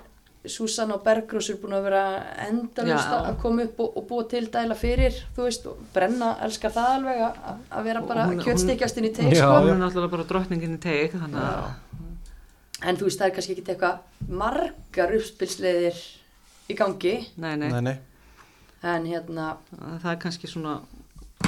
Susann 0.49 0.93
og 0.95 1.03
Bergrós 1.05 1.51
eru 1.53 1.59
búin 1.61 1.75
að 1.77 1.83
vera 1.91 2.03
endalust 2.47 3.11
Já. 3.11 3.17
að 3.29 3.35
koma 3.43 3.67
upp 3.67 3.81
og, 3.85 3.97
og 4.01 4.07
búa 4.09 4.25
til 4.31 4.47
dæla 4.53 4.77
fyrir, 4.79 5.19
þú 5.37 5.45
veist, 5.45 5.67
og 5.69 5.83
Brenna 5.93 6.31
elskar 6.47 6.73
það 6.73 6.95
alveg 6.95 7.21
að, 7.27 7.59
að 7.77 7.89
vera 7.91 8.03
bara 8.09 8.25
kjötstykkjast 8.41 9.01
inn 9.03 9.09
í 9.11 9.13
teik, 9.19 9.35
Já, 9.37 9.43
sko. 9.45 9.59
hún 9.67 9.75
er 9.75 9.83
náttúrulega 9.83 10.15
bara 10.15 10.29
drottningin 10.31 10.79
í 10.79 10.81
teik 10.81 11.17
þannig 11.19 11.45
að 11.45 11.69
En 12.89 12.97
þú 12.97 13.05
veist, 13.11 13.19
það 13.21 13.27
er 13.27 13.35
kannski 13.37 13.53
ekki 13.59 13.65
eitthvað 13.75 14.31
margar 14.41 15.11
uppspilsleiðir 15.19 15.99
í 16.73 16.77
gangi, 16.79 17.13
nei, 17.37 17.53
nei, 17.61 17.69
Nei, 17.75 17.83
nei. 17.91 17.99
en 18.95 19.05
hérna, 19.11 19.51
það 20.01 20.09
er 20.15 20.19
kannski 20.23 20.49
svona 20.49 20.79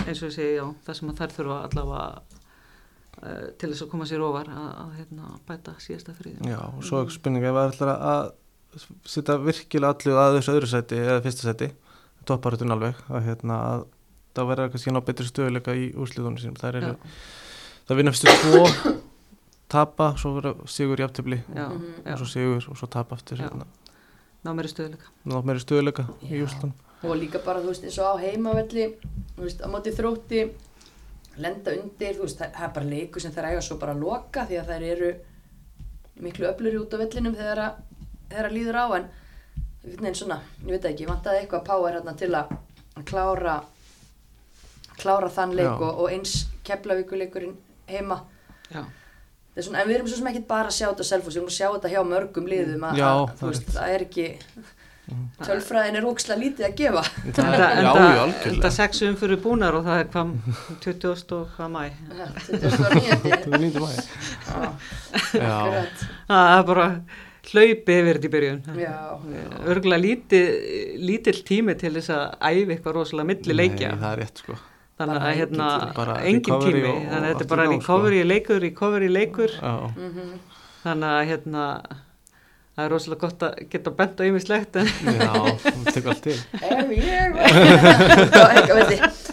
eins 0.03 0.21
og 0.21 0.29
ég 0.29 0.35
segi, 0.37 0.59
já, 0.59 0.67
það 0.85 0.99
sem 0.99 1.09
að 1.15 1.23
þær 1.23 1.35
þurfa 1.39 1.57
allavega 1.71 2.05
uh, 3.23 3.49
til 3.57 3.71
þess 3.73 3.87
að 3.87 3.91
koma 3.95 4.11
sér 4.11 4.27
ofar 4.29 4.53
að, 4.53 4.69
að 4.85 4.93
hérna, 5.01 5.33
bæta 5.49 5.75
síðasta 5.81 6.13
friðin 6.21 6.53
Já, 6.53 6.59
og 6.69 6.85
svo 6.85 7.01
er 7.07 7.13
spurning 7.17 7.49
ef 7.49 7.57
það 7.57 7.73
ætlar 7.73 7.95
að 7.97 8.31
setja 9.05 9.37
virkilega 9.43 9.93
allu 9.95 10.19
að 10.23 10.37
þessu 10.39 10.55
öðru 10.57 10.71
seti 10.71 10.97
eða 11.03 11.23
fyrsta 11.25 11.49
seti, 11.51 11.69
topparutun 12.29 12.73
alveg 12.75 12.95
að 13.11 13.27
hérna 13.29 13.59
að 13.73 13.87
það 14.37 14.49
verður 14.53 14.71
kannski 14.73 14.91
að 14.93 14.97
ná 14.97 15.03
betri 15.09 15.27
stöðuleika 15.29 15.75
í 15.77 15.89
úrsliðunum 15.93 16.39
sínum. 16.41 16.57
Það 16.61 16.69
er 16.79 16.87
já, 16.87 16.95
það 17.89 17.99
vinna 18.01 18.15
fyrstu 18.15 18.37
tvo 18.43 18.95
tapa, 19.73 20.11
svo 20.21 20.35
verður 20.37 20.69
sigur 20.69 21.01
í 21.01 21.05
Mhm. 21.05 21.45
já, 22.05 22.13
og 22.13 22.19
svo 22.19 22.27
sigur 22.29 22.69
og 22.71 22.77
svo 22.77 22.87
tap 22.89 23.13
aftur 23.13 23.39
hérna, 23.39 23.67
ná 24.45 24.51
mér 24.53 24.69
í 24.69 24.73
stöðuleika 24.73 25.07
ná 25.27 25.43
meiri 25.45 25.61
stöðuleika 25.61 26.05
í 26.23 26.37
Já. 26.39 26.45
úrsliðunum 26.45 26.73
og 27.03 27.17
líka 27.19 27.39
bara, 27.45 27.61
þú 27.61 27.67
veist, 27.73 27.85
eins 27.85 27.99
og 27.99 28.15
á 28.15 28.23
heimavelli, 28.23 28.95
þú 29.37 29.43
veist, 29.43 29.61
á 29.65 29.67
móti 29.67 29.91
þrótti, 29.91 30.53
lenda 31.39 31.73
undir, 31.73 32.15
þú 32.15 32.23
veist, 32.27 32.39
það 32.39 32.63
er 32.63 32.73
bara 32.77 32.87
leikur 32.87 33.21
sem 33.21 33.33
þær 33.33 33.49
eiga 33.51 33.63
svo 33.63 33.77
bara 33.79 33.95
að 33.95 34.01
loka 34.05 34.47
því 34.47 34.59
að 34.61 34.69
þær 34.71 34.83
eru 34.93 35.15
miklu 36.23 36.47
öfluri 36.47 36.79
út 36.79 36.95
á 36.95 36.99
vellinum 37.03 37.35
þegar 37.35 37.59
að, 37.59 37.73
þegar 38.33 38.49
að 38.51 38.57
líður 38.59 38.81
á 38.81 38.87
en 38.99 39.07
veginn 39.83 40.15
svona, 40.19 40.41
ég 40.65 40.73
veit 40.77 40.89
ekki, 40.93 41.07
vantaði 41.11 41.43
eitthvað 41.45 41.65
power 41.69 41.97
hérna 41.99 42.17
til 42.19 42.33
að 42.39 42.57
að 42.97 43.07
klára 43.09 43.55
klára 45.03 45.31
þann 45.33 45.55
leik 45.57 45.81
og, 45.83 46.03
og 46.05 46.11
eins 46.13 46.35
keflavíkuleikurinn 46.67 47.55
heima 47.91 48.21
já, 48.73 48.83
Það 49.53 49.61
er 49.61 49.65
svona, 49.67 49.81
en 49.83 49.89
við 49.91 49.97
erum 49.99 50.07
svo 50.09 50.17
sem 50.17 50.29
ekkert 50.31 50.47
bara 50.49 50.71
að 50.71 50.77
sjá 50.79 50.87
þetta 50.89 51.05
selfos, 51.05 51.35
við 51.35 51.41
erum 51.43 51.51
að 51.51 51.57
sjá 51.59 51.67
þetta 51.75 51.91
hjá 51.93 52.03
mörgum 52.09 52.47
liðum 52.49 52.85
að, 52.89 53.01
Já, 53.03 53.09
að, 53.09 53.25
það 53.27 53.41
þú 53.41 53.49
er 53.49 53.51
veist, 53.53 53.73
það 53.75 53.97
er 53.97 54.05
ekki 54.07 54.29
tölfræðin 55.43 55.99
er 55.99 56.07
óksla 56.09 56.37
lítið 56.41 56.67
að 56.69 56.77
gefa 56.79 57.03
Það 57.03 57.41
er- 57.43 57.43
enda, 57.43 57.67
Já, 57.67 57.81
enda, 57.83 58.05
já, 58.07 58.23
algjörlega. 58.23 58.53
enda 58.55 58.71
sex 58.77 59.03
umfyrir 59.09 59.41
búnar 59.45 59.77
og 59.77 59.85
það 59.89 59.99
er 60.05 60.09
hvað 60.15 60.31
20. 60.87 61.35
og 61.37 61.51
hvað 61.57 61.75
mæ 61.75 61.83
29. 62.47 62.71
Það 62.79 63.53
er 63.53 63.61
nýttum 63.67 63.87
aðeins 63.89 64.09
Já, 65.35 65.53
Akkurat. 65.59 66.07
það 66.31 66.55
er 66.55 66.65
bara 66.71 66.87
hlaupi 67.51 67.97
yfir 67.99 68.19
þetta 68.19 68.29
í 68.29 68.33
byrjun. 68.33 68.61
Já, 68.79 68.99
örgulega 69.73 70.03
lítið, 70.03 70.47
lítill 71.03 71.41
tími 71.49 71.75
til 71.81 71.95
þess 71.97 72.13
að 72.15 72.25
æfi 72.53 72.77
eitthvað 72.77 72.97
rosalega 72.99 73.31
milli 73.33 73.57
leikja. 73.59 73.91
Nei, 73.91 74.03
það 74.05 74.13
er 74.13 74.23
rétt 74.23 74.45
sko. 74.45 74.59
Þannig 75.03 75.17
að 75.19 75.37
hérna 75.41 75.69
engin 76.21 76.39
recovery 76.39 76.73
tími, 76.79 76.89
og- 76.93 77.03
þannig 77.11 77.27
að 77.27 77.29
þetta 77.33 77.45
er 77.45 77.53
bara 77.55 77.67
sko. 77.67 77.73
recovery 77.75 78.23
leikur, 78.25 78.59
recovery 78.63 79.09
leikur. 79.11 79.51
Já, 79.59 79.75
mhm. 79.97 80.41
þannig 80.85 81.09
að 81.19 81.27
hérna 81.33 81.65
það 82.73 82.85
er 82.85 82.91
rosalega 82.95 83.21
gott 83.21 83.43
að 83.43 83.53
geta 83.73 83.91
bent 83.91 84.21
á 84.21 84.23
ymmislegt 84.25 84.77
en 84.81 84.87
já, 84.87 85.33
það 85.65 85.93
tekur 85.93 86.11
allt 86.15 86.23
til. 86.23 86.39
Ef 86.63 86.89
ég 86.97 87.19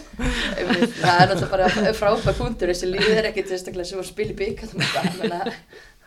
Einmitt, 0.20 0.96
Það 1.00 1.22
er 1.22 1.30
náttúrulega 1.30 1.50
bara 1.50 1.92
frábær 1.96 2.36
punktur. 2.36 2.70
Þessi 2.70 2.90
líð 2.90 3.14
er 3.14 3.28
ekkit 3.30 3.52
sérstaklega 3.52 3.88
sem 3.88 4.00
að 4.02 4.08
spila 4.10 4.34
í 4.34 4.36
byggjum 4.36 4.82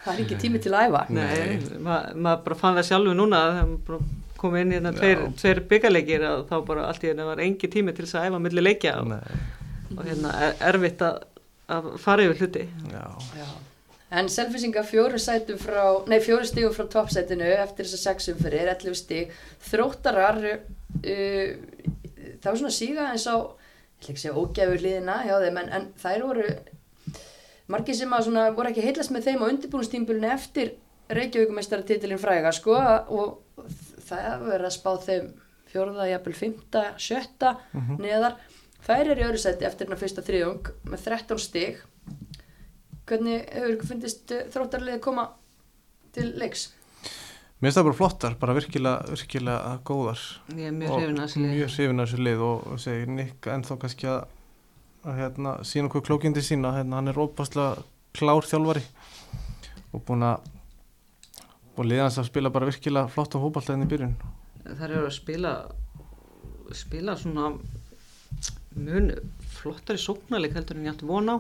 það 0.03 0.13
er 0.13 0.21
ekki 0.25 0.37
tími 0.43 0.61
til 0.63 0.73
að 0.75 0.87
æfa. 0.89 1.01
Nei, 1.15 1.57
ma- 1.85 2.03
maður 2.13 2.43
bara 2.49 2.59
fann 2.59 2.77
það 2.79 2.87
sjálfu 2.91 3.15
núna 3.17 3.41
þegar 3.49 3.67
maður 3.71 3.83
bara 3.87 3.99
kom 4.43 4.55
inn 4.59 4.71
í 4.73 4.75
hérna 4.75 4.91
tveir, 4.97 5.21
tveir 5.39 5.61
byggarleikir 5.71 6.23
að 6.27 6.41
þá 6.49 6.55
bara 6.67 6.87
allt 6.89 7.03
í 7.05 7.11
hérna 7.11 7.27
var 7.29 7.39
engi 7.45 7.69
tími 7.71 7.93
til 7.95 8.03
þess 8.05 8.17
að 8.19 8.25
æfa 8.31 8.41
milli 8.43 8.63
leikja 8.65 8.95
og, 8.99 9.13
og 9.95 10.01
hérna 10.09 10.33
er, 10.49 10.57
erfitt 10.73 11.05
að, 11.07 11.21
að 11.77 11.87
fara 12.03 12.25
yfir 12.27 12.41
hluti. 12.43 12.65
Já, 12.91 13.05
Já. 13.39 13.47
En 14.13 14.27
selfisinga 14.29 14.83
fjóru 14.85 15.17
sætum 15.17 15.57
frá, 15.57 15.85
nei 16.11 16.19
fjóru 16.21 16.45
stígum 16.45 16.73
frá 16.75 16.85
toppsætinu 16.91 17.47
eftir 17.63 17.87
þessa 17.87 18.11
sexum 18.11 18.35
fyrir 18.43 18.67
11 18.75 18.93
stíg. 18.99 19.31
Þróttarar, 19.71 20.37
uh, 20.43 21.55
það 22.43 22.49
var 22.51 22.59
svona 22.59 22.75
síga 22.75 23.07
eins 23.09 23.25
á, 23.25 23.33
ég 23.41 24.03
ætla 24.03 24.11
ekki 24.11 24.19
að 24.19 24.21
segja 24.25 24.35
ógæfur 24.43 24.83
liðina 24.83 25.15
hjá 25.25 25.33
þeim, 25.47 25.57
en, 25.63 25.71
en 25.79 25.87
þær 26.03 26.27
voru 26.27 26.45
margir 27.73 27.97
sem 27.97 28.13
að 28.13 28.27
svona 28.29 28.47
voru 28.55 28.71
ekki 28.71 28.85
heillast 28.85 29.13
með 29.13 29.29
þeim 29.29 29.45
á 29.45 29.49
undirbúinustímbulinu 29.51 30.33
eftir 30.33 30.75
Reykjavíkumestaratitilin 31.13 32.21
fræga, 32.21 32.53
sko, 32.55 32.77
og 33.11 33.65
það 34.07 34.45
verður 34.47 34.67
að 34.69 34.75
spá 34.77 34.91
þeim 35.03 35.31
fjóruða, 35.73 36.09
jafnvel 36.11 36.35
fymta, 36.37 36.83
sjötta 37.01 37.55
neðar. 37.99 38.37
Þær 38.83 39.13
eru 39.13 39.23
í 39.23 39.25
öðru 39.27 39.41
sæti 39.41 39.67
eftir 39.67 39.87
hérna 39.87 39.99
fyrsta 39.99 40.23
þriðung 40.25 40.69
með 40.91 41.05
13 41.07 41.41
stíg. 41.41 41.81
Hvernig 43.07 43.43
hefur 43.51 43.75
ykkur 43.75 43.89
fundist 43.89 44.31
uh, 44.31 44.45
þróttarliði 44.51 45.01
koma 45.03 45.27
til 46.15 46.29
leiks? 46.39 46.69
Mér 47.59 47.69
finnst 47.69 47.79
það 47.79 47.87
bara 47.87 47.97
flottar, 47.99 48.35
bara 48.39 48.55
virkilega, 48.57 49.13
virkilega 49.13 49.73
góðar 49.87 50.21
ég 50.51 50.67
er 50.67 50.73
mjög 50.75 50.97
hrifin 50.97 51.19
að 51.19 51.25
þessi 51.25 51.41
lið. 51.41 51.53
Mjög 51.53 51.69
hrifin 51.77 52.03
að 52.03 52.09
þessu 52.09 52.25
lið 52.27 52.43
og, 52.47 52.65
og 52.67 52.81
segir 52.83 53.11
Nick 53.17 53.47
ennþá 53.53 53.77
kannski 53.83 54.09
að, 54.11 54.32
að 55.03 55.19
hérna, 55.19 55.57
sína 55.67 55.89
okkur 55.89 56.05
klókindi 56.07 56.43
sína, 56.43 56.73
hérna, 56.77 56.99
hann 56.99 57.11
er 57.11 57.19
óbáslega 57.19 57.83
klár 58.15 58.45
þjálfari 58.47 58.83
og 59.93 60.03
búin 60.07 60.25
að 60.27 60.49
og 61.73 61.87
liðan 61.89 62.11
þess 62.11 62.21
að 62.21 62.29
spila 62.29 62.51
bara 62.53 62.69
virkilega 62.69 63.09
flott 63.09 63.33
á 63.33 63.41
hópalltæðin 63.41 63.85
í 63.85 63.89
byrjun. 63.89 64.17
Þær 64.63 64.89
eru 64.91 65.07
að 65.07 65.15
spila 65.15 65.53
spila 66.73 67.15
svona 67.19 67.49
mun 68.73 69.09
flottari 69.53 70.01
sóknarleik 70.01 70.55
heldur 70.57 70.79
en 70.79 70.87
ég 70.87 70.93
ætti 70.93 71.09
von 71.09 71.29
á. 71.29 71.37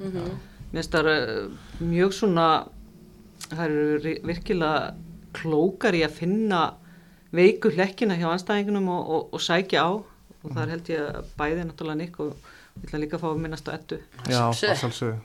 Mm 0.00 0.10
-hmm. 0.12 0.30
mér 0.72 0.82
finnst 0.82 0.92
það 0.92 1.06
uh, 1.06 1.50
mjög 1.80 2.12
svona 2.12 2.66
það 3.48 3.64
eru 3.64 4.16
virkilega 4.24 4.94
klókar 5.32 5.94
í 5.94 6.02
að 6.04 6.16
finna 6.18 6.74
veiku 7.32 7.70
hlekkina 7.70 8.16
hjá 8.16 8.28
anstæðingunum 8.32 8.88
og, 8.88 9.08
og, 9.08 9.22
og 9.34 9.40
sækja 9.40 9.84
á. 9.84 9.92
Og 10.44 10.52
þar 10.52 10.68
held 10.68 10.88
ég 10.88 11.00
að 11.00 11.24
bæði 11.38 11.64
náttúrulega 11.64 11.96
Nick 11.96 12.20
og 12.20 12.36
ég 12.74 12.86
ætla 12.88 13.00
líka 13.00 13.18
að 13.18 13.22
fá 13.22 13.28
að 13.30 13.42
minnast 13.44 13.68
á 13.70 13.72
ettu 13.76 13.98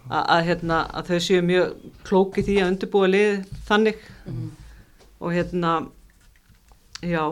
að, 0.10 0.24
að, 0.24 0.42
hérna, 0.48 0.80
að 0.94 1.10
þau 1.10 1.20
séu 1.26 1.46
mjög 1.46 1.88
klóki 2.08 2.44
því 2.46 2.58
að 2.62 2.72
undirbúa 2.74 3.10
lið 3.10 3.54
þannig. 3.70 4.04
Og 5.20 5.34
hérna 5.36 5.74
já, 7.04 7.24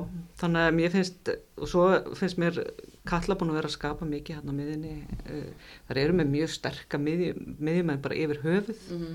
þannig 0.42 0.66
að 0.66 0.78
mér 0.80 0.94
finnst 0.96 1.32
og 1.58 1.72
svo 1.72 1.88
finnst 2.18 2.42
mér 2.42 2.62
Katla 3.08 3.38
búin 3.40 3.54
að 3.54 3.62
vera 3.62 3.70
að 3.70 3.76
skapa 3.78 4.06
mikið 4.08 4.36
hérna 4.36 4.52
á 4.52 4.58
miðinni 4.58 4.94
uh, 5.32 5.68
þar 5.88 6.00
eru 6.02 6.16
með 6.20 6.32
mjög 6.34 6.50
sterka 6.52 7.00
miðju, 7.00 7.38
miðjumenn 7.64 8.02
bara 8.04 8.18
yfir 8.20 8.42
höfuð. 8.44 8.82
Mhm. 8.92 9.14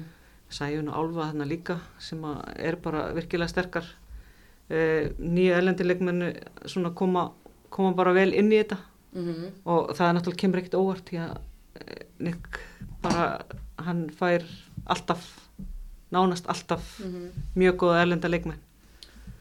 Sæjun 0.53 0.89
og 0.93 0.97
Álfa 0.97 1.27
þarna 1.31 1.49
líka 1.49 1.77
sem 2.01 2.25
að 2.29 2.41
er 2.57 2.79
bara 2.81 3.03
virkilega 3.17 3.53
sterkar. 3.53 3.85
Uh, 4.73 5.13
nýju 5.21 5.59
elendilegmennu 5.59 6.31
svona 6.65 6.95
koma, 6.97 7.27
koma 7.69 7.93
bara 7.99 8.15
vel 8.17 8.31
inn 8.33 8.49
í 8.53 8.63
þetta 8.63 8.81
Mhm. 9.13 9.47
og 9.67 9.91
það 9.97 10.09
er 10.09 10.15
náttúrulega 10.19 10.41
kemur 10.43 10.59
ekkert 10.63 10.79
óvart 10.81 11.05
því 11.11 11.19
að 11.21 11.39
eh, 11.83 12.05
Nick 12.19 12.59
bara 13.03 13.43
hann 13.79 14.11
fær 14.11 14.43
alltaf 14.87 15.25
nánast 16.13 16.47
alltaf 16.49 17.01
Mhm. 17.01 17.31
mjög 17.57 17.77
góða 17.77 18.03
erlenda 18.03 18.29
leikmenn. 18.29 18.59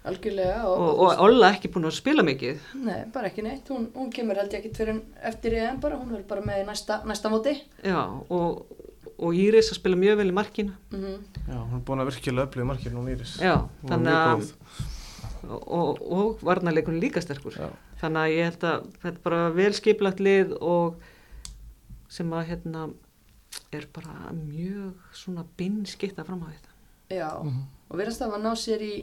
Algjörlega 0.04 0.64
og, 0.66 0.80
og, 0.82 1.00
og 1.00 1.20
Olla 1.22 1.52
ekki 1.54 1.70
búin 1.70 1.86
að 1.86 1.92
spila 1.94 2.24
mikið. 2.26 2.58
Nei, 2.82 3.04
bara 3.14 3.28
ekki 3.30 3.44
neitt, 3.46 3.68
hún, 3.70 3.84
hún 3.94 4.10
kemur 4.12 4.36
held 4.40 4.50
ég 4.52 4.60
ekkit 4.64 4.78
fyrir 4.80 4.90
en 4.96 5.02
eftir 5.30 5.54
EM 5.54 5.80
bara, 5.80 5.96
hún 6.00 6.16
er 6.18 6.24
bara 6.24 6.42
með 6.42 6.64
í 6.64 6.66
næsta, 6.66 7.04
næsta 7.06 7.30
móti. 7.30 7.54
Já, 7.86 8.00
og, 8.32 8.66
og 9.20 9.34
Íris 9.38 9.70
að 9.70 9.78
spila 9.78 9.96
mjög 10.02 10.18
vel 10.18 10.32
í 10.32 10.34
markinu. 10.34 10.74
Mm 10.92 11.20
Já, 11.48 11.54
hún 11.60 11.78
er 11.78 11.86
búin 11.86 12.02
að 12.02 12.10
virkilega 12.10 12.48
öflið 12.50 12.66
margir 12.72 12.92
nú 12.96 13.04
nýris 13.06 13.36
já, 13.38 13.54
Hún 13.84 13.94
þannig 13.94 14.18
að 14.18 14.50
og, 15.52 16.02
og 16.02 16.42
varnarleikunum 16.46 17.00
líka 17.02 17.22
sterkur. 17.22 17.54
Já. 17.54 17.70
Þannig 18.02 18.22
að 18.22 18.34
ég 18.36 18.50
held 18.50 18.68
að 18.68 18.84
þetta 18.98 19.14
er 19.14 19.24
bara 19.24 19.40
vel 19.56 19.72
skipilagt 19.78 20.22
lið 20.24 20.54
og 20.60 21.02
sem 22.12 22.36
að 22.36 22.48
hérna 22.52 22.90
er 23.72 23.88
bara 23.94 24.34
mjög 24.36 25.16
svona 25.16 25.46
binnskitta 25.60 26.26
fram 26.28 26.44
á 26.44 26.48
þetta. 26.52 26.72
Já, 27.12 27.30
og 27.40 28.00
verðast 28.00 28.24
að 28.24 28.38
ná 28.42 28.52
sér 28.60 28.84
í 28.84 28.94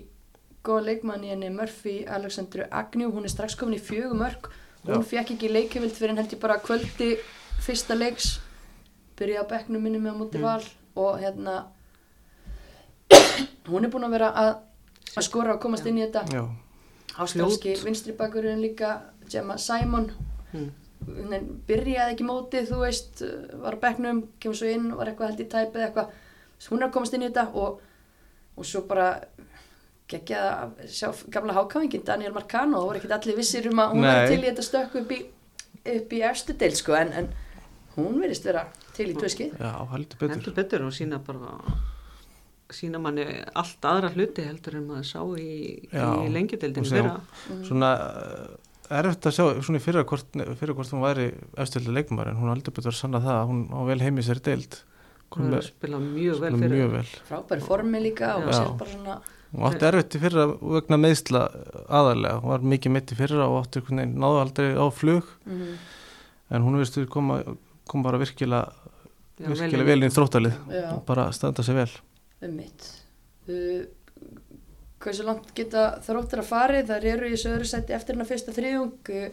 góða 0.64 0.88
leikmann 0.90 1.24
í 1.24 1.32
henni 1.32 1.51
Murphy 1.53 2.01
Alexandru 2.09 2.66
Agnew, 2.72 3.12
hún 3.12 3.28
er 3.28 3.32
strax 3.32 3.57
komin 3.57 3.78
í 3.78 3.82
fjögum 3.84 4.20
mörg 4.24 4.51
hún 4.84 5.03
Já. 5.03 5.09
fekk 5.11 5.34
ekki 5.34 5.51
leikjavild 5.53 5.96
fyrir 5.96 6.14
en 6.14 6.20
held 6.22 6.32
ég 6.32 6.40
bara 6.40 6.59
kvöldi 6.62 7.16
fyrsta 7.64 7.96
leiks. 7.99 8.38
Byrjaði 9.18 9.42
á 9.42 9.51
bekknum 9.51 9.82
minni 9.82 10.01
með 10.01 10.14
á 10.14 10.20
móti 10.20 10.42
val 10.42 10.62
og 10.99 11.18
hérna 11.20 11.57
hún 13.70 13.84
er 13.84 13.92
búin 13.92 14.07
að 14.07 14.14
vera 14.16 14.30
að, 14.32 14.53
að 15.16 15.26
skora 15.26 15.57
og 15.57 15.62
komast 15.62 15.86
inn 15.86 15.99
í 15.99 16.05
þetta. 16.07 16.24
Já, 16.32 16.44
ástralski 17.19 17.75
Fljót. 17.75 17.85
vinstri 17.89 18.14
bakurinn 18.19 18.62
líka 18.64 18.99
Gemma 19.31 19.59
Simon 19.59 20.11
Mm. 20.49 20.71
Nei, 21.29 21.43
byrjaði 21.69 22.14
ekki 22.14 22.25
mótið, 22.25 22.71
þú 22.71 22.79
veist 22.81 23.21
var 23.61 23.77
á 23.77 23.83
bekknum, 23.83 24.23
kemur 24.41 24.57
svo 24.57 24.71
inn 24.73 24.87
var 24.97 25.11
eitthvað 25.11 25.29
held 25.35 25.43
í 25.45 25.49
tæpið 25.53 25.85
eitthvað 25.85 26.14
Svo 26.59 26.73
hún 26.75 26.83
er 26.83 26.89
að 26.89 26.95
komast 26.97 27.14
inn 27.14 27.23
í 27.23 27.29
þetta 27.29 27.45
og, 27.55 27.83
og 28.57 28.66
svo 28.66 28.81
bara 28.89 29.11
geggja 30.09 30.41
að 30.64 30.81
sjá 30.89 31.11
gamla 31.31 31.55
hákáfingin 31.55 32.03
Daniel 32.09 32.33
Marcano, 32.33 32.81
það 32.81 32.89
voru 32.89 32.99
ekkert 33.03 33.14
allir 33.19 33.37
vissir 33.39 33.69
um 33.71 33.83
að 33.85 33.93
hún 33.93 34.03
Nei. 34.03 34.09
var 34.09 34.33
til 34.33 34.41
í 34.41 34.49
þetta 34.49 34.64
stökku 34.66 35.03
upp 35.05 35.12
í 35.12 35.21
upp 35.99 36.16
í 36.16 36.23
efstu 36.33 36.57
deil 36.59 36.75
sko 36.81 36.97
en, 36.99 37.12
en 37.12 37.29
hún 37.95 38.19
verðist 38.23 38.49
vera 38.49 38.64
til 38.97 39.11
í 39.12 39.14
tvöskið 39.21 39.55
já, 39.61 39.71
heldur 39.93 40.19
betur 40.25 40.35
Heldur 40.35 40.57
betur 40.57 40.89
og 40.89 40.97
sína 40.97 41.21
bara 41.29 41.53
sína 42.75 42.99
manni 43.01 43.25
allt 43.57 43.85
aðra 43.89 44.11
hluti 44.12 44.45
heldur 44.45 44.77
en 44.79 44.87
maður 44.91 45.07
sá 45.09 45.21
í, 45.41 45.51
í 45.89 46.33
sjá- 46.91 46.99
fyrra. 46.99 47.14
Svona 47.69 47.91
uh, 47.97 48.99
erfitt 48.99 49.29
að 49.31 49.37
sjá 49.39 49.45
svona 49.64 49.81
í 49.81 49.85
fyrra 49.85 50.05
hvort, 50.09 50.37
fyrra 50.61 50.75
hvort 50.77 50.93
hún 50.93 51.05
væri 51.05 51.27
efstildi 51.64 51.95
leikmar 51.97 52.29
en 52.33 52.39
hún 52.41 52.53
heldur 52.53 52.77
betur 52.77 52.93
að 52.93 53.01
sanna 53.01 53.21
það 53.25 53.39
að 53.41 53.49
hún 53.53 53.62
á 53.73 53.81
vel 53.89 53.99
heimi 54.05 54.25
sér 54.27 54.41
deild. 54.45 54.79
Hún 55.29 55.49
Kom 55.51 55.55
er 55.59 55.64
spila 55.66 55.99
mjög 56.01 56.39
vel 56.41 56.55
fyrir. 56.57 56.73
mjög 56.77 56.93
vel. 56.97 57.09
Frábæri 57.29 57.64
formi 57.64 58.01
líka 58.01 58.31
og 58.41 58.49
sér 58.53 58.71
bara 58.81 58.93
svona 58.95 59.19
Hún 59.49 59.64
átti 59.64 59.87
erfitt 59.89 60.12
í 60.12 60.19
fyrra 60.21 60.43
vegna 60.61 60.97
meðsla 61.01 61.43
aðalega, 61.89 62.41
hún 62.43 62.51
var 62.53 62.64
mikið 62.69 62.93
mitt 62.93 63.12
í 63.12 63.16
fyrra 63.16 63.47
og 63.49 63.62
átti 63.62 63.81
einhvern 63.81 64.01
veginn 64.03 64.19
náðu 64.21 64.41
aldrei 64.43 64.66
á 64.77 64.85
flug. 64.93 65.31
Mm, 65.49 65.71
en 66.53 66.66
hún 66.66 66.77
veist 66.77 66.99
koma, 67.09 67.39
kom 67.89 68.03
bara 68.05 68.21
virkilega, 68.21 68.75
virkilega 69.41 69.87
vel 69.89 70.03
inn 70.03 70.11
í 70.11 70.12
þróttalið 70.12 70.59
og 70.93 71.01
bara 71.09 71.31
standa 71.33 71.64
sig 71.64 71.79
vel. 71.81 71.89
Um 72.47 72.55
mitt 72.59 72.89
uh, 73.49 73.84
hversu 75.03 75.26
langt 75.26 75.51
geta 75.57 75.86
þróttir 76.07 76.43
að 76.43 76.49
fari 76.51 76.82
þar 76.89 77.07
eru 77.12 77.28
í 77.30 77.36
öðru 77.39 77.66
sæti 77.70 77.95
eftir 77.97 78.14
hennar 78.16 78.28
fyrsta 78.30 78.55
þriðjung 78.57 79.12
uh, 79.14 79.28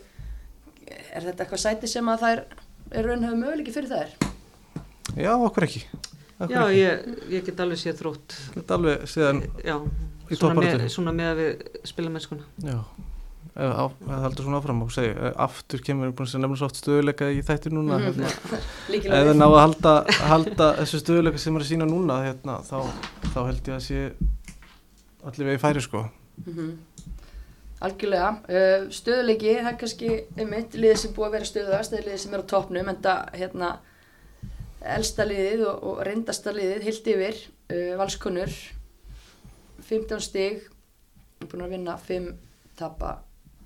er 1.15 1.25
þetta 1.29 1.45
eitthvað 1.45 1.63
sæti 1.65 1.89
sem 1.89 2.09
að 2.13 2.25
þær 2.25 2.43
er 2.95 3.07
raunhafðu 3.09 3.39
möguleiki 3.41 3.73
fyrir 3.75 3.93
þær 3.93 4.15
Já, 5.15 5.31
okkur 5.37 5.63
ekki. 5.67 5.81
Okkur 6.35 6.51
Já, 6.51 6.61
ekki. 6.65 6.79
ég, 6.81 7.03
ég 7.31 7.43
get 7.47 7.59
alveg 7.63 7.79
séð 7.79 7.99
þrótt. 8.01 8.33
Þetta 8.57 8.73
er 8.73 8.79
alveg 8.81 9.03
síðan, 9.07 9.37
Já, 9.63 9.75
Í 9.77 9.85
svona 9.85 10.25
með, 10.25 10.39
toppbaráttunni. 10.41 10.89
svona 10.91 11.13
með 11.15 11.29
að 11.29 11.39
við 11.39 11.83
spila 11.87 12.11
mennskuna. 12.11 12.47
já, 12.65 12.75
ef 13.55 13.93
það 14.05 14.23
heldur 14.25 14.45
svona 14.47 14.57
áfram 14.59 14.81
og 14.83 14.91
segja, 14.91 15.29
aftur 15.45 15.79
kemur 15.85 16.11
búin 16.11 16.27
að 16.27 16.41
nefna 16.43 16.57
svo 16.59 16.67
oft 16.69 16.79
stöðuleika 16.81 17.29
í 17.31 17.41
þætti 17.47 17.71
núna, 17.71 17.97
Mhm. 17.99 18.05
hérna, 18.09 18.27
ef 18.59 18.89
líkilega 18.91 19.21
það 19.29 19.37
ná 19.39 19.45
að 19.47 19.59
halda, 19.61 19.93
halda 20.31 20.67
þessu 20.81 20.99
stöðuleika 21.03 21.39
sem 21.39 21.55
er 21.55 21.61
að 21.63 21.69
sína 21.71 21.87
núna, 21.87 22.17
hérna, 22.25 22.57
þá, 22.67 22.77
þá 23.31 23.39
held 23.47 23.69
ég 23.71 23.75
að 23.77 23.85
sé 23.87 24.01
allir 25.25 25.47
vegi 25.51 25.63
færi, 25.63 25.81
sko. 25.81 26.05
mm 26.45 26.73
algjörlega. 27.85 28.29
Uh, 28.49 28.85
stöðuleiki, 28.89 29.51
það 29.59 29.67
er 29.69 29.75
kannski 29.77 30.07
einmitt 30.39 30.73
liðið 30.79 30.97
sem 31.01 31.11
búið 31.13 31.27
að 31.27 31.33
vera 31.35 31.47
stöðuðast 31.49 31.93
eða 31.93 32.05
liðið 32.07 32.21
sem 32.23 32.33
er 32.33 32.41
á 32.41 32.49
toppnum 32.49 32.87
en 32.89 33.01
það 33.03 33.35
hérna 33.35 33.71
elsta 34.95 35.25
liðið 35.27 35.65
og, 35.67 35.83
og 35.83 35.99
reyndasta 36.07 36.53
liðið 36.55 36.85
hilt 36.87 37.09
yfir 37.13 37.41
uh, 37.75 37.91
valskonur. 37.99 38.55
15 39.85 40.23
stig 40.23 40.63
búin 41.45 41.65
að 41.67 41.75
vinna 41.75 41.97
5 41.99 42.31
tapa 42.79 43.11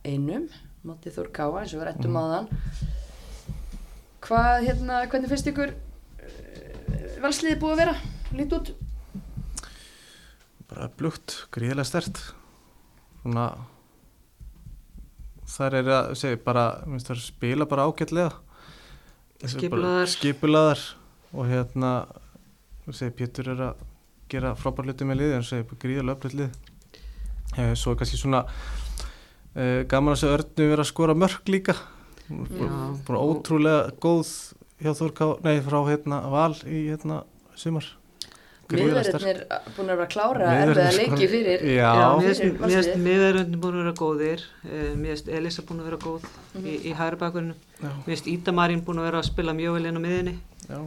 einum 0.06 0.48
mótið 0.86 1.16
Þór 1.18 1.32
Káa 1.36 1.62
eins 1.62 1.74
og 1.76 1.82
við 1.82 1.88
rættum 1.90 2.12
Mhm. 2.12 2.20
á 2.20 2.24
þann 2.34 2.48
hvað 4.22 4.64
hérna, 4.68 5.00
hvernig 5.10 5.30
finnst 5.32 5.48
ykkur 5.52 5.74
uh, 5.74 7.20
valsliðið 7.24 7.60
búið 7.62 7.74
að 7.74 7.82
vera? 7.84 7.96
Lít 8.36 8.54
út? 8.54 8.72
Bara 10.70 10.88
blugt, 11.00 11.34
gríðilega 11.52 11.88
stert. 11.90 12.20
Svona 13.24 13.48
þar 15.50 15.74
er 15.80 15.90
að 15.96 16.12
segja 16.20 16.38
bara, 16.46 16.66
minnst 16.86 17.10
það 17.10 17.24
spila 17.26 17.66
bara 17.66 17.88
ágætlega. 17.90 18.32
Skipulagðar. 19.50 20.08
skipulaðar 20.12 20.82
og 21.34 21.48
hérna 21.50 21.92
segi, 22.92 23.14
Pétur 23.16 23.50
er 23.54 23.62
að 23.70 23.82
gera 24.30 24.52
frábær 24.60 24.86
hluti 24.90 25.06
með 25.08 25.22
liði 25.22 25.36
en 25.40 25.44
segi, 25.48 25.66
gríðilega 25.80 26.18
öflut 26.18 26.36
lið. 26.38 26.52
Eh, 27.58 27.74
svo 27.74 27.94
er 27.94 28.00
kannski 28.02 28.18
svona 28.20 28.44
eh, 29.60 29.84
gaman 29.92 30.16
að 30.16 30.22
segja 30.24 30.40
Örnu 30.40 30.70
vera 30.72 30.86
að 30.88 30.92
skora 30.94 31.18
mörg 31.20 31.52
líka. 31.52 31.76
Bara 33.08 33.22
ótrúlega 33.22 33.94
góð 34.02 34.34
hjá 34.80 34.94
Þórká, 34.96 35.32
nei 35.44 35.60
frá 35.66 35.80
hérna 35.90 36.24
Val 36.32 36.54
í 36.66 36.86
hérna 36.90 37.24
sumar. 37.60 37.88
Sterk. 38.70 38.84
miðverðirnir 38.86 39.38
búin 39.74 39.88
að 39.90 39.96
vera 39.98 40.04
að 40.06 40.12
klára 40.14 40.50
Miðverðirnir 40.54 40.82
erfiða 40.86 40.98
leiki 41.00 41.28
fyrir. 41.32 41.64
Finnst 42.22 42.92
miðverðurinn 43.02 43.56
búin 43.64 43.74
að 43.74 43.80
vera 43.82 43.94
góðir, 43.98 44.44
eh, 44.70 44.92
finnst 44.94 45.32
Elisa 45.40 45.64
búin 45.66 45.80
að 45.82 45.88
vera 45.90 45.98
góð 46.04 46.28
í, 46.62 46.76
í 46.86 46.94
hægri 46.94 47.18
bakurinu, 47.24 47.56
já, 47.82 47.88
mér 47.90 48.06
finnst 48.12 48.30
Ídamarín 48.30 48.84
búin 48.86 49.02
að 49.02 49.08
vera 49.10 49.24
að 49.24 49.26
spila 49.32 49.56
mjög 49.58 49.74
vel 49.80 49.90
inn 49.90 49.98
á 49.98 50.02
miðinni 50.06 50.36
já. 50.70 50.80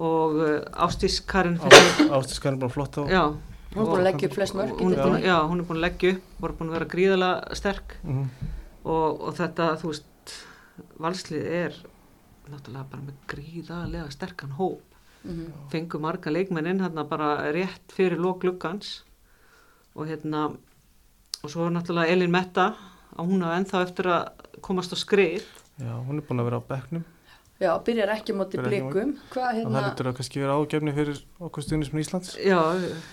og 0.00 0.40
uh, 0.40 0.86
Ástís 0.86 1.20
Karin 1.28 1.58
finnst 1.60 2.00
mér- 2.00 2.16
Ástiskan 2.16 2.56
er 2.56 2.62
bara 2.64 2.72
flott 2.72 2.96
á 2.96 3.02
já, 3.12 3.22
hún 3.74 3.82
er 3.82 3.88
búin 3.90 4.00
að 4.00 4.06
leggja 4.08 4.28
upp 4.28 4.36
flest 4.38 4.56
mörg 4.58 4.80
hún 4.80 4.94
er 4.96 5.24
já, 5.24 5.36
hún 5.46 5.60
er 5.62 5.66
búin 5.68 5.78
að 5.78 5.84
leggja 5.86 6.12
upp, 6.14 6.30
var 6.42 6.54
búin 6.58 6.70
að 6.70 6.76
vera 6.78 6.90
gríðalega 6.94 7.58
sterk. 7.60 7.96
Mhm. 8.02 8.24
og, 8.84 9.20
og 9.20 9.34
þetta, 9.36 9.66
þú 9.80 9.92
veist, 9.92 10.34
valslið 10.98 11.46
er 11.60 11.76
náttúrulega 12.50 12.90
bara 12.90 13.02
með 13.02 13.20
gríðalega 13.30 14.10
sterkan 14.10 14.56
hóp. 14.58 14.82
Mhm. 15.22 15.52
fengu 15.70 16.00
marga 16.00 16.30
leikmennin 16.32 16.80
hérna 16.80 17.04
bara 17.04 17.52
rétt 17.52 17.92
fyrir 17.92 18.18
lók 18.18 18.40
gluggans. 18.40 19.02
Og 19.94 20.06
hérna 20.08 20.56
og 21.42 21.50
svo 21.50 21.66
er 21.66 21.74
náttúrulega 21.76 22.08
Elin 22.08 22.30
Metta 22.30 22.74
að 23.16 23.26
hún 23.28 23.42
hafa 23.42 23.58
ennþá 23.60 23.82
eftir 23.84 24.06
að 24.06 24.28
komast 24.62 24.92
á 24.92 24.96
skrið. 24.96 25.44
Já, 25.78 25.92
hún 26.06 26.16
er 26.16 26.24
búin 26.24 26.40
að 26.40 26.48
vera 26.48 26.60
á 26.60 26.68
bekknum 26.68 27.04
já, 27.60 27.70
byrjar 27.84 28.10
ekki 28.16 28.32
á 28.32 28.36
móti 28.40 28.56
Byrjar 28.58 28.72
ekki 28.72 28.80
á 28.80 28.84
móti- 28.84 28.94
blikum. 28.94 29.10
Hvað 29.30 29.46
og 29.46 29.54
það 29.54 29.58
hérna 29.60 29.82
lítur 29.86 30.08
að 30.10 30.16
kannski 30.20 30.40
vera 30.42 30.56
ágefni 30.58 30.94
fyrir 30.96 31.18
okkur 31.40 31.64
stuðnismin 31.66 32.02
Íslands. 32.04 32.30
Já, 32.40 32.60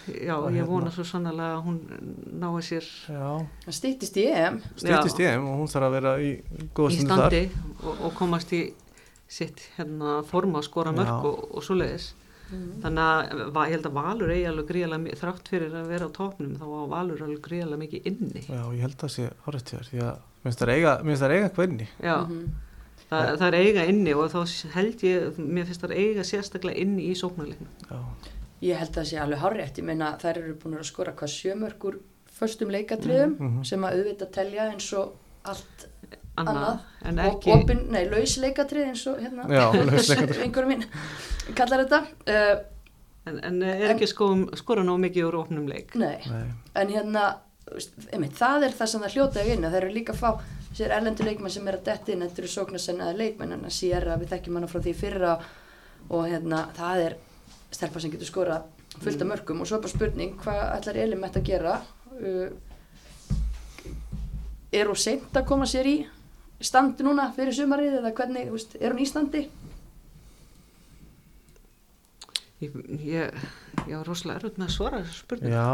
já, 0.08 0.36
ég 0.36 0.58
hérna- 0.58 0.68
vona 0.72 0.92
svo 0.96 1.04
sannlega 1.04 1.50
að 1.58 1.64
hún 1.68 1.80
nái 2.40 2.62
sér. 2.70 2.86
Já, 3.12 3.32
það 3.68 3.78
stýttist 3.80 4.18
í 4.18 4.26
EM. 4.32 4.62
Stýttist 4.78 5.20
ég 5.20 5.38
og 5.38 5.58
hún 5.62 5.68
þarf 5.74 5.88
að 5.90 5.98
vera 6.00 6.14
í 6.24 6.32
góða 6.74 6.92
í 6.92 7.00
stundu 7.02 7.16
þar. 7.16 7.28
Standi 7.28 7.50
og, 7.84 8.06
og 8.08 8.14
komast 8.16 8.54
í 8.54 8.62
sitt 9.28 9.60
hérna 9.78 10.24
forma 10.24 10.60
að 10.62 10.70
skora 10.70 10.94
mörg 10.96 11.12
Já. 11.12 11.20
og, 11.28 11.52
og 11.58 11.64
svoleiðis. 11.68 12.14
Þannig 12.48 13.04
að 13.04 13.42
va- 13.52 13.66
ég 13.68 13.74
held 13.76 13.88
að 13.90 13.96
Valur 13.98 14.30
eigi 14.32 14.46
alveg 14.48 14.68
gríðalega 14.70 15.02
mi- 15.04 15.12
þrátt 15.20 15.50
fyrir 15.52 15.74
að 15.76 15.90
vera 15.92 16.06
á 16.08 16.12
topnum 16.16 16.54
þá 16.56 16.64
var 16.64 16.86
Valur 16.94 17.24
alveg 17.26 17.42
gríðalega 17.44 17.82
mikið 17.82 18.06
inni. 18.08 18.44
Já, 18.48 18.62
ég 18.72 18.80
held 18.86 18.96
að 19.04 19.12
sé 19.12 19.26
árætt 19.46 19.74
hér 19.76 19.84
því 19.92 20.00
að 20.06 20.22
minnst 20.46 20.60
það 20.64 20.72
eiga, 20.78 20.94
minnst 21.04 21.22
það 21.26 21.36
eiga 21.36 21.50
hvað 21.52 21.68
Mhm. 23.12 23.38
það, 23.40 23.48
er 23.48 23.58
eiga 23.62 23.86
inni 23.88 24.14
og 24.14 24.32
þá 24.32 24.72
held 24.74 25.04
ég, 25.08 25.38
mér 25.40 25.66
finnst 25.70 25.82
það 25.86 25.94
eiga 25.96 26.24
sérstaklega 26.28 26.78
inni 26.84 27.06
í 27.12 27.16
sóknarleiknum. 27.16 27.70
Já, 27.90 28.00
ég 28.62 28.78
held 28.82 28.90
að 28.92 28.98
það 29.02 29.10
sé 29.12 29.18
alveg 29.24 29.40
hárétt 29.40 29.78
ég 29.80 29.84
meina 29.88 30.18
þær 30.22 30.38
eru 30.42 30.54
búin 30.56 30.78
að 30.80 30.84
skora 30.90 31.14
hvað 31.14 31.32
sjömörkur 31.36 32.00
föstum 32.40 32.70
leikatriðum 32.74 33.38
Mhm. 33.40 33.64
sem 33.66 33.82
að 33.82 33.96
auðvitað 34.02 34.32
telja 34.32 34.72
eins 34.72 34.92
og 34.94 35.14
allt 35.46 35.88
annað, 36.38 36.58
Annað. 36.58 36.80
en 37.06 37.20
og 37.20 37.26
ekki 37.32 37.52
opin, 37.56 37.80
nei, 37.92 38.04
laus 38.10 38.38
leikatrið 38.38 38.88
eins 38.92 39.08
og 39.08 39.20
hérna. 39.20 39.48
Einhverjum 40.44 40.70
mín 40.70 40.84
kallar 41.56 41.86
þetta. 41.86 42.02
Uh, 42.28 42.60
en, 43.28 43.40
en 43.44 43.64
er 43.64 43.96
ekki 43.96 44.08
sko, 44.12 44.28
skora 44.60 44.84
nóg 44.84 45.00
mikið 45.08 45.26
úr 45.32 45.40
opnum 45.42 45.66
leik? 45.68 45.96
Nei, 45.96 46.20
nei, 46.30 46.44
en 46.76 46.88
hérna 46.94 47.24
einmitt, 48.14 48.36
það 48.38 48.64
er 48.68 48.76
það 48.78 48.88
sem 48.94 49.02
það 49.02 49.16
hljóta 49.16 49.42
að 49.42 49.50
vinna 49.52 49.72
það 49.72 49.80
eru 49.82 49.90
líka 49.96 50.14
að 50.14 50.22
fá 50.22 50.30
sér 50.78 50.94
erlendur 50.94 51.26
leikmenn 51.26 51.54
sem 51.54 51.68
er 51.68 51.80
að 51.80 51.88
detti 51.90 52.14
inn, 52.14 52.24
þetta 52.26 52.44
eru 52.44 52.52
sóknarsennaði 52.54 53.22
leikmenn 53.22 53.56
en 53.56 53.66
að 53.66 53.76
sér 53.78 54.08
að 54.14 54.24
við 54.24 54.34
þekkjum 54.36 54.60
hana 54.60 54.70
frá 54.72 54.82
því 54.86 54.94
fyrra 54.98 55.36
og 56.08 56.28
hérna, 56.30 56.64
það 56.78 57.04
er 57.06 57.18
stelpa 57.74 58.02
sem 58.04 58.14
getur 58.14 58.30
skora 58.30 58.60
fullt 58.98 59.24
af 59.24 59.30
mörgum. 59.32 59.62
Og 59.62 59.70
svo 59.70 59.80
er 59.80 59.84
bara 59.84 59.94
spurning, 59.96 60.36
hvað 60.44 60.62
ætlar 60.78 61.02
þetta 61.26 61.42
að 61.42 61.50
gera? 61.50 61.74
Uh, 62.18 62.50
er 64.74 64.90
hún 64.90 65.00
seint 65.00 65.38
að 65.38 65.48
koma 65.50 65.68
sér 65.70 65.90
í 65.90 65.98
standi 66.64 67.06
núna 67.06 67.32
fyrir 67.36 67.56
sumarið 67.56 68.00
eða 68.00 68.14
hvernig, 68.18 68.48
þú 68.50 68.58
veist, 68.58 68.78
er 68.80 68.94
hún 68.94 69.04
í 69.04 69.10
standi? 69.10 69.48
ég, 72.62 72.74
ég, 73.06 73.34
ég 73.86 73.94
var 73.94 74.08
rosalega 74.08 74.42
erfitt 74.42 74.60
með 74.60 74.70
að 74.70 74.76
svara 74.76 75.02
þessu 75.04 75.24
spurning 75.24 75.54
já. 75.54 75.68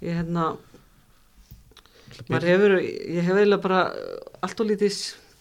Ég 0.00 0.16
hérna 0.16 0.46
maður 2.28 2.48
hefur, 2.52 2.76
ég 2.80 3.26
hef 3.26 3.36
eiginlega 3.38 3.62
bara 3.64 3.80
allt 4.44 4.60
og 4.60 4.70
lítið, 4.70 4.98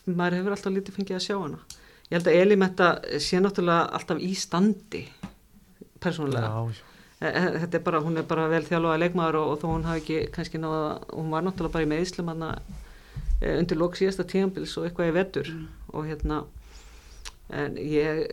maður 0.10 0.39
hefur 0.39 0.56
allt 0.56 0.69
og 0.69 0.76
lítið 0.77 0.99
fengið 0.99 1.18
að 1.19 1.26
sjá 1.26 1.35
hana. 1.38 1.60
Ég 2.10 2.18
held 2.18 2.30
að 2.31 2.38
Elimetta 2.41 2.91
sé 3.22 3.41
náttúrulega 3.41 3.89
alltaf 3.99 4.22
í 4.23 4.31
standi 4.38 5.03
persónulega. 6.01 6.49
Já, 6.49 6.85
E- 7.19 7.27
e- 7.27 7.60
þetta 7.60 7.76
er 7.76 7.84
bara, 7.84 7.99
hún 7.99 8.15
er 8.18 8.23
bara 8.23 8.47
vel 8.47 8.64
þjálfaða 8.64 8.99
leikmaður 9.01 9.38
og, 9.41 9.49
og 9.51 9.57
þó 9.60 9.65
hún 9.73 9.84
hafi 9.84 9.99
ekki 9.99 10.19
kannski 10.31 10.61
náða, 10.61 11.01
hún 11.11 11.34
var 11.34 11.43
náttúrulega 11.43 11.73
bara 11.73 11.84
í 11.84 11.89
meðslum 11.91 12.30
hann 12.31 12.45
undir 13.60 13.80
lók 13.80 13.97
síðasta 13.99 14.23
tíðanbils 14.23 14.77
og 14.80 14.88
eitthvað 14.88 15.10
í 15.10 15.15
vetur. 15.18 15.49
Og 15.91 16.07
hérna 16.07 16.45
en 17.49 17.76
ég, 17.76 18.23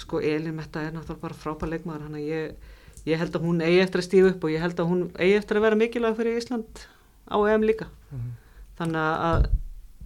sko 0.00 0.22
Elin 0.24 0.56
Metta 0.56 0.86
er 0.86 0.94
náttúrulega 0.94 1.20
bara 1.26 1.36
frábær 1.36 1.72
leikmaður 1.74 2.06
hann 2.06 2.16
að 2.16 2.30
ég, 2.30 2.72
ég 3.10 3.20
held 3.20 3.36
að 3.36 3.44
hún 3.44 3.60
eigi 3.66 3.82
eftir 3.84 4.02
að 4.02 4.08
stífa 4.08 4.32
upp 4.32 4.46
og 4.46 4.54
ég 4.54 4.64
held 4.64 4.80
að 4.80 4.90
hún 4.94 5.04
eigi 5.18 5.36
eftir 5.40 5.60
að 5.60 5.66
vera 5.66 5.80
mikilvæg 5.80 6.18
fyrir 6.20 6.40
Ísland 6.40 6.84
á 7.30 7.36
EM 7.54 7.62
líka 7.66 7.86
Mhm. 8.10 8.30
þannig 8.78 9.08
að 9.30 9.48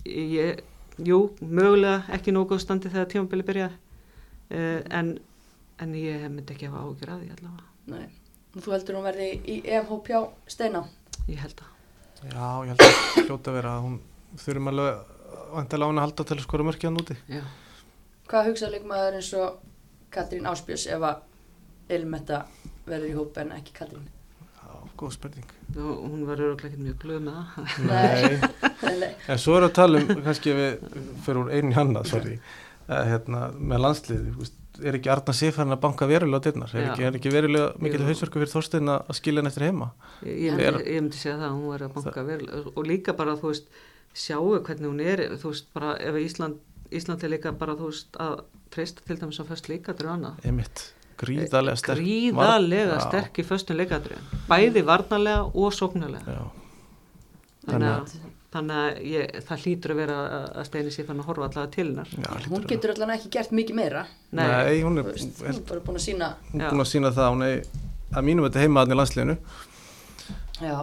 ég, 0.04 0.60
jú, 0.98 1.18
mögulega 1.40 2.02
ekki 2.12 2.32
nógu 2.34 2.50
góð 2.54 2.60
standi 2.60 2.90
þegar 2.92 3.06
tíðanbili 3.12 3.46
byrjaði 3.48 3.76
uh, 4.50 4.82
en, 4.90 5.18
en 5.80 5.94
ég 5.94 6.26
myndi 6.30 6.52
ekki 6.54 6.68
hafa 6.68 6.84
ágjur 6.84 7.14
að 7.14 7.22
því 7.24 7.30
allavega 7.36 7.70
Nei. 7.86 8.06
Og 8.54 8.62
Þú 8.62 8.70
heldur 8.74 8.94
hún 8.98 9.04
verði 9.08 9.28
í 9.50 9.56
EMH 9.64 9.96
pjá 10.06 10.20
steina? 10.46 10.84
ég 11.28 11.40
held 11.40 11.60
að 11.64 11.72
Já, 12.24 12.48
ég 12.64 12.70
held 12.72 12.80
að 12.84 13.26
hljóta 13.26 13.50
að 13.50 13.56
vera 13.58 13.72
að 13.78 13.82
hún 13.84 13.96
þurfum 14.40 14.68
alveg 14.70 15.00
vantilega 15.54 15.84
á 15.84 15.90
hann 15.90 15.98
að 16.00 16.04
halda 16.06 16.24
til 16.24 16.36
að 16.36 16.42
skora 16.46 16.64
mörkja 16.64 16.88
hann 16.88 17.00
úti. 17.02 17.16
Já. 17.28 17.42
Hvað 18.30 18.46
hugsa 18.48 18.70
leikmaður 18.72 19.18
eins 19.18 19.32
og 19.36 19.58
Katrín 20.14 20.46
Áspjörs 20.48 20.86
ef 20.94 21.02
að 21.04 21.20
Elmetta 21.92 22.38
verður 22.86 23.10
í 23.10 23.16
hóp 23.18 23.36
en 23.42 23.52
ekki 23.58 23.74
Katrín? 23.76 24.06
Góð 25.04 25.14
spurning. 25.18 25.54
og 25.76 26.02
hún 26.08 26.26
var 26.28 26.40
öruglega 26.40 26.70
ekki 26.72 26.82
mjög 26.88 26.98
glöð 27.04 27.22
með 27.28 27.38
það 27.38 27.78
Nei. 27.90 28.98
Nei. 28.98 29.12
En 29.28 29.40
svo 29.44 29.56
við 29.58 29.68
að 29.68 29.74
tala 29.78 30.02
um, 30.02 30.12
kannski 30.26 30.54
við 30.56 30.84
fyrir 31.26 31.40
úr 31.44 31.54
einu 31.54 32.04
sorry, 32.08 32.36
uh, 32.88 33.00
hérna, 33.10 33.46
með 33.58 33.82
landslið, 33.84 34.52
er 34.82 34.98
ekki 34.98 35.10
Arna 35.12 35.34
Sifærn 35.36 35.74
að 35.74 35.80
banka 35.84 36.06
verulega 36.10 36.40
á 36.42 36.44
dyrnar? 36.46 36.72
Er 36.74 36.88
ekki, 36.90 37.04
er 37.06 37.18
ekki 37.18 37.32
verulega 37.32 37.72
mikil 37.84 38.02
hausverku 38.08 38.40
fyrir 38.42 38.50
Þorstein 38.50 38.90
að 38.90 39.12
skilja 39.18 39.44
eftir 39.46 39.66
heima? 39.68 39.90
ég, 40.26 40.40
ég, 40.48 40.58
Er- 40.58 40.80
ég 40.82 41.02
myndi 41.04 41.20
segja 41.20 41.36
það 41.38 41.48
að 41.48 41.54
hún 41.58 41.68
var 41.70 41.84
að 41.86 41.94
banka 41.98 42.24
vel 42.26 42.42
og 42.74 42.82
líka 42.88 43.14
bara 43.18 43.36
þú 43.38 43.52
veist 43.52 43.68
sjáu 44.14 44.58
hvernig 44.66 44.90
hún 44.90 45.02
er 45.04 45.24
þú 45.38 45.52
veist 45.52 45.70
bara 45.76 45.94
ef 46.02 46.18
Ísland, 46.18 46.58
Ísland 46.90 47.22
er 47.26 47.34
líka 47.36 47.52
bara 47.58 47.76
þú 47.78 47.90
veist 47.92 48.18
að 48.22 48.42
treysta 48.74 49.06
til 49.06 49.18
dæmis 49.20 49.38
á 49.38 49.44
föst 49.46 49.70
leikadri 49.70 50.08
og 50.10 50.16
annað 50.16 50.48
Emitt, 50.50 50.88
gríðarlega 51.20 51.76
sterk. 51.80 51.98
gríðarlega 52.02 52.98
Já. 52.98 53.04
sterk 53.08 53.38
í 53.38 53.44
föstum 53.48 53.76
leikadri 53.80 54.16
bæði 54.48 54.82
varnarlega 54.84 55.42
og 55.54 55.72
sóknarlega 55.76 56.36
Já, 56.38 56.44
þannig 57.68 57.90
að, 57.90 58.14
þannig 58.54 58.80
að 58.80 58.98
ég, 59.10 59.38
það 59.48 59.62
hlýtur 59.64 59.94
að 59.94 60.00
vera 60.02 60.16
að- 60.24 60.50
að 60.60 60.66
steini 60.68 60.90
sér 60.94 61.06
fann 61.08 61.20
að 61.22 61.28
horfa 61.30 61.46
allavega 61.48 61.72
til 61.74 61.86
hennar 61.88 62.08
já, 62.14 62.48
Hún 62.50 62.66
getur 62.70 62.92
allan 62.94 63.14
ekki 63.16 63.30
gert 63.38 63.50
mikið 63.50 63.74
meira. 63.74 64.06
Nei. 64.32 64.44
Nei, 64.46 64.82
hún 64.82 64.98
er, 64.98 65.08
veist, 65.08 65.40
Hún 65.42 65.48
er, 65.54 65.80
búin 65.80 65.96
að 65.98 66.04
sína, 66.08 66.28
hún 66.52 66.60
er 66.62 66.70
búin 66.70 66.84
að 66.84 66.90
sína 66.92 67.10
það, 67.16 67.30
hún 67.34 67.42
er 67.48 67.64
að 68.14 68.24
mínum 68.28 68.44
þetta 68.48 68.60
heima 68.62 68.80
hann 68.84 68.94
í 68.94 68.98
landsliðinu. 69.00 69.36
já, 70.60 70.76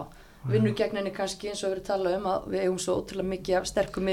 vinnur 0.48 0.74
gegn 0.78 0.98
henni 0.98 1.12
kannski 1.14 1.50
eins 1.52 1.62
og 1.62 1.70
við 1.70 1.76
erum 1.76 1.86
talað 1.86 2.16
um 2.18 2.28
að 2.32 2.46
við 2.52 2.64
eigum 2.64 2.78
svo 2.82 2.96
ótrúlega 3.00 3.30
mikið 3.32 3.58
af 3.58 3.68
sterkum 3.70 4.08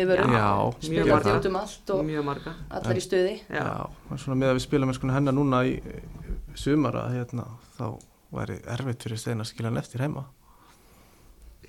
marga. 1.09 1.29
því 1.29 1.39
út 1.39 1.49
um 1.49 1.59
allt 1.59 1.93
og 1.95 2.03
mjög 2.09 2.27
marga 2.27 2.55
allar 2.69 2.99
í 2.99 3.05
stuði. 3.05 3.35
já, 3.49 3.65
og 3.89 4.21
svona 4.21 4.39
með 4.41 4.51
að 4.51 4.59
við 4.59 4.65
spilum 4.67 4.93
með 4.93 4.99
hennar 5.17 5.37
núna 5.37 5.63
í 5.65 5.75
sumar 6.59 6.99
að 7.01 7.15
hérna, 7.17 7.47
þá 7.77 7.85
væri 8.35 8.59
erfitt 8.75 9.07
fyrir 9.07 9.21
stein 9.21 9.41
að 9.41 9.49
skilja 9.49 9.71
hann 9.71 9.81
eftir 9.81 10.05
heima. 10.05 10.27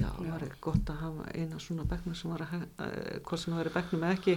Já, 0.01 0.09
það 0.17 0.31
var 0.33 0.45
gott 0.65 0.93
að 0.93 1.01
hafa 1.05 1.27
eina 1.37 1.61
svona 1.63 1.85
bekknum 1.91 2.17
sem 2.19 2.33
var 2.33 2.45
að, 2.47 2.63
uh, 2.81 2.93
hvort 3.27 3.43
sem 3.43 3.53
það 3.55 3.61
verið 3.63 3.77
bekknum 3.77 4.05
eða 4.09 4.17
ekki 4.19 4.37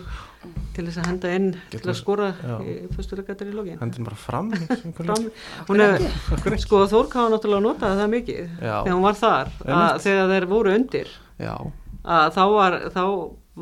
til 0.75 0.85
þess 0.87 1.01
að 1.01 1.09
henda 1.11 1.33
inn 1.37 1.47
til 1.53 1.79
Getur- 1.79 1.93
að 1.93 1.99
skora 1.99 2.31
já. 2.39 2.55
í 2.63 3.53
lógin 3.53 3.79
Hendin 3.81 4.07
bara 4.07 4.19
fram. 4.19 4.51
Fram, 4.99 5.29
hún 5.69 5.83
er, 5.83 6.03
sko 6.61 6.83
Þórk 6.91 7.15
hafa 7.17 7.31
náttúrulega 7.33 7.63
notað 7.67 8.01
það 8.01 8.11
mikið 8.17 8.41
Já. 8.59 8.75
þegar 8.83 8.97
hún 8.97 9.07
var 9.07 9.17
þar, 9.19 9.53
að, 9.65 10.01
þegar 10.03 10.33
þeir 10.33 10.49
voru 10.51 10.75
undir 10.77 11.15
að 12.03 12.35
þá 12.35 12.43
var, 12.51 12.77
þá 12.93 13.03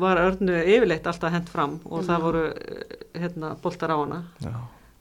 var 0.02 0.20
örnu 0.22 0.58
yfirleitt 0.64 1.06
alltaf 1.06 1.32
hent 1.34 1.50
fram 1.52 1.78
og 1.84 2.04
það 2.06 2.24
voru 2.26 2.44
eh, 2.50 2.92
hérna, 3.22 3.54
boltar 3.62 3.92
á 3.92 3.96
hana. 4.00 4.20
Já, 4.42 4.54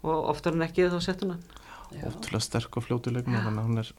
og 0.04 0.32
oftar 0.34 0.58
en 0.58 0.66
ekki 0.68 0.90
þá 0.92 0.98
sett 1.04 1.24
hún 1.24 1.36
hann. 1.36 1.44
Ótrúlega 1.92 2.44
sterk 2.44 2.78
og 2.80 2.86
fljótu 2.86 3.12
leikma 3.14 3.44
þannig 3.44 3.62
að 3.62 3.70
hún 3.70 3.82
er 3.82 3.92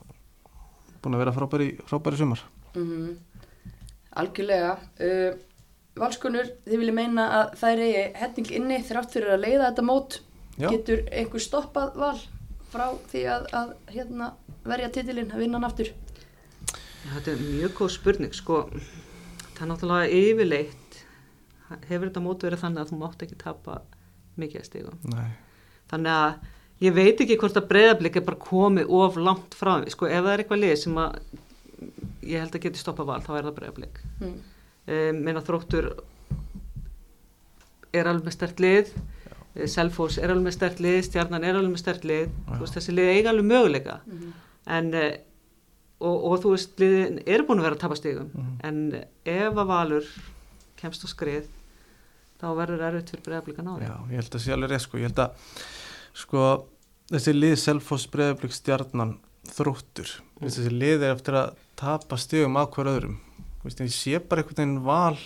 búin 1.03 1.17
að 1.17 1.23
vera 1.25 1.35
frábæri, 1.37 1.69
frábæri 1.89 2.21
sumar. 2.21 2.45
Mm 2.77 3.17
Algjörlega. 4.13 4.75
Uh, 5.01 5.39
Valskonur, 5.97 6.51
þið 6.67 6.81
viljið 6.83 6.97
meina 6.99 7.25
að 7.39 7.55
þær 7.63 7.81
eigi 7.87 8.03
hetting 8.21 8.51
inni 8.59 8.77
þrátt 8.85 9.15
fyrir 9.15 9.33
að 9.33 9.45
leiða 9.47 9.71
þetta 9.71 9.85
mót. 9.89 10.19
Já. 10.59 10.67
Getur 10.69 11.01
einhver 11.09 11.41
stoppað 11.41 11.97
val 11.97 12.19
frá 12.73 12.85
því 13.09 13.23
að, 13.33 13.47
að 13.57 13.73
hérna, 13.93 14.29
verja 14.69 14.91
titilinn, 14.93 15.33
að 15.33 15.45
vinna 15.45 15.57
hann 15.57 15.69
aftur? 15.69 15.93
Þetta 17.07 17.33
er 17.33 17.41
mjög 17.41 17.75
góð 17.81 17.93
spurning 17.97 18.37
sko, 18.37 18.59
það 19.55 19.65
er 19.65 19.71
náttúrulega 19.73 20.21
yfirleitt 20.21 20.83
hefur 21.89 22.09
þetta 22.09 22.25
mót 22.25 22.45
verið 22.45 22.63
þannig 22.63 22.83
að 22.83 22.91
þú 22.91 22.99
mátt 23.01 23.25
ekki 23.25 23.39
tapa 23.41 23.79
mikið 24.41 24.61
að 24.61 24.69
stígum 24.69 24.99
Nei, 25.13 25.31
þannig 25.93 26.19
að 26.19 26.85
ég 26.87 26.97
veit 26.97 27.23
ekki 27.25 27.39
hvort 27.41 27.59
að 27.59 27.69
breyðablík 27.71 28.19
er 28.19 28.27
bara 28.27 28.43
komið 28.43 28.93
of 28.99 29.19
langt 29.21 29.57
frá 29.57 29.75
því 29.81 29.95
sko, 29.95 30.09
ef 30.09 30.25
það 30.25 30.33
er 30.33 30.45
eitthvað 30.45 30.63
lið 30.65 30.75
sem 30.83 31.01
að 31.01 31.19
ég 32.23 32.39
held 32.41 32.55
að 32.55 32.63
geti 32.67 32.79
stoppa 32.79 33.05
val, 33.09 33.21
þá 33.21 33.33
er 33.39 33.49
það 33.49 33.57
breyðablík 33.61 34.03
Mm. 34.21 34.37
um, 34.89 35.23
meina 35.25 35.41
þróttur 35.43 35.93
er 37.93 38.09
alveg 38.09 38.25
með 38.31 38.37
stert 38.39 38.61
lið 38.63 38.95
Eh, 39.53 39.69
Selfoss 39.69 40.17
er 40.17 40.33
alveg 40.33 40.47
með 40.47 40.55
stert 40.57 40.79
lið 40.81 41.03
Stjarnan 41.09 41.45
er 41.45 41.59
alveg 41.59 41.75
með 41.75 41.83
stert 41.83 42.07
lið 42.09 42.31
veist, 42.61 42.77
þessi 42.79 42.95
lið 42.97 43.11
eiga 43.19 43.33
alveg 43.33 43.49
möguleika. 43.51 43.99
Mhm. 44.07 44.31
en 44.73 44.95
uh, 44.95 45.09
og, 46.03 46.25
og 46.31 46.37
þú 46.43 46.51
veist, 46.55 46.73
liðin 46.79 47.19
eru 47.27 47.45
búin 47.47 47.59
að 47.61 47.67
vera 47.67 47.77
að 47.77 47.83
tapa 47.83 47.97
stigum. 47.99 48.31
Mhm. 48.33 48.55
en 48.65 48.79
ef 49.27 49.53
að 49.59 49.67
Valur 49.67 50.07
kemst 50.81 51.05
á 51.05 51.09
skrið 51.11 51.51
þá 52.41 52.47
verður 52.59 52.85
erfitt 52.89 53.11
fyrir 53.13 53.25
breyðablíkan 53.27 53.69
á 53.69 53.73
því. 53.77 53.87
Já, 53.87 53.97
ég 54.11 54.17
held 54.23 54.35
að 54.39 54.41
sé 54.47 54.53
alveg 54.57 54.71
rétt 54.73 54.87
sko, 54.87 54.99
ég 54.99 55.07
held 55.11 55.21
að 55.27 55.31
sko, 56.15 56.47
þessi 57.13 57.35
lið 57.37 57.57
Selfoss, 57.59 58.07
Breiðablík, 58.07 58.53
Stjarnan 58.57 59.19
þróttur, 59.51 60.11
mm. 60.39 60.47
þessi 60.47 60.71
lið 60.73 61.03
er 61.09 61.15
eftir 61.17 61.35
að 61.41 61.55
tapa 61.81 62.19
stigum 62.21 62.57
á 62.59 62.65
hver 62.71 62.91
öðrum 62.93 63.19
Þú 63.63 63.69
veist, 63.69 63.81
ég 63.85 63.93
sé 63.95 64.19
bara 64.27 64.43
einhvern 64.43 64.59
veginn 64.59 64.85
val 64.87 65.19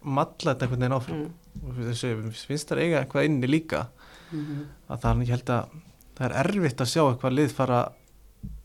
malla 0.00 0.52
þetta 0.54 0.66
einhvern 0.66 0.80
veginn 0.84 0.96
áfram 0.96 1.22
mm. 1.24 1.64
og 1.66 1.80
þessi, 1.90 2.10
finnst 2.46 2.70
það 2.70 2.82
eiga 2.84 3.00
eitthvað 3.04 3.30
inni 3.30 3.50
líka 3.50 3.86
Mhm. 4.30 4.58
að 4.86 5.00
það 5.02 5.10
er, 5.10 5.22
ég 5.26 5.30
held 5.34 5.48
að 5.50 5.70
það 6.14 6.24
er 6.28 6.34
erfitt 6.44 6.82
að 6.84 6.90
sjá 6.92 7.00
eitthvað 7.02 7.32
lið 7.34 7.54
fara 7.56 7.78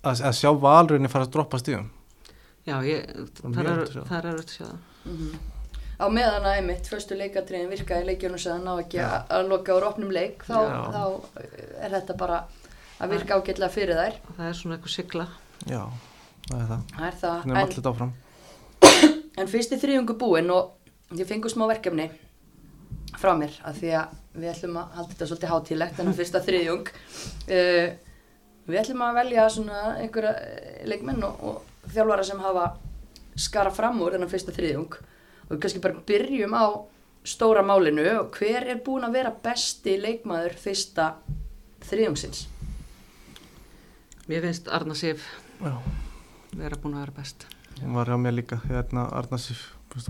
að, 0.05 0.19
að 0.29 0.35
sjá 0.37 0.49
valrunni 0.61 1.09
fara 1.09 1.25
að 1.25 1.31
droppa 1.33 1.57
stíðum 1.57 1.87
Já, 2.65 2.75
ég, 2.85 3.07
Það 3.41 3.57
er 3.57 3.65
er 3.65 3.71
erfitt 3.71 3.89
að 3.89 3.95
sjá. 3.95 4.03
það 4.11 4.27
það 4.45 4.77
Mhm. 5.05 5.39
Á 5.95 6.05
meðan 6.11 6.43
að 6.45 6.57
einmitt, 6.59 6.87
förstu 6.91 7.15
leikatriðin 7.15 7.69
virkaði 7.71 8.03
í 8.03 8.07
leikjunum 8.09 8.39
sem 8.39 8.51
það 8.57 8.63
ná 8.65 8.71
ekki 8.83 8.99
að 8.99 9.27
að 9.37 9.49
loka 9.49 9.75
úr 9.77 9.85
opnum 9.87 10.11
leik, 10.11 10.43
þá, 10.43 10.57
þá 10.91 11.03
er 11.81 11.89
þetta 11.95 12.17
bara 12.17 12.39
að 12.99 13.15
virka 13.15 13.39
ágætlega 13.39 13.71
fyrir 13.73 13.99
þær. 13.99 14.19
það 14.37 14.47
er 14.49 14.57
svona 14.59 14.77
eitthvað 14.77 14.93
sigla. 14.93 15.25
Já, 15.65 15.81
það 16.47 16.61
er 16.61 16.69
það. 16.69 16.85
Það 16.95 17.07
er 17.07 17.17
það. 17.21 17.41
hvernig 17.41 17.57
er 17.57 17.67
allir 17.67 17.91
áfram? 17.91 18.13
En 19.35 19.49
fyrsti 19.51 19.75
þriðjungu 19.81 20.13
búinn 20.15 20.51
og 20.55 21.17
ég 21.19 21.27
fengur 21.27 21.51
smá 21.51 21.65
verkefni 21.67 22.05
frá 23.19 23.33
mér 23.35 23.57
að 23.67 23.81
því 23.81 23.89
að 23.99 24.13
við 24.35 24.51
ætlum 24.53 24.77
að 24.79 24.93
halda 24.95 25.11
þetta 25.11 25.27
svolítið 25.27 25.51
hátílegt 25.51 25.99
en 25.99 26.15
fyrsta 26.15 26.41
þriðjung. 26.45 26.91
Uh, 27.49 27.87
við 28.69 28.79
ætlum 28.81 29.03
að 29.03 29.19
velja 29.19 29.49
svona 29.51 29.81
einhverja 29.99 30.33
eh, 30.39 30.79
leikmenn 30.87 31.27
og, 31.27 31.43
og 31.45 31.91
þjálfara 31.91 32.27
sem 32.27 32.41
hafa 32.41 32.65
skara 33.35 33.75
fram 33.75 33.99
úr 34.03 34.15
þennan 34.15 34.31
fyrsta 34.31 34.55
þriðjung. 34.55 34.95
Og 35.45 35.53
við 35.53 35.63
kannski 35.65 35.83
bara 35.83 36.05
byrjum 36.07 36.55
á 36.55 36.65
stóra 37.27 37.65
málinu. 37.65 38.07
Og 38.23 38.39
hver 38.39 38.71
er 38.71 38.81
búinn 38.85 39.05
að 39.07 39.19
vera 39.19 39.35
besti 39.35 39.99
leikmaður 39.99 40.55
fyrsta 40.63 41.11
þriðjungsins 41.85 42.45
Mér 44.25 44.41
finnst 44.41 44.67
Arna 44.73 44.95
Sif 44.97 45.21
já, 45.61 45.75
vera 46.57 46.77
búin 46.81 46.95
að 46.97 47.03
vera 47.03 47.13
best. 47.19 47.43
Hún 47.77 47.93
var 47.93 48.09
hjá 48.09 48.17
mér 48.17 48.33
líka 48.39 48.57
hérna 48.65 49.03
Arnarsif 49.13 49.67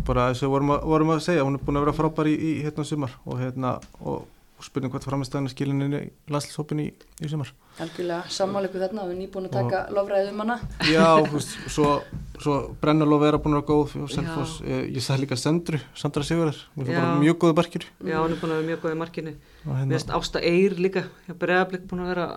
bara 0.07 0.29
þessu 0.31 0.47
vorum 0.49 0.71
að, 0.71 0.85
vorum 0.87 1.11
að 1.11 1.25
segja 1.25 1.43
hún 1.43 1.57
er 1.57 1.65
búin 1.65 1.79
að 1.81 1.83
vera 1.83 1.95
frábær 1.97 2.29
í, 2.31 2.35
í 2.39 2.53
hérna 2.63 2.85
sumar 2.87 3.17
og 3.25 3.41
hérna 3.41 3.75
og 3.99 4.23
spurning 4.63 4.93
hvort 4.93 5.03
framistæðin 5.03 5.49
er 5.49 5.51
skilinni 5.51 5.99
í 5.99 6.31
landslýshópin 6.31 6.79
í, 6.85 6.87
í 6.95 7.27
sumar. 7.29 7.51
Algjörlega 7.83 8.31
sammáleiku 8.31 8.79
þarna, 8.79 9.03
við 9.03 9.11
erum 9.11 9.21
nýbúin 9.25 9.49
að 9.49 9.57
taka 9.57 9.81
lofræðið 9.97 10.31
um 10.31 10.41
hana. 10.45 10.57
Já, 10.87 11.05
þú 11.19 11.35
veist, 11.35 11.55
svo, 11.75 11.91
svo 12.39 12.55
Brennalof 12.81 13.27
er 13.27 13.35
að 13.35 13.43
búin 13.43 13.57
að 13.57 13.61
vera 13.61 13.69
góð 13.73 13.85
fyrir 13.91 14.13
Selfoss, 14.15 14.57
ég, 14.63 14.85
ég 14.95 15.05
sagði 15.05 15.25
líka 15.25 15.37
Sendru 15.43 15.81
Sandra 15.91 16.23
Sigurðar, 16.23 16.63
hún 16.77 16.87
er 16.87 17.01
bara 17.01 17.19
mjög 17.19 17.41
góðu 17.43 17.57
barkir 17.59 17.89
Já, 17.99 18.21
hún 18.23 18.31
er 18.31 18.39
búin 18.39 18.55
að 18.55 18.61
vera 18.61 18.69
mjög 18.71 18.85
góð 18.85 18.95
í 18.95 19.01
markinu. 19.03 19.35
Og 19.65 19.81
hérna, 19.81 20.03
Ásta 20.21 20.45
Eyr 20.55 20.79
líka 20.79 21.03
hjá 21.27 21.35
breyðablík 21.43 21.89
búin 21.91 22.05
að 22.07 22.13
vera 22.15 22.29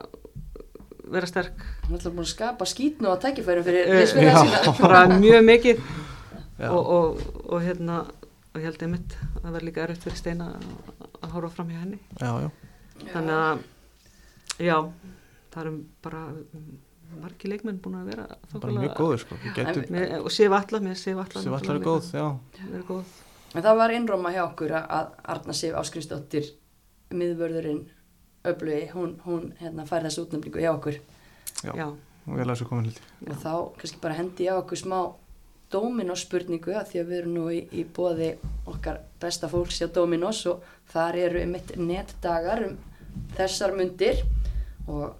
vera 1.12 1.26
sterk. 1.30 1.58
Hún 1.86 1.94
er 1.94 1.98
alltaf 1.98 2.12
búin 2.14 2.24
að 2.26 2.30
skapa 2.34 2.64
skítnu 2.68 3.08
að 3.12 3.20
tækifærum 3.24 3.64
fyrir 3.66 3.86
Eh, 3.86 4.00
liðsfélaga 4.02 4.32
já. 4.32 4.40
sína. 4.44 4.74
bara 4.84 5.02
mjög 5.18 5.44
mikið. 5.48 5.82
Og, 6.68 6.86
og, 6.98 7.20
og 7.52 7.60
hérna 7.62 7.98
og 8.08 8.56
ég 8.58 8.64
held 8.66 8.82
einmitt 8.82 9.12
að 9.36 9.42
það 9.44 9.52
verði 9.54 9.66
líka 9.68 9.82
erfitt 9.84 10.02
fyrir 10.08 10.16
Steina 10.18 10.48
að- 10.58 11.30
horfa 11.34 11.50
fram 11.54 11.68
hjá 11.70 11.78
henni. 11.84 11.98
Já, 12.18 12.30
já, 12.42 12.48
þannig 13.12 13.34
að 13.38 13.58
já, 14.66 14.76
það 15.54 15.60
eru 15.62 15.72
bara 16.02 16.22
margi 17.22 17.48
leikmenn 17.52 17.78
búin 17.84 17.96
að 18.00 18.08
vera 18.10 18.24
bara 18.58 18.72
mjög 18.74 18.96
góður 18.98 19.22
sko. 19.22 19.38
Við 19.44 19.54
gætum, 19.60 19.86
Með, 19.94 20.16
og 20.24 20.32
Sif 20.34 20.52
Alla, 20.58 20.80
með 20.88 20.96
Sif 21.00 21.16
Alla 21.22 21.42
sem 21.44 21.54
allar 21.58 21.76
er 21.78 21.84
góð, 21.86 22.10
já. 22.12 22.26
Er 22.74 22.82
góð. 22.88 23.12
En 23.54 23.62
það 23.64 23.78
var 23.80 23.94
einróma 23.96 24.32
hjá 24.34 24.42
okkur 24.48 24.74
að- 24.76 24.88
að 24.98 25.06
Arna 25.36 25.52
Sif 25.56 25.74
Áskrinsdóttir 25.80 26.50
miðvörðurinn 27.14 27.84
öflugi, 28.52 28.88
hún, 28.94 29.14
hún 29.24 29.48
hérna, 29.60 29.86
fær 29.88 30.04
þessu 30.06 30.26
útnefningu 30.26 30.62
hjá 30.62 30.72
okkur. 30.74 30.98
Já. 31.64 31.72
Já, 31.74 31.86
og 31.88 32.34
vel 32.34 32.46
að 32.46 32.54
þessu 32.54 32.68
komin 32.68 32.90
hluti 32.90 33.06
og 33.28 33.40
þá 33.42 33.52
kannski 33.80 34.02
bara 34.02 34.18
hendi 34.18 34.46
ég 34.46 34.54
á 34.54 34.60
okkur 34.60 34.82
smá 34.82 34.98
Dominos 35.68 36.22
spurningu 36.24 36.72
að 36.72 36.92
því 36.92 37.00
að 37.00 37.08
við 37.10 37.18
erum 37.18 37.34
nú 37.36 37.46
í, 37.52 37.58
í 37.76 37.82
bóði 37.84 38.28
okkar 38.70 39.02
besta 39.20 39.50
fólks 39.52 39.82
hjá 39.82 39.90
Dominos 39.92 40.40
og 40.48 40.62
þar 40.88 41.18
eru 41.26 41.42
einmitt 41.42 41.74
netdagar 41.76 42.62
um 42.70 42.78
þessar 43.36 43.74
mundir. 43.76 44.22
Og 44.88 45.12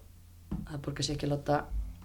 það 0.70 0.80
borgar 0.86 1.04
sér 1.04 1.18
ekki 1.18 1.28
að 1.28 1.34
láta 1.34 1.58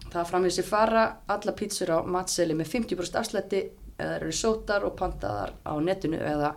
það 0.10 0.28
framvið 0.34 0.56
sér 0.58 0.68
fara. 0.68 1.06
Alla 1.32 1.56
pítsur 1.56 1.94
á 1.96 1.98
matseli 2.04 2.58
með 2.58 2.74
50% 2.74 3.22
afslætti 3.22 3.64
eða 3.94 4.18
eru 4.20 4.36
sótar 4.36 4.84
og 4.84 4.98
pantaðar 5.00 5.56
á 5.64 5.74
netinu 5.80 6.20
eða 6.20 6.52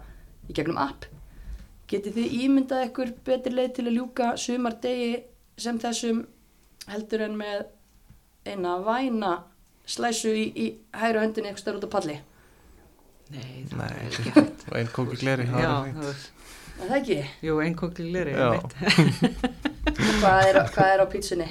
í 0.51 0.57
gegnum 0.57 0.81
app 0.83 1.07
getið 1.91 2.17
þið 2.19 2.37
ímyndað 2.45 2.85
ykkur 2.89 3.13
betri 3.27 3.53
leið 3.55 3.75
til 3.79 3.87
að 3.87 3.97
ljúka 3.99 4.31
sumardegi 4.43 5.11
sem 5.67 5.79
þessum 5.83 6.25
heldur 6.91 7.23
en 7.27 7.37
með 7.39 7.67
eina 8.47 8.77
væna 8.87 9.35
slæsu 9.87 10.33
í, 10.35 10.47
í 10.55 10.67
hægri 10.99 11.23
höndinni 11.23 11.51
eitthvað 11.53 11.63
stær 11.63 11.79
út 11.79 11.87
á 11.87 11.91
palli 11.97 12.17
nei, 13.31 13.65
það 13.71 13.77
Nei, 13.79 13.91
er 13.91 14.09
ekki. 14.11 14.33
hægt. 14.35 14.65
og 14.71 14.77
einn 14.81 14.91
kóki 14.95 15.21
gleri 15.23 15.47
það 15.51 15.63
Já, 15.63 15.71
er 15.71 15.85
fínt. 15.87 16.03
það 16.03 16.11
er, 16.11 16.89
það 16.91 16.97
ekki? 17.01 17.19
jú, 17.49 17.59
einn 17.65 17.77
kókli 17.79 18.09
leri 18.15 18.35
Já. 18.35 18.49
Hvað 20.21 20.49
er, 20.51 20.59
hvað 20.75 20.91
er 20.93 21.03
á 21.03 21.07
pítsunni? 21.11 21.47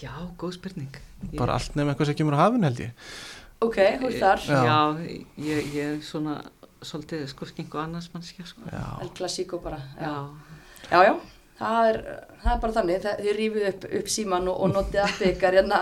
Já, 0.00 0.12
góð 0.40 0.52
spurning 0.58 0.98
Ég- 1.30 1.38
bara 1.40 1.56
allt 1.58 1.74
nefn 1.76 1.92
eitthvað 1.94 2.10
sem 2.12 2.18
kemur 2.20 2.36
á 2.36 2.44
hafin 2.44 2.64
held 2.68 2.80
ég 2.84 2.92
Ok, 3.64 3.78
hún 4.02 4.12
þar 4.20 4.42
Já. 4.44 4.60
Já, 4.68 4.78
ég, 5.40 5.72
ég 5.72 5.84
er 5.94 6.00
svona 6.04 6.38
svolítið 6.88 7.24
sko 7.30 7.48
skink 7.50 7.74
og 7.74 7.82
annars 7.84 8.10
mannskja 8.14 8.46
sko. 8.48 8.66
El 9.02 9.10
Clasico 9.16 9.58
bara 9.64 9.78
Já, 10.00 10.12
já, 10.90 11.00
já 11.08 11.14
það, 11.58 11.88
er, 11.92 12.00
það 12.42 12.52
er 12.54 12.60
bara 12.66 12.76
þannig. 12.78 13.00
Það, 13.04 13.22
þið 13.24 13.38
rífið 13.38 13.68
upp, 13.70 13.86
upp 14.00 14.12
síman 14.16 14.48
og, 14.52 14.60
og 14.64 14.74
notið 14.74 15.02
appið 15.04 15.32
ykkar 15.34 15.58
hérna, 15.60 15.80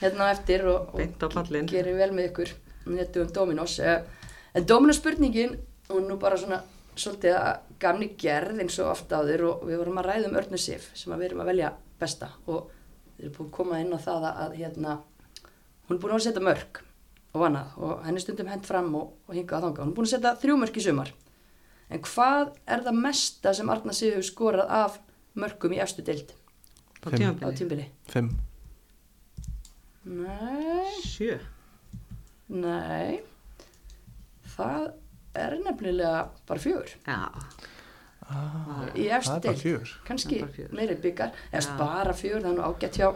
hérna 0.00 0.28
á 0.28 0.32
eftir 0.32 0.66
og, 0.70 0.92
Beint 0.96 1.22
á 1.22 1.26
og 1.26 1.36
pallinn. 1.36 1.68
gerir 1.70 1.98
vel 1.98 2.10
með 2.16 2.30
ykkur. 2.30 2.54
Netu 2.88 3.24
um 3.24 3.32
Dominos. 3.34 3.78
Eh, 3.84 4.00
en 4.56 4.66
Dominos 4.66 5.00
spurningin 5.02 5.58
og 5.90 6.02
nú 6.06 6.16
bara 6.20 6.38
svona 6.40 6.62
svolítið 6.98 7.36
að 7.38 7.60
gamni 7.78 8.08
gerð 8.18 8.58
eins 8.62 8.78
og 8.82 8.90
oft 8.94 9.12
áður 9.12 9.44
og 9.52 9.66
við 9.68 9.78
vorum 9.82 10.00
að 10.00 10.08
ræða 10.08 10.30
um 10.30 10.38
Örnu 10.40 10.58
Sif 10.58 10.88
sem 10.98 11.12
að 11.14 11.20
við 11.22 11.30
erum 11.30 11.42
að 11.44 11.50
velja 11.52 11.72
besta 12.00 12.30
og 12.46 12.70
við 13.18 13.28
erum 13.28 13.36
búin 13.36 13.48
að 13.50 13.56
koma 13.58 13.78
inn 13.82 13.94
á 13.94 13.98
það 14.02 14.26
að, 14.30 14.40
að 14.44 14.56
hérna, 14.62 14.96
hún 15.88 15.96
er 15.98 16.02
búin 16.02 16.14
að 16.16 16.24
setja 16.26 16.42
mörg 16.42 16.80
og 17.38 17.46
annað. 17.48 17.76
Og 17.80 18.04
henni 18.06 18.22
stundum 18.22 18.50
hent 18.52 18.66
fram 18.68 18.90
og, 18.98 19.14
og 19.28 19.36
hingað 19.36 19.58
að 19.58 19.66
þanga. 19.68 19.84
Hún 19.84 19.92
er 19.92 19.96
búin 19.96 20.08
að 20.08 20.12
setja 20.14 20.34
þrjú 20.42 20.58
mörg 20.60 20.78
í 20.78 20.84
sumar. 20.84 21.14
En 21.88 22.02
hvað 22.04 22.50
er 22.68 22.84
það 22.84 23.00
mesta 23.06 23.54
sem 23.56 23.70
Arna 23.72 23.94
Sif 23.96 24.12
hefur 24.12 24.28
skorað 24.28 24.74
af 24.78 24.98
mörgum 25.38 25.74
í 25.76 25.80
efstu 25.80 26.04
deild? 26.04 26.34
Á 27.00 27.08
tímbili? 27.54 27.88
fimm. 28.10 28.34
Nei, 30.08 30.88
Sjö. 31.04 31.36
Nei, 32.48 33.20
það 34.56 34.86
er 35.36 35.56
nefnilega 35.60 36.22
bara 36.48 36.62
fjögur. 36.62 36.94
Já, 37.04 37.18
ah, 38.28 38.84
í 38.94 39.06
það 39.08 39.56
fjör 39.62 39.92
Kannski 40.08 40.38
Það 40.42 40.72
meiri 40.76 40.96
byggar, 41.02 41.30
eða 41.52 41.62
Já. 41.64 41.76
bara 41.78 42.12
fjögur, 42.18 42.42
það 42.44 42.50
er 42.50 42.56
nú 42.58 42.64
ágætt 42.68 42.98
hjá, 43.00 43.08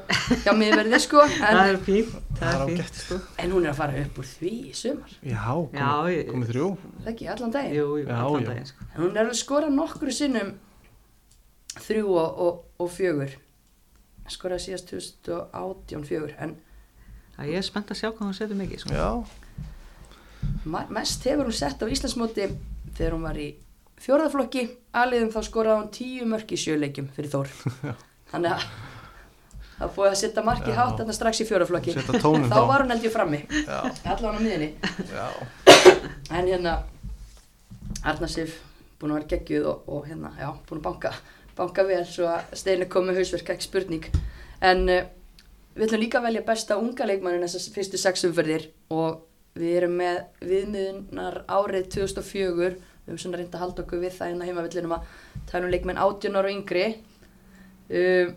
hjá 0.45 0.53
miðverði 0.57 1.01
sko, 1.05 1.25
það 1.43 1.61
en, 1.61 1.71
er 1.75 1.81
fínt 1.87 2.13
Það 2.13 2.43
Það 2.43 2.55
er 2.55 2.65
ágætt. 2.67 3.01
sko. 3.03 3.19
en 3.45 3.55
hún 3.57 3.67
er 3.69 3.73
að 3.75 3.79
fara 3.83 4.03
upp 4.07 4.19
úr 4.23 4.29
því 4.33 4.53
í 4.71 4.73
sumar. 4.81 5.15
já, 5.23 5.45
kom, 5.53 5.79
Já, 5.79 5.91
ég- 6.17 6.31
komið 6.33 6.53
þrjú 6.53 6.69
Það 7.05 7.13
ekki 7.13 7.31
allan 7.37 7.55
daginn. 7.59 7.77
Jú, 7.79 7.87
jú, 8.01 8.07
Já, 8.09 8.17
allan 8.25 8.49
daginn 8.51 8.69
sko. 8.73 8.89
En 8.95 9.01
hún 9.05 9.17
er 9.17 9.23
alveg 9.27 9.41
skorað 9.43 9.77
nokkru 9.77 10.13
sinnum 10.17 10.53
þrjú 11.83 12.09
og, 12.17 12.43
og, 12.47 12.65
og 12.85 12.91
fjögur. 12.93 13.37
Skorað 14.33 14.61
síðast 14.67 14.91
2018 14.93 16.05
fjögur. 16.09 16.35
En 16.39 16.57
Það 17.37 17.49
ég 17.49 17.59
er 17.63 17.65
spennt 17.65 17.89
að 17.91 17.97
sjá 17.99 18.09
hvað 18.13 18.27
hún 18.29 18.37
setur 18.37 18.59
mikið 18.61 18.83
sko. 18.85 19.15
mest 20.93 21.25
hefur 21.27 21.49
hún 21.49 21.57
sett 21.57 21.81
á 21.83 21.87
Íslandsmóti 21.89 22.45
þegar 22.97 23.15
hún 23.17 23.25
var 23.27 23.39
í 23.41 23.47
fjórðaflokki. 24.03 24.65
Aliðum 25.03 25.31
þá 25.35 25.41
skoraði 25.47 25.79
hún 25.81 25.93
tíu 25.95 26.27
mörk 26.31 26.55
í 26.55 26.59
sjöleikjum 26.61 27.11
fyrir 27.17 27.33
Þór. 27.33 27.53
Þannig 28.33 28.57
að 28.57 28.67
það 29.79 29.95
búið 29.97 30.11
að 30.11 30.19
setja 30.23 30.45
markið 30.47 30.75
Já. 30.75 30.79
hátt 30.81 30.99
þarna 31.01 31.17
strax 31.17 31.41
í 31.43 31.47
tónin 32.23 32.51
Þá 32.53 32.59
var 32.69 32.85
hún 32.85 32.93
held 32.95 33.07
ég 33.07 33.15
frammi. 33.15 33.41
já, 33.51 33.79
Allan 34.13 34.37
á 34.37 34.41
miðinni. 34.43 34.69
En 36.31 36.47
hérna, 36.47 36.77
Arna 38.07 38.29
Sif 38.31 38.61
búin 39.03 39.17
að 39.17 39.19
vera 39.19 39.31
geggjuð 39.33 39.67
og, 39.67 39.89
og 39.91 40.07
hérna, 40.07 40.31
já, 40.39 40.53
búin 40.69 40.79
að 40.79 40.87
banka, 40.87 41.13
banka 41.59 41.85
vel 41.89 42.05
svo 42.07 42.29
að 42.31 42.55
Steini 42.61 42.87
kom 42.91 43.09
með 43.09 43.19
hausverk, 43.23 43.51
ekki 43.55 43.67
spurning. 43.67 44.07
En 44.63 44.85
uh, 44.87 45.03
við 45.75 45.89
ætlum 45.89 46.05
líka 46.05 46.21
að 46.21 46.29
velja 46.29 46.45
besta 46.47 46.79
unga 46.79 47.09
leikmannin 47.11 47.43
þessar 47.47 47.75
fyrstu 47.75 48.01
sex 48.01 48.27
umferðir 48.29 48.69
og 48.95 49.25
við 49.59 49.77
erum 49.81 49.99
með 49.99 50.21
viðmiðunar 50.47 51.43
árið 51.51 51.89
2004, 51.97 52.77
við 53.03 53.11
höfum 53.13 53.19
svona 53.25 53.41
reynd 53.41 53.55
að 53.57 53.63
halda 53.65 53.83
okkur 53.85 54.01
við 54.03 54.15
það 54.19 54.31
hérna 54.33 54.47
heimavillinum 54.49 54.95
að 54.97 55.07
tala 55.51 55.67
um 55.67 55.73
leikmenn 55.75 55.99
18 55.99 56.37
ára 56.39 56.49
og 56.51 56.55
yngri. 56.57 56.85
Uh, 57.93 58.33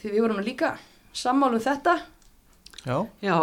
því 0.00 0.12
við 0.14 0.22
vorum 0.24 0.40
líka 0.44 0.74
sammálu 1.12 1.58
um 1.58 1.64
þetta. 1.66 1.96
já. 2.86 2.96
Já, 3.22 3.36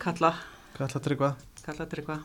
kalla. 0.00 0.32
Að 0.78 1.00
tryggva. 1.04 1.32
Kalla 1.66 1.86
tryggva. 1.90 2.18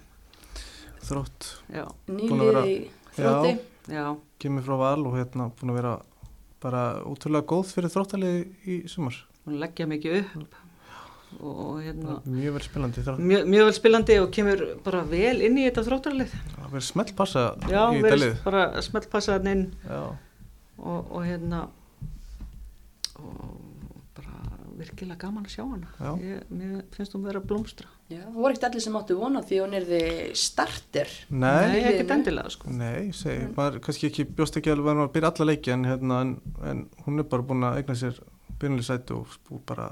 Þrótt, 1.03 1.47
Já, 1.73 1.83
Búin 2.07 2.39
að 2.39 2.47
vera- 2.47 2.61
Nýlið 2.63 2.69
í 2.71 2.89
þrótti. 3.17 3.53
já, 3.91 4.05
kemur 4.39 4.63
frá 4.63 4.77
val 4.79 5.01
og 5.07 5.15
hérna 5.17 5.49
búin 5.51 5.71
að 5.73 5.75
vera 5.81 5.93
bara 6.63 6.83
útrúlega 7.03 7.43
góð 7.51 7.73
fyrir 7.73 7.91
þróttalið 7.91 8.37
í 8.71 8.77
sumar. 8.87 9.17
Hún 9.45 9.59
leggja 9.59 9.85
mikið 9.85 10.21
upp 10.21 10.55
og, 11.39 11.53
og 11.65 11.79
hérna 11.83 12.17
mjög 12.25 12.57
vel 12.57 12.65
spilandi 12.65 13.03
mjög, 13.07 13.47
mjög 13.49 13.67
vel 13.69 13.75
spilandi 13.77 14.19
og 14.21 14.29
kemur 14.35 14.63
bara 14.85 15.03
vel 15.09 15.41
inn 15.45 15.57
í 15.59 15.65
þetta 15.67 15.85
þróttarlið. 15.87 16.35
Það 16.53 16.69
verður 16.69 16.87
smelt 16.89 17.15
passa 17.17 17.45
Já, 17.69 17.81
verið 17.93 18.09
dalið 18.15 18.37
bara 18.45 18.63
smeltpassa 18.85 19.37
hann 19.37 19.51
inn. 19.53 19.65
Já, 19.87 20.01
og, 20.77 20.99
og 21.13 21.25
hérna 21.27 21.65
og 23.19 23.41
bara 24.17 24.37
virkilega 24.77 25.19
gaman 25.25 25.47
að 25.47 25.55
sjá 25.55 25.63
hana. 25.63 25.89
Já. 25.97 26.11
ég, 26.21 26.45
mér 26.53 26.85
finnst 26.95 27.17
hún 27.17 27.25
vera 27.27 27.41
að 27.41 27.49
blómstra. 27.51 27.89
Já, 28.11 28.21
það 28.25 28.37
voru 28.37 28.53
ekkert 28.53 28.69
allir 28.69 28.85
sem 28.85 28.97
áttu 28.99 29.17
vona 29.17 29.43
því 29.47 29.59
hún 29.63 29.77
er 29.77 29.89
þið 29.89 30.21
starter. 30.37 31.17
nei, 31.29 31.49
Nei, 31.71 31.81
ekkert 31.91 32.15
endilega 32.17 32.53
sko. 32.53 32.73
Nei, 32.73 33.11
segi, 33.15 33.49
maður 33.57 33.81
kannski 33.87 34.09
ekki 34.11 34.27
bjóst 34.29 34.59
ekki 34.59 34.73
alveg 34.73 35.03
að 35.05 35.13
byrja 35.15 35.33
alla 35.33 35.49
leiki 35.49 35.73
en, 35.73 35.85
hérna, 35.89 36.21
en, 36.27 36.33
en 36.69 36.87
hún 37.05 37.23
er 37.23 37.29
bara 37.31 37.47
búin 37.47 37.65
að 37.69 37.81
eigna 37.81 37.97
sér 37.97 38.19
byrjunlega 38.61 39.15
og 39.17 39.31
spú 39.33 39.61
bara 39.67 39.91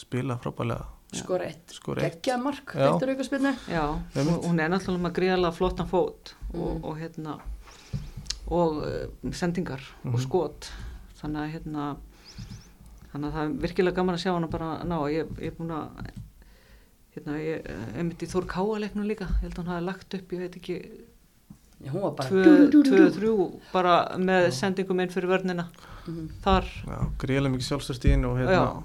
spila 0.00 0.36
frábælega 0.42 0.84
Já. 1.10 1.18
skora 1.24 1.46
eitt 1.48 1.72
eitt. 1.74 2.04
geggjað 2.22 2.42
mark 2.42 2.74
Já. 2.74 2.92
betur 2.92 3.10
auka 3.14 3.24
spilnu 3.26 3.52
Já, 3.68 3.84
Einmitt. 4.16 4.44
hún, 4.46 4.60
er 4.62 4.70
náttúrulega 4.70 5.04
með 5.08 5.16
gríðarlega 5.18 5.56
flottan 5.56 5.88
fót 5.90 6.34
og, 6.54 6.76
Mm. 6.76 6.84
og 6.84 6.98
hérna 7.00 7.40
og 8.50 8.76
uh, 8.82 9.32
sendingar 9.32 9.80
og 10.04 10.12
Mhm. 10.14 10.22
skot 10.22 10.70
þannig 11.20 11.40
að 11.44 11.52
hérna 11.54 11.96
þannig 13.12 13.26
að 13.28 13.34
það 13.34 13.44
er 13.44 13.54
virkilega 13.66 13.94
gaman 13.96 14.14
að 14.14 14.22
sjá 14.24 14.32
hana 14.34 14.46
bara 14.46 14.84
ná, 14.84 14.96
ég, 15.10 15.26
ég 15.38 15.46
er 15.46 15.56
búin 15.58 15.70
að 15.70 16.10
hérna, 17.16 17.36
ég 17.42 17.66
er 17.98 18.02
mitt 18.04 18.22
í 18.22 18.26
Þór 18.30 18.46
Káaleiknum 18.46 19.06
líka 19.06 19.26
ég 19.26 19.40
held 19.42 19.54
að 19.54 19.64
hún 19.64 19.72
hafi 19.74 19.84
lagt 19.84 20.14
upp, 20.14 20.28
ég 20.32 20.38
veit 20.38 20.56
ekki 20.56 20.76
Já, 21.80 21.90
hún 21.92 22.02
var 22.02 22.10
bara 22.12 22.28
tvö, 22.28 22.44
dú, 22.44 22.70
dú, 22.70 22.82
dú, 22.82 22.90
tvö, 22.90 22.98
dú. 23.08 23.10
þrjú 23.18 23.60
bara 23.72 23.94
með 24.18 24.50
sendingum 24.52 25.00
inn 25.00 25.08
fyrir 25.08 25.28
vörnina 25.32 25.66
Mhm. 26.06 26.28
þar, 26.42 26.64
Já, 26.86 26.98
greiðlega 27.18 27.54
mikið 27.54 27.68
sjálfstörstíðin 27.70 28.24
og, 28.26 28.36
hérna, 28.38 28.82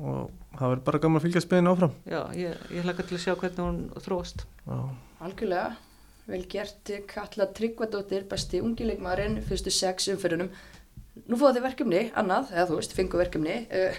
og 0.00 0.30
það 0.58 0.72
verður 0.72 0.84
bara 0.88 1.00
gaman 1.02 1.20
að 1.20 1.26
fylgja 1.26 1.42
spilinu 1.44 1.72
áfram. 1.72 1.92
Já, 2.08 2.20
ég, 2.36 2.64
ég 2.74 2.86
hlaka 2.86 3.04
til 3.06 3.16
að 3.18 3.22
sjá 3.24 3.34
hvernig 3.38 3.62
hún 3.62 3.78
þróast. 4.04 4.44
Já, 4.66 4.78
algjörlega. 5.26 5.68
Vel 6.28 6.42
gert 6.52 6.90
Katla 7.08 7.46
Tryggvadóttir 7.56 8.26
besti 8.28 8.60
ungileikmaðurinn 8.60 9.38
fyrstu 9.48 9.72
sex 9.72 10.10
umferðunum. 10.12 10.50
Nú 11.24 11.38
fóðu 11.40 11.56
þið 11.56 11.64
verkefni, 11.64 12.02
annað 12.20 12.52
eða 12.52 12.66
þú 12.68 12.80
veist, 12.82 12.94
fengu 12.96 13.20
verkefni. 13.20 13.54
Uh, 13.72 13.96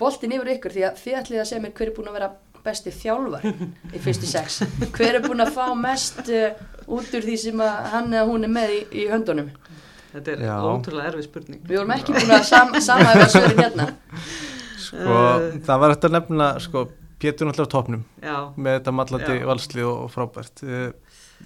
boltin 0.00 0.34
yfir 0.36 0.52
ykkur 0.58 0.74
því 0.74 0.84
að 0.90 1.00
þið 1.00 1.18
ætlið 1.22 1.42
að 1.42 1.48
segja 1.48 1.62
mér 1.64 1.74
hver 1.78 1.88
er 1.88 1.96
búin 1.96 2.10
að 2.10 2.18
vera 2.18 2.30
besti 2.62 2.92
þjálfar 2.94 3.48
í 3.96 4.02
fyrstu 4.04 4.28
sex. 4.28 4.60
Hver 4.94 5.18
er 5.18 5.24
búin 5.24 5.42
að 5.42 5.54
fá 5.56 5.64
mest 5.78 6.20
uh, 6.28 6.60
út 6.92 7.16
úr 7.16 7.24
því 7.24 7.40
sem 7.46 7.64
að 7.64 7.90
hann 7.94 8.12
eða 8.12 8.28
hún 8.28 8.46
er 8.46 8.52
með 8.52 8.76
í, 8.76 8.80
í 9.02 9.08
höndunum? 9.10 9.48
Þetta 10.12 10.34
er 10.34 10.44
Já. 10.44 10.54
ótrúlega 10.60 11.08
erfið 11.08 11.28
spurning. 11.30 11.62
Við 11.64 11.78
vorum 11.80 11.94
ekki 11.96 12.14
búin 12.18 12.36
að 12.36 12.48
sam, 12.52 12.74
samhæfa 12.84 13.30
svörin 13.32 13.64
hérna 13.64 13.88
sko, 14.82 14.96
Eh. 14.98 15.46
það 15.66 15.80
var 15.84 15.94
eftir 15.96 16.10
að 16.10 16.16
nefna 16.18 16.50
sko, 16.66 16.84
Pétur 17.22 17.46
náttúrulega 17.46 17.70
á 17.70 17.74
topnum 17.76 18.00
já, 18.18 18.36
með 18.58 18.72
þetta 18.80 18.92
mallandi 18.98 19.34
valsli 19.46 19.82
og, 19.86 19.98
og 20.04 20.10
frábært. 20.10 20.62
Ég, 20.66 20.94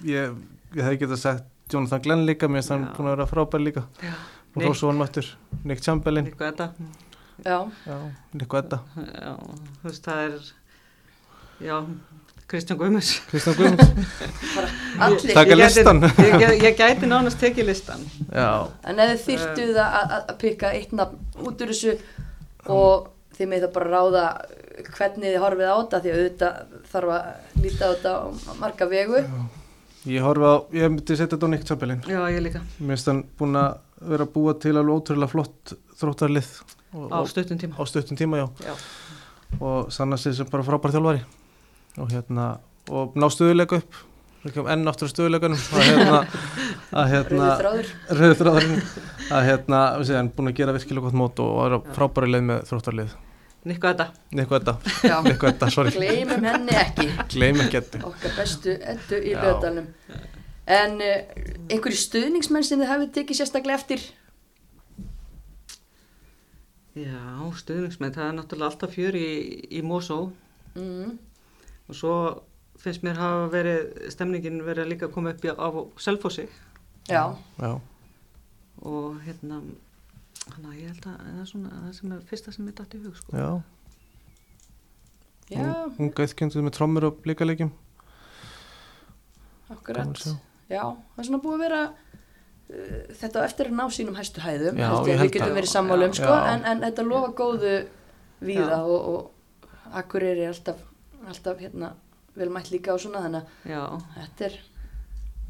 ég, 0.09 0.31
ég 0.73 0.81
hefði 0.87 0.99
getað 1.03 1.19
sagt 1.21 1.43
Jonathan 1.69 2.01
Glenn 2.01 2.23
líka, 2.25 2.47
mér 2.49 2.63
finnst 2.63 2.71
hann 2.73 2.87
búin 2.97 3.11
að 3.11 3.17
vera 3.17 3.27
frábær 3.29 3.61
líka. 3.61 3.83
Já, 4.01 4.13
og 4.57 4.95
Nick. 4.97 5.27
Nick 5.69 5.83
Chamberlain. 5.85 6.25
Eitthvað 6.31 6.55
þetta 6.55 6.71
Já, 7.45 7.57
já, 7.85 7.97
Nick 8.33 8.53
Edda, 8.57 8.79
já, 8.97 9.33
þú 9.37 9.85
veist 9.91 10.07
það 10.07 10.21
er 10.25 10.47
já, 11.67 11.75
Kristján 12.49 12.79
Guðmus 12.79 13.11
Kristján 13.29 13.77
Taka 14.97 15.43
Ég 15.43 15.51
gæti- 15.51 15.59
listan. 15.61 16.01
ég, 16.01 16.39
ég, 16.41 16.63
ég 16.63 16.77
gæti 16.79 17.05
nánast 17.11 17.37
tekið 17.41 17.69
listan 17.69 18.01
já, 18.33 18.49
En 18.83 18.97
ef 19.03 19.13
þið 19.13 19.21
þyrftuð 19.27 19.77
að, 19.83 19.99
að, 20.01 20.15
að 20.31 20.37
pikka 20.41 20.71
eitt 20.79 20.95
nafn 20.97 21.45
út 21.45 21.61
úr 21.61 21.73
þessu 21.75 21.93
og 22.73 23.07
þið 23.37 23.49
með 23.51 23.65
það 23.65 23.73
bara 23.75 23.91
ráða 23.93 24.23
hvernig 24.97 25.31
þið 25.31 25.39
horfið 25.43 25.69
á 25.69 25.75
þetta 25.77 26.01
því 26.03 26.11
að 26.11 26.19
auðvitað 26.21 26.81
þarf 26.91 27.13
að 27.15 27.63
líta 27.63 27.87
á 27.87 27.89
þetta 27.91 28.13
á 28.17 28.25
marga 28.61 28.87
vegu. 28.91 29.21
Ég 30.07 30.23
horfi 30.23 30.47
á 30.47 30.55
ég 30.77 30.91
myndi 30.93 31.17
setja 31.17 31.35
þetta 31.35 31.49
á 31.49 31.51
Nick 31.51 31.67
Chamberlain 31.67 32.03
já, 32.07 32.19
ég 32.31 32.43
líka, 32.45 32.61
mér 32.79 32.95
finnst 32.95 33.09
hann 33.11 33.23
búin 33.39 33.59
að 33.59 33.79
vera 34.07 34.27
að 34.27 34.33
búa 34.35 34.53
til 34.61 34.75
alveg 34.77 34.93
ótrúlega 35.01 35.31
flott 35.31 35.73
þróttarlið. 35.99 36.51
Og, 36.95 37.07
á 37.11 37.17
og, 37.19 37.29
stuttum 37.29 37.59
tíma. 37.59 37.75
á 37.75 37.83
stuttum 37.89 38.19
tíma, 38.19 38.43
já. 38.43 38.47
Já, 38.69 38.75
og 39.59 39.91
sanna 39.93 40.17
sig 40.21 40.37
sem 40.37 40.47
bara 40.51 40.65
frábær 40.65 40.93
þjálfari. 40.95 41.25
Og 41.97 42.13
hérna 42.13 42.45
og 42.93 43.17
ná 43.17 43.27
stöðuleika 43.33 43.81
upp. 43.81 44.03
Enn 44.47 44.87
áttur 44.87 45.09
á 45.09 45.11
stöðuleikanum 45.11 45.59
að 45.75 45.87
hérna 45.89 46.19
að 47.01 47.09
hérna 47.11 47.49
Rauður 47.57 48.37
þráður. 48.39 48.75
Að 49.27 49.47
hérna 49.49 49.81
við 49.97 50.11
séum 50.13 50.29
búin 50.37 50.53
að 50.53 50.59
gera 50.61 50.75
virkilega 50.77 51.09
gott 51.09 51.17
mót 51.19 51.41
og 51.43 51.55
vera 51.65 51.81
frábæri 51.97 52.31
leið 52.31 52.45
með 52.53 52.69
þróttarlið 52.69 53.15
Nikko 53.67 53.91
þetta 53.91 54.07
Nikko 54.39 54.59
Edda, 54.59 54.77
Nikko 55.27 55.51
Edda, 55.51 55.69
sorry. 55.73 55.93
Gleymum 55.95 56.45
henni 56.47 56.75
ekki. 56.77 57.07
Gleym 57.33 57.61
ekki 57.65 57.81
Edda 57.81 58.01
okkar 58.07 58.35
bestu 58.37 58.75
eddu 58.93 59.21
í 59.21 59.35
Já. 59.35 59.41
löðdalum 59.43 59.91
En 60.67 60.99
uh, 60.99 61.19
einhverju 61.71 61.95
stuðningsmenn 62.01 62.65
sem 62.67 62.81
þið 62.81 62.89
hafið 62.91 63.11
tekið 63.15 63.39
sérstaklega 63.39 63.79
eftir? 63.79 64.01
Já, 66.97 67.21
stuðningsmenn, 67.61 68.11
það 68.15 68.25
er 68.25 68.35
náttúrulega 68.35 68.71
alltaf 68.73 68.95
fjör 68.97 69.15
í, 69.15 69.29
í 69.79 69.83
Mosó. 69.85 70.25
Mm. 70.77 71.15
og 71.89 71.95
svo 71.97 72.13
finnst 72.77 73.01
mér 73.01 73.17
hafa 73.17 73.47
verið 73.49 74.09
stemningin 74.13 74.59
verið 74.61 74.83
að 74.83 74.91
líka 74.91 75.07
koma 75.09 75.31
upp 75.33 75.45
á 75.57 75.67
Selfossi. 76.03 76.45
Já, 77.09 77.33
já, 77.57 77.71
og 78.83 79.15
hérna 79.25 79.61
Þannig 80.53 80.69
að 80.71 80.77
ég 80.81 80.93
held 80.93 81.07
að 81.09 81.17
það 81.23 81.41
er 81.41 81.49
svona 81.51 81.73
það 81.81 81.91
sem 81.99 82.13
er 82.15 82.21
fyrsta 82.31 82.53
sem 82.55 82.69
er 82.69 82.77
dætt 82.77 82.95
í 82.97 83.01
hug 83.03 83.17
sko. 83.19 83.35
já. 83.37 83.49
Já, 85.47 85.67
hún 85.95 86.09
gæði 86.11 86.35
kynntið 86.41 86.65
með 86.65 86.73
trommur 86.75 87.05
og 87.07 87.19
blíkalegjum 87.23 87.69
akkurat 89.71 90.19
Já, 90.67 90.83
það 90.83 91.21
er 91.21 91.27
svona 91.29 91.39
búið 91.43 91.55
að 91.55 91.61
vera 91.63 91.79
uh, 91.87 92.97
þetta 93.15 93.39
á 93.39 93.47
eftir 93.47 93.69
að 93.69 93.77
ná 93.79 93.85
sínum 93.95 94.17
hæstu 94.17 94.43
hæðum. 94.43 94.79
Já, 94.81 94.89
held 94.91 95.07
ég 95.07 95.13
ég 95.13 95.15
að 95.15 95.21
held 95.21 95.29
við 95.29 95.37
getum 95.37 95.55
verið 95.55 95.71
sammála 95.71 96.09
um 96.09 96.15
sko, 96.17 96.33
en, 96.51 96.65
en 96.67 96.83
þetta 96.83 97.05
lofa 97.07 97.29
góðu 97.37 97.75
víða 98.43 98.81
og, 98.83 99.07
og 99.13 99.71
Akureyri 99.95 100.43
er 100.43 100.51
alltaf, 100.51 100.81
alltaf 101.23 101.61
hérna, 101.63 101.93
vel 102.35 102.49
mætt 102.51 102.73
líka 102.73 102.91
á 102.91 102.97
svona 102.99 103.23
þannig 103.23 103.47
að 103.47 103.71
Já, 103.71 103.83
þetta 104.17 104.49
er 104.49 104.57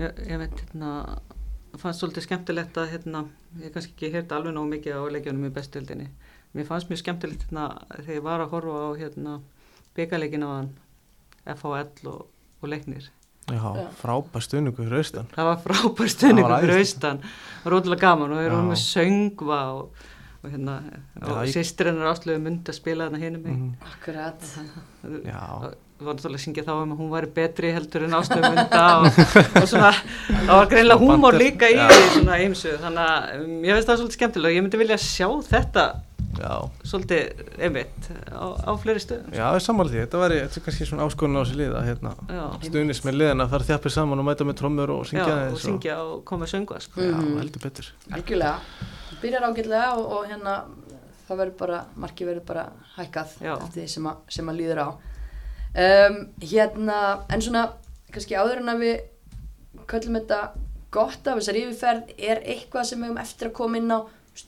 ég, 0.03 0.22
ég 0.30 0.44
veit 0.44 0.61
hérna 0.61 0.91
fannst 1.82 2.02
svolítið 2.04 2.26
skemmtilegt 2.28 2.78
að 2.78 2.90
hérna 2.94 3.22
ég 3.62 3.74
kannski 3.76 3.94
ekki 3.95 4.12
heyrti 4.16 4.36
alveg 4.38 4.54
nógu 4.56 4.70
mikið 4.76 4.98
á 4.98 5.04
leikjunum 5.16 5.45
í 5.49 5.54
bestildinni. 5.56 6.08
Mér 6.56 6.66
fannst 6.70 6.90
mjög 6.90 7.02
skemmtilegt 7.04 7.44
hérna 7.48 7.68
þegar 7.98 8.16
ég 8.18 8.24
var 8.26 8.44
að 8.45 8.52
horfa 8.56 8.82
á 8.88 8.90
hérna 9.02 9.38
byggaleikin 9.98 10.44
á 10.48 10.49
hann 10.56 10.70
FHL 11.58 12.08
og, 12.12 12.28
og 12.62 12.70
leiknir. 12.72 13.10
já, 13.48 13.64
frábær 14.02 14.44
stuðningu 14.44 14.76
fyrir 14.84 14.98
austan 14.99 15.28
Það 15.32 15.45
var 15.48 15.60
frábær 15.64 16.10
stöðningu 16.12 16.48
Það 16.48 16.52
var 16.52 16.66
fyrir 16.66 16.82
austan. 16.84 17.20
Það 17.64 17.64
var 17.70 17.76
ótrúlega 17.78 18.02
gaman 18.04 18.32
og 18.36 18.38
þeir 18.41 18.48
eru 18.49 18.58
Já. 18.58 18.68
með 18.68 18.82
söngva 18.84 19.60
og, 19.78 20.02
og 20.44 20.49
hérna 20.52 20.74
og 21.22 21.38
ég- 21.48 21.54
sýstir 21.56 21.88
hennar 21.91 22.10
ásluðu 22.12 22.41
myndi 22.44 22.74
að 22.74 22.80
spila 22.82 23.08
þarna 23.08 23.22
hinum 23.24 23.45
mig. 23.48 23.56
Mhm. 23.56 23.76
akkurat 23.94 24.49
já, 25.32 25.72
Við 25.98 26.06
varum 26.06 26.18
náttúrulega 26.19 26.38
að 26.38 26.44
syngja 26.45 26.64
þá 26.68 26.74
um 26.78 26.91
að 26.94 26.99
hún 27.02 27.07
væri 27.10 27.28
betri 27.34 27.69
heldur 27.74 28.03
en 28.06 28.11
ástöðu 28.19 28.49
mynda 28.53 28.82
og, 29.02 29.07
og 29.57 29.64
svona, 29.72 29.88
það 30.30 30.52
var 30.60 30.68
greinlega 30.69 31.02
húmór 31.02 31.38
líka 31.41 31.69
í 31.74 31.78
Já. 31.80 31.88
því 31.90 32.03
svona 32.19 32.36
eimsu, 32.44 32.74
þannig 32.84 33.07
að 33.07 33.32
um, 33.40 33.56
ég 33.65 33.74
finnst 33.80 33.90
það 33.90 33.98
svolítið 34.03 34.18
skemmtilega 34.19 34.52
og 34.52 34.57
ég 34.60 34.65
myndi 34.68 34.82
vilja 34.84 34.98
sjá 35.02 35.28
þetta 35.49 35.86
já 36.38 36.52
svolítið 36.86 37.41
einmitt 37.65 38.07
á, 38.30 38.45
á 38.61 38.72
fleiri 38.78 39.02
stöðum. 39.02 39.34
Já, 39.34 39.48
því, 39.90 40.03
þetta 40.03 40.19
væri 40.22 40.38
þetta 40.44 40.60
er 40.61 40.65
kannski 40.68 40.86
svona 40.91 41.07
áskonun 41.10 41.40
á 41.40 41.41
þessi 41.41 41.57
liða 41.64 41.82
hérna, 41.88 42.11
Já, 42.30 42.44
stuðnis 42.68 43.02
með 43.07 43.18
liðin 43.24 43.41
að 43.48 43.52
fara 43.56 43.68
þjappir 43.72 43.95
saman 43.98 44.22
og 44.22 44.28
mæta 44.30 44.45
með 44.45 44.60
trommur 44.61 44.94
og 44.94 45.02
já 45.02 45.10
syngja 45.10 45.26
og 45.26 45.34
aðeins 45.40 45.65
syngja 45.65 45.98
og 46.03 46.22
koma 46.30 46.45
að 46.45 46.53
söngu 46.53 46.78
sko. 46.86 47.02
Já, 47.02 47.15
Mhm. 47.18 47.34
heldur 47.41 47.65
betur 47.65 47.90
algjörlega, 48.14 48.53
byrjar 49.24 49.48
ágætlega 49.49 49.90
og, 49.98 50.06
og 50.19 50.30
hérna 50.30 50.56
það 51.28 51.41
verður 51.41 51.57
bara, 51.65 51.82
markið 52.06 52.30
verður 52.36 52.45
bara 52.53 52.68
hækkað 52.99 53.34
Já. 53.41 53.53
eftir 53.57 53.82
því 53.82 53.88
sem 53.98 54.11
að, 54.14 54.22
sem 54.38 54.53
að 54.53 54.60
líður 54.61 54.84
á 54.86 54.90
um, 55.78 56.20
hérna 56.41 56.99
en 57.30 57.41
svona, 57.45 57.66
kannski 58.14 58.38
áður 58.38 58.64
en 58.64 58.74
að 58.74 58.84
við 58.86 58.95
köllum 59.88 60.20
þetta 60.20 60.41
gott 60.91 61.28
af 61.28 61.40
þessar 61.40 61.60
yfirferð, 61.62 62.14
er 62.18 62.41
eitthvað 62.44 62.88
sem 62.90 63.02
við 63.02 63.12
höfum 63.12 63.22
eftir 63.24 63.49
að 63.52 63.58
koma 63.60 63.78
inn 63.82 63.91
á 63.94 63.99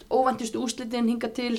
óvæntustu 0.09 0.61
úrslitin 0.63 1.09
hinga 1.09 1.29
til? 1.35 1.57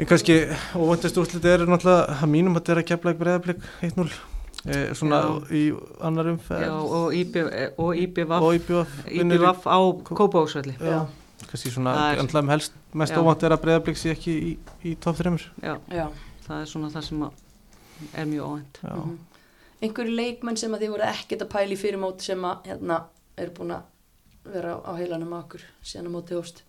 Ég 0.00 0.08
kannski, 0.08 0.34
óvæntist 0.80 1.18
úrslit 1.20 1.44
er 1.44 1.66
náttúrulega 1.68 2.14
að 2.22 2.30
mínum 2.32 2.54
að 2.56 2.62
þetta 2.62 2.72
er 2.72 2.78
að 2.80 2.86
kepla 2.88 3.12
ekki 3.12 3.20
breyðablík 3.20 3.66
1-0 3.84 4.06
e, 4.64 4.78
svona 4.96 5.18
Já. 5.20 5.32
í 5.52 5.62
annar 6.08 6.30
umferð. 6.32 6.62
Já, 6.64 6.72
og 7.00 7.16
IB- 7.18 7.74
og 7.76 7.90
IBVF 8.00 8.94
í- 9.04 9.18
IBVF 9.20 9.66
á 9.68 9.78
Kópavóksvelli. 10.08 10.74
Já, 10.80 11.02
kannski 11.50 11.74
svona, 11.74 11.94
er- 12.14 12.48
helst 12.48 12.72
mest 12.94 13.12
óvænt 13.12 13.44
er 13.44 13.52
að 13.56 13.62
breyðablík 13.66 14.00
sé 14.00 14.14
ekki 14.14 14.32
í, 14.40 14.56
í 14.88 14.96
top 14.96 15.16
3 15.20 15.36
Já, 15.60 15.76
Já. 15.92 16.08
Það 16.50 16.62
er 16.64 16.70
svona 16.74 16.90
það 16.96 17.06
sem 17.08 17.22
er 18.20 18.26
mjög 18.26 18.46
óvænt. 18.50 18.80
Já, 18.82 18.94
Mhm. 18.96 19.18
einhverju 19.82 20.14
leikmenn 20.16 20.56
sem 20.60 20.72
að 20.74 20.82
þið 20.84 20.90
voru 20.96 21.06
ekkert 21.08 21.42
að 21.46 21.52
pæla 21.54 21.72
í 21.76 21.80
fyrir 21.84 21.98
móti 22.02 22.26
sem 22.26 22.42
að 22.44 22.66
hérna 22.66 22.96
eru 23.38 23.50
búin 23.56 23.70
að 23.76 23.82
vera 24.52 24.74
á, 24.74 24.78
á 24.90 24.92
heilanum 24.98 25.32
á 25.36 25.38
okkur 25.44 25.62
síðan 25.84 26.08
að 26.10 26.14
móti 26.18 26.34
hóst 26.36 26.62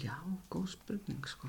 Já, 0.00 0.14
góð 0.50 0.70
spurning 0.72 1.24
sko. 1.28 1.48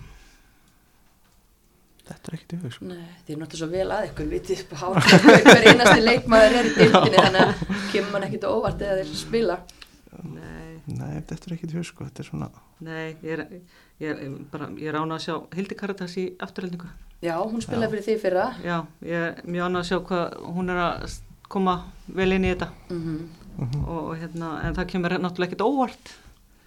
þetta 2.06 2.30
er 2.30 2.36
ekkert 2.38 2.54
í 2.54 2.58
hug 2.62 2.74
sko. 2.76 2.86
Nei, 2.90 3.06
þið 3.26 3.32
er 3.34 3.40
náttúrulega 3.42 3.62
svo 3.62 3.70
vel 3.72 3.94
að 3.96 4.08
ykkur 4.10 4.28
vitið 4.30 4.60
upp 4.66 4.74
á 4.76 4.78
hár 4.82 4.98
hver 5.46 5.68
einasti 5.72 6.04
leikmaður 6.04 6.58
er 6.60 6.68
í 6.70 6.74
deildinni 6.76 7.22
þannig 7.24 7.46
að 7.46 7.64
kemur 7.94 8.12
mann 8.14 8.26
ekkert 8.28 8.46
á 8.46 8.50
óvart 8.54 8.84
eða 8.86 8.98
þeir 9.00 9.16
spila 9.22 9.56
Nei, 10.36 10.75
Nei, 10.86 11.22
þetta 11.26 11.48
er 11.50 11.56
ekkert 11.56 11.74
í 11.74 11.78
hug 11.80 11.88
sko, 11.88 12.06
þetta 12.06 12.22
er 12.22 12.28
svona 12.30 12.50
nei, 12.86 13.16
ég 13.24 13.32
er, 13.38 13.44
ég 14.04 14.12
er 14.12 14.36
bara, 14.52 14.68
ég 14.78 14.92
er 14.92 14.98
ánað 15.00 15.16
að 15.18 15.24
sjá 15.26 15.36
Hildi 15.56 15.78
Karitas 15.80 16.18
í 16.22 16.26
afturhaldningu. 16.44 16.90
Já, 17.24 17.36
hún 17.40 17.64
spilaði 17.64 17.94
fyrir 17.94 18.06
því 18.06 18.18
fyrra. 18.22 18.50
Já, 18.66 18.76
ég 19.08 19.30
er 19.30 19.40
mjög 19.48 19.70
ánað 19.70 19.82
að 19.82 19.88
sjá 19.90 19.98
hvað 20.10 20.36
hún 20.58 20.74
er 20.74 20.82
að 20.84 21.16
koma 21.56 21.76
vel 22.20 22.30
inn 22.36 22.46
í 22.46 22.54
þetta. 22.54 22.70
Mm 22.92 23.02
mhm. 23.56 23.84
og 23.88 24.10
hérna, 24.20 24.48
en 24.68 24.76
það 24.76 24.90
kemur 24.92 25.14
náttúrulega 25.16 25.54
ekkert 25.54 25.62
óvart. 25.64 26.14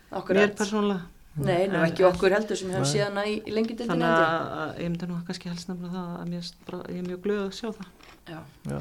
Mér 0.09 0.19
Akkurat 0.23 0.55
persónulega. 0.57 1.03
Nei, 1.39 1.69
nú 1.69 1.79
En- 1.79 1.85
ekki 1.93 2.05
okkur 2.09 2.33
heldur 2.35 2.57
sem 2.57 2.71
hefum 2.73 2.83
Nei. 2.83 2.91
séð 2.91 3.05
hana 3.05 3.25
í, 3.29 3.35
í 3.47 3.53
lengi 3.55 3.77
deildinni 3.77 4.03
Þannig 4.03 4.23
að, 4.25 4.79
ég 4.83 4.89
myndi 4.91 5.07
nú 5.07 5.19
kannski 5.27 5.51
helst 5.51 5.69
nefna 5.69 5.91
það 5.93 6.09
að 6.17 6.33
mér, 6.33 6.49
bara, 6.67 6.81
ég 6.89 6.99
er 6.99 7.07
mjög 7.07 7.21
glöð 7.27 7.43
að 7.45 7.53
sjá 7.59 7.69
það. 7.77 7.91
Já, 8.33 8.41
Já, 8.73 8.79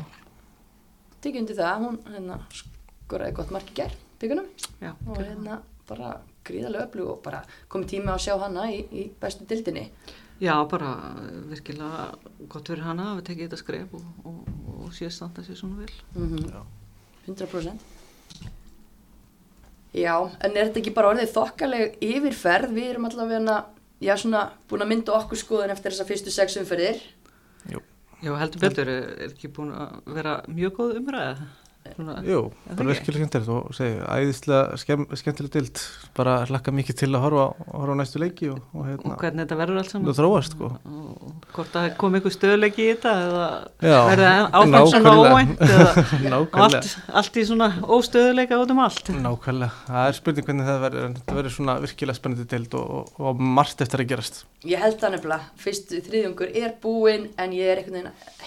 tekið 1.21 1.39
undir 1.43 1.59
það, 1.59 1.83
hún 1.83 1.99
hérna 2.15 2.39
skoraði 2.61 3.35
gott 3.37 3.51
mark 3.51 3.69
í 3.69 3.77
gær, 3.77 3.93
byggunum. 4.21 4.47
Já, 4.81 4.93
og 5.07 5.17
hérna 5.21 5.61
bara 5.87 6.15
gríðarlega 6.47 6.87
öflug 6.87 7.11
og 7.11 7.19
bara 7.25 7.43
komið 7.71 7.93
tíma 7.95 8.15
að 8.15 8.23
sjá 8.27 8.33
hana 8.41 8.69
í, 8.71 8.79
í 8.91 9.09
bestu 9.21 9.47
dildinni 9.47 9.85
Já, 10.37 10.53
bara 10.69 10.91
virkilega 11.49 12.11
gott 12.45 12.69
fyrir 12.69 12.85
hana 12.85 13.11
að 13.11 13.19
við 13.19 13.27
tekið 13.29 13.47
þetta 13.47 13.61
skref 13.63 13.95
og, 13.97 14.03
og, 14.29 14.37
og 14.75 14.91
sé 14.93 15.09
standa 15.09 15.41
sér 15.45 15.57
svona 15.57 15.81
vel. 15.81 15.93
mm 16.13 16.51
já. 16.51 16.61
100% 17.27 17.95
Já, 19.97 20.13
en 20.43 20.51
er 20.53 20.67
þetta 20.67 20.81
ekki 20.83 20.93
bara 20.93 21.09
orðið 21.13 21.33
þokkaleg 21.33 21.97
yfirferð? 22.05 22.73
Við 22.75 22.89
erum 22.91 23.07
allavega 23.07 23.55
já, 24.03 24.13
svona, 24.19 24.43
búin 24.69 24.83
að 24.85 24.91
mynda 24.91 25.15
okkur 25.17 25.39
skoðun 25.41 25.73
eftir 25.73 25.95
þessa 25.95 26.05
fyrstu 26.05 26.33
sex 26.33 26.57
umferðir. 26.61 26.99
Já, 28.21 28.31
heldur 28.37 28.61
betur, 28.61 28.89
er 28.89 29.07
er 29.15 29.31
ekki 29.31 29.49
búin 29.53 29.71
að 29.73 30.11
vera 30.13 30.35
mjög 30.49 30.75
góð 30.77 30.99
umræða? 30.99 31.47
Svona, 31.95 32.15
Jú, 32.27 32.39
það 32.67 32.79
bara 32.81 32.89
virkilega 32.91 33.19
skemmtilegt 33.21 33.51
og 33.53 33.75
segi, 33.77 33.95
æðislega 34.17 34.77
skemm, 34.81 35.05
skemmtileg 35.21 35.51
dild 35.53 35.81
bara 36.17 36.33
hlakka 36.49 36.73
mikið 36.75 36.97
til 37.01 37.09
að 37.13 37.23
horfa, 37.25 37.45
horfa 37.71 37.95
á 37.95 37.99
næstu 38.01 38.21
leiki 38.21 38.49
og, 38.51 38.59
og 38.73 38.81
og 38.81 38.87
hérna. 38.91 39.17
hvernig 39.21 39.43
þetta 39.45 39.57
verður 39.61 39.79
allt 39.81 39.93
saman? 39.93 40.07
það 40.11 40.19
þróast 40.21 40.55
sko. 40.57 40.69
Og, 40.87 41.07
og 41.27 41.47
hvort 41.57 41.71
það 41.77 41.87
kom 42.01 42.17
einhver 42.19 42.35
stöðleiki 42.35 42.85
í 42.85 42.89
þetta 42.93 43.13
eða 43.27 43.47
verður 44.09 44.23
það 44.27 44.57
áfram 44.59 44.89
svona 44.91 45.13
nákvæmlega. 45.13 45.33
óvænt 45.33 45.65
eða 45.67 45.87
og 45.87 46.13
Nákvæmlega, 46.37 46.81
allt, 46.81 46.91
allt 47.21 47.37
í 47.41 47.45
svona 47.51 47.69
óstöðuleika 47.97 48.61
út 48.63 48.73
um 48.75 48.83
allt? 48.85 49.11
nákvæmlega. 49.27 49.71
Það 49.87 50.11
er 50.11 50.17
spurning 50.21 50.47
hvernig 50.49 50.69
það 50.69 50.81
verður 50.87 51.07
en 51.09 51.17
þetta 51.17 51.37
verður 51.39 51.55
svona 51.57 51.77
virkilega 51.83 52.19
spennandi 52.21 52.47
dild 52.55 52.77
og, 52.79 52.95
og, 53.01 53.11
og 53.31 53.41
margt 53.57 53.81
eftir 53.85 54.03
að 54.03 54.09
gerast. 54.13 54.41
Ég 54.67 54.81
held 54.81 54.97
það 55.01 55.15
nefnilega, 55.17 55.51
fyrstu 55.61 56.01
þriðjungur 56.07 56.55
er 56.63 56.73
búinn 56.83 57.29
en 57.37 57.53
ég 57.55 57.73
er 57.73 57.83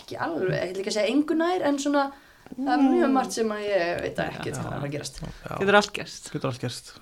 ekki 0.01 0.17
alveg, 0.21 0.57
ég 0.57 0.73
ætla 0.73 0.83
ekki 0.83 0.91
að 0.93 0.97
segja 0.99 1.13
engu 1.15 1.37
nær 1.39 1.65
en 1.69 1.79
svona 1.83 2.09
það 2.57 2.73
er 2.75 2.85
mjög 2.85 3.13
margt 3.15 3.37
sem 3.37 3.51
að 3.55 3.65
ég 3.67 4.01
veit 4.05 4.21
að 4.21 4.31
ekki 4.35 4.53
hvað 4.57 4.71
er 4.77 4.85
að 4.87 4.93
gerast 4.95 5.21
Getur 5.61 5.79
allt 5.81 5.93
gerst. 5.97 6.31
getur 6.33 6.51
allt 6.51 6.63
gerst. 6.65 6.93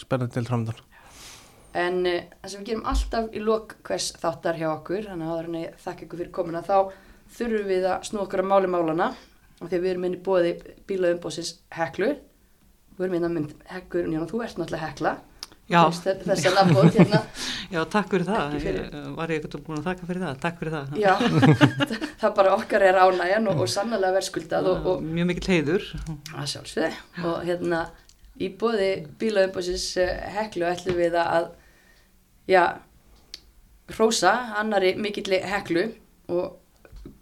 Spennandi 0.00 0.36
til 0.36 0.46
framöndan. 0.48 0.80
En 1.80 2.00
uh, 2.06 2.16
það 2.42 2.50
sem 2.52 2.60
við 2.64 2.68
gerum 2.72 2.86
alltaf 2.90 3.28
í 3.30 3.42
lok 3.44 3.76
hvers 3.86 4.08
þáttar 4.18 4.58
hjá 4.58 4.68
okkur, 4.72 5.04
þannig 5.06 5.26
að 5.28 5.34
áður 5.36 5.48
en 5.50 5.58
ég 5.60 5.76
þakka 5.84 6.06
ykkur 6.06 6.20
fyrir 6.24 6.32
komuna, 6.34 6.62
þá 6.66 6.78
þurfum 7.36 7.68
við 7.70 7.86
að 7.92 8.06
snú 8.10 8.22
okkur 8.24 8.42
að 8.42 8.48
máli 8.50 8.70
málana 8.72 9.10
og 9.60 9.68
því 9.68 9.76
að 9.76 9.84
við 9.84 9.90
erum 9.92 10.06
inn 10.08 10.16
í 10.16 10.22
bóði 10.26 10.52
bílaumbósins 10.90 11.52
heklu. 11.76 12.08
Við 12.96 13.04
erum 13.06 13.18
inn 13.20 13.28
að 13.28 13.34
mynd 13.36 13.52
hekkur, 13.70 14.08
já, 14.10 14.20
þú 14.26 14.40
ert 14.42 14.58
náttúrulega 14.58 14.88
hekla. 14.88 15.12
Já. 15.70 15.80
Þess- 15.94 16.46
að 16.50 16.56
nafnbóð 16.58 16.88
hérna. 16.98 17.20
Já, 17.74 17.80
takk 17.92 18.08
fyrir 18.10 18.26
það. 18.26 18.54
Ég, 18.58 18.78
var 19.14 19.30
ég 19.30 19.38
eitthvað 19.44 19.64
búin 19.68 19.78
að 19.78 19.86
þakka 19.86 20.08
fyrir 20.10 20.24
það? 20.26 20.38
Takk 20.42 20.58
fyrir 20.58 20.74
það. 20.74 20.98
Já, 20.98 21.12
það 22.24 22.34
bara 22.40 22.54
okkar 22.58 22.86
er 22.88 22.98
ánægjan 23.04 23.50
og, 23.52 23.62
og 23.62 23.70
sannlega 23.70 24.16
verðskuldað 24.18 24.70
og, 24.72 24.88
og 24.94 25.04
Mjög 25.06 25.30
mikill 25.30 25.52
heiður. 25.54 25.86
að 26.34 26.48
sjálfsögði 26.54 27.24
og 27.30 27.44
hérna 27.46 27.84
í 28.40 28.48
bóði 28.60 28.90
bílaumbósins 29.20 29.86
heklu 30.34 30.66
ætlum 30.70 30.96
við 30.98 31.16
að 31.22 31.50
já, 32.50 32.64
hrósa 33.94 34.32
annari 34.58 34.94
mikilli 34.98 35.38
heklu 35.44 35.86
og 36.30 36.56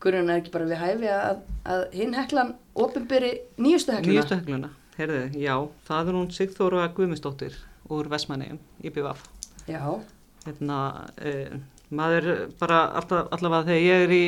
grunna 0.03 0.37
er 0.37 0.43
ekki 0.43 0.53
bara 0.55 0.69
við 0.71 0.81
hæfi 0.83 1.09
að, 1.13 1.41
að 1.69 1.85
hinn 1.97 2.15
heklan 2.17 2.55
ofinberi 2.79 3.33
nýjustu 3.59 3.93
hekluna 3.97 4.15
Nýjustu 4.15 4.39
hegluna. 4.41 4.71
Herðu, 4.99 5.19
já, 5.39 5.55
það 5.87 6.09
er 6.13 6.17
hún 6.19 6.31
Sigþóra 6.35 6.87
Guðmundsdóttir 6.97 7.59
úr 7.95 8.09
Vestmannegjum 8.13 8.61
í 8.85 8.93
BVF. 8.93 9.27
Já, 9.69 9.83
Hérna, 10.49 11.09
eh, 11.21 11.59
maður 11.91 12.49
bara 12.61 12.85
alltaf, 12.97 13.29
allavega 13.35 13.69
þegar 13.69 13.83
ég 13.83 14.05
er 14.05 14.15
í, 14.15 14.25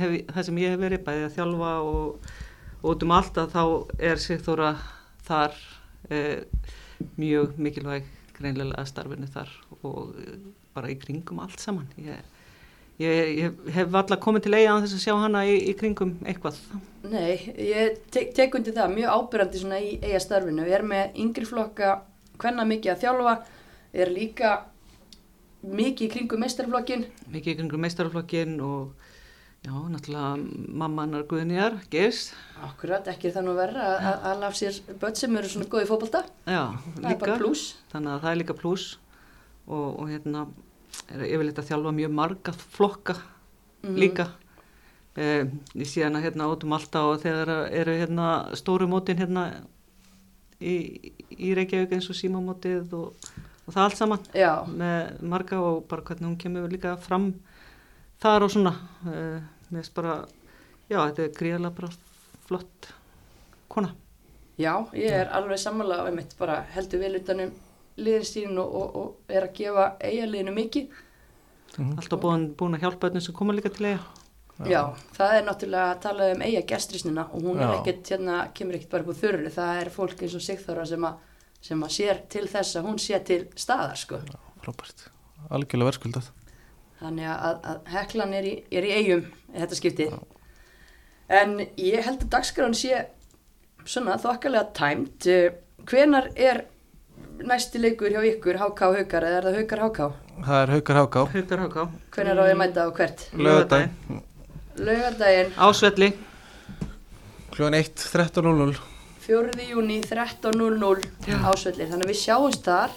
hef, 0.00 0.14
það 0.32 0.46
sem 0.48 0.60
ég 0.62 0.74
hef 0.74 0.82
verið, 0.82 1.04
bæði 1.06 1.24
að 1.28 1.36
þjálfa 1.36 1.72
og, 1.84 2.28
og 2.80 2.90
út 2.92 3.06
um 3.06 3.14
allt 3.14 3.40
að 3.42 3.54
þá 3.54 3.64
er 4.10 4.22
Sigþóra 4.22 4.70
þar 5.26 5.58
eh, 6.10 6.44
mjög 7.20 7.58
mikilvæg 7.60 8.08
greinlega 8.34 8.86
starfinu 8.88 9.28
þar 9.30 9.52
og 9.82 10.14
eh, 10.22 10.38
bara 10.74 10.90
í 10.90 10.96
kringum 10.98 11.42
allt 11.44 11.60
saman. 11.62 11.86
Ég, 12.00 12.24
ég, 13.02 13.30
ég 13.44 13.60
hef 13.76 13.94
alltaf 13.94 14.22
komið 14.24 14.48
til 14.48 14.56
eiga 14.56 14.72
að 14.74 14.86
þess 14.86 14.96
að 14.98 15.04
sjá 15.04 15.14
hana 15.26 15.44
í, 15.46 15.60
í 15.70 15.76
kringum 15.78 16.16
eitthvað. 16.24 16.58
nei, 17.12 17.36
ég 17.60 18.00
tek, 18.14 18.32
tek 18.34 18.58
undir 18.58 18.74
það 18.74 18.96
mjög 18.96 19.20
ábyrrandi 19.20 19.62
svona 19.62 19.78
í 19.84 19.94
eiga 20.00 20.24
starfinu 20.24 20.66
er 20.66 20.86
með 20.88 21.22
yngri 21.26 21.46
flokka 21.46 21.98
hvenna 22.38 22.64
mikið 22.68 22.92
að 22.94 23.02
þjálfa 23.04 23.34
er 23.94 24.10
líka 24.10 24.52
mikið 25.64 26.06
í 26.08 26.12
kringum 26.12 26.40
meistarflokkin 26.44 27.04
Mikið 27.32 27.52
í 27.54 27.56
kringum 27.60 27.80
meistaraflokkin 27.84 28.56
og 28.60 28.92
já, 29.64 29.72
náttúrulega 29.72 30.74
mammanar 30.82 31.24
Guðnýjar, 31.30 31.78
Geirs, 31.90 32.32
Akkurat, 32.66 33.06
ekki 33.08 33.30
það 33.32 33.46
nú 33.48 33.54
verra 33.56 33.86
að- 33.96 34.40
laf 34.42 34.54
sér 34.58 34.80
börn 35.00 35.16
sem 35.16 35.36
eru 35.36 35.48
svona 35.48 35.70
góði 35.72 35.88
fótbolta? 35.88 36.24
Já, 36.46 36.74
það 37.00 37.38
pluss 37.38 37.74
þannig 37.92 38.12
að 38.12 38.20
það 38.26 38.30
er 38.32 38.40
líka 38.42 38.54
pluss 38.60 38.98
og, 39.66 40.00
og 40.00 40.08
hérna 40.08 40.46
er 41.10 41.24
yfirleitt 41.26 41.58
að 41.58 41.68
þjálfa 41.70 41.94
mjög 41.96 42.12
marga 42.12 42.52
flokka 42.52 43.16
Mhm. 43.84 43.96
líka. 44.00 44.26
Eh, 45.16 45.44
ég 45.76 45.86
sé 45.86 46.00
hérna 46.02 46.46
út 46.50 46.64
um 46.64 46.72
alltaf 46.72 47.04
og 47.04 47.20
þegar 47.22 47.70
eru 47.70 47.92
hérna 47.92 48.48
stóru 48.56 48.86
mótin 48.88 49.18
hérna 49.18 49.64
í, 50.60 50.76
í 51.34 51.52
Reykjavík 51.56 51.94
eins 51.96 52.08
og 52.12 52.18
símamótið 52.18 52.94
og, 52.98 53.28
og 53.64 53.74
það 53.74 53.82
allt 53.84 54.00
saman. 54.00 54.24
Já, 54.36 54.52
með 54.68 55.20
marga 55.34 55.60
og 55.62 55.84
bara 55.90 56.06
hvernig 56.06 56.28
hún 56.28 56.40
kemur 56.40 56.72
líka 56.72 56.96
fram 57.00 57.32
þar 58.22 58.46
og 58.46 58.54
svona. 58.54 58.74
Eh, 59.08 59.44
mér 59.68 59.82
finnst 59.82 59.94
bara, 59.96 60.16
já 60.90 60.98
þetta 61.00 61.26
er 61.26 61.36
gríðarlega 61.38 61.78
bara 61.80 61.92
flott 62.48 62.90
kona. 63.72 63.94
Já, 64.60 64.74
ég 64.94 65.10
er 65.10 65.32
alveg 65.34 65.58
sammála 65.58 66.02
af 66.02 66.10
einmitt 66.10 66.36
bara 66.38 66.60
heldur 66.74 67.02
vel 67.02 67.16
utanum 67.18 67.54
liðin 67.98 68.28
sín 68.28 68.58
og, 68.58 68.74
og, 68.74 68.98
og 69.00 69.32
er 69.34 69.48
að 69.48 69.56
gefa 69.58 69.88
eigaliðinu 70.02 70.54
mikið. 70.54 71.00
Alltaf 71.74 72.20
búin, 72.22 72.52
búin 72.54 72.76
að 72.76 72.86
hjálpa 72.86 73.08
öllum 73.10 73.22
sem 73.24 73.34
koma 73.34 73.54
líka 73.56 73.72
til 73.74 73.88
eiga 73.88 74.23
Já, 74.62 74.94
það 75.16 75.32
er 75.34 75.46
náttúrulega 75.48 75.86
að 75.90 76.02
tala 76.04 76.26
um 76.30 76.42
eiga 76.46 76.60
gestrisnina 76.70 77.24
og 77.26 77.42
hún 77.42 77.58
er 77.58 77.66
Já. 77.66 77.72
ekkert, 77.80 78.10
hérna, 78.12 78.36
kemur 78.54 78.76
ekkert 78.78 78.92
bara 78.92 79.02
upp 79.02 79.10
úr 79.10 79.18
þurru, 79.18 79.50
það 79.50 79.80
er 79.80 79.90
fólk 79.90 80.20
eins 80.22 80.36
og 80.38 80.44
Sigþóra 80.44 80.84
sem 80.86 81.06
að, 81.08 81.16
sem 81.68 81.82
að 81.82 81.94
sér 81.96 82.20
til 82.30 82.44
þess 82.52 82.78
að 82.78 82.86
hún 82.86 83.00
sé 83.02 83.18
til 83.26 83.40
staðar, 83.58 83.98
sko. 83.98 84.20
Frábært. 84.62 85.08
Algjörlega 85.50 85.90
verðskuldað. 85.90 86.28
Þannig 87.00 87.30
að, 87.32 87.56
að 87.72 87.90
heklan 87.96 88.36
er 88.38 88.46
í, 88.46 88.54
er 88.70 88.86
í 88.86 88.92
eigum 88.94 89.24
þetta 89.56 89.78
skiptið. 89.80 90.14
En 91.34 91.56
ég 91.80 92.04
held 92.06 92.22
að 92.22 92.30
dagskráin 92.36 92.76
sé 92.78 93.02
svona 93.84 94.20
þokkalega 94.22 94.70
tæmt. 94.76 95.26
Hvenar 95.90 96.30
er 96.38 96.62
næsti 97.42 97.82
leikur 97.82 98.14
hjá 98.14 98.22
ykkur, 98.30 98.60
HK 98.62 98.86
og 98.86 99.00
Haukar, 99.00 99.26
eða 99.26 99.40
er 99.40 99.48
það 99.48 99.58
Haukar 99.58 99.82
HK? 99.88 100.06
Það 100.44 100.60
er 100.60 100.72
Haukar 100.74 101.00
Háká. 101.00 101.24
Haukar 101.34 101.60
Háká 101.64 101.82
Hvenar 102.14 102.40
á 102.40 102.44
ég 102.46 102.54
að 102.54 102.62
mæta 102.62 102.86
og 102.88 102.96
hvert? 102.98 103.26
Laugardaginn. 103.34 104.22
Laugardaginn, 104.78 105.52
Ásvelli 105.54 106.10
Kljóðan 107.54 107.76
1, 107.78 107.92
13.00. 108.10 108.80
4. 109.24 109.66
júni, 109.70 110.00
13.00 110.02 111.04
ásvellir. 111.46 111.86
Þannig 111.86 112.02
að 112.02 112.10
við 112.10 112.18
sjáumst 112.18 112.64
þar, 112.66 112.96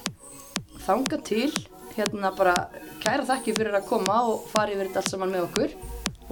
þanga 0.88 1.20
til, 1.28 1.52
hérna 1.94 2.32
bara 2.36 2.56
kæra 3.04 3.28
þakki 3.28 3.54
fyrir 3.60 3.78
að 3.78 3.86
koma 3.92 4.16
og 4.32 4.48
fara 4.50 4.74
yfir 4.74 4.90
þetta 4.90 5.04
allt 5.04 5.14
saman 5.14 5.36
með 5.36 5.46
okkur 5.46 5.76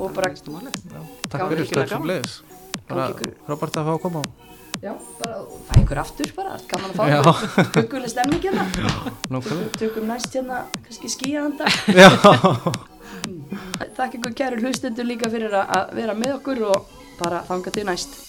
og 0.01 0.17
bara. 0.17 0.33
Takk 0.33 1.45
fyrir 1.53 1.69
stöðsum 1.69 1.93
gaman. 1.93 2.09
leiðis. 2.15 2.41
Frábært 3.45 3.79
að 3.79 3.91
fá 3.91 3.93
að 3.93 4.01
koma 4.07 4.25
já, 4.85 4.91
bara 5.21 5.37
fæ 5.69 5.77
ykkur 5.81 6.01
aftur 6.01 6.33
bara, 6.35 6.57
gaman 6.69 6.91
að 6.91 7.29
fá 7.29 7.31
hugguleg 7.77 8.11
stemning 8.11 8.43
hérna. 8.43 8.65
Tökum, 9.79 10.09
næst 10.09 10.35
hérna, 10.35 10.65
kannski 10.81 11.13
skíðanda. 11.13 11.69
Já. 11.93 12.09
Þakk 13.95 14.19
ykkur 14.19 14.35
kæru 14.37 14.61
hlustundur 14.61 15.07
líka 15.07 15.29
fyrir 15.33 15.55
að 15.61 15.95
vera 15.97 16.15
með 16.17 16.37
okkur 16.39 16.63
og 16.69 16.93
bara 17.19 17.43
þanga 17.47 17.75
til 17.75 17.85
næst. 17.89 18.21